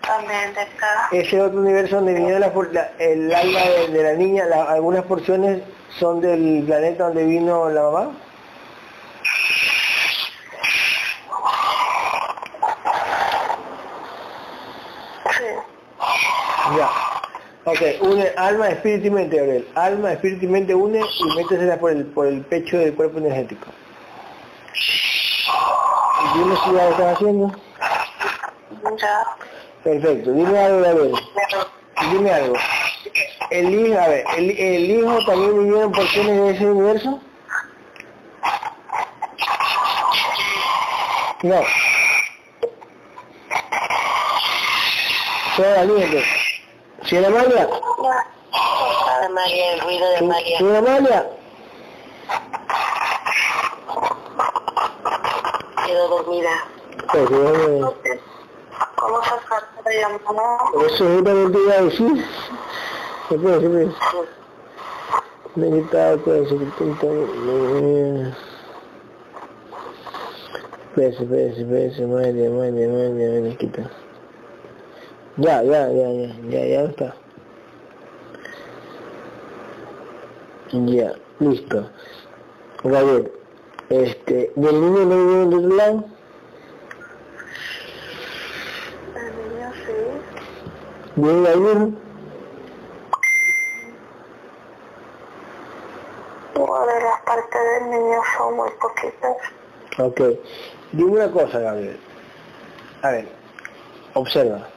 también 0.01 0.53
de 0.53 0.61
acá. 0.61 1.09
Ese 1.11 1.41
otro 1.41 1.59
universo 1.59 1.95
donde 1.95 2.13
viene 2.13 2.39
la 2.39 2.51
la- 2.71 2.91
el 2.99 3.33
alma 3.33 3.59
de, 3.61 3.87
de 3.87 4.03
la 4.03 4.13
niña, 4.13 4.45
la- 4.45 4.65
algunas 4.65 5.03
porciones 5.05 5.63
son 5.97 6.21
del 6.21 6.63
planeta 6.67 7.05
donde 7.05 7.23
vino 7.25 7.69
la 7.69 7.81
mamá. 7.81 8.11
Ok, 17.67 17.81
une 18.01 18.31
alma, 18.37 18.69
espíritu 18.69 19.07
y 19.07 19.09
mente, 19.09 19.37
Gabriel. 19.37 19.67
Alma, 19.73 20.13
espíritu 20.13 20.45
y 20.45 20.47
mente 20.47 20.75
une 20.75 20.99
y 20.99 21.35
métesela 21.35 21.79
por 21.79 21.91
el, 21.91 22.05
por 22.05 22.27
el 22.27 22.41
pecho 22.41 22.77
del 22.77 22.93
cuerpo 22.93 23.17
energético. 23.17 23.65
Dime 26.35 26.55
si 26.63 26.73
ya 26.73 26.83
lo 26.83 26.89
estás 26.91 27.15
haciendo. 27.15 27.55
Ya. 29.01 29.23
Perfecto. 29.83 30.31
Dime 30.31 30.59
algo, 30.59 30.81
Gabriel. 30.81 31.15
Dime 32.11 32.31
algo. 32.31 32.55
El 33.49 33.73
hijo, 33.73 33.99
a 33.99 34.07
ver, 34.09 34.25
el, 34.37 34.51
el 34.51 34.91
hijo 34.91 35.25
también 35.25 35.59
vivieron 35.59 35.91
porciones 35.91 36.37
de 36.37 36.51
ese 36.51 36.65
universo. 36.67 37.19
No. 41.41 41.61
Toda 45.57 45.77
la 45.77 45.85
niña, 45.85 46.21
¿Sí 47.05 47.15
era 47.15 47.27
Amalia? 47.27 47.67
De 49.21 49.29
María, 49.29 49.73
el 49.73 49.79
ruido 49.81 50.09
de 50.09 50.21
María. 50.23 50.57
¿Sí 50.57 50.65
era 50.65 50.79
Amalia? 50.79 51.29
Quedó 55.85 56.07
dormida. 56.07 56.49
Pues, 57.11 57.31
eh, 57.31 58.19
¿Cómo 58.95 59.19
de 59.85 59.99
llamada? 59.99 60.57
eso 60.87 61.05
es 61.05 61.21
lo 61.21 61.23
que 61.23 61.49
te 61.51 61.59
iba 61.63 61.73
a 61.73 61.81
decir. 61.81 62.25
¿Qué 63.29 63.37
puede 63.37 63.61
ser? 63.61 63.93
Meditado 65.55 66.17
puede 66.19 66.49
ser 66.49 66.57
que 66.57 66.83
intenta... 66.83 67.07
Espérese, 70.89 71.23
espérese, 71.23 71.61
espérese, 71.61 72.07
madre, 72.07 72.49
madre, 72.49 72.87
madre, 72.87 73.41
madre, 73.41 73.57
quita. 73.57 73.91
Ya, 75.37 75.61
ya, 75.63 75.89
ya, 75.91 76.07
ya, 76.11 76.27
ya, 76.49 76.65
ya 76.65 76.81
está. 76.83 77.13
Ya, 80.71 81.13
listo. 81.39 81.89
Gabriel, 82.83 83.31
este, 83.89 84.53
¿del 84.55 84.81
niño 84.81 85.05
no 85.05 85.15
viene 85.15 85.45
de 85.49 85.55
otro 85.57 85.75
lado? 85.75 86.05
El 89.15 89.35
niño 89.35 89.71
sí. 89.85 89.91
¿Viene 91.17 91.41
de 91.41 91.49
algún? 91.49 91.99
Una 96.55 96.93
de 96.93 97.01
las 97.01 97.21
partes 97.25 97.61
del 97.73 97.89
niño 97.89 98.21
son 98.37 98.55
muy 98.55 98.69
poquitas. 98.79 99.37
Ok. 99.99 100.21
Dime 100.93 101.11
una 101.11 101.29
cosa, 101.29 101.59
Gabriel. 101.59 101.99
A 103.01 103.11
ver, 103.11 103.27
observa. 104.13 104.74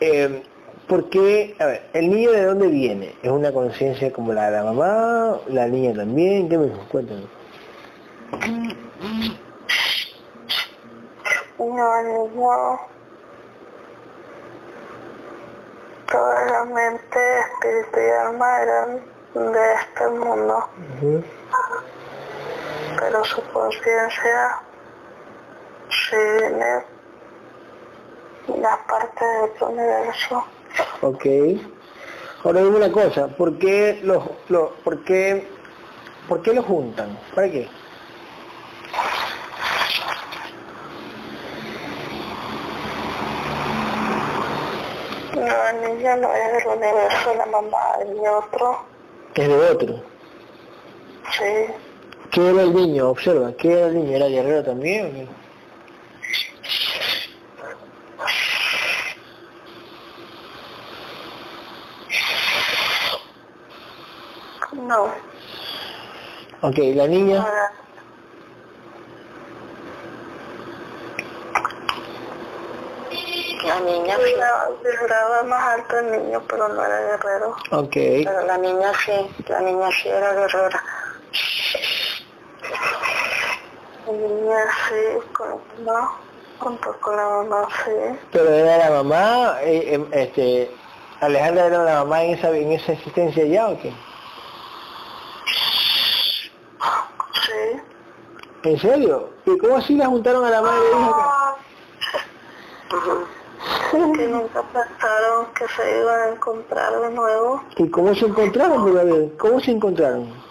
Eh, 0.00 0.42
¿Por 0.88 1.08
qué? 1.10 1.54
A 1.60 1.66
ver, 1.66 1.82
¿el 1.92 2.10
niño 2.10 2.32
de 2.32 2.44
dónde 2.44 2.66
viene? 2.66 3.14
¿Es 3.22 3.30
una 3.30 3.52
conciencia 3.52 4.12
como 4.12 4.32
la 4.32 4.46
de 4.46 4.56
la 4.56 4.64
mamá? 4.64 5.38
¿La 5.48 5.66
niña 5.66 5.94
también? 5.94 6.48
¿Qué 6.48 6.58
me 6.58 6.68
cuéntame? 6.88 7.26
No, 11.58 12.02
niño... 12.02 12.80
Toda 16.10 16.44
la 16.46 16.64
mente, 16.64 17.18
espíritu 17.38 18.00
y 18.00 18.26
alma 18.26 18.62
eran 18.62 19.00
de 19.34 19.74
este 19.74 20.08
mundo, 20.08 20.68
pero 22.98 23.24
su 23.24 23.40
conciencia 23.52 24.60
sí 25.88 26.16
viene 26.40 26.84
la 28.48 28.78
parte 28.86 29.24
de 29.24 29.42
otro 29.42 29.68
universo. 29.68 30.44
Ok. 31.02 31.26
Ahora 32.44 32.60
dime 32.62 32.76
una 32.76 32.92
cosa, 32.92 33.28
¿por 33.28 33.58
qué 33.58 34.00
los, 34.02 34.24
los, 34.48 34.70
por 34.82 35.02
qué, 35.04 35.46
por 36.28 36.40
qué 36.42 36.54
los 36.54 36.64
juntan? 36.64 37.18
¿Para 37.34 37.50
qué? 37.50 37.68
No, 45.34 45.68
el 45.70 45.96
niño 45.96 46.16
no 46.16 46.34
es 46.34 46.52
del 46.52 46.66
universo 46.76 47.30
de 47.30 47.36
la 47.36 47.46
mamá, 47.46 47.78
el 48.02 48.14
niño 48.14 48.38
otro, 48.38 48.84
Es 49.34 49.48
de 49.48 49.54
otro. 49.70 50.02
sí. 51.32 51.72
¿Qué 52.30 52.48
era 52.48 52.62
el 52.62 52.72
niño? 52.74 53.10
Observa, 53.10 53.52
¿qué 53.56 53.72
era 53.72 53.86
el 53.88 53.94
niño? 53.96 54.16
¿Era 54.16 54.26
guerrero 54.28 54.62
también? 54.62 55.06
o 55.06 55.12
qué? 55.12 55.26
No, 64.90 65.06
Ok, 66.62 66.78
la 66.96 67.06
niña, 67.06 67.46
La 73.64 73.80
niña 73.80 74.16
sí. 74.16 74.22
vibraba, 74.82 75.42
más 75.44 75.62
alto 75.74 75.98
el 75.98 76.10
niño, 76.12 76.42
pero 76.48 76.68
no 76.68 76.84
era 76.84 76.98
guerrero. 77.00 77.56
ok, 77.70 77.92
Pero 77.92 78.46
la 78.46 78.58
niña 78.58 78.92
sí, 79.04 79.12
la 79.48 79.60
niña 79.60 79.88
sí 80.02 80.08
era 80.08 80.32
guerrera. 80.32 80.82
La 84.06 84.12
niña 84.12 84.58
sí, 84.88 85.28
con 85.32 85.48
la 85.50 85.56
mamá, 85.92 86.12
junto 86.58 86.96
con 87.00 87.16
la 87.16 87.26
mamá 87.28 87.68
sí. 87.84 88.18
pero 88.32 88.48
era 88.50 88.78
la 88.78 88.90
mamá, 89.02 89.56
eh, 89.62 89.94
em, 89.94 90.06
este, 90.12 90.70
Alejandra 91.20 91.66
era 91.66 91.84
la 91.84 91.94
mamá 92.04 92.24
en 92.24 92.34
esa, 92.38 92.50
en 92.50 92.72
esa 92.72 92.92
existencia 92.92 93.44
ya 93.44 93.68
o 93.68 93.78
qué? 93.80 93.92
Sí. 97.46 97.80
¿En 98.62 98.78
serio? 98.78 99.30
¿Y 99.46 99.56
cómo 99.56 99.76
así 99.76 99.96
la 99.96 100.06
juntaron 100.06 100.44
a 100.44 100.50
la 100.50 100.60
madre 100.60 100.84
e 100.84 101.00
hija? 101.00 101.56
Que 103.90 104.28
nunca 104.28 104.62
pensaron 104.62 105.46
que 105.54 105.66
se 105.68 106.00
iban 106.00 106.20
a 106.20 106.28
encontrar 106.34 107.00
de 107.00 107.10
nuevo. 107.10 107.62
¿Y 107.76 107.88
cómo 107.88 108.14
se 108.14 108.26
encontraron, 108.26 108.82
pues, 108.82 108.94
Gabriel? 108.94 109.34
¿Cómo 109.38 109.60
se 109.60 109.70
encontraron? 109.70 110.50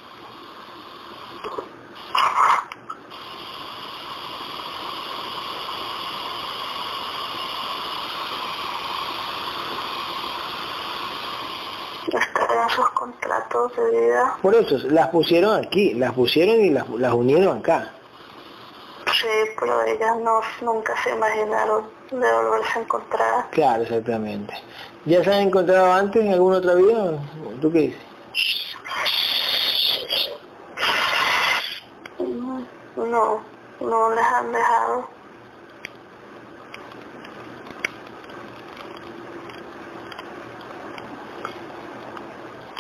Sus 12.76 12.90
contratos 12.90 13.76
de 13.76 13.90
vida. 13.90 14.38
Por 14.44 14.54
eso, 14.54 14.78
las 14.90 15.08
pusieron 15.08 15.58
aquí, 15.66 15.94
las 15.96 16.14
pusieron 16.14 16.64
y 16.64 16.70
las, 16.70 16.88
las 16.90 17.14
unieron 17.14 17.58
acá. 17.58 17.92
Sí, 19.20 19.28
pero 19.60 19.84
ellas 19.84 20.16
no, 20.22 20.40
nunca 20.62 20.96
se 21.04 21.10
imaginaron 21.10 21.90
de 22.10 22.34
volverse 22.34 22.80
a 22.80 22.82
encontrar. 22.82 23.50
Claro, 23.52 23.84
exactamente. 23.84 24.54
¿Ya 25.04 25.22
se 25.22 25.34
han 25.34 25.42
encontrado 25.42 25.92
antes 25.92 26.24
en 26.24 26.32
alguna 26.32 26.58
otra 26.60 26.76
vida? 26.76 27.20
¿Tú 27.60 27.70
qué 27.70 27.80
dices? 27.80 28.02
No, 32.96 33.44
no 33.82 34.16
les 34.16 34.26
han 34.26 34.52
dejado. 34.54 35.10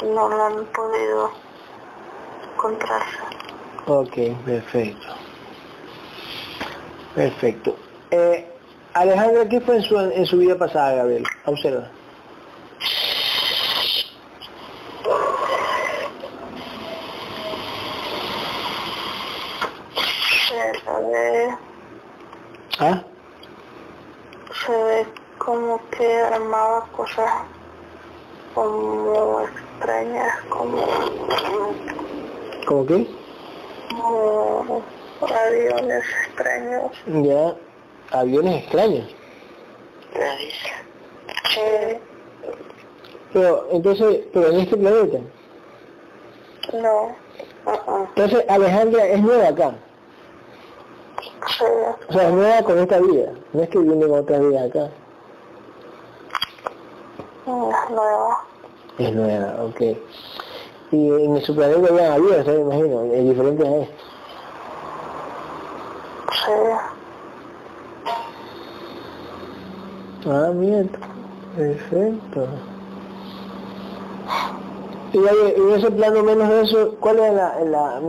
No 0.03 0.29
lo 0.29 0.43
han 0.45 0.65
podido 0.67 1.31
encontrarse. 2.53 3.17
Ok, 3.87 4.45
perfecto. 4.45 5.28
Perfecto. 7.15 7.75
Eh, 8.11 8.45
Alejandra, 8.93 9.47
¿qué 9.47 9.59
fue 9.61 9.77
en 9.77 9.83
su, 9.83 9.99
en 9.99 10.25
su 10.25 10.37
vida 10.37 10.57
pasada, 10.57 10.95
Gabriel? 10.95 11.23
Observa. 11.45 11.89
Se 20.47 20.55
ve, 21.01 21.49
¿Ah? 22.79 23.03
se 24.65 24.71
ve 24.71 25.07
como 25.37 25.79
que 25.89 26.21
armaba 26.21 26.85
cosas 26.95 27.31
como 28.53 29.41
extrañas, 29.41 30.35
como, 30.49 30.77
¿Cómo 32.65 32.85
qué? 32.85 33.07
como 33.89 34.81
aviones 35.21 36.03
extraños. 36.27 36.91
Ya, 37.07 37.55
aviones 38.17 38.63
extraños. 38.63 39.15
Sí, 41.53 41.61
Pero, 43.33 43.67
entonces, 43.71 44.21
pero 44.33 44.47
en 44.49 44.59
este 44.61 44.77
planeta. 44.77 45.17
no, 46.73 47.15
uh-uh, 47.65 48.05
Entonces, 48.15 48.45
Alejandra 48.49 49.05
es 49.05 49.21
nueva 49.21 49.47
acá. 49.49 49.73
sí, 51.47 51.63
O 52.09 52.13
sea, 52.13 52.27
es 52.27 52.33
nueva 52.33 52.61
con 52.63 52.79
esta 52.79 52.99
vida. 52.99 53.31
No 53.53 53.61
es 53.63 53.69
que 53.69 53.79
viene 53.79 54.07
con 54.07 54.19
otra 54.19 54.39
vida 54.39 54.63
acá. 54.63 54.89
no 57.45 57.69
es 57.71 57.89
nueva. 57.91 58.45
Es 58.97 59.13
nueva, 59.13 59.63
ok. 59.65 59.81
Y 60.91 61.07
en 61.09 61.41
su 61.41 61.55
planeta 61.55 61.95
ya 61.95 62.13
había, 62.15 62.43
me 62.43 62.55
imagino, 62.61 63.03
es 63.13 63.23
diferente 63.29 63.67
a 63.67 63.77
esto. 63.83 64.03
Sí. 66.45 66.51
Ah, 70.29 70.51
mira, 70.53 70.83
perfecto. 71.55 72.47
Y 75.13 75.17
en 75.17 75.73
ese 75.73 75.91
plano 75.91 76.23
menos 76.23 76.49
de 76.49 76.61
eso, 76.61 76.95
¿cuál 76.99 77.19
es 77.19 77.33
la, 77.33 77.59
la 77.65 77.99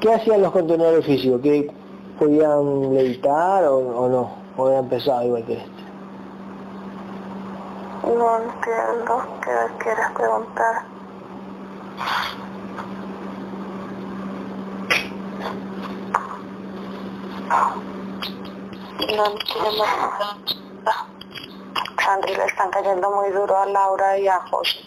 qué 0.00 0.14
hacían 0.14 0.42
los 0.42 0.52
contenedores 0.52 1.04
físicos? 1.04 1.40
¿Que 1.42 1.70
podían 2.18 2.94
levitar 2.94 3.64
o, 3.64 3.76
o 3.76 4.08
no? 4.08 4.30
¿O 4.56 4.66
habían 4.66 4.88
pesado 4.88 5.24
igual 5.24 5.44
que 5.44 5.54
este? 5.54 5.70
No 8.04 8.36
entiendo 8.38 9.22
qué 9.42 9.82
quieres 9.82 10.10
preguntar. 10.14 10.82
No 19.16 19.26
entiendo. 19.26 19.84
Sandri 22.04 22.34
le 22.34 22.44
están 22.44 22.70
cayendo 22.70 23.10
muy 23.10 23.30
duro 23.30 23.56
a 23.56 23.66
Laura 23.66 24.18
y 24.18 24.28
a 24.28 24.40
José. 24.50 24.80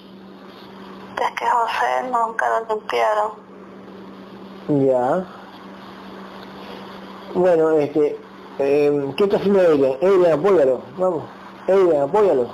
Es 1.20 1.32
que 1.32 1.46
José 1.46 2.04
nunca 2.12 2.48
lo 2.50 2.76
limpiaron. 2.76 3.32
Ya. 4.86 5.26
Bueno, 7.34 7.72
este, 7.72 8.20
eh, 8.60 9.14
¿qué 9.18 9.24
está 9.24 9.38
haciendo 9.38 9.62
ella? 9.62 9.98
Ella, 10.02 10.34
apóyalo, 10.36 10.82
vamos. 10.98 11.24
Ella, 11.68 12.04
apóyalo. 12.04 12.48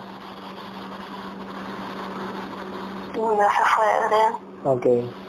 Ya 3.15 3.49
se 3.49 3.63
fue 3.65 3.85
Adrián. 3.85 4.33
Ok. 4.65 5.22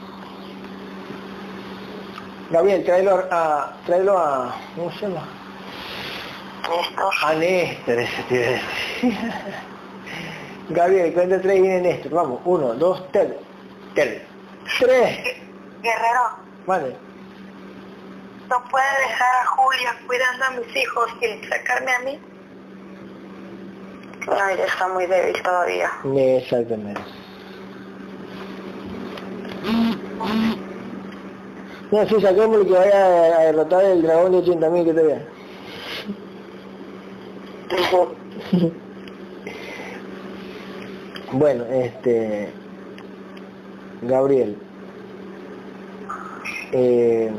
Gabriel, 2.51 2.83
tráelo 2.85 3.23
a, 3.31 3.73
tráelo 3.85 4.17
a, 4.17 4.55
¿cómo 4.75 4.91
se 4.91 5.07
llama? 5.07 5.27
Néstor. 6.69 7.13
A 7.23 7.33
Néstor, 7.33 7.99
ese 7.99 8.23
te 8.23 8.35
iba 8.35 8.45
a 8.45 8.51
decir. 8.51 8.63
Gabriel, 10.69 11.13
cuenta 11.13 11.41
tres 11.41 11.57
y 11.57 11.61
viene 11.61 11.81
Néstor. 11.81 12.11
Vamos, 12.11 12.39
uno, 12.45 12.73
dos, 12.73 13.03
tres. 13.11 13.33
Tres. 13.93 14.21
Tres. 14.79 15.19
Guerrero, 15.81 16.21
Vale. 16.65 16.95
no 18.49 18.63
puede 18.69 18.99
dejar 19.07 19.35
a 19.41 19.45
Julia 19.45 19.95
cuidando 20.07 20.45
a 20.45 20.49
mis 20.51 20.75
hijos 20.75 21.07
y 21.21 21.47
sacarme 21.47 21.91
a 21.91 21.99
mí. 21.99 22.19
No, 24.25 24.49
ella 24.49 24.65
está 24.65 24.87
muy 24.87 25.05
débil 25.05 25.39
todavía. 25.43 25.91
Exactamente. 26.15 27.01
No, 31.91 32.07
sí, 32.07 32.15
saquémosle 32.21 32.65
que 32.67 32.73
vaya 32.73 33.05
a, 33.05 33.39
a 33.39 33.43
derrotar 33.45 33.83
el 33.85 34.01
dragón 34.01 34.31
de 34.31 34.37
80.000 34.39 34.85
que 34.85 34.93
te 34.93 35.03
vea. 35.03 35.21
Bueno, 41.31 41.65
este... 41.65 42.49
Gabriel. 44.03 44.55
Eh, 46.71 47.31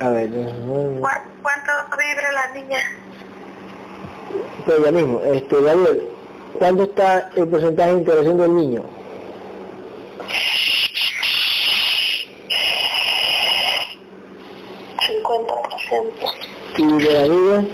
a 0.00 0.08
ver, 0.10 0.30
¿Cu- 0.30 1.08
¿Cuánto 1.42 1.72
vibra 1.98 2.32
la 2.32 2.54
niña? 2.54 2.78
pero 4.66 4.84
ya 4.84 4.92
mismo, 4.92 5.20
este, 5.24 5.60
Gabriel, 5.60 6.02
¿cuánto 6.58 6.82
está 6.84 7.30
el 7.36 7.48
porcentaje 7.48 7.90
de 7.92 7.98
integración 7.98 8.38
del 8.38 8.54
niño? 8.56 8.82
¿Y 16.76 16.86
de 16.86 17.12
la 17.12 17.22
niña? 17.28 17.68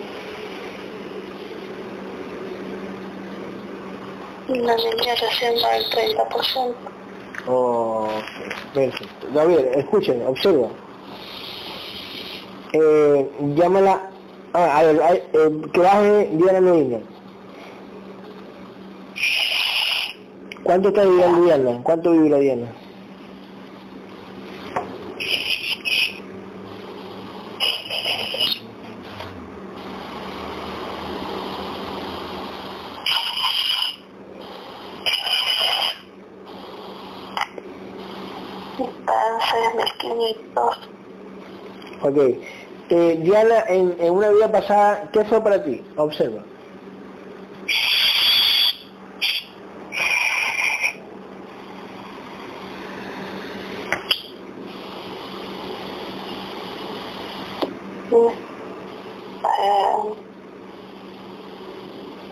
La 4.48 4.76
niña 4.76 5.14
recién 5.14 5.54
va 5.64 5.74
al 5.74 5.84
30%. 5.90 6.74
Oh, 7.46 8.08
perfecto. 8.74 9.26
Gabriel, 9.32 9.70
escuchen, 9.74 10.26
observa. 10.26 10.68
Eh, 12.72 13.30
llámala, 13.56 14.10
ah, 14.52 14.78
a 14.78 14.82
ver, 14.82 15.02
ay, 15.02 15.22
eh, 15.32 15.50
que 15.72 15.80
baje 15.80 16.28
Diana 16.32 16.60
Medina. 16.60 16.98
¿Cuánto 20.70 20.90
está 20.90 21.02
viviendo 21.02 21.42
Diana? 21.42 21.80
¿Cuánto 21.82 22.12
vive 22.12 22.30
la 22.30 22.38
Diana? 22.38 22.68
Está 38.78 39.14
en 39.26 39.40
6.500. 40.54 40.78
Ok. 42.02 42.16
Eh, 42.90 43.18
Diana, 43.24 43.64
en, 43.66 43.96
en 43.98 44.12
una 44.12 44.28
vida 44.28 44.52
pasada, 44.52 45.10
¿qué 45.12 45.24
fue 45.24 45.42
para 45.42 45.64
ti? 45.64 45.82
Observa. 45.96 46.44
Eh, 58.12 58.34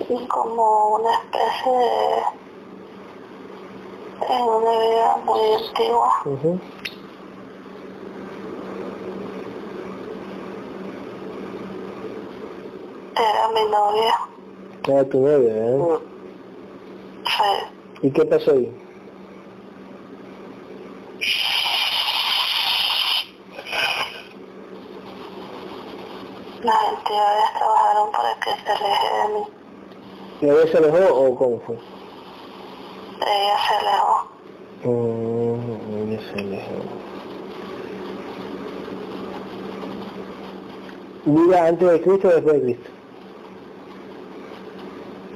y 0.08 0.14
como 0.48 0.94
una 0.96 1.10
especie 1.12 1.72
de 1.72 2.22
en 4.34 4.42
una 4.42 4.78
vida 4.78 5.16
muy 5.26 5.40
antigua 5.54 6.12
Ujú. 6.24 6.60
era 13.14 13.48
mi 13.48 13.64
novia 13.70 14.14
Era 14.86 15.04
tu 15.08 15.20
novia, 15.20 15.52
¿eh? 15.54 15.98
sí, 17.26 18.06
¿Y 18.06 18.12
qué 18.12 18.24
pasó 18.24 18.52
ahí? 18.52 18.74
las 26.62 26.84
entidades 26.88 27.52
trabajaron 27.54 28.10
para 28.12 28.34
que 28.40 28.50
se 28.50 28.72
aleje 28.72 29.14
de 29.14 29.28
mí 29.34 29.46
¿Y 30.40 30.44
ella 30.46 30.70
se 30.70 30.78
alejó 30.78 31.14
o 31.14 31.34
cómo 31.36 31.60
fue? 31.66 31.76
ella 33.20 33.56
se 33.68 33.74
alejó 33.74 34.28
Mm, 34.84 35.96
ella 35.96 36.20
se 36.32 36.38
alejó. 36.38 36.72
¿Vida 41.24 41.66
antes 41.66 41.90
de 41.90 42.00
Cristo 42.00 42.28
o 42.28 42.30
después 42.30 42.54
de 42.54 42.62
Cristo? 42.62 42.90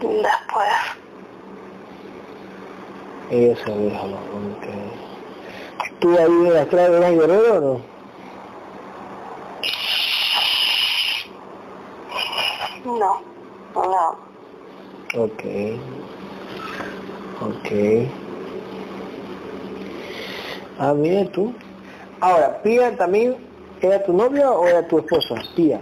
después 0.01 0.69
Ella 3.31 3.57
se 3.57 3.73
alejó, 3.73 4.07
ok. 4.07 4.67
¿Tú 5.99 6.17
ahí 6.17 6.25
en 6.27 6.55
la 6.55 6.63
estrada 6.63 6.99
eras 6.99 7.13
guerrero 7.13 7.57
o 7.57 7.61
no? 7.61 7.93
no 12.99 13.21
no 13.75 14.32
Ok. 15.15 15.45
Ok. 17.43 17.71
Ah, 20.79 20.95
mira 20.95 21.31
tú. 21.31 21.55
Ahora, 22.21 22.63
Pía 22.63 22.97
también, 22.97 23.37
¿era 23.83 24.03
tu 24.05 24.15
novia 24.15 24.51
o 24.51 24.67
era 24.67 24.87
tu 24.89 24.99
esposa? 25.01 25.35
Pía. 25.55 25.81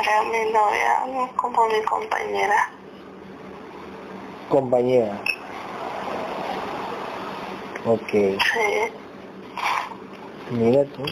era 0.00 0.22
mi 0.22 0.52
novia 0.52 1.06
no 1.06 1.30
como 1.36 1.66
mi 1.68 1.82
compañera 1.84 2.70
Compañera. 4.48 5.18
Ok. 7.86 8.10
sí 8.10 8.38
Mira 10.50 10.84
tú. 10.84 11.02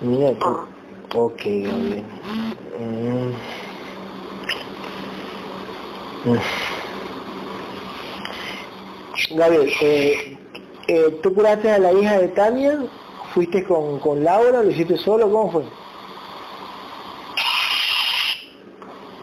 Mira 0.00 0.32
tú. 0.38 0.73
Ok, 1.14 1.40
Gabriel. 1.44 2.04
Mm. 2.78 3.32
Gabriel, 9.36 9.72
eh, 9.80 10.36
eh, 10.88 11.18
¿tú 11.22 11.34
curaste 11.34 11.70
a 11.70 11.78
la 11.78 11.92
hija 11.92 12.18
de 12.18 12.28
Tania? 12.28 12.84
¿Fuiste 13.32 13.64
con, 13.64 13.98
con 14.00 14.24
Laura? 14.24 14.62
¿Lo 14.62 14.70
hiciste 14.70 14.96
solo? 14.96 15.30
¿Cómo 15.30 15.50
fue? 15.50 15.64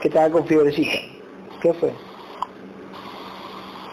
estaba 0.07 0.29
con 0.29 0.45
fiebrecita. 0.45 0.97
¿Qué 1.61 1.73
fue? 1.73 1.93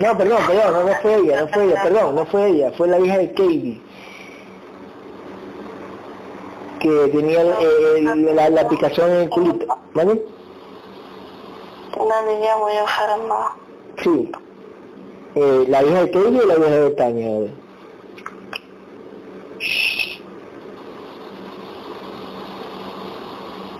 No, 0.01 0.17
perdón, 0.17 0.39
perdón, 0.47 0.73
no, 0.73 0.85
no 0.85 0.95
fue 1.03 1.17
ella, 1.17 1.41
no 1.41 1.49
fue 1.49 1.65
ella, 1.65 1.83
perdón, 1.83 2.15
no 2.15 2.27
fue 2.27 2.47
ella, 2.49 2.73
fue 2.73 2.89
la 2.89 3.01
hija 3.01 3.19
de 3.19 3.33
Katie. 3.33 3.81
Que 6.81 7.09
tenía 7.09 7.43
eh, 7.43 8.03
la, 8.03 8.49
la 8.51 8.61
aplicación 8.61 9.11
en 9.11 9.17
el 9.23 9.29
culito. 9.31 9.67
¿Vale? 9.95 10.23
Una 11.97 12.23
niña 12.23 12.57
muy 12.59 12.73
enferma. 12.73 13.57
Sí. 14.03 14.31
Eh, 15.35 15.65
¿La 15.69 15.83
hija 15.83 16.03
de 16.05 16.11
Katie 16.11 16.41
o 16.41 16.47
la 16.47 16.55
hija 16.55 16.71
de 16.71 16.91
Tania? 16.91 17.29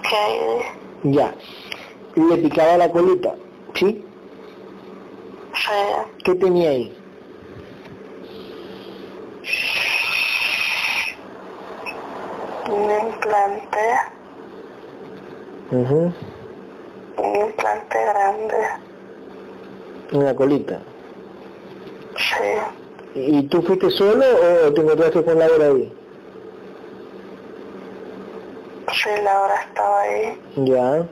Que 0.03 1.11
Ya. 1.11 1.35
Le 2.17 2.37
picaba 2.39 2.77
la 2.79 2.91
colita, 2.91 3.35
¿sí? 3.75 4.05
sí, 5.55 5.71
¿Qué 6.25 6.35
tenía 6.35 6.71
ahí? 6.71 6.93
Un 12.69 12.91
implante, 13.09 13.79
Ujú. 15.71 16.13
un 17.19 17.37
implante 17.37 17.99
grande. 18.05 18.57
Una 20.13 20.35
colita. 20.35 20.81
Sí, 22.17 23.15
¿Y 23.15 23.43
tú 23.49 23.63
fuiste 23.63 23.91
solo 23.91 24.25
o 24.67 24.73
te 24.73 24.81
encontraste 24.81 25.25
con 25.25 25.39
Laura 25.39 25.67
ahí? 25.67 25.93
sí, 28.93 29.09
Laura 29.23 29.55
estaba 29.69 30.01
ahí. 30.01 30.41
Ya. 30.57 31.07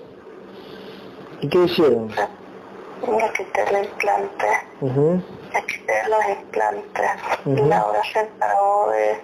¿Y 1.43 1.49
qué 1.49 1.59
hicieron? 1.65 2.09
Me 2.09 3.33
quité 3.33 3.62
el 3.70 3.85
implante, 3.85 4.47
me 4.81 5.67
quité 5.67 5.93
los 6.09 6.28
implantes. 6.39 7.10
Ujú. 7.44 7.68
Laura 7.68 8.01
se 8.12 8.20
encargó 8.20 8.91
de, 8.91 9.18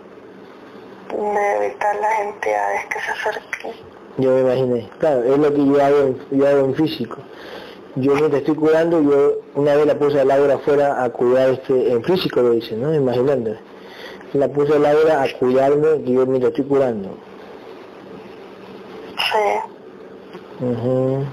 de 1.13 1.67
evitar 1.67 1.97
las 1.97 2.21
entidades 2.21 2.81
que 2.87 3.01
se 3.01 3.11
acerquen. 3.13 3.73
Yo 4.19 4.31
me 4.31 4.41
imaginé. 4.41 4.89
Claro, 4.99 5.23
es 5.25 5.39
lo 5.39 5.55
que 5.55 5.67
yo 5.67 5.83
hago, 5.85 5.99
en- 5.99 6.19
yo 6.31 6.47
hago 6.49 6.65
en 6.67 6.75
físico. 6.75 7.17
Yo 7.97 8.15
mientras 8.15 8.41
estoy 8.43 8.55
curando, 8.55 9.01
yo 9.03 9.35
una 9.55 9.75
vez 9.75 9.87
la 9.87 9.95
puse 9.99 10.21
a 10.21 10.25
Laura 10.25 10.55
afuera 10.55 11.03
a 11.05 11.11
cuidar 11.11 11.51
este, 11.51 11.93
en 11.93 12.03
físico 12.05 12.41
lo 12.41 12.55
hice, 12.55 12.75
¿no? 12.77 12.95
Imaginando. 12.95 13.55
La 14.33 14.49
puse 14.49 14.75
a 14.75 14.79
Laura 14.79 15.23
a 15.23 15.33
cuidarme 15.39 16.03
que 16.05 16.13
yo 16.13 16.25
mientras 16.27 16.53
estoy 16.53 16.65
curando. 16.65 17.11
Sí, 19.17 20.65
Ujú. 20.65 21.25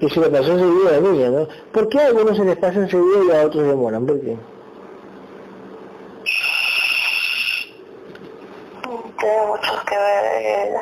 Y 0.00 0.10
se 0.10 0.20
le 0.20 0.26
pasó 0.30 0.52
enseguida 0.52 0.88
a 0.88 0.92
la 0.92 1.00
niña, 1.00 1.30
¿no? 1.30 1.48
¿Por 1.72 1.88
qué 1.88 2.00
a 2.00 2.06
algunos 2.06 2.36
se 2.36 2.44
les 2.44 2.56
pasa 2.56 2.78
enseguida 2.80 3.24
y 3.24 3.30
a 3.36 3.46
otros 3.46 3.66
demoran? 3.66 4.04
¿Por 4.06 4.20
qué? 4.20 4.36
Tiene 9.42 9.46
mucho 9.46 9.84
que 9.86 9.96
ver 9.96 10.24
eh, 10.42 10.74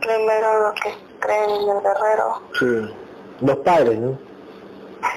primero 0.00 0.68
lo 0.68 0.74
que 0.74 0.90
creen 1.20 1.50
en 1.50 1.76
el 1.76 1.82
guerrero, 1.82 2.42
Sí. 2.58 2.94
Los 3.40 3.56
padres, 3.58 3.98
¿no? 3.98 4.18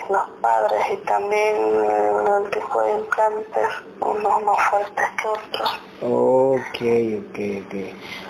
los 0.10 0.30
padres 0.42 0.82
y 0.94 0.98
también 1.06 1.56
eh, 1.56 2.12
el 2.44 2.50
tipo 2.50 2.82
de 2.82 2.92
implantes, 2.94 3.68
unos 4.02 4.44
más 4.44 4.70
fuertes 4.70 5.06
que 5.22 5.28
otros. 5.28 5.80
Ok, 6.02 7.30
ok, 7.30 7.66
ok. 7.66 7.76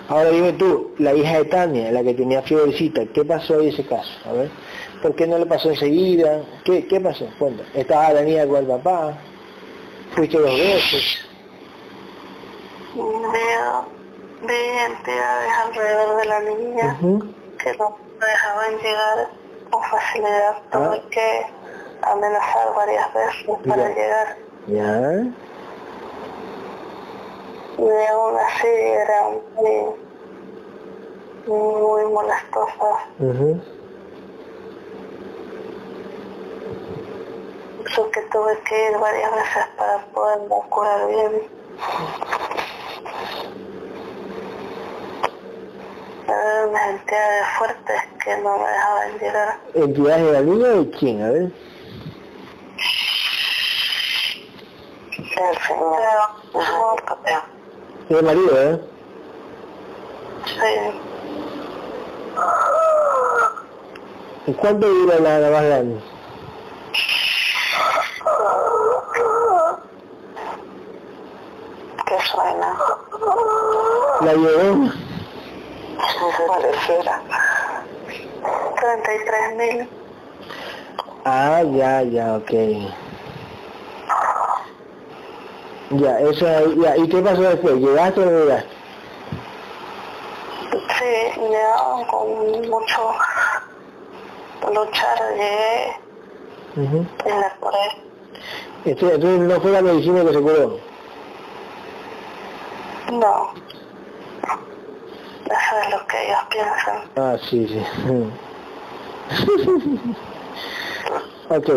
Ahora 0.08 0.30
dime 0.30 0.52
tú, 0.52 0.92
la 0.98 1.14
hija 1.14 1.38
de 1.38 1.44
Tania, 1.46 1.90
la 1.90 2.02
que 2.02 2.14
tenía 2.14 2.42
fiebrecita, 2.42 3.02
¿qué 3.12 3.24
pasó 3.24 3.60
en 3.60 3.68
ese 3.68 3.84
caso? 3.86 4.10
A 4.28 4.32
ver, 4.32 4.50
¿por 5.02 5.14
qué 5.16 5.26
no 5.26 5.38
le 5.38 5.46
pasó 5.46 5.70
enseguida? 5.70 6.42
¿Qué, 6.64 6.86
qué 6.86 7.00
pasó? 7.00 7.26
Cuenta. 7.38 7.64
¿Estaba 7.74 8.12
la 8.12 8.22
niña 8.22 8.46
con 8.46 8.56
el 8.56 8.66
papá? 8.66 9.18
¿Fuiste 10.14 10.38
dos 10.38 10.50
veces? 10.58 11.18
Veo, 12.94 13.97
vi 14.42 14.54
entidades 14.86 15.52
alrededor 15.64 16.16
de 16.20 16.24
la 16.26 16.40
niña 16.40 16.98
que 17.58 17.76
no 17.76 17.96
me 18.20 18.26
dejaban 18.26 18.76
llegar 18.78 19.28
con 19.70 19.82
facilidad. 19.84 20.62
Tuve 20.70 20.96
Ah. 20.96 21.08
que 21.10 21.46
amenazar 22.02 22.74
varias 22.74 23.12
veces 23.14 23.46
para 23.68 23.88
Ya. 23.88 23.94
llegar. 23.94 24.36
¿Ya? 24.66 25.12
Y 27.78 28.06
aún 28.10 28.36
así 28.38 28.66
eran 28.66 29.38
muy, 29.54 29.94
muy 31.46 32.04
molestosas. 32.12 32.98
Ujú. 33.20 33.60
Yo 37.96 38.10
que 38.10 38.20
tuve 38.22 38.58
que 38.68 38.90
ir 38.90 38.98
varias 38.98 39.30
veces 39.32 39.64
para 39.76 39.98
poderme 40.06 40.54
curar 40.70 41.06
bien. 41.08 41.42
Unas 46.28 46.88
entidades 46.90 47.46
fuertes 47.56 47.96
que 48.22 48.36
no 48.38 48.58
me 48.58 48.68
dejaban 48.68 49.18
llegar. 49.18 49.58
¿Entidades 49.74 50.26
de 50.26 50.32
la 50.32 50.40
niña 50.42 50.68
o 50.68 50.84
de 50.84 50.90
quién? 50.90 51.22
A 51.22 51.30
ver. 51.30 51.50
El 55.16 55.58
señor. 55.66 56.02
No, 56.52 56.96
papá. 57.06 57.46
De 58.10 58.22
marido, 58.22 58.62
¿eh? 58.62 58.80
Sí. 60.44 61.00
¿Y 64.48 64.52
cuánto 64.54 64.86
dura 64.86 65.18
la, 65.20 65.38
la 65.38 65.50
más 65.50 65.64
grande? 65.64 66.00
¿Qué 72.06 72.16
suena? 72.32 72.78
La 74.20 74.32
llorona. 75.98 76.46
Pareciera. 76.48 77.22
33 78.80 79.56
mil. 79.56 79.88
Ah, 81.24 81.62
ya, 81.62 82.02
ya, 82.02 82.36
ok. 82.36 82.52
Ya, 85.90 86.20
eso, 86.20 86.46
ya. 86.82 86.96
¿Y 86.96 87.08
qué 87.08 87.20
pasó 87.22 87.42
después? 87.42 87.74
¿Llegaste 87.76 88.20
o 88.20 88.24
no 88.26 88.30
llegaste? 88.30 88.68
Sí, 90.98 91.40
ya 91.50 92.06
con 92.08 92.68
mucho 92.68 93.14
luchar 94.72 95.18
llegué 95.30 95.96
Ujú. 96.76 97.06
y 97.24 97.28
la 97.28 97.50
curé. 97.60 98.04
Este- 98.84 99.14
Entonces 99.14 99.40
no 99.40 99.60
fue 99.60 99.70
la 99.70 99.82
medicina 99.82 100.24
que 100.24 100.32
se 100.32 100.40
curó. 100.40 100.78
No. 103.12 103.50
Eso 105.48 105.78
es 105.82 105.90
lo 105.90 106.06
que 106.06 106.24
ellos 106.26 106.38
piensan. 106.50 107.02
Ah, 107.16 107.36
sí, 107.48 107.66
sí. 107.68 107.80
ok, 111.50 111.68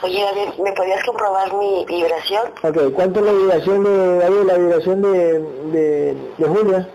Oye, 0.00 0.22
Gabriel, 0.24 0.54
¿me 0.62 0.72
podías 0.72 1.02
comprobar 1.04 1.52
mi 1.54 1.84
vibración? 1.86 2.52
ok. 2.62 2.92
¿Cuánto 2.94 3.18
es 3.20 3.26
la 3.26 3.32
vibración 3.32 3.82
de 3.84 4.18
David, 4.18 4.42
la 4.44 4.54
vibración 4.54 5.02
de, 5.02 5.40
de, 5.72 6.16
de 6.38 6.46
Julia? 6.48 6.88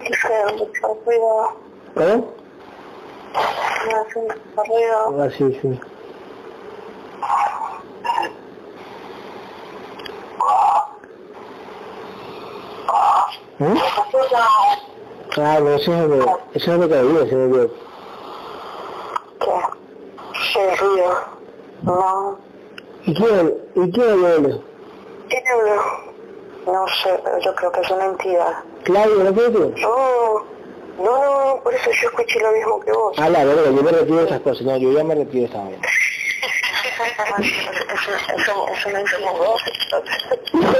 Hice 0.00 0.52
mucho 0.56 0.98
ruido. 1.04 1.56
¿Cómo? 1.94 2.34
Me 3.86 3.94
hace 3.94 4.28
mucho 5.10 5.18
ruido. 5.18 5.22
Ah, 5.22 5.30
sí, 5.36 5.58
sí. 5.60 5.80
¿Mm? 13.58 13.76
Ah, 15.36 15.58
no, 15.60 15.70
eso 15.74 15.94
es 15.94 16.08
lo 16.08 16.18
que, 16.18 16.58
eso 16.58 16.72
es 16.72 16.78
lo 16.80 16.88
que 16.88 16.98
había, 16.98 17.26
se 17.26 17.36
me 17.36 17.44
olvidó. 17.44 17.70
¿Qué? 19.38 20.60
El 20.60 20.78
ruido. 20.78 21.24
No. 21.82 22.38
¿Y 23.04 23.14
quién, 23.14 23.54
y 23.74 23.92
quién 23.92 24.24
habla? 24.24 24.58
¿Quién 25.28 25.44
habló? 25.48 25.82
No 26.66 26.86
sé, 26.88 27.22
yo 27.44 27.54
creo 27.54 27.72
que 27.72 27.80
es 27.80 27.90
una 27.90 28.06
entidad. 28.06 28.64
Claudio, 28.84 29.24
¿no 29.24 29.34
fue 29.34 29.50
tú? 29.50 29.74
Oh, 29.86 30.42
No, 31.00 31.54
no, 31.54 31.62
por 31.62 31.74
eso 31.74 31.90
yo 31.90 32.08
escuché 32.08 32.40
lo 32.40 32.52
mismo 32.52 32.80
que 32.80 32.92
vos. 32.92 33.14
Ah, 33.18 33.28
la 33.30 33.44
verdad, 33.44 33.64
yo 33.64 33.82
me 33.82 33.90
retiro 33.90 34.18
de 34.18 34.26
esas 34.26 34.40
cosas. 34.40 34.62
No, 34.62 34.76
yo 34.76 34.92
ya 34.92 35.02
me 35.02 35.14
retiro 35.14 35.40
de 35.40 35.46
esta 35.46 35.58
vaina. 35.58 35.78
es, 37.38 38.46
una, 38.46 38.70
es 38.72 38.86
una 38.86 39.00
entidad. 39.00 39.30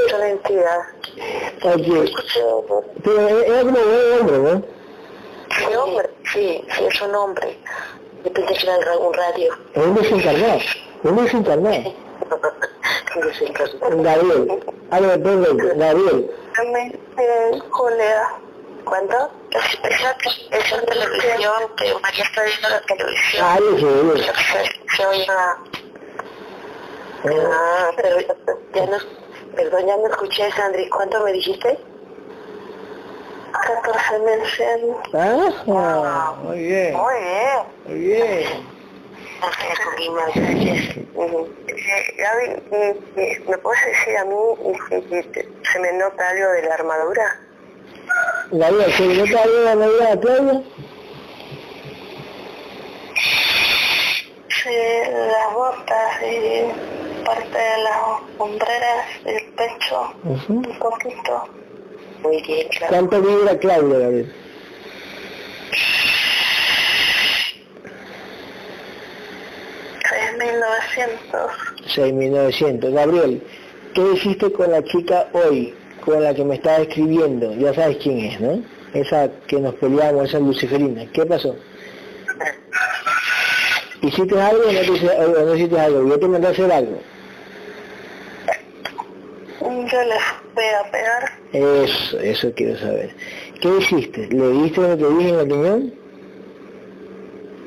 Es 0.06 0.12
una 0.12 0.28
entidad. 0.28 0.80
Oye, 1.62 2.12
pero 3.02 3.28
era 3.28 3.60
como 3.60 3.78
un 3.78 4.20
hombre, 4.20 4.38
¿no? 4.38 4.62
¿Un 5.68 5.76
hombre? 5.76 6.10
Sí, 6.32 6.64
sí, 6.76 6.84
es 6.84 7.02
un 7.02 7.14
hombre. 7.14 7.58
Pensé 8.22 8.54
que 8.54 8.70
era 8.70 8.98
un 8.98 9.14
radio. 9.14 9.54
Es 9.74 9.82
un 9.82 9.94
desencarnado. 9.94 10.58
Un 11.02 11.16
desencarnado. 11.16 11.94
Gabriel. 14.02 14.60
A 14.90 15.00
ver, 15.00 15.22
perdón, 15.22 15.56
Gabriel. 15.76 16.30
Eh, 17.16 17.58
Julia. 17.70 18.28
¿Cuándo? 18.84 19.30
Esa, 19.50 20.16
esa 20.50 20.80
televisión 20.82 21.42
que 21.76 21.94
María 22.00 22.24
está 22.24 22.42
viendo 22.44 22.68
la 22.68 22.80
televisión. 22.82 23.44
Ah, 23.44 23.58
yo 23.58 23.76
sé. 24.34 24.70
Se, 24.96 25.06
oye. 25.06 25.26
Ah, 25.28 25.56
pero 27.96 28.20
ya 28.20 28.34
no, 28.86 28.98
perdón, 29.54 29.86
ya 29.86 29.96
no 29.96 30.06
escuché, 30.08 30.50
Sandri. 30.52 30.88
¿Cuánto 30.88 31.22
me 31.24 31.32
dijiste? 31.32 31.78
14 33.52 34.18
meses. 34.20 34.80
Ah, 35.14 36.34
muy 36.42 36.58
bien. 36.58 36.94
Muy 36.94 37.14
bien. 37.18 37.58
Muy 37.86 37.98
bien. 37.98 38.66
Gracias. 39.40 39.78
Gaby, 42.16 42.44
¿me 43.48 43.56
puedes 43.58 43.84
decir 43.86 44.16
a 44.16 44.24
mí 44.24 44.36
si 45.08 45.22
se 45.72 45.78
me 45.78 45.92
nota 45.94 46.28
algo 46.28 46.50
de 46.52 46.62
la 46.62 46.74
armadura? 46.74 47.40
Gabriel, 48.52 48.92
¿se 48.92 49.06
nota 49.06 49.42
algo 49.42 49.56
de 49.56 49.64
la 49.64 49.70
armadura 49.72 50.10
de 50.10 50.20
Claudia? 50.20 50.62
Sí, 54.48 54.76
las 55.10 55.54
botas 55.54 56.22
y 56.22 57.24
parte 57.24 57.58
de 57.58 57.82
las 57.84 57.96
hombreras 58.38 59.06
el 59.24 59.42
pecho, 59.54 60.14
Ujú. 60.24 60.52
un 60.54 60.78
poquito. 60.78 61.48
Muy 62.22 62.42
bien, 62.42 62.68
claro. 62.68 62.88
¿Cuánto 62.88 63.20
vibra 63.22 63.58
Claudia, 63.58 64.26
mil 70.40 70.58
novecientos. 70.60 71.52
6.900. 71.94 72.92
Gabriel, 72.92 73.42
¿qué 73.94 74.02
hiciste 74.14 74.52
con 74.52 74.70
la 74.70 74.82
chica 74.84 75.28
hoy, 75.32 75.74
con 76.04 76.22
la 76.22 76.34
que 76.34 76.44
me 76.44 76.54
estaba 76.56 76.78
escribiendo? 76.78 77.54
Ya 77.54 77.72
sabes 77.74 77.98
quién 78.02 78.18
es, 78.20 78.40
¿no? 78.40 78.62
Esa 78.94 79.30
que 79.46 79.60
nos 79.60 79.74
peleamos, 79.76 80.28
esa 80.28 80.38
luciferina. 80.38 81.06
¿Qué 81.12 81.24
pasó? 81.26 81.54
¿Hiciste 84.02 84.40
algo 84.40 84.62
o 84.62 84.72
no, 84.72 84.80
te 84.80 84.92
hice- 84.92 85.10
o 85.10 85.44
no 85.46 85.54
hiciste 85.54 85.78
algo? 85.78 86.08
Yo 86.08 86.18
te 86.18 86.28
mandé 86.28 86.48
a 86.48 86.50
hacer 86.50 86.72
algo. 86.72 86.98
Yo 89.60 90.02
les 90.04 90.18
voy 90.54 90.64
a 90.64 90.90
pegar. 90.90 91.38
Eso, 91.52 92.18
eso 92.20 92.52
quiero 92.54 92.78
saber. 92.78 93.14
¿Qué 93.60 93.68
hiciste? 93.78 94.28
¿Le 94.30 94.48
diste 94.62 94.80
lo 94.80 94.96
que 94.96 95.14
dije 95.18 95.28
en 95.28 95.36
la 95.36 95.42
opinión? 95.42 95.94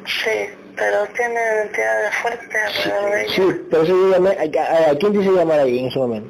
Sí, 0.06 0.50
pero 0.76 0.98
tiene 1.16 1.40
entidades 1.66 2.16
fuertes 2.16 2.50
alrededor 2.86 3.12
de 3.12 3.22
ella. 3.24 3.34
Sí, 3.34 3.42
por 3.70 3.80
eso 3.84 3.88
yo 3.96 4.10
llamé. 4.12 4.30
¿A, 4.32 4.62
a- 4.62 4.92
a 4.92 4.96
quién 4.98 5.14
te 5.14 5.20
hice 5.20 5.32
llamar 5.32 5.60
ahí 5.60 5.80
en 5.80 5.86
ese 5.86 6.00
momento? 6.00 6.30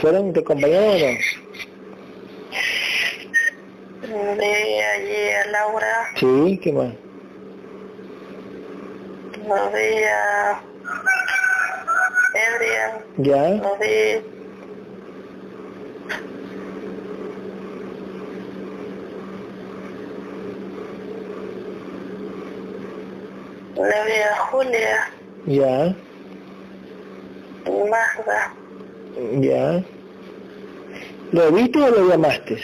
¿Fueron 0.00 0.32
tus 0.32 0.44
compañeros 0.44 1.02
o 1.02 1.06
no? 1.06 1.18
Vi 4.36 4.80
allí 4.80 5.28
a 5.30 5.46
Laura, 5.50 5.94
Sí, 6.16 6.60
¿qué 6.62 6.72
más? 6.72 6.94
lo 9.46 9.70
vi 9.72 10.04
a 10.04 10.62
¿Ya? 13.18 13.48
lo 13.50 13.76
vi 13.78 14.22
le 23.76 24.04
vi 24.06 24.20
a 24.22 24.36
Julia, 24.50 25.10
¿Ya? 25.46 25.96
Magda, 27.90 28.52
¿Ya? 29.40 29.82
¿Lo 31.32 31.52
viste 31.52 31.80
o 31.80 31.90
lo 31.90 32.08
llamaste? 32.08 32.58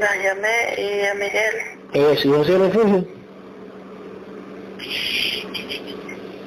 la 0.00 0.16
llamé 0.16 0.74
y 0.78 1.06
a 1.06 1.14
Miguel 1.14 1.54
Eso, 1.92 2.28
¿y 2.28 2.32
José 2.32 2.58
Refugio? 2.58 3.06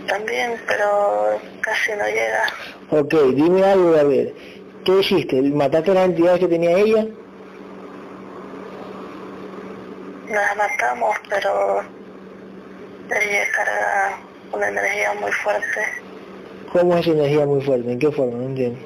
también, 0.07 0.61
pero 0.67 1.39
casi 1.61 1.91
no 1.93 2.05
llega. 2.05 2.43
Ok, 2.91 3.13
dime 3.33 3.63
algo, 3.63 3.95
a 3.95 4.03
ver. 4.03 4.33
¿Qué 4.85 4.99
hiciste? 4.99 5.41
¿Mataste 5.41 5.93
las 5.93 6.05
entidades 6.05 6.39
que 6.41 6.47
tenía 6.47 6.77
ella? 6.77 7.07
Las 10.29 10.57
matamos, 10.57 11.15
pero 11.27 11.81
ella 13.09 13.45
carga 13.55 14.19
una 14.53 14.67
energía 14.69 15.13
muy 15.19 15.31
fuerte. 15.31 16.04
¿Cómo 16.75 16.97
es 16.97 17.07
energía 17.07 17.45
muy 17.45 17.61
fuerte? 17.61 17.89
¿En 17.89 17.99
qué 17.99 18.11
forma? 18.11 18.35
No 18.37 18.47
entiendo. 18.47 18.77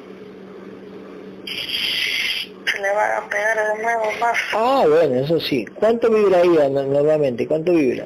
Se 2.72 2.78
le 2.84 2.94
van 2.94 3.24
a 3.24 3.28
pegar 3.28 3.58
de 3.78 3.82
nuevo 3.82 4.04
más. 4.20 4.38
Ah, 4.54 4.86
bueno, 4.88 5.16
eso 5.16 5.40
sí. 5.40 5.66
¿Cuánto 5.74 6.08
vibra 6.12 6.42
ella 6.42 6.70
no- 6.70 6.84
normalmente? 6.84 7.48
¿Cuánto 7.48 7.72
vibra? 7.72 8.06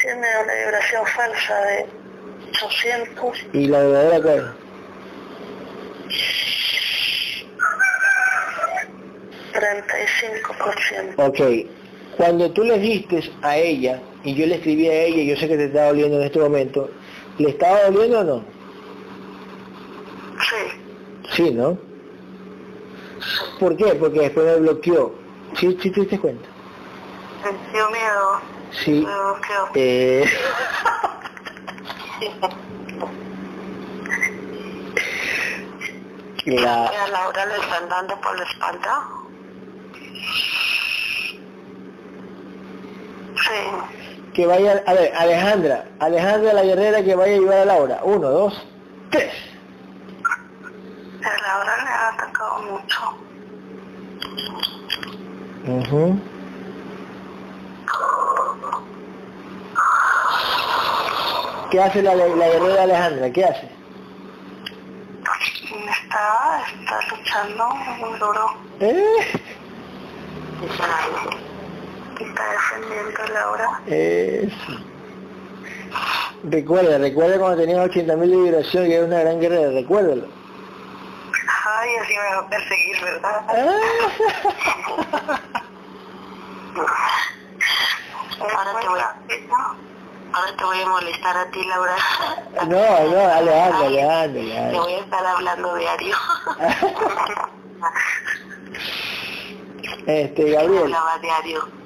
Tiene 0.00 0.26
una 0.42 0.54
vibración 0.54 1.06
falsa 1.06 1.60
de 1.64 1.86
800. 2.50 3.38
¿Y 3.52 3.66
la 3.68 3.78
verdadera 3.80 4.20
cuál? 4.22 4.56
35%. 9.52 11.14
Ok, 11.18 11.40
cuando 12.16 12.50
tú 12.50 12.64
le 12.64 12.78
diste 12.78 13.30
a 13.42 13.56
ella, 13.56 14.00
y 14.24 14.34
yo 14.34 14.46
le 14.46 14.56
escribí 14.56 14.88
a 14.88 15.02
ella, 15.04 15.22
yo 15.22 15.40
sé 15.40 15.48
que 15.48 15.56
te 15.56 15.64
estaba 15.66 15.88
doliendo 15.88 16.18
en 16.18 16.24
este 16.24 16.38
momento, 16.38 16.90
¿le 17.38 17.50
estaba 17.50 17.90
doliendo 17.90 18.20
o 18.20 18.24
no? 18.24 18.44
Sí, 20.40 20.80
Sí, 21.32 21.50
¿no? 21.50 21.78
¿Por 23.58 23.76
qué? 23.76 23.94
Porque 23.94 24.20
después 24.20 24.46
me 24.46 24.56
bloqueó. 24.56 25.14
¿Sí, 25.56 25.76
sí 25.80 25.90
te 25.90 26.00
diste 26.00 26.18
cuenta? 26.18 26.46
sintió 27.42 27.90
miedo. 27.90 28.40
Sí. 28.70 28.92
Me 28.92 29.00
bloqueó. 29.00 29.68
Eh, 29.74 30.24
la, 36.46 36.86
¿A 36.86 37.08
Laura 37.08 37.46
le 37.46 37.56
están 37.56 37.88
dando 37.88 38.20
por 38.20 38.38
la 38.38 38.44
espalda? 38.44 39.08
Sí, 43.54 44.32
que 44.34 44.46
vaya, 44.46 44.82
a 44.86 44.92
ver, 44.94 45.14
Alejandra, 45.14 45.84
Alejandra 46.00 46.52
la 46.54 46.62
guerrera 46.64 47.02
que 47.04 47.14
vaya 47.14 47.32
a 47.34 47.36
ayudar 47.36 47.58
a 47.60 47.64
Laura. 47.64 48.00
Uno, 48.02 48.28
dos, 48.30 48.66
tres. 49.10 49.32
a 51.22 51.42
Laura 51.42 51.76
le 51.84 51.88
ha 51.90 52.08
atacado 52.08 52.62
mucho. 52.62 53.16
Ujú. 55.66 56.18
¿Qué 61.70 61.82
hace 61.82 62.02
la, 62.02 62.14
la 62.14 62.48
guerrera 62.48 62.82
Alejandra? 62.82 63.30
¿Qué 63.30 63.44
hace? 63.44 63.68
Está, 66.02 66.62
está 66.80 67.00
luchando 67.10 67.68
muy 67.98 68.18
duro. 68.18 68.54
Eh, 68.80 69.40
Está 72.34 72.50
defendiendo 72.50 73.20
Laura. 73.32 73.80
eso. 73.86 74.72
Recuerda, 76.42 76.98
recuerda 76.98 77.38
cuando 77.38 77.58
tenías 77.58 77.86
80.000 77.88 78.18
de 78.18 78.36
vibración 78.36 78.84
que 78.86 78.94
era 78.96 79.06
una 79.06 79.20
gran 79.20 79.40
guerrera, 79.40 79.70
recuérdalo. 79.70 80.26
Ay, 81.64 81.90
así 82.02 82.12
me 82.12 82.34
va 82.34 82.40
a 82.40 82.48
perseguir, 82.48 83.00
¿verdad? 83.02 83.44
Ah. 83.48 83.54
Ahora 88.40 88.80
te 88.80 88.88
voy 88.88 89.00
a, 89.00 89.16
ahora 90.32 90.56
te 90.58 90.64
voy 90.64 90.80
a 90.82 90.86
molestar 90.86 91.36
a 91.36 91.50
ti, 91.52 91.64
Laura. 91.66 91.96
No, 92.66 92.66
no, 92.66 93.32
Alejandra, 93.32 93.78
Ay, 93.78 93.98
Alejandra, 94.00 94.70
Te 94.70 94.78
voy 94.78 94.92
a 94.92 94.98
estar 94.98 95.24
hablando 95.26 95.74
diario. 95.76 96.16
Este, 100.06 100.50
Gabriel, 100.50 100.82
Hablaba 100.84 101.18
diario. 101.18 101.83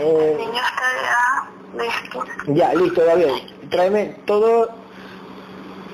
El 0.00 0.06
eh, 0.06 0.36
niño 0.38 0.62
está 0.62 0.86
ya 1.02 1.84
listo. 1.84 2.24
ya, 2.46 2.74
listo, 2.74 3.04
Gabriel. 3.04 3.68
tráeme 3.70 4.16
todo, 4.26 4.70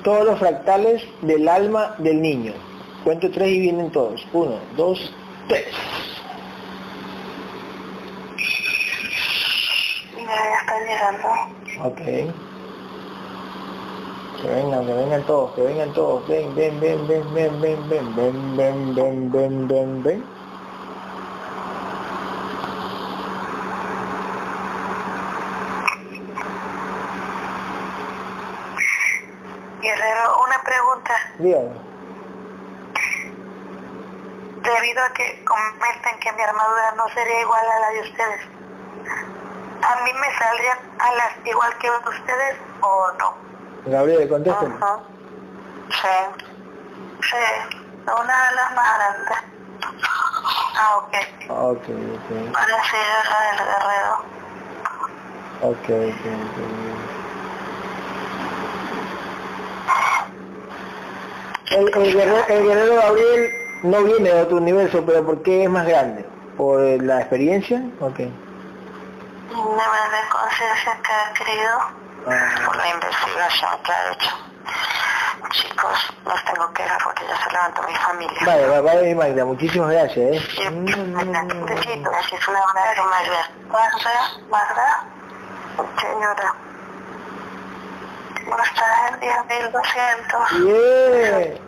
todos 0.05 0.25
los 0.25 0.39
fractales 0.39 1.03
del 1.23 1.49
alma 1.49 1.97
del 1.99 2.23
niño. 2.23 2.53
Cuento 3.03 3.31
tres 3.33 3.49
y 3.49 3.61
vienen 3.61 3.91
todos. 3.91 4.25
Uno, 4.33 4.59
dos, 4.77 5.13
tres. 5.49 5.67
Ya, 10.17 10.25
ya 10.25 10.59
están 10.61 10.85
llegando. 10.87 11.29
Ok. 11.85 12.03
Que 14.41 14.49
vengan, 14.49 14.87
que 14.87 14.93
vengan 14.93 15.23
todos, 15.25 15.53
que 15.55 15.63
vengan 15.63 15.93
todos. 15.95 16.29
Ven, 16.29 16.55
ven, 16.55 16.79
ven, 16.79 17.07
ven, 17.09 17.35
ven, 17.35 17.61
ven, 17.61 17.89
ven, 17.89 18.17
ven, 18.17 18.57
ven, 18.57 18.95
ven, 18.95 19.33
ven, 19.33 19.69
ven, 19.69 20.03
ven. 20.03 20.37
Guerrero, 29.81 30.43
una 30.45 30.63
pregunta. 30.65 31.15
Dígame. 31.39 31.71
Debido 34.63 35.03
a 35.05 35.09
que 35.11 35.45
comentan 35.45 36.19
que 36.21 36.33
mi 36.33 36.43
armadura 36.43 36.93
no 36.97 37.09
sería 37.11 37.41
igual 37.43 37.65
a 37.69 37.79
la 37.79 37.91
de 37.91 38.01
ustedes, 38.01 38.41
¿a 39.83 40.05
mí 40.05 40.13
me 40.13 40.39
saldrían 40.39 40.79
alas 40.99 41.33
igual 41.45 41.79
que 41.79 41.91
ustedes 41.91 42.57
o 42.81 43.13
no? 43.19 43.35
Gabriel, 43.87 44.29
contéstame. 44.29 44.75
Ajá. 44.75 44.99
Sí. 45.91 46.19
Sí. 47.23 47.45
Una 48.07 48.49
ala 48.49 48.71
más 48.71 48.99
grande. 48.99 49.35
Ah, 50.79 50.97
ok. 50.97 51.15
Ok, 51.49 51.89
ok. 51.89 52.53
Para 52.53 52.85
ser 52.85 53.07
la 53.31 53.41
del 53.47 53.59
guerrero. 53.67 54.15
Ok, 55.63 55.87
ok, 55.89 56.25
ok. 56.45 56.57
El, 61.71 61.89
el, 61.97 62.13
guerrero, 62.15 62.47
el 62.49 62.65
guerrero 62.67 62.97
Gabriel 62.97 63.51
no 63.83 64.03
viene 64.05 64.31
de 64.33 64.43
otro 64.43 64.57
universo, 64.59 65.03
pero 65.07 65.25
¿por 65.25 65.43
qué 65.43 65.65
es 65.65 65.71
más 65.71 65.87
grande? 65.87 66.25
¿Por 66.57 66.81
la 67.03 67.21
experiencia? 67.21 67.83
Ok. 68.01 68.19
Nivel 68.19 68.33
de 69.53 70.29
conciencia 70.31 70.99
que 71.03 71.13
ha 71.13 71.27
adquirido 71.29 72.07
Ah, 72.29 72.51
por 72.67 72.77
la 72.77 72.89
investigación 72.91 73.71
que 73.85 73.93
ha 73.93 74.13
hecho. 74.13 74.31
Chicos, 75.51 76.13
los 76.25 76.45
tengo 76.45 76.73
que 76.73 76.83
dejar 76.83 76.99
porque 77.05 77.23
ya 77.29 77.37
se 77.45 77.51
levantó 77.53 77.83
mi 77.85 77.95
familia. 77.95 78.41
vale, 78.45 78.67
va- 78.67 78.81
vale, 78.81 79.15
Magda, 79.15 79.45
muchísimas 79.45 79.91
gracias, 79.93 80.19
¿eh? 80.19 80.41
Sí, 80.57 80.69
necesito, 80.71 82.11
es 82.11 82.49
un 82.49 82.57
abrazo 82.57 83.05
más 83.05 83.23
grande. 83.27 83.69
Magda, 83.71 84.17
Magda, 84.51 85.05
señora. 86.01 86.55
¿Cómo 88.45 88.57
estás 88.63 89.13
el 89.13 89.21
día 89.21 89.45
1200? 89.49 90.65
Bien, 90.65 91.59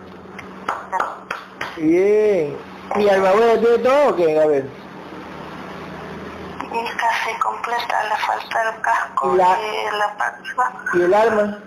bien. 1.77 2.59
¿Y 2.97 3.09
Almabuena 3.09 3.61
tiene 3.61 3.79
todo 3.79 4.09
o 4.09 4.17
qué, 4.17 4.35
Gabriel? 4.35 4.71
Y 6.71 6.97
casi 6.97 7.35
completa, 7.41 8.05
le 8.09 8.17
falta 8.17 8.63
el 8.75 8.81
casco 8.83 9.35
La- 9.37 9.59
y 9.61 9.97
la 9.99 10.17
panza. 10.17 10.73
¿Y 10.95 11.03
el 11.03 11.15
arma? 11.15 11.59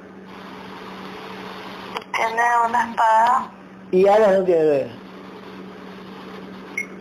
Tiene 2.14 2.42
una 2.68 2.90
espada, 2.92 3.50
¿Y 3.92 4.08
alas 4.08 4.38
no 4.40 4.44
tiene 4.46 5.02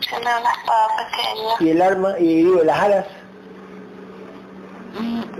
tiene 0.01 0.25
una 0.25 0.51
espada 0.51 0.87
pequeña. 0.97 1.53
¿Y 1.59 1.69
el 1.69 1.81
arma? 1.81 2.19
¿Y 2.19 2.43
digo, 2.43 2.63
las 2.63 2.79
alas? 2.79 3.05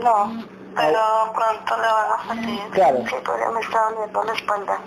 No, 0.02 0.44
pero 0.76 1.00
pronto 1.34 1.76
le 1.78 1.88
van 1.88 2.12
a 2.20 2.28
salir. 2.28 2.60
Claro. 2.72 2.98
Sí, 3.08 3.16
porque 3.26 3.46
me 3.54 3.60
está 3.62 3.90
doliendo 3.90 4.24
la 4.24 4.34
espalda. 4.34 4.80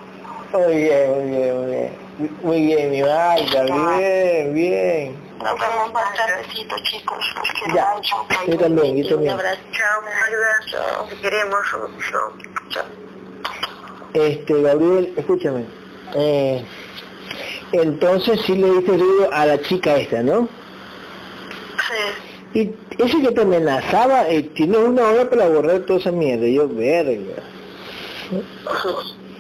Muy 0.53 0.75
bien, 0.77 1.11
muy 1.11 1.31
bien, 1.37 1.57
muy 1.57 1.67
bien. 1.71 2.05
Muy 2.43 2.61
bien, 2.67 2.91
mi 2.93 3.03
Magda, 3.03 3.63
bien, 3.99 4.55
bien. 4.55 5.25
Nos 5.39 5.59
vemos 5.59 5.93
más 5.93 6.15
tardecito, 6.15 6.77
chicos. 6.85 7.19
Los 7.37 7.51
quiero 7.51 7.75
Ya, 7.75 7.93
mucho. 7.97 8.17
yo 8.47 8.57
también, 8.59 8.97
yo 9.03 9.09
también. 9.11 9.35
Un 9.35 9.41
abrazo. 9.41 9.61
Chao, 9.73 10.03
Magda. 10.03 11.09
Te 11.11 11.17
queremos. 11.21 11.61
Chao. 12.11 12.33
Chao. 12.71 12.85
Este, 14.15 14.63
Gabriel, 14.63 15.13
escúchame. 15.17 15.65
Eh, 16.15 16.65
entonces 17.73 18.41
sí 18.47 18.55
le 18.55 18.71
diste 18.71 18.93
ruido 18.97 19.29
a 19.33 19.45
la 19.47 19.61
chica 19.61 19.97
esta, 19.97 20.23
¿no? 20.23 20.49
Sí. 22.53 22.61
Y 22.61 22.67
ese 22.99 23.21
que 23.21 23.33
te 23.33 23.41
amenazaba, 23.43 24.29
eh, 24.29 24.43
tienes 24.55 24.79
una 24.79 25.05
hora 25.09 25.29
para 25.29 25.49
borrar 25.49 25.81
toda 25.81 25.99
esa 25.99 26.13
mierda. 26.13 26.47
Yo, 26.47 26.69
verga. 26.69 27.43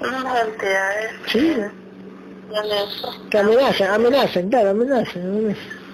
Unas 0.00 0.24
cantidades. 0.24 1.10
Sí. 1.26 1.56
Eso. 2.52 3.10
Te 3.30 3.38
amenazan, 3.38 3.90
amenazan, 3.90 4.48
claro, 4.48 4.70
amenazan, 4.70 5.22
amenazan. 5.22 5.84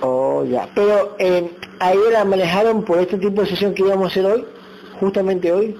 Oh, 0.00 0.44
ya. 0.44 0.68
Pero 0.74 1.16
eh, 1.18 1.50
ahí 1.80 1.98
la 2.12 2.24
manejaron 2.24 2.84
por 2.84 2.98
este 2.98 3.18
tipo 3.18 3.42
de 3.42 3.48
sesión 3.48 3.74
que 3.74 3.82
íbamos 3.82 4.04
a 4.04 4.08
hacer 4.08 4.26
hoy, 4.26 4.44
justamente 5.00 5.52
hoy. 5.52 5.76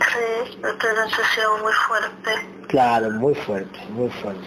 Sí, 0.00 0.58
esta 0.62 0.68
es 0.68 0.92
una 0.92 1.16
sesión 1.16 1.62
muy 1.62 1.72
fuerte. 1.72 2.30
Claro, 2.68 3.10
muy 3.12 3.34
fuerte, 3.34 3.78
muy 3.90 4.10
fuerte. 4.10 4.46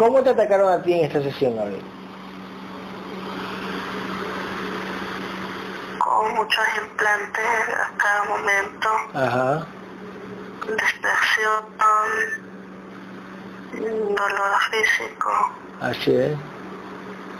¿Cómo 0.00 0.22
te 0.22 0.30
atacaron 0.30 0.72
a 0.72 0.82
ti 0.82 0.94
en 0.94 1.04
esta 1.04 1.20
sesión, 1.22 1.54
Gabriel? 1.56 1.82
Con 5.98 6.34
muchos 6.36 6.64
implantes 6.80 7.44
a 7.68 7.90
cada 7.98 8.24
momento. 8.24 8.88
Ajá. 9.12 9.66
distracción, 10.66 11.64
dolor 14.16 14.60
físico 14.70 15.52
Así 15.82 16.14
es. 16.14 16.32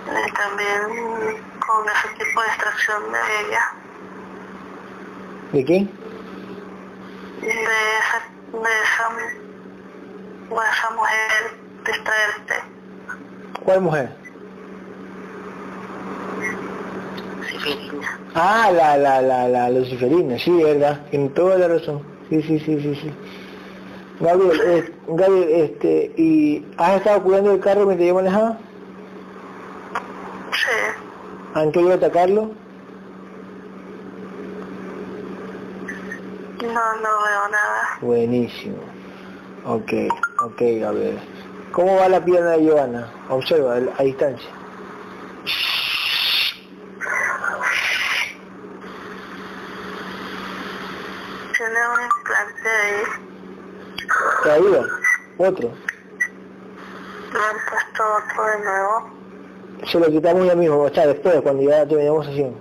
y 0.07 0.33
también 0.33 1.43
con 1.67 1.89
ese 1.89 2.09
tipo 2.23 2.43
de 2.43 2.47
distracción 2.49 3.03
de 3.11 3.19
ella, 3.41 3.73
¿De 5.53 5.65
qué? 5.65 5.87
de 7.41 7.49
esa, 7.51 8.19
de 8.53 8.71
esa, 8.83 9.09
de 10.51 10.71
esa 10.73 10.91
mujer 10.91 11.60
distraerte. 11.85 12.55
¿Cuál 13.65 13.81
mujer? 13.83 14.11
Sibelina. 17.49 18.19
Ah, 18.35 18.71
la, 18.73 18.97
la, 18.97 19.21
la, 19.23 19.49
la 19.49 19.71
luciferina, 19.71 20.39
sí, 20.39 20.51
verdad, 20.63 21.01
tiene 21.11 21.29
toda 21.31 21.57
la 21.59 21.69
razón. 21.69 22.03
Sí, 22.29 22.43
sí, 22.43 22.59
sí, 22.61 22.81
sí, 22.81 22.95
sí. 22.95 23.13
Gabriel, 24.21 24.61
eh, 24.65 24.95
Gabriel, 25.09 25.49
este, 25.51 26.13
¿y 26.17 26.65
has 26.77 26.97
estado 26.97 27.23
cuidando 27.23 27.53
el 27.53 27.61
carro 27.61 27.87
mientras 27.87 28.07
yo 28.09 28.15
manejaba? 28.15 28.59
Sí, 30.53 31.03
¿Han 31.55 31.73
querido 31.73 31.95
atacarlo? 31.95 32.51
no, 36.63 36.95
no 36.97 37.09
veo 37.25 37.49
nada. 37.51 37.99
Buenísimo. 38.01 38.77
Ok, 39.65 39.93
ok, 40.43 40.61
Gabriel. 40.81 41.19
¿Cómo 41.73 41.97
va 41.97 42.09
la 42.09 42.25
pierna 42.25 42.51
de 42.53 42.65
Giovanna? 42.65 43.13
Observa, 43.29 43.75
a 43.75 44.03
distancia. 44.03 44.51
Tiene 51.57 51.89
un 51.95 52.01
implante 52.03 52.69
ahí, 54.49 54.63
¿Todavía? 54.63 54.87
¿Otro? 55.39 55.71
le 57.33 57.39
han 57.39 57.57
puesto 57.71 58.03
otro 58.19 58.45
de 58.47 58.65
nuevo. 58.65 59.11
Se 59.87 60.01
lo 60.01 60.07
quitamos 60.09 60.47
ya 60.47 60.55
mismo, 60.55 60.81
o 60.81 60.91
sea, 60.91 61.07
después, 61.07 61.41
cuando 61.43 61.63
ya 61.63 61.87
terminemos 61.87 62.27
sesión. 62.27 62.55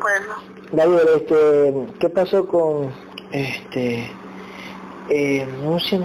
Bueno, 0.00 0.34
Gabriel, 0.72 1.08
este, 1.14 1.86
¿qué 2.00 2.08
pasó 2.08 2.46
con, 2.46 2.92
este, 3.30 4.10
eh, 5.08 5.46
no 5.62 5.78
sé, 5.78 6.00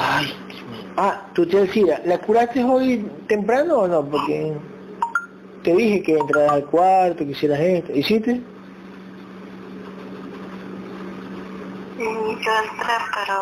ay, 0.00 0.32
ah, 0.96 1.20
tú 1.34 1.46
te 1.46 1.60
decías, 1.60 2.00
¿la 2.06 2.18
curaste 2.18 2.64
hoy 2.64 3.06
temprano 3.28 3.80
o 3.80 3.88
no? 3.88 4.04
Porque 4.04 4.56
te 5.62 5.74
dije 5.74 6.02
que 6.02 6.16
entraras 6.18 6.52
al 6.52 6.64
cuarto, 6.64 7.18
que 7.18 7.30
hicieras 7.32 7.60
esto, 7.60 7.92
¿hiciste? 7.92 8.40
yo 11.98 12.52
entré, 12.56 12.94
pero 13.14 13.34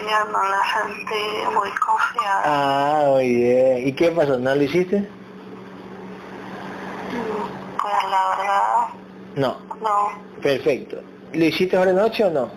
ella 0.00 0.24
no 0.30 0.40
la 0.48 0.62
sentí 0.72 1.22
muy 1.52 1.70
confiada. 1.70 2.42
Ah, 2.44 3.04
muy 3.08 3.34
bien, 3.34 3.88
¿y 3.88 3.92
qué 3.92 4.10
pasó? 4.12 4.38
¿No 4.38 4.54
lo 4.54 4.62
hiciste? 4.62 5.08
Pues 7.82 7.94
la 8.10 8.36
verdad, 8.36 8.88
No, 9.34 9.56
no. 9.82 10.12
perfecto. 10.40 11.02
¿Lo 11.32 11.44
hiciste 11.44 11.76
ahora 11.76 11.92
noche 11.92 12.22
o 12.24 12.30
no? 12.30 12.48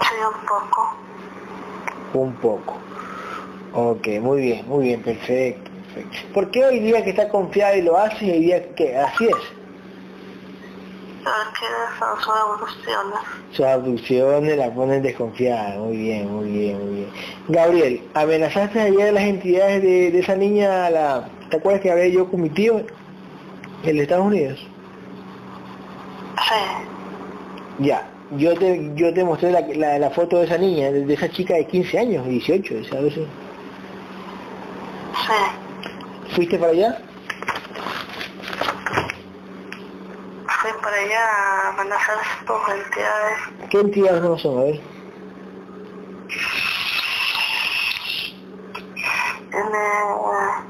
Sí, 0.00 0.14
un 0.24 0.46
poco. 0.46 0.96
un 2.14 2.32
poco. 2.34 2.76
Ok, 3.74 4.08
muy 4.20 4.40
bien, 4.40 4.66
muy 4.68 4.84
bien, 4.86 5.02
perfecto, 5.02 5.70
perfecto. 5.70 6.18
¿Por 6.32 6.50
qué 6.50 6.64
hoy 6.64 6.80
día 6.80 7.04
que 7.04 7.10
está 7.10 7.28
confiado 7.28 7.76
y 7.76 7.82
lo 7.82 7.98
hace 7.98 8.24
y 8.24 8.30
hoy 8.30 8.40
día 8.40 8.74
que 8.74 8.96
así 8.96 9.26
es? 9.26 9.34
Porque 11.22 11.66
son 11.98 12.16
sus 12.20 12.34
evoluciones. 12.34 13.20
Sus 13.52 13.66
abducciones 13.66 14.56
la 14.56 14.72
ponen 14.72 15.02
desconfiada, 15.02 15.78
muy 15.78 15.96
bien, 15.96 16.32
muy 16.32 16.48
bien, 16.50 16.78
muy 16.78 16.94
bien. 16.96 17.10
Gabriel, 17.48 18.08
¿amenazaste 18.14 18.80
ayer 18.80 19.08
a 19.08 19.12
las 19.12 19.24
entidades 19.24 19.82
de, 19.82 20.10
de 20.10 20.18
esa 20.18 20.34
niña, 20.34 20.88
la, 20.90 21.28
¿te 21.50 21.58
acuerdas 21.58 21.82
que 21.82 21.90
hablé 21.90 22.10
yo 22.10 22.30
con 22.30 22.40
mi 22.40 22.48
tío 22.50 22.80
en 23.82 23.98
Estados 23.98 24.26
Unidos? 24.26 24.66
Sí. 26.48 27.84
Ya, 27.84 28.08
yo 28.32 28.54
te, 28.58 28.92
yo 28.94 29.12
te 29.14 29.24
mostré 29.24 29.50
la, 29.50 29.60
la, 29.60 29.98
la 29.98 30.10
foto 30.10 30.38
de 30.38 30.44
esa 30.44 30.58
niña, 30.58 30.90
de, 30.90 31.12
esa 31.12 31.28
chica 31.30 31.54
de 31.54 31.66
15 31.66 31.98
años, 31.98 32.26
18, 32.26 32.84
¿sabes? 32.84 33.14
Sí. 33.14 33.22
¿Fuiste 36.34 36.58
para 36.58 36.72
allá? 36.72 36.98
Fui 40.46 40.70
para 40.82 40.96
allá 40.96 41.20
a 41.20 41.68
amenazar 41.70 42.16
a 42.18 42.44
tus 42.44 42.74
entidades. 42.74 43.38
¿Qué 43.70 43.80
entidades 43.80 44.22
no 44.22 44.38
son? 44.38 44.58
A 44.58 44.64
ver. 44.64 44.80
Tiene 49.50 49.78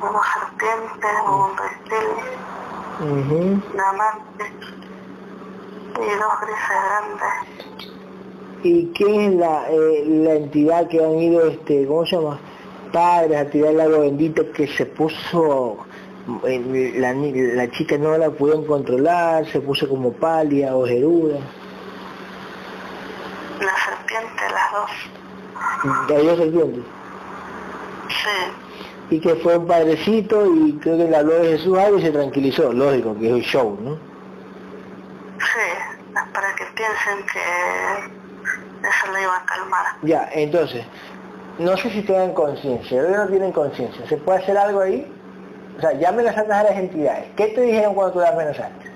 una 0.00 0.20
serpiente, 0.34 1.06
un 1.26 1.56
reptil, 1.56 2.08
Ujú. 3.00 3.62
un 3.74 3.80
amante 3.80 4.57
y 6.00 6.18
dos 6.18 6.40
grises 6.40 6.78
grandes. 6.86 7.88
¿Y 8.62 8.86
qué 8.86 9.26
es 9.26 9.34
la, 9.34 9.70
eh, 9.70 10.04
la 10.06 10.34
entidad 10.34 10.88
que 10.88 11.04
han 11.04 11.18
ido, 11.18 11.46
este, 11.46 11.86
¿cómo 11.86 12.04
se 12.06 12.16
llama? 12.16 12.38
Padres 12.92 13.38
a 13.38 13.50
tirar 13.50 13.72
el 13.72 13.80
agua 13.80 13.98
bendita 13.98 14.42
que 14.54 14.66
se 14.66 14.86
puso, 14.86 15.78
eh, 16.46 16.94
la, 16.96 17.12
la 17.12 17.70
chica 17.70 17.96
no 17.98 18.16
la 18.18 18.30
pudieron 18.30 18.64
controlar, 18.66 19.46
se 19.46 19.60
puso 19.60 19.88
como 19.88 20.12
pálida, 20.12 20.74
ojeruda. 20.74 21.38
La 23.60 23.74
serpiente, 23.84 24.42
las 24.52 24.72
dos. 24.72 26.08
Cayó 26.08 26.36
serpiente. 26.36 26.80
Sí. 28.08 29.14
Y 29.16 29.20
que 29.20 29.34
fue 29.36 29.56
un 29.56 29.66
padrecito 29.66 30.46
y 30.54 30.78
creo 30.78 30.98
que 30.98 31.04
le 31.04 31.16
habló 31.16 31.34
de 31.34 31.56
Jesús 31.56 31.78
algo 31.78 31.98
y 31.98 32.02
se 32.02 32.10
tranquilizó, 32.10 32.72
lógico, 32.72 33.16
que 33.18 33.28
es 33.28 33.32
un 33.32 33.42
show, 33.42 33.78
¿no? 33.82 33.94
Sí. 35.38 35.88
Es 36.16 36.32
para 36.32 36.54
que 36.56 36.64
piensen 36.78 37.26
que 37.26 38.88
eso 38.88 39.12
le 39.12 39.22
iba 39.22 39.36
a 39.36 39.44
calmar. 39.44 39.86
Ya, 40.02 40.28
entonces, 40.32 40.84
no 41.58 41.76
sé 41.76 41.90
si 41.90 42.02
tengan 42.02 42.32
conciencia, 42.34 43.00
ellos 43.02 43.16
no 43.16 43.26
tienen 43.26 43.52
conciencia, 43.52 44.06
¿se 44.08 44.16
puede 44.18 44.38
hacer 44.38 44.56
algo 44.56 44.80
ahí? 44.80 45.12
O 45.76 45.80
sea, 45.80 45.92
ya 45.92 46.08
amenazaste 46.10 46.52
a 46.52 46.62
las 46.62 46.72
entidades, 46.76 47.26
¿qué 47.36 47.48
te 47.48 47.60
dijeron 47.62 47.94
cuando 47.94 48.12
tú 48.14 48.20
las 48.20 48.32
amenazaste? 48.32 48.88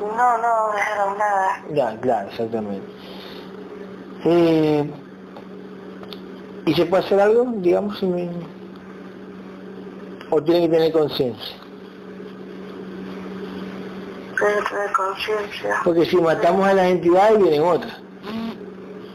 No, 0.00 0.38
no 0.38 0.72
dijeron 0.76 1.18
nada. 1.18 1.62
Ya, 1.72 2.00
claro, 2.00 2.28
exactamente. 2.28 2.86
Eh, 4.24 4.90
¿Y 6.66 6.74
se 6.74 6.86
puede 6.86 7.04
hacer 7.04 7.20
algo, 7.20 7.44
digamos, 7.56 7.98
si 7.98 8.06
me- 8.06 8.30
o 10.30 10.42
tienen 10.42 10.64
que 10.70 10.76
tener 10.76 10.92
conciencia? 10.92 11.56
Tener 14.36 14.92
conciencia. 14.92 15.80
Porque 15.84 16.04
si 16.06 16.16
matamos 16.16 16.66
a 16.66 16.74
las 16.74 16.86
entidades 16.86 17.38
vienen 17.38 17.62
otras. 17.62 17.94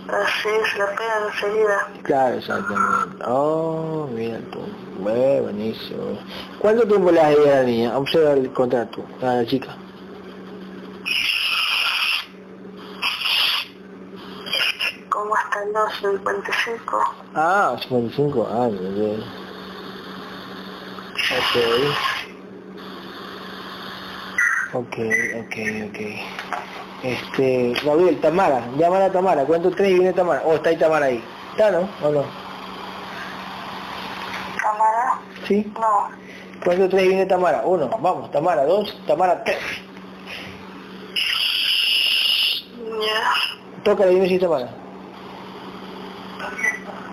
Así 0.09 0.49
se 0.71 0.77
la 0.79 0.87
pegan 0.95 1.23
enseguida. 1.31 1.87
Claro, 2.03 2.35
exactamente. 2.35 3.23
Oh, 3.27 4.07
mira 4.11 4.39
tú. 4.51 4.59
Bueno, 4.99 5.43
buenísimo. 5.43 6.17
¿Cuánto 6.59 6.87
tiempo 6.87 7.11
le 7.11 7.21
has 7.21 7.35
dado 7.35 7.45
a 7.45 7.55
la 7.57 7.63
niña? 7.63 7.97
Observa 7.97 8.33
el 8.33 8.51
contrato, 8.51 9.05
a 9.21 9.25
la 9.25 9.45
chica. 9.45 9.75
Como 15.09 15.35
hasta 15.35 15.65
los 15.65 15.93
55. 15.97 17.15
Ah, 17.35 17.77
55 17.79 18.47
años. 18.47 18.81
ya. 18.97 19.13
Ok. 21.37 22.18
Ok, 24.71 24.97
ok, 25.39 25.55
ok. 25.89 25.99
Este, 27.01 27.73
Gabriel, 27.83 28.19
Tamara, 28.21 28.67
llámala 28.77 29.05
a 29.05 29.11
Tamara, 29.11 29.45
cuento 29.45 29.71
tres 29.71 29.89
y 29.89 29.93
viene 29.95 30.13
Tamara. 30.13 30.43
¿O 30.45 30.53
está 30.53 30.69
ahí 30.69 30.77
Tamara 30.77 31.07
ahí? 31.07 31.23
¿Está 31.51 31.71
no? 31.71 31.89
¿O 32.03 32.11
no? 32.11 32.23
¿Cámara? 34.61 35.19
¿Sí? 35.47 35.73
No. 35.79 36.09
¿Cuánto 36.63 36.87
tres 36.89 37.05
y 37.05 37.07
viene 37.07 37.25
Tamara? 37.25 37.63
Uno, 37.65 37.89
vamos, 37.99 38.29
Tamara, 38.31 38.63
dos, 38.65 38.95
Tamara, 39.07 39.43
tres. 39.43 39.57
Ya. 42.77 43.83
Tócale, 43.83 44.11
dime 44.11 44.27
si 44.27 44.37
Tamara. 44.37 44.67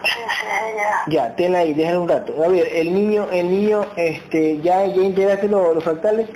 Sí, 0.05 0.11
sí, 0.13 0.47
ella. 0.75 1.03
Ya, 1.07 1.37
tenla 1.37 1.59
ahí, 1.61 1.73
déjala 1.73 2.01
un 2.01 2.09
rato. 2.09 2.35
Gabriel, 2.37 2.69
el 2.71 2.93
niño, 2.93 3.29
el 3.33 3.51
niño, 3.51 3.87
este, 3.97 4.61
¿ya, 4.61 4.85
ya 4.85 5.03
integraste 5.03 5.49
los, 5.49 5.75
los 5.75 5.85
fractales? 5.85 6.29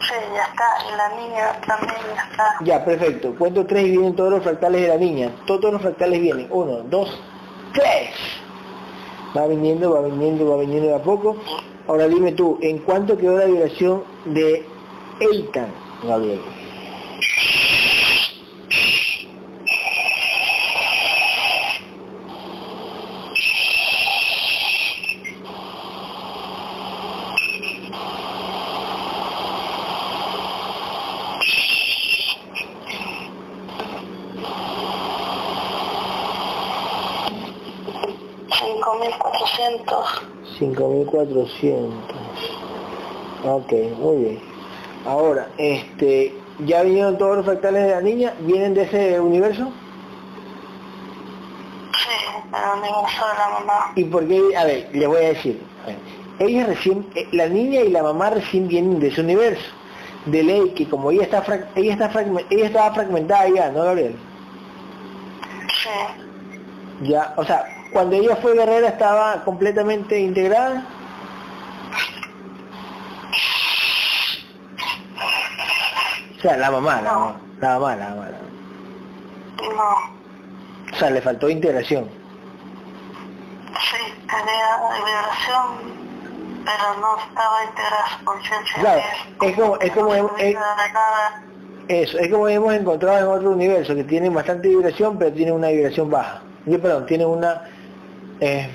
Sí, 0.00 0.14
ya 0.34 0.44
está. 0.44 0.96
La 0.96 1.08
niña 1.16 1.60
también 1.66 1.98
ya 2.14 2.28
está. 2.30 2.56
Ya, 2.62 2.84
perfecto. 2.84 3.34
Cuento 3.36 3.66
tres 3.66 3.86
y 3.86 3.90
vienen 3.92 4.14
todos 4.14 4.30
los 4.30 4.42
fractales 4.42 4.82
de 4.82 4.88
la 4.88 4.96
niña. 4.96 5.30
Todos 5.46 5.72
los 5.72 5.82
fractales 5.82 6.20
vienen. 6.20 6.48
Uno, 6.50 6.82
dos, 6.84 7.18
tres. 7.72 8.10
Va 9.36 9.46
viniendo, 9.46 9.92
va 9.92 10.02
viniendo, 10.02 10.48
va 10.48 10.56
viniendo 10.58 10.88
de 10.88 10.94
a 10.94 11.02
poco. 11.02 11.36
Ahora 11.88 12.08
dime 12.08 12.32
tú, 12.32 12.58
¿en 12.62 12.78
cuánto 12.78 13.16
quedó 13.16 13.38
la 13.38 13.44
vibración 13.44 14.02
de 14.24 14.66
Eitan, 15.20 15.68
Gabriel? 16.02 16.40
5400. 40.58 41.90
Ok, 43.44 43.72
muy 43.98 44.16
bien. 44.24 44.38
Ahora, 45.06 45.48
este, 45.58 46.34
¿ya 46.64 46.82
vinieron 46.82 47.16
todos 47.18 47.36
los 47.36 47.44
fractales 47.46 47.84
de 47.84 47.90
la 47.90 48.00
niña? 48.00 48.34
¿Vienen 48.40 48.74
de 48.74 48.82
ese 48.82 49.20
universo? 49.20 49.70
Sí, 51.92 52.48
el 52.48 52.78
universo 52.78 53.26
de 53.26 53.38
la 53.38 53.48
mamá. 53.60 53.92
¿Y 53.94 54.04
por 54.04 54.26
qué? 54.26 54.56
A 54.56 54.64
ver, 54.64 54.88
les 54.92 55.08
voy 55.08 55.18
a 55.18 55.28
decir. 55.28 55.62
a 55.84 55.86
ver, 55.86 55.96
ella 56.38 56.66
recién, 56.66 57.06
eh, 57.14 57.28
la 57.32 57.48
niña 57.48 57.80
y 57.82 57.90
la 57.90 58.02
mamá 58.02 58.30
recién 58.30 58.68
vienen 58.68 58.98
de 59.00 59.08
ese 59.08 59.20
universo. 59.20 59.64
De 60.26 60.42
ley 60.42 60.70
que 60.70 60.88
como 60.88 61.10
ella 61.12 61.22
está 61.22 61.44
frac- 61.44 61.66
ella 61.76 61.92
está 61.92 62.10
ella 62.50 62.66
estaba 62.66 62.92
fragmentada 62.94 63.48
ya, 63.48 63.70
¿no, 63.70 63.84
Gabriel? 63.84 64.16
Sí. 65.82 67.08
Ya, 67.08 67.32
o 67.36 67.44
sea, 67.44 67.64
cuando 67.96 68.14
ella 68.16 68.36
fue 68.36 68.52
guerrera 68.52 68.88
estaba 68.88 69.42
completamente 69.42 70.20
integrada. 70.20 70.84
O 76.36 76.40
sea, 76.42 76.56
la 76.58 76.70
mamá, 76.70 77.00
la 77.00 77.12
mamá, 77.14 77.96
la 77.96 78.08
mamá, 78.10 78.28
la. 78.28 78.38
No. 79.74 80.92
O 80.92 80.96
sea, 80.98 81.08
le 81.10 81.22
faltó 81.22 81.48
integración. 81.48 82.04
Sí, 83.80 84.12
tenía 84.28 84.76
vibración, 85.06 85.94
pero 86.66 87.00
no 87.00 87.16
estaba 87.18 87.64
integrada 87.64 88.06
su 88.18 88.24
conciencia. 88.26 88.80
Claro, 88.80 89.02
es 89.40 89.56
como- 89.56 89.76
es 89.78 89.92
como- 89.92 90.14
es-. 90.36 90.56
Eso, 91.88 92.18
es 92.18 92.30
como 92.30 92.48
hemos 92.48 92.74
encontrado 92.74 93.18
en 93.18 93.38
otro 93.38 93.50
universo, 93.52 93.94
que 93.94 94.04
tiene 94.04 94.28
bastante 94.28 94.68
vibración, 94.68 95.16
pero 95.18 95.32
tiene 95.32 95.52
una 95.52 95.68
vibración 95.68 96.10
baja. 96.10 96.42
Yo, 96.66 96.78
perdón, 96.82 97.06
tiene 97.06 97.24
una, 97.24 97.62
eh, 98.40 98.68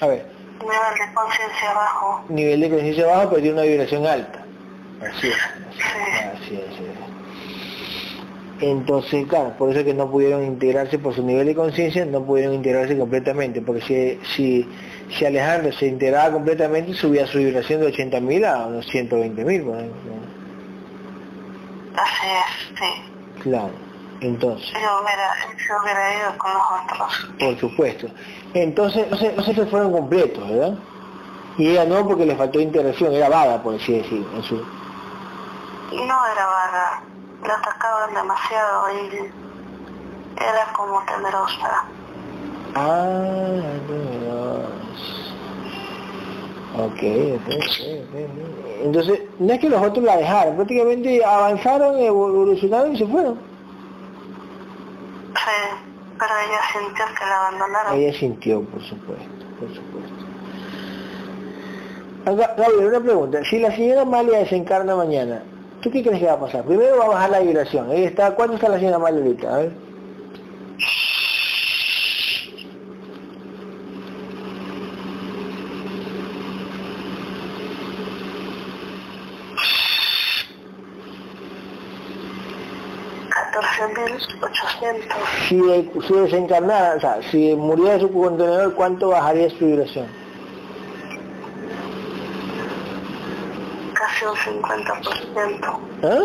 a 0.00 0.06
ver, 0.06 0.26
Nivel 0.60 1.08
de 1.08 1.14
conciencia 1.14 1.72
bajo. 1.74 2.24
nivel 2.28 2.60
de 2.60 2.70
conciencia 2.70 3.06
bajo, 3.06 3.28
pero 3.30 3.42
tiene 3.42 3.52
una 3.52 3.62
vibración 3.62 4.06
alta. 4.06 4.42
Así 5.00 5.28
es, 5.28 5.34
Sí. 5.34 5.82
así 6.32 6.54
es, 6.56 6.74
así 6.74 6.84
es. 6.84 7.06
Entonces, 8.62 9.26
claro, 9.28 9.50
por 9.58 9.68
eso 9.70 9.80
es 9.80 9.84
que 9.84 9.92
no 9.92 10.10
pudieron 10.10 10.42
integrarse 10.42 10.98
por 10.98 11.14
su 11.14 11.22
nivel 11.22 11.46
de 11.46 11.54
conciencia, 11.54 12.06
no 12.06 12.22
pudieron 12.24 12.54
integrarse 12.54 12.96
completamente, 12.96 13.60
porque 13.60 13.82
si, 13.82 14.18
si, 14.34 14.68
si 15.14 15.26
Alejandro 15.26 15.72
se 15.72 15.86
integraba 15.88 16.32
completamente, 16.32 16.94
subía 16.94 17.26
su 17.26 17.36
vibración 17.38 17.82
de 17.82 17.92
80.000 17.92 18.46
a 18.46 18.66
unos 18.68 18.86
120.000, 18.88 19.64
por 19.64 19.76
ejemplo. 19.76 20.12
Así 21.96 22.26
es, 22.26 22.78
sí. 22.78 23.42
Claro. 23.42 23.70
Entonces. 24.22 24.70
Yo 24.72 25.02
hubiera, 25.02 25.34
yo 25.68 25.74
hubiera 25.82 26.14
ido 26.18 26.38
con 26.38 26.50
los 26.54 26.62
otros. 26.82 27.30
Por 27.38 27.58
supuesto. 27.58 28.08
Entonces, 28.62 29.10
no 29.10 29.18
sé, 29.18 29.34
no 29.36 29.42
sé 29.42 29.52
si 29.52 29.60
fueron 29.66 29.92
completos, 29.92 30.48
¿verdad? 30.48 30.78
Y 31.58 31.68
ella 31.68 31.84
no 31.84 32.08
porque 32.08 32.24
le 32.24 32.34
faltó 32.36 32.58
interacción, 32.58 33.12
era 33.12 33.28
vaga, 33.28 33.62
por 33.62 33.74
así 33.74 33.98
decir, 33.98 34.26
en 34.34 34.42
su... 34.42 34.56
No 34.56 36.26
era 36.32 36.46
vaga, 36.46 37.02
la 37.46 37.54
atacaban 37.54 38.14
demasiado 38.14 38.92
y 38.94 39.30
era 40.42 40.72
como 40.74 41.02
temerosa. 41.04 41.84
Ah, 42.74 43.60
Dios. 43.88 45.34
Ok, 46.78 47.02
ok, 47.36 47.48
ok. 47.52 48.16
Entonces, 48.84 49.20
no 49.38 49.52
es 49.52 49.60
que 49.60 49.68
los 49.68 49.82
otros 49.82 50.02
la 50.02 50.16
dejaron, 50.16 50.56
prácticamente 50.56 51.22
avanzaron, 51.22 51.98
evolucionaron 51.98 52.94
y 52.94 52.98
se 52.98 53.06
fueron. 53.06 53.38
Sí, 55.34 55.85
pero 56.18 56.32
ella 56.46 56.60
sintió 56.72 57.04
que 57.18 57.24
la 57.24 57.46
abandonaron. 57.46 57.94
Ella 57.94 58.18
sintió, 58.18 58.62
por 58.62 58.82
supuesto, 58.82 59.46
por 59.58 59.68
supuesto. 59.74 60.26
Gabriel, 62.24 62.86
una 62.88 63.00
pregunta. 63.00 63.44
Si 63.44 63.58
la 63.58 63.74
señora 63.74 64.02
Amalia 64.02 64.38
desencarna 64.38 64.96
mañana, 64.96 65.42
¿tú 65.80 65.90
qué 65.90 66.02
crees 66.02 66.18
que 66.18 66.26
va 66.26 66.32
a 66.32 66.40
pasar? 66.40 66.64
Primero 66.64 66.98
va 66.98 67.04
a 67.04 67.08
bajar 67.08 67.30
la 67.30 67.40
vibración. 67.40 67.88
Ahí 67.90 68.04
está. 68.04 68.34
¿Cuánto 68.34 68.56
está 68.56 68.68
la 68.68 68.78
señora 68.78 68.96
Amalia 68.96 69.20
ahorita? 69.22 69.54
A 69.54 69.58
ver. 69.58 69.72
Si, 85.48 85.60
si 86.06 86.14
desencarnada, 86.14 86.96
o 86.96 87.00
sea, 87.00 87.20
si 87.30 87.54
murió 87.54 87.86
de 87.86 88.00
su 88.00 88.12
contenedor, 88.12 88.74
¿cuánto 88.74 89.08
bajaría 89.08 89.50
su 89.50 89.66
vibración? 89.66 90.06
Casi 93.94 94.24
un 94.24 94.62
50%. 94.62 95.78
¿Ah? 96.02 96.18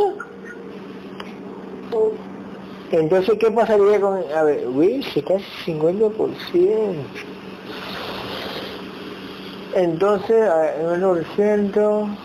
Entonces, 2.91 3.37
¿qué 3.39 3.51
pasaría 3.51 4.01
con...? 4.01 4.23
A 4.35 4.43
ver, 4.43 4.67
uy, 4.67 5.03
si 5.03 5.21
casi 5.21 5.45
50%. 5.65 6.95
Entonces, 9.75 10.49
a 10.49 10.57
ver, 10.57 10.99
9%... 10.99 12.17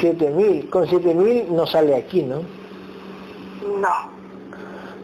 7000. 0.00 0.70
Con 0.70 0.88
7000 0.88 1.54
no 1.54 1.66
sale 1.66 1.94
aquí, 1.94 2.22
¿no? 2.22 2.42
No. 3.64 3.88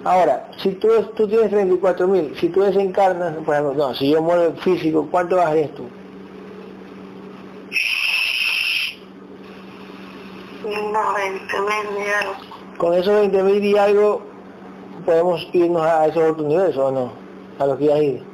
Ahora, 0.05 0.48
si 0.56 0.72
tú, 0.72 0.89
tú 1.14 1.28
tienes 1.28 1.52
34.000, 1.52 2.34
si 2.36 2.48
tú 2.48 2.62
desencarnas, 2.62 3.36
por 3.44 3.55
ejemplo, 3.55 3.74
no, 3.74 3.94
si 3.94 4.10
yo 4.10 4.22
muero 4.22 4.55
físico, 4.55 5.06
¿cuánto 5.10 5.36
bajarías 5.36 5.70
tú? 5.72 5.89
Unos 10.64 11.14
20.000 11.14 11.48
y 11.98 12.10
algo. 12.10 12.34
Con 12.78 12.94
esos 12.94 13.14
20.000 13.14 13.62
y 13.62 13.76
algo, 13.76 14.22
podemos 15.05 15.47
irnos 15.52 15.82
a 15.82 16.06
esos 16.06 16.30
otros 16.30 16.47
niveles, 16.47 16.76
¿o 16.78 16.90
no? 16.90 17.12
A 17.58 17.66
los 17.66 17.78
que 17.78 17.86
ya 17.86 17.94
has 17.97 18.02
ido. 18.02 18.24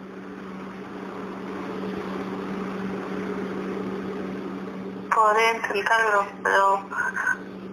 Podría 5.12 5.56
intentarlo, 5.56 6.26
pero 6.44 6.80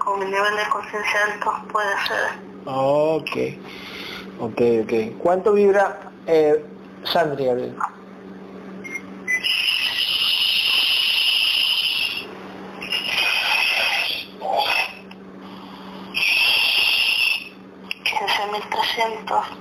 con 0.04 0.20
mi 0.20 0.26
nivel 0.26 0.56
de 0.56 0.70
conciencia 0.70 1.20
alto 1.34 1.52
puede 1.72 1.96
ser. 2.08 2.54
Ok, 2.66 3.38
ok, 4.40 4.62
ok. 4.84 5.18
¿Cuánto 5.22 5.54
vibra 5.54 5.98
eh, 6.28 6.64
Sandri, 7.04 7.46
Gabriel? 7.46 7.76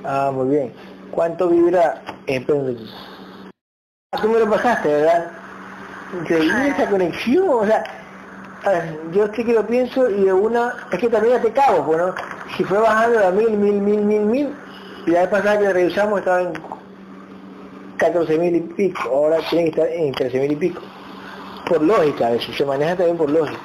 Ah, 0.05 0.31
muy 0.33 0.49
bien. 0.49 0.73
¿Cuánto 1.11 1.49
vibra? 1.49 2.03
Eh, 2.27 2.45
ah, 4.13 4.19
tú 4.21 4.29
me 4.29 4.39
lo 4.39 4.51
pasaste, 4.51 4.89
¿verdad? 4.89 5.31
Increíble 6.21 6.69
esa 6.69 6.91
conexión, 6.91 7.49
o 7.49 7.67
sea, 7.67 8.02
yo 9.13 9.27
sí 9.35 9.45
que 9.45 9.53
lo 9.53 9.67
pienso 9.67 10.09
y 10.09 10.25
de 10.25 10.33
una, 10.33 10.75
es 10.93 10.99
que 10.99 11.09
también 11.09 11.37
ya 11.37 11.43
te 11.43 11.53
cago, 11.53 11.85
pues, 11.85 11.99
¿no? 11.99 12.15
Si 12.57 12.65
fue 12.65 12.79
bajando 12.79 13.19
de 13.19 13.33
mil, 13.33 13.51
mil, 13.57 13.81
mil, 13.81 14.01
mil, 14.01 14.21
mil, 14.21 14.55
y 15.07 15.11
la 15.11 15.21
vez 15.23 15.29
pasada 15.31 15.59
que 15.59 15.73
revisamos 15.73 16.21
estaba 16.21 16.43
en 16.43 16.53
14 17.97 18.39
mil 18.39 18.57
y 18.57 18.61
pico, 18.61 19.09
ahora 19.09 19.39
tiene 19.51 19.65
que 19.65 19.81
estar 19.81 19.89
en 19.89 20.13
13 20.13 20.41
mil 20.41 20.53
y 20.53 20.57
pico. 20.57 20.81
Por 21.69 21.83
lógica, 21.83 22.33
eso 22.33 22.53
se 22.53 22.65
maneja 22.65 22.97
también 22.97 23.17
por 23.17 23.31
lógica. 23.31 23.59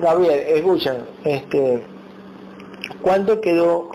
Gabriel, 0.00 0.40
escuchan, 0.48 1.06
este, 1.24 1.82
¿cuánto 3.00 3.40
quedó 3.40 3.92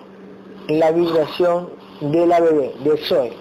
la 0.67 0.91
vibración 0.91 1.69
de 1.99 2.25
la 2.25 2.39
bebé, 2.39 2.73
de 2.83 2.97
Zoe? 2.97 3.33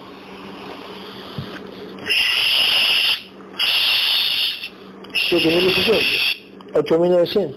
7.800, 5.31 6.73
8.900. 6.73 7.55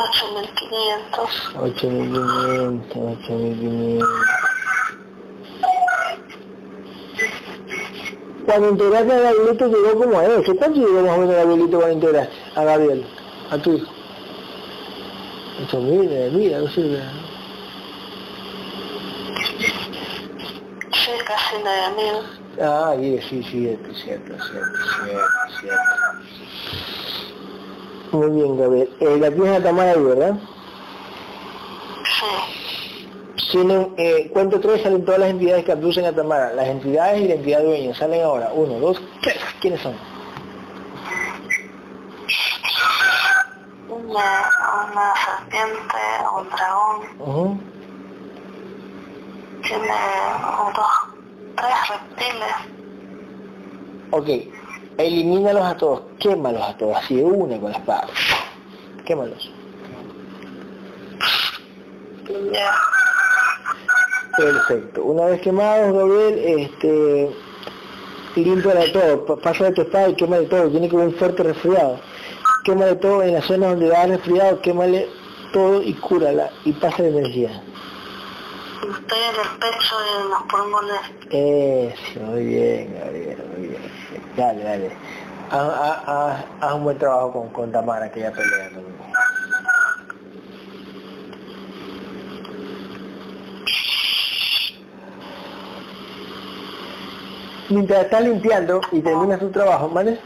Ocho 0.00 0.30
mil 0.34 0.48
quinientos, 0.54 1.50
ocho 1.56 1.90
mil 1.90 3.58
quinientos. 3.58 3.77
Cuando 8.48 8.70
integraste 8.70 9.12
a 9.12 9.20
Gabrielito 9.20 9.68
llegó 9.68 9.98
como 9.98 10.18
a 10.18 10.24
eso. 10.24 10.56
¿Cuánto 10.56 10.80
llegó 10.80 11.02
más 11.02 11.18
o 11.18 11.20
menos 11.20 11.36
Gabrielito 11.36 11.76
cuando 11.76 11.94
integraste 11.96 12.34
a 12.54 12.64
Gabriel? 12.64 13.04
A 13.50 13.58
tu 13.58 13.74
hijo. 13.74 13.92
Mil, 15.74 16.08
nueve 16.08 16.30
mil, 16.30 16.54
algo 16.54 16.68
así. 16.68 16.96
Sí, 20.92 21.10
casi 21.26 21.56
nueve 21.62 21.88
mil. 21.94 22.64
Ah, 22.66 22.94
sí, 22.98 23.20
sí, 23.28 23.42
cierto, 23.42 23.92
cierto, 23.92 24.32
cierto, 24.42 24.78
cierto, 25.04 25.28
cierto. 25.60 25.82
Muy 28.12 28.30
bien, 28.30 28.56
Gabriel. 28.56 28.88
Eh, 29.00 29.18
la 29.20 29.30
tienes 29.30 29.60
a 29.60 29.62
Tamara 29.62 29.90
ahí, 29.90 30.02
¿verdad? 30.02 30.34
Tienen, 33.50 33.94
eh, 33.96 34.30
cuento 34.32 34.60
tres, 34.60 34.82
salen 34.82 35.04
todas 35.04 35.20
las 35.20 35.30
entidades 35.30 35.64
que 35.64 35.72
abducen 35.72 36.04
a 36.04 36.12
Tamara, 36.12 36.52
las 36.52 36.68
entidades 36.68 37.22
y 37.22 37.28
la 37.28 37.34
entidad 37.34 37.62
dueña, 37.62 37.94
salen 37.94 38.22
ahora, 38.22 38.50
uno, 38.52 38.78
dos, 38.78 39.00
tres, 39.22 39.38
¿quiénes 39.60 39.80
son? 39.80 39.96
Una, 43.88 44.50
una 44.90 45.14
serpiente, 45.24 45.96
un 46.36 46.48
dragón, 46.50 47.60
tiene 49.62 49.88
dos, 50.76 50.86
tres 51.56 51.88
reptiles. 51.88 52.54
Ok, 54.10 54.28
elimínalos 54.98 55.64
a 55.64 55.76
todos, 55.76 56.02
quémalos 56.18 56.62
a 56.62 56.76
todos, 56.76 56.96
así 56.96 57.16
de 57.16 57.24
una 57.24 57.58
con 57.58 57.72
la 57.72 57.78
espada, 57.78 58.06
quémalos. 59.04 59.50
Ya. 62.52 62.74
Perfecto. 64.38 65.02
Una 65.02 65.24
vez 65.24 65.40
quemados, 65.40 65.92
Gabriel, 65.92 66.38
este, 66.38 67.28
limpia 68.36 68.74
de 68.74 68.88
todo, 68.90 69.36
pasa 69.40 69.64
de 69.64 69.72
tu 69.72 69.82
espada 69.82 70.10
y 70.10 70.14
quema 70.14 70.38
de 70.38 70.46
todo, 70.46 70.70
tiene 70.70 70.88
como 70.88 71.02
un 71.02 71.14
fuerte 71.14 71.42
resfriado. 71.42 71.98
Quema 72.64 72.84
de 72.84 72.96
todo 72.96 73.22
en 73.24 73.34
la 73.34 73.42
zona 73.42 73.70
donde 73.70 73.88
va 73.90 74.06
resfriado, 74.06 74.60
quémale 74.60 75.08
todo 75.52 75.82
y 75.82 75.92
cúrala 75.94 76.50
y 76.64 76.72
pasa 76.72 77.02
la 77.02 77.08
energía. 77.08 77.62
En 78.80 78.90
el 78.90 79.58
pecho 79.58 79.96
y 80.06 80.30
los 80.30 80.42
pulmones. 80.48 81.00
Eso, 81.30 82.20
muy 82.20 82.44
bien, 82.46 82.94
Gabriel, 82.94 83.44
muy 83.56 83.68
bien. 83.68 83.82
Dale, 84.36 84.62
dale. 84.62 84.90
Haz, 85.50 86.74
un 86.74 86.84
buen 86.84 86.98
trabajo 86.98 87.32
con, 87.32 87.48
con 87.48 87.72
Tamara, 87.72 88.08
que 88.12 88.20
ya 88.20 88.30
pelea. 88.30 88.70
Mientras 97.68 98.04
estás 98.04 98.22
limpiando 98.22 98.80
y 98.92 99.00
terminas 99.00 99.40
tu 99.40 99.50
trabajo, 99.50 99.88
¿vale? 99.90 100.18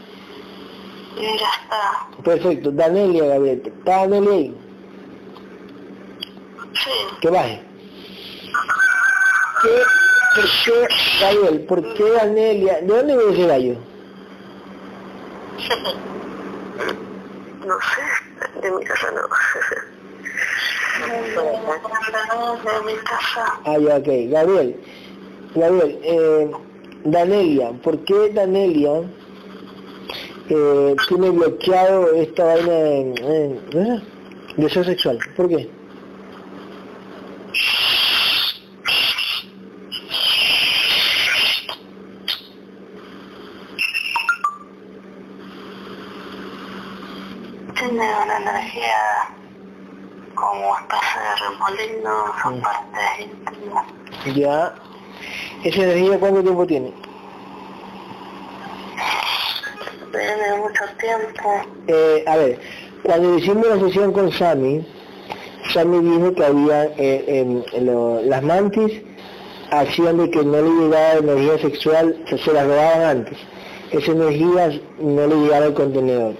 Ya 1.15 1.31
está. 1.31 2.07
Perfecto. 2.23 2.71
Danelia, 2.71 3.25
Gabriel. 3.25 3.61
¿Está 3.65 3.91
Danelia 4.01 4.31
ahí? 4.31 4.57
Sí. 6.73 6.91
Que 7.21 7.29
baje. 7.29 7.63
¿Qué, 9.61 9.69
¿Por 10.35 10.45
qué, 10.65 10.87
Gabriel, 11.21 11.65
por 11.65 11.93
qué 11.93 12.11
Danelia? 12.11 12.81
¿De 12.81 12.87
dónde 12.87 13.15
viene 13.17 13.33
ese 13.33 13.47
gallo? 13.47 13.75
No 17.65 17.75
sé, 17.79 18.59
de 18.61 18.71
mi 18.71 18.83
casa 18.83 19.07
no. 19.11 19.21
De 21.03 22.81
mi 22.85 22.95
casa. 23.03 23.59
Ah, 23.65 23.77
ya, 23.77 23.97
ok. 23.97 24.07
Gabriel, 24.31 24.75
Gabriel, 25.55 25.99
eh, 26.03 26.51
Danelia, 27.05 27.71
¿por 27.83 27.99
qué 28.05 28.29
Danelia 28.33 29.01
eh, 30.49 30.95
tiene 31.07 31.29
bloqueado 31.31 32.13
esta 32.13 32.45
vaina 32.45 32.71
de, 32.73 33.01
eh, 33.21 33.59
¿eh? 33.73 34.01
deseo 34.57 34.83
sexual? 34.83 35.19
¿Por 35.35 35.49
qué? 35.49 35.69
Tiene 47.75 48.07
una 48.23 48.37
energía 48.37 49.29
como 50.35 50.75
especie 50.77 51.19
de 51.21 51.35
remolino, 51.49 52.25
son 52.41 52.57
Mm. 52.57 52.61
partes 52.61 53.19
íntimas. 53.19 53.85
Ya. 54.35 54.73
¿Esa 55.63 55.81
energía 55.83 56.19
cuánto 56.19 56.41
tiempo 56.41 56.65
tiene? 56.67 56.91
Tiene 60.11 60.57
mucho 60.57 60.83
tiempo. 60.99 61.49
Eh, 61.87 62.23
a 62.27 62.35
ver, 62.37 62.59
cuando 63.03 63.37
hicimos 63.37 63.65
la 63.67 63.79
sesión 63.79 64.11
con 64.13 64.31
Sammy, 64.31 64.85
Sammy 65.73 65.99
dijo 65.99 66.33
que 66.35 66.45
había 66.45 66.85
eh, 66.97 67.23
em, 67.27 67.63
lo- 67.85 68.21
las 68.23 68.43
mantis 68.43 69.01
hacían 69.71 70.17
de 70.17 70.29
que 70.29 70.43
no 70.43 70.61
le 70.61 70.69
llegaba 70.69 71.13
energía 71.13 71.57
sexual, 71.59 72.15
se, 72.29 72.37
se 72.37 72.53
las 72.53 72.65
robaban 72.67 73.01
antes. 73.01 73.37
Esa 73.91 74.11
energía 74.11 74.79
no 74.99 75.27
le 75.27 75.35
llegaba 75.35 75.65
al 75.67 75.73
contenedor. 75.73 76.33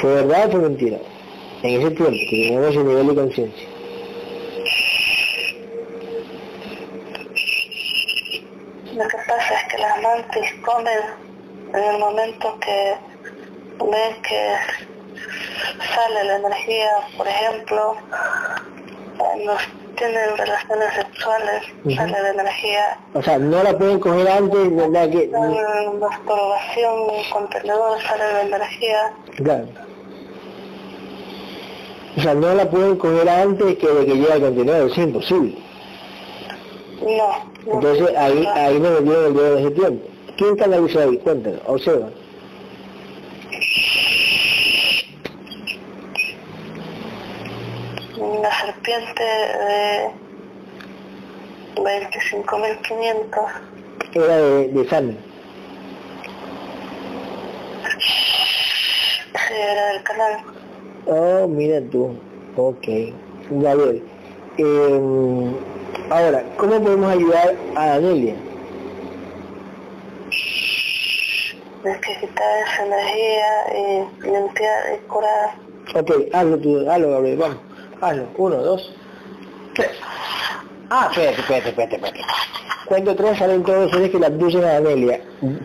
¿Fue 0.00 0.14
verdad 0.14 0.46
o 0.48 0.50
fue 0.52 0.60
mentira? 0.60 0.98
En 1.62 1.80
ese 1.80 1.90
tiempo, 1.92 2.10
que 2.12 2.26
teníamos 2.30 2.70
ese 2.70 2.84
nivel 2.84 3.06
de 3.08 3.14
conciencia. 3.14 3.68
Lo 8.94 9.06
que 9.08 9.16
pasa 9.28 9.54
es 10.16 10.26
que 10.26 10.62
comen 10.62 10.98
en 11.74 11.82
el 11.82 11.98
momento 11.98 12.58
que 12.60 12.94
ven 13.78 14.22
que 14.22 14.56
sale 15.94 16.24
la 16.24 16.36
energía, 16.36 16.90
por 17.16 17.26
ejemplo, 17.26 17.96
cuando 19.18 19.56
tienen 19.96 20.36
relaciones 20.36 20.94
sexuales, 20.94 21.62
sale 21.96 22.12
la 22.12 22.30
energía, 22.30 22.98
O 23.14 23.22
sea, 23.22 23.38
no 23.38 23.62
la 23.62 23.76
pueden 23.76 23.98
coger 23.98 24.28
antes, 24.28 24.76
¿verdad? 24.76 25.10
Que, 25.10 25.24
en 25.24 25.98
masturbación, 25.98 27.24
contenedor, 27.32 28.02
sale 28.02 28.32
la 28.32 28.42
energía, 28.42 29.12
claro. 29.36 29.66
O 32.16 32.20
sea, 32.20 32.34
no 32.34 32.54
la 32.54 32.70
pueden 32.70 32.96
coger 32.96 33.28
antes 33.28 33.76
que 33.76 33.86
de 33.86 34.06
que 34.06 34.14
llegue 34.14 34.32
al 34.32 34.40
contenedor, 34.40 34.90
es 34.90 34.98
imposible. 34.98 35.65
No. 37.02 37.44
no. 37.66 37.74
Entonces 37.74 38.16
ahí, 38.16 38.46
ahí 38.54 38.80
me 38.80 38.90
metieron 38.90 39.26
el 39.26 39.34
dedo 39.34 39.58
en 39.58 39.66
ese 39.66 39.74
tiempo. 39.74 40.06
¿Quién 40.36 40.56
canalizó 40.56 41.00
ahí? 41.00 41.16
Cuéntanos, 41.18 41.60
observa. 41.66 42.08
Una 48.18 48.60
serpiente 48.60 49.22
de 49.22 50.10
25.500. 51.76 53.26
Era 54.14 54.36
de, 54.36 54.68
de 54.68 54.88
Sammy. 54.88 55.16
Sí, 59.32 59.54
era 59.54 59.86
del 59.92 60.02
canal. 60.02 60.40
Oh, 61.06 61.46
mira 61.46 61.80
tú. 61.90 62.16
Ok. 62.56 62.86
Gabriel. 63.50 64.02
Eh, 64.58 65.50
ahora, 66.10 66.42
¿cómo 66.56 66.80
podemos 66.82 67.12
ayudar 67.12 67.54
a 67.76 67.98
que 72.00 72.16
quitar 72.20 72.62
esa 72.66 72.86
energía 72.86 73.46
y 73.72 74.26
limpiar 74.26 74.94
y 74.94 75.06
curar. 75.06 75.54
Ok, 75.94 76.10
hazlo 76.32 76.58
tú, 76.58 76.90
hazlo 76.90 77.10
Gabriel, 77.10 77.38
vamos. 77.38 77.58
Hazlo. 78.00 78.26
Uno, 78.36 78.56
dos, 78.56 78.92
tres. 79.74 79.90
Ah, 80.90 81.08
espérate, 81.10 81.40
espérate, 81.40 81.68
espérate, 81.68 81.96
espérate. 81.96 82.20
Cuento 82.86 83.16
tres, 83.16 83.38
salen 83.38 83.64
todos 83.64 83.84
los 83.84 83.90
seres 83.92 84.10
que 84.10 84.18
la 84.18 84.26
abducen 84.28 84.64
a 84.64 84.80
Danelia. 84.80 85.20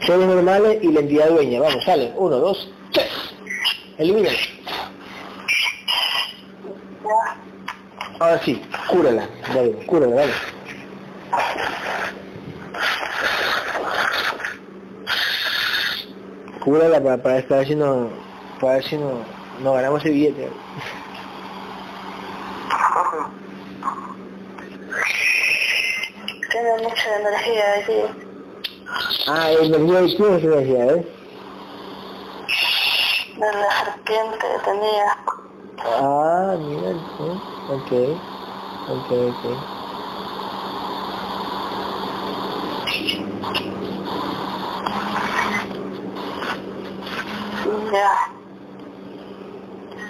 Seres 0.06 0.27
normales 0.27 0.80
y 0.82 0.91
la 0.91 1.01
entidad 1.01 1.30
dueña. 1.30 1.59
Vamos, 1.59 1.83
salen. 1.83 2.14
Uno, 2.16 2.38
dos, 2.38 2.72
tres. 2.91 3.09
Elimínala. 3.98 4.38
Ya. 7.03 7.50
Ahora 8.22 8.40
sí, 8.43 8.61
cúrala, 8.88 9.27
David, 9.51 9.77
cúrala, 9.88 10.16
dale. 10.16 10.33
Cúrala 16.64 17.01
para, 17.01 17.17
para, 17.17 17.41
ver 17.41 17.67
si 17.67 17.74
no, 17.74 18.11
para 18.59 18.74
ver 18.74 18.83
si 18.83 18.98
no, 18.98 19.24
no 19.64 19.74
ganamos 19.74 20.01
ese 20.01 20.11
billete. 20.11 20.51
Tiene 26.51 26.83
mucha 26.83 27.19
energía 27.22 27.74
allí. 27.74 28.01
Ah, 29.30 29.51
energía 29.51 30.01
de 30.01 30.16
quién 30.16 30.41
se 30.41 30.48
decía, 30.48 30.85
¿eh? 30.85 31.08
De 33.40 33.51
la 33.51 33.83
serpiente 33.83 34.38
que 34.38 34.69
tenía. 34.69 35.17
Ah, 35.80 36.56
mira, 36.59 36.91
ok, 37.69 37.91
ok, 38.90 39.11
ok. 39.11 39.82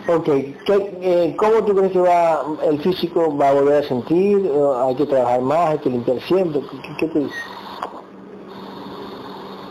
Ok, 0.08 0.26
¿qué, 0.66 0.98
eh, 1.02 1.36
¿cómo 1.38 1.64
tú 1.64 1.76
crees 1.76 1.92
que 1.92 2.00
va 2.00 2.44
el 2.64 2.82
físico 2.82 3.36
va 3.38 3.50
a 3.50 3.54
volver 3.54 3.84
a 3.84 3.88
sentir? 3.88 4.46
¿O 4.52 4.88
¿Hay 4.88 4.96
que 4.96 5.06
trabajar 5.06 5.42
más? 5.42 5.70
¿Hay 5.70 5.80
que 5.80 5.90
limpiar 5.90 6.20
siempre? 6.22 6.62
¿Qué, 6.70 6.96
qué 7.00 7.08
te 7.08 7.20
dice? 7.20 7.36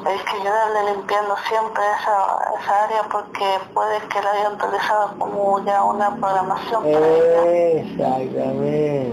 Hay 0.04 0.16
que 0.16 0.30
ayudarle 0.30 0.94
limpiando 0.94 1.36
siempre 1.46 1.82
esa, 2.00 2.38
esa 2.58 2.84
área 2.84 3.02
porque 3.10 3.44
puede 3.74 3.98
que 4.08 4.22
la 4.22 4.30
hayan 4.30 4.54
utilizado 4.54 5.10
como 5.18 5.62
ya 5.64 5.84
una 5.84 6.16
programación. 6.16 6.86
Exactamente. 6.86 9.12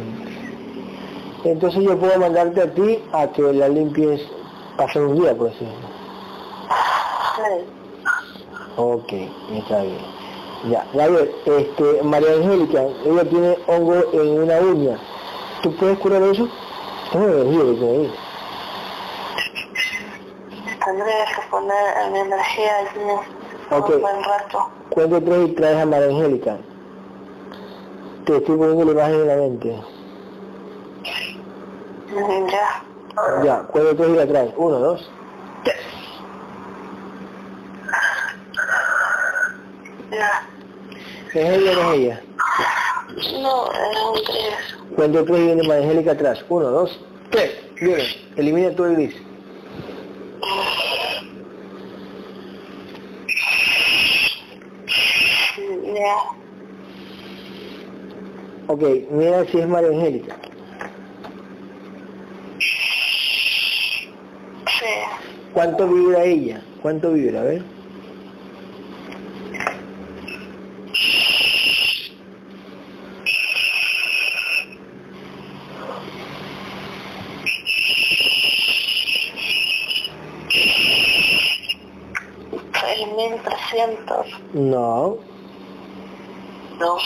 Entonces 1.44 1.84
yo 1.84 1.98
puedo 1.98 2.18
mandarte 2.20 2.62
a 2.62 2.74
ti 2.74 3.04
a 3.12 3.28
que 3.28 3.42
la 3.42 3.68
limpies 3.68 4.22
pasando 4.78 5.10
un 5.10 5.18
día, 5.22 5.36
por 5.36 5.50
decirlo. 5.50 5.74
Sí. 7.36 7.66
Ok, 8.78 9.12
está 9.54 9.82
bien. 9.82 10.16
Ya, 10.70 10.86
Gabriel, 10.94 11.36
este, 11.46 12.02
María 12.04 12.32
Angélica, 12.34 12.84
ella 13.06 13.30
tiene 13.30 13.58
hongo 13.68 13.96
en 14.14 14.42
una 14.42 14.60
uña. 14.60 14.98
¿Tú 15.62 15.76
puedes 15.76 16.00
curar 16.00 16.24
eso? 16.24 16.48
Es 17.12 17.16
ahí. 17.16 18.12
Tendría 20.88 21.26
que 21.26 21.42
poner 21.52 22.12
mi 22.14 22.20
energía 22.20 22.78
allí 22.78 23.12
Ok. 23.72 23.90
un 23.90 24.02
buen 24.02 24.24
rato. 24.24 24.70
Cuento 24.90 25.22
tres 25.22 25.50
y 25.50 25.52
traes 25.52 25.82
a 25.82 25.86
María 25.86 26.08
Angélica. 26.08 26.56
Te 28.26 28.38
estoy 28.38 28.56
poniendo 28.56 28.86
la 28.86 28.92
imagen 28.94 29.16
en 29.16 29.28
la 29.28 29.36
mente. 29.36 29.82
Mm, 32.10 32.48
Ya. 32.48 32.84
Ya, 33.44 33.64
cuento 33.64 33.96
tres 33.98 34.10
y 34.12 34.16
la 34.16 34.28
traes. 34.28 34.54
Uno, 34.56 34.80
dos. 34.80 35.10
Ya. 40.10 40.48
¿Es 41.34 41.50
ella 41.50 41.72
o 41.72 41.84
no 41.84 41.92
es 41.92 41.98
ella? 42.00 42.22
No, 43.42 43.72
es 43.74 44.02
un 44.10 44.24
tres. 44.26 44.96
Cuento 44.96 45.26
tres 45.26 45.40
y 45.40 45.46
viene 45.48 45.68
María 45.68 45.84
Angélica 45.84 46.12
atrás. 46.14 46.46
Uno, 46.48 46.70
dos, 46.70 46.98
tres. 47.30 47.52
Viene. 47.82 48.04
Elimina 48.38 48.72
todo 48.74 48.88
el 48.88 48.96
gris. 48.96 49.16
Ok, 58.70 58.84
mira 59.12 59.46
si 59.46 59.60
es 59.60 59.68
María 59.68 59.90
Angélica. 59.90 60.36
Sí. 64.80 64.86
¿Cuánto 65.54 65.88
vibra 65.88 66.24
ella? 66.24 66.62
¿Cuánto 66.82 67.14
vibra? 67.14 67.42
A 67.42 67.44
ver. 67.44 67.78
No. 84.54 85.18
No. 86.80 86.98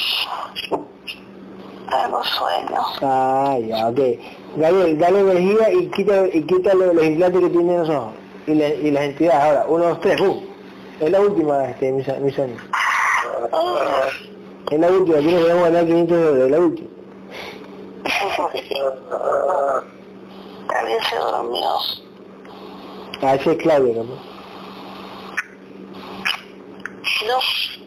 No. 1.91 1.97
Tengo 2.03 2.23
sueño. 2.23 2.81
Ah, 3.01 3.57
ya, 3.67 3.87
ok. 3.89 3.99
Gabriel, 4.57 4.97
dale 4.97 5.19
energía 5.19 5.71
y 5.71 5.87
quita, 5.87 6.27
y 6.33 6.41
quita 6.43 6.73
los 6.73 6.95
legislantes 6.95 7.41
que 7.41 7.49
tienen 7.49 7.77
los 7.79 7.89
ojos. 7.89 8.13
Y, 8.47 8.55
la- 8.55 8.69
y 8.69 8.91
las 8.91 9.03
entidades. 9.03 9.41
Ahora, 9.43 9.65
uno, 9.67 9.83
dos, 9.89 9.99
tres, 10.01 10.17
¡pum! 10.21 10.39
Es 10.99 11.11
la 11.11 11.19
última, 11.21 11.65
este, 11.65 11.91
mi, 11.91 11.97
mi. 12.01 12.29
Es 14.71 14.79
la 14.79 14.87
última, 14.89 15.17
aquí 15.17 15.27
nos 15.31 15.41
podemos 15.41 15.63
ganar 15.63 15.85
500 15.85 16.17
euros, 16.17 16.43
es 16.45 16.51
la 16.51 16.59
última. 16.59 16.87
Alguien 20.79 20.99
se 21.09 21.15
durmió. 21.17 21.69
Ah, 23.21 23.35
ese 23.35 23.51
es 23.51 23.57
Claudio, 23.57 23.93
¿no? 24.03 24.03
No. 27.27 27.81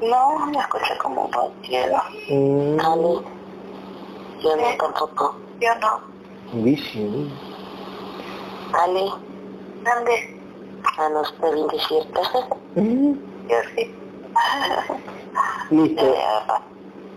No, 0.00 0.46
me 0.46 0.58
escuché 0.58 0.96
como 0.98 1.28
cualquiera. 1.30 2.02
Mm, 2.28 2.78
Ale, 2.80 3.20
yo 4.42 4.56
no 4.56 4.76
tampoco. 4.78 5.34
Yo 5.60 5.68
no. 5.80 6.00
¿no? 6.52 6.60
Ale, 8.80 9.00
¿Dónde? 9.84 10.12
ah, 10.98 11.08
no, 11.10 11.22
está 11.22 11.50
bien 11.50 11.66
desierta. 11.68 12.20
Mm, 12.74 13.12
Yo 13.48 13.56
sí. 13.74 13.94
Listo. 15.70 16.14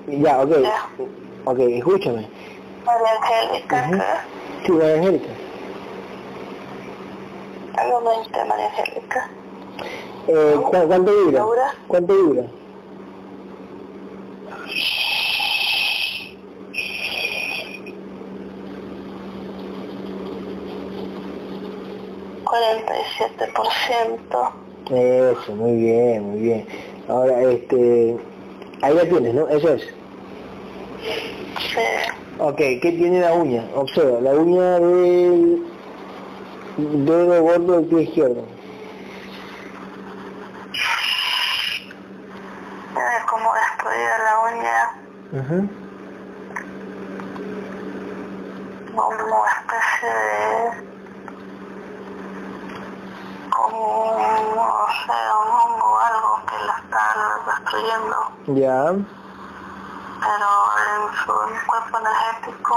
Ya, 0.08 0.42
ok. 0.42 0.50
Ya. 0.62 0.90
Ok, 1.46 1.60
escúchame. 1.60 2.28
María 2.86 3.12
Angélica. 3.22 4.16
Sí, 4.66 4.72
María 4.72 4.96
Angélica. 4.96 5.34
Algo 7.78 8.02
me 8.02 8.18
dice 8.20 8.46
María 8.46 8.66
Angélica. 8.68 9.30
Eh, 10.28 10.56
¿cu- 10.64 10.88
¿Cuánto 10.88 11.12
dura? 11.12 11.46
¿Cuánto 11.88 12.14
dura? 12.14 12.44
Cuarenta 22.44 22.94
y 22.94 23.04
siete 23.18 23.48
por 23.56 23.68
ciento. 23.88 24.54
Eso, 24.90 25.56
muy 25.56 25.76
bien, 25.78 26.32
muy 26.32 26.40
bien. 26.40 26.68
Ahora, 27.08 27.42
este... 27.44 28.18
Ahí 28.82 28.94
la 28.94 29.04
tienes, 29.04 29.34
¿no? 29.34 29.48
Eso 29.48 29.74
es. 29.74 29.84
Sí. 31.60 31.80
Ok, 32.40 32.58
¿qué 32.58 32.80
tiene 32.98 33.22
la 33.22 33.34
uña? 33.34 33.64
Observa, 33.76 34.20
la 34.20 34.32
uña 34.32 34.80
del 34.80 35.64
dedo 36.78 37.42
gordo 37.44 37.74
del 37.80 37.86
pie 37.86 38.02
izquierdo. 38.02 38.44
Tiene 42.94 43.26
como 43.30 43.52
uña, 44.54 44.92
Ujú. 45.32 45.70
como 48.96 49.46
especie 49.48 50.10
de... 50.10 50.72
como, 53.50 54.18
no 54.56 54.88
sé, 55.06 55.20
un 55.42 55.48
hongo 55.54 55.88
o 55.88 56.00
algo 56.00 56.32
que 56.48 56.66
la 56.66 56.76
está 56.84 57.04
destruyendo. 57.48 58.18
Ya. 58.48 58.80
Pero 60.24 60.50
en 60.88 61.02
su 61.26 61.34
cuerpo 61.68 61.98
energético 62.00 62.76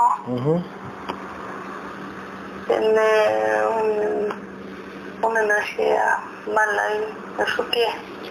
tiene 2.66 3.08
un- 3.68 4.34
una 5.22 5.40
energía 5.40 6.18
mala 6.46 6.82
ahí 6.82 7.18
en 7.38 7.46
su 7.46 7.62
pie. 7.68 7.86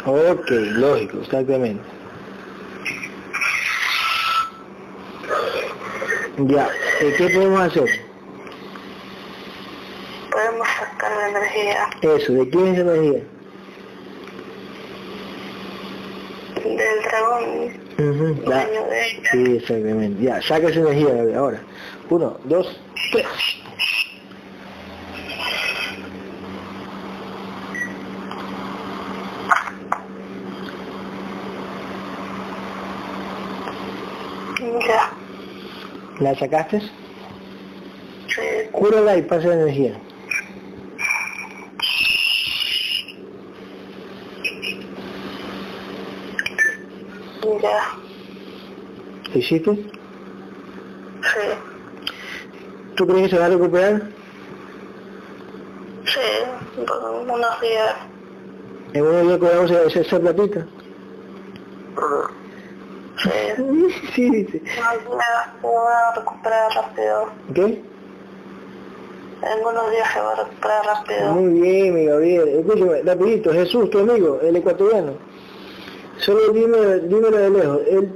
Ok, 0.06 0.50
lógico, 0.78 1.18
exactamente. 1.20 1.88
Ya, 6.48 6.68
¿qué 7.00 7.30
podemos 7.30 7.62
hacer? 7.62 7.86
Podemos 10.32 10.68
sacar 10.80 11.12
la 11.16 11.30
energía 11.30 11.90
Eso, 12.02 12.34
¿de 12.34 12.50
quién 12.50 12.68
es 12.68 12.80
esa 12.80 12.96
energía? 12.96 13.24
del 16.64 17.04
dragón 17.04 18.44
la- 18.48 18.66
de 18.66 19.08
ella. 19.12 19.30
Sí, 19.32 19.58
exactamente. 19.58 20.24
Ya, 20.24 20.42
saca 20.42 20.70
esa 20.70 20.80
energía 20.80 21.38
ahora. 21.38 21.62
Uno, 22.10 22.38
dos, 22.46 22.80
tres. 23.12 23.26
Ya, 34.80 35.10
¿La 36.20 36.36
sacaste? 36.36 36.82
sí, 38.28 38.42
Cúrala 38.72 39.18
y 39.18 39.22
pasa 39.22 39.48
la 39.50 39.54
energía. 39.56 40.00
ya, 47.62 47.80
¿Lo 49.34 49.40
hiciste? 49.40 49.72
sí, 51.22 51.48
¿Tú 52.96 53.08
crees 53.08 53.24
que 53.24 53.30
se 53.30 53.40
va 53.40 53.46
a 53.46 53.50
recuperar? 53.50 54.04
sí, 56.06 56.20
unos 56.78 57.62
días. 57.62 57.96
En 58.94 59.02
unos 59.06 59.24
días 59.24 59.38
cobramos 59.40 59.72
esa, 59.72 60.00
esa 60.02 60.20
platita. 60.20 60.68
Sí, 63.18 63.30
Sí, 64.16 64.30
dice. 64.30 64.62
va 64.80 66.10
a 66.10 66.16
recuperar 66.16 66.72
rápido. 66.74 67.30
¿Qué? 67.54 67.64
En 69.44 69.66
unos 69.66 69.92
días 69.92 70.08
se 70.14 70.20
va 70.22 70.32
a 70.32 70.36
recuperar 70.36 70.86
rápido. 70.86 71.32
Muy 71.34 71.62
bien, 71.62 71.94
mi 71.96 72.06
Gabriel. 72.06 72.48
Escúchame, 72.48 73.02
rapidito, 73.04 73.52
Jesús, 73.52 73.90
tu 73.90 74.00
amigo, 74.00 74.40
el 74.42 74.56
ecuatoriano. 74.56 75.14
Solo 76.18 76.50
dime, 76.54 76.78
dímelo 77.00 77.38
de 77.38 77.50
lejos. 77.50 77.80
Él, 77.90 78.16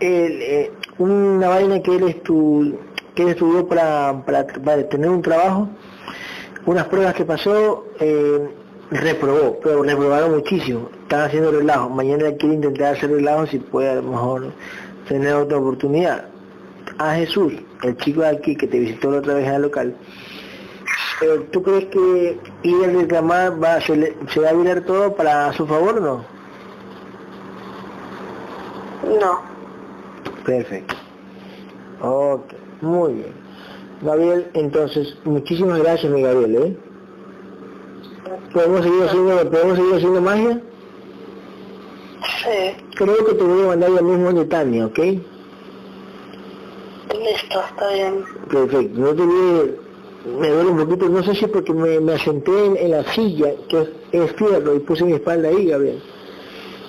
él, 0.00 0.38
eh, 0.42 0.72
una 0.98 1.48
vaina 1.48 1.82
que 1.82 1.96
él, 1.96 2.08
estu, 2.08 2.78
que 3.14 3.22
él 3.22 3.28
estudió 3.30 3.66
para, 3.66 4.22
para, 4.24 4.46
para 4.46 4.88
tener 4.88 5.10
un 5.10 5.22
trabajo, 5.22 5.68
unas 6.66 6.86
pruebas 6.86 7.14
que 7.14 7.24
pasó, 7.24 7.86
eh, 7.98 8.48
reprobó, 8.90 9.58
pero 9.62 9.82
reprobaron 9.82 10.32
muchísimo. 10.32 10.88
Están 11.02 11.22
haciendo 11.22 11.50
relajo. 11.52 11.88
Mañana 11.88 12.32
quiere 12.38 12.56
intentar 12.56 12.94
hacer 12.94 13.10
relajo 13.10 13.46
si 13.46 13.58
puede 13.58 13.90
a 13.90 13.94
lo 13.96 14.02
mejor 14.02 14.52
tener 15.08 15.34
otra 15.34 15.58
oportunidad. 15.58 16.24
A 16.98 17.14
Jesús, 17.14 17.52
el 17.82 17.96
chico 17.98 18.20
de 18.22 18.28
aquí 18.28 18.56
que 18.56 18.66
te 18.66 18.78
visitó 18.78 19.10
la 19.10 19.18
otra 19.18 19.34
vez 19.34 19.46
en 19.46 19.54
el 19.54 19.62
local, 19.62 19.94
eh, 21.22 21.46
¿tú 21.52 21.62
crees 21.62 21.86
que 21.86 22.38
ir 22.62 22.84
a 22.84 22.88
reclamar 22.92 23.62
va, 23.62 23.80
se, 23.80 23.96
le- 23.96 24.16
se 24.28 24.40
va 24.40 24.50
a 24.50 24.52
virar 24.54 24.80
todo 24.82 25.14
para 25.14 25.52
su 25.52 25.66
favor 25.66 25.98
o 25.98 26.00
no? 26.00 26.24
No, 29.20 29.40
Perfecto. 30.44 30.94
Ok, 32.02 32.52
muy 32.80 33.12
bien. 33.14 33.32
Gabriel, 34.02 34.46
entonces, 34.54 35.16
muchísimas 35.24 35.78
gracias, 35.80 36.10
mi 36.12 36.22
Gabriel, 36.22 36.56
¿eh? 36.56 36.76
¿Podemos 38.52 38.82
seguir 38.82 39.02
haciendo, 39.04 39.50
¿podemos 39.50 39.76
seguir 39.78 39.94
haciendo 39.94 40.20
magia? 40.20 40.60
sí, 42.42 42.84
Creo 42.96 43.24
que 43.24 43.34
te 43.34 43.44
voy 43.44 43.62
a 43.62 43.66
mandar 43.68 43.90
ya 43.94 44.02
mismo 44.02 44.32
de 44.32 44.44
Tania, 44.46 44.86
¿ok? 44.86 44.98
listo, 44.98 45.20
está 47.68 47.92
bien. 47.92 48.24
Perfecto. 48.50 48.98
No 48.98 49.14
te 49.14 49.22
olvides, 49.22 49.70
me 50.38 50.48
duele 50.48 50.70
un 50.70 50.78
poquito, 50.78 51.08
no 51.08 51.22
sé 51.22 51.34
si 51.34 51.44
es 51.44 51.50
porque 51.50 51.72
me, 51.72 52.00
me 52.00 52.14
asenté 52.14 52.66
en, 52.66 52.76
en 52.76 52.90
la 52.92 53.04
silla, 53.12 53.52
que 53.68 53.82
es, 53.82 53.88
es 54.12 54.32
fierro, 54.36 54.74
y 54.74 54.80
puse 54.80 55.04
mi 55.04 55.12
espalda 55.14 55.48
ahí, 55.48 55.66
Gabriel. 55.66 56.02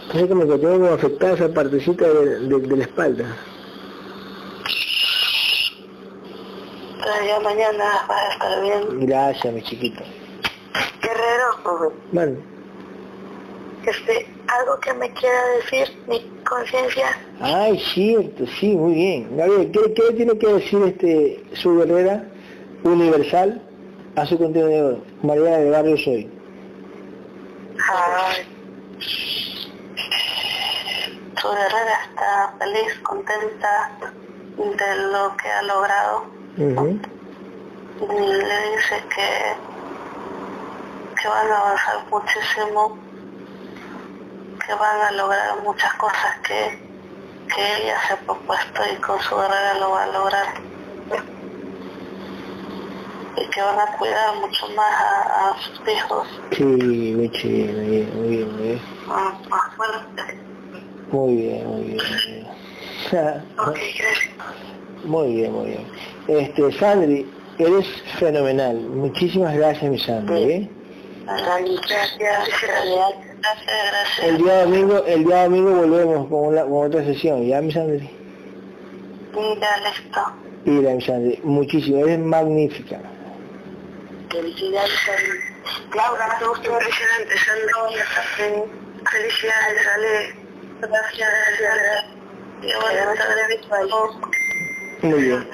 Entonces 0.03 0.29
como 0.29 0.41
que 0.47 0.57
tengo 0.57 0.73
como 0.79 0.93
afectada 0.93 1.33
esa 1.33 1.49
partecita 1.53 2.07
de, 2.07 2.39
de- 2.47 2.59
de 2.59 2.77
la 2.77 2.83
espalda. 2.83 3.37
Pero 7.03 7.25
ya 7.27 7.39
mañana 7.41 7.83
vas 8.07 8.21
a 8.21 8.29
estar 8.33 8.61
bien. 8.61 9.05
Gracias, 9.07 9.53
mi 9.53 9.61
chiquito. 9.63 10.01
Guerrero, 11.01 11.93
este, 13.85 14.27
algo 14.47 14.79
que 14.79 14.93
me 14.93 15.11
quiera 15.13 15.41
decir 15.57 15.97
mi 16.07 16.19
conciencia. 16.47 17.17
ay, 17.41 17.79
cierto, 17.93 18.45
sí, 18.59 18.75
muy 18.75 18.93
bien. 18.93 19.37
Gabriel, 19.37 19.71
¿qué, 19.71 19.93
qué 19.93 20.13
tiene 20.13 20.37
que 20.37 20.47
decir 20.47 20.83
este 20.83 21.43
su 21.53 21.75
guerrera 21.77 22.23
universal 22.83 23.61
a 24.15 24.25
su 24.25 24.37
contenedor? 24.37 24.99
María 25.23 25.57
de 25.57 25.69
Barrio 25.71 25.97
Soy. 25.97 26.29
Ay. 27.89 28.45
Su 31.41 31.47
guerrera 31.49 31.97
está 32.09 32.53
feliz, 32.59 32.99
contenta 33.01 33.97
de 34.57 34.95
lo 35.11 35.35
que 35.37 35.49
ha 35.49 35.61
logrado. 35.63 36.25
Ujú. 36.57 36.99
Le 37.99 38.75
dice 38.75 39.03
que, 39.15 39.55
que 41.21 41.27
van 41.27 41.51
a 41.51 41.57
avanzar 41.57 42.05
muchísimo 42.09 42.97
que 44.65 44.73
van 44.73 45.01
a 45.01 45.11
lograr 45.11 45.61
muchas 45.63 45.93
cosas 45.95 46.39
que, 46.47 46.79
que 47.53 47.83
ella 47.83 47.95
se 48.07 48.13
ha 48.13 48.17
propuesto 48.17 48.81
y 48.91 48.95
con 49.01 49.19
su 49.21 49.35
guerrera 49.35 49.73
lo 49.79 49.91
va 49.91 50.03
a 50.03 50.07
lograr. 50.07 50.47
Y 53.37 53.49
que 53.49 53.61
van 53.61 53.79
a 53.79 53.97
cuidar 53.97 54.35
mucho 54.35 54.67
más 54.69 54.87
a, 54.87 55.55
sus 55.59 55.87
hijos. 55.87 56.27
Sí, 56.51 56.63
muy 56.63 57.27
bien, 57.27 57.75
muy 57.75 57.85
bien, 57.89 58.17
muy 58.17 58.27
bien. 58.27 58.49
Muy 58.49 58.65
bien, 58.65 58.81
más 59.49 59.75
fuerte. 59.75 60.39
Muy 61.11 61.35
bien, 61.35 61.67
muy 61.67 61.83
bien. 61.83 61.97
Muy 63.57 63.73
bien. 63.73 64.01
Muy 65.03 65.33
bien, 65.33 65.51
muy 65.51 65.65
bien. 65.69 65.87
Este, 66.27 66.71
Sandri, 66.73 67.27
eres 67.57 67.87
fenomenal. 68.19 68.75
Muchísimas 68.75 69.55
gracias, 69.55 69.89
mi 69.89 69.97
Sandri. 69.97 70.43
¿eh? 70.43 70.69
El 74.23 74.37
día 74.37 74.61
domingo, 74.63 75.03
el 75.05 75.23
día 75.23 75.43
domingo 75.43 75.71
volvemos 75.71 76.27
con, 76.27 76.55
la, 76.55 76.63
con 76.63 76.87
otra 76.87 77.03
sesión, 77.03 77.45
¿ya, 77.47 77.61
mi 77.61 77.71
Sandri? 77.71 78.09
Mira, 80.65 80.93
mi 80.93 81.01
Sandri, 81.01 81.39
muchísimo, 81.43 82.05
eres 82.05 82.19
magnífica. 82.19 82.99
Felicidades, 84.29 84.91
Laura, 85.95 86.37
tú 86.39 86.55
impresionante, 86.55 87.37
Sandra. 87.37 87.75
Felicidades, 89.09 89.87
Ale. 89.95 90.35
Gracias, 90.81 91.29
gracias. 91.59 92.05
Muy 95.01 95.23
bien. 95.23 95.47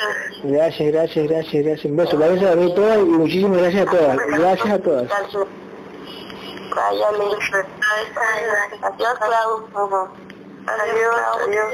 Gracias, 0.44 0.92
gracias, 0.92 1.28
gracias, 1.28 1.66
gracias. 1.66 1.86
Un 1.86 1.98
beso. 1.98 2.18
Gracias 2.18 2.52
a 2.52 2.76
todas 2.76 2.98
y 3.00 3.02
muchísimas 3.02 3.58
gracias 3.60 3.88
a 3.88 3.92
todas. 3.92 4.18
Gracias 4.28 4.70
a 4.70 4.80
todas. 4.80 5.12
Adiós, 8.82 9.18
Clau. 9.20 10.10
Adiós, 10.68 11.16
adiós. 11.44 11.74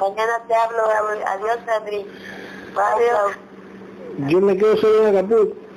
Mañana 0.00 0.40
te 0.46 0.54
hablo. 0.54 0.82
Adiós, 1.26 1.58
Adri. 1.68 2.06
Adiós. 2.76 3.32
Yo 4.28 4.40
me 4.40 4.56
quedo 4.56 4.76
solo 4.76 5.06
en 5.06 5.16
Acapulco. 5.16 5.69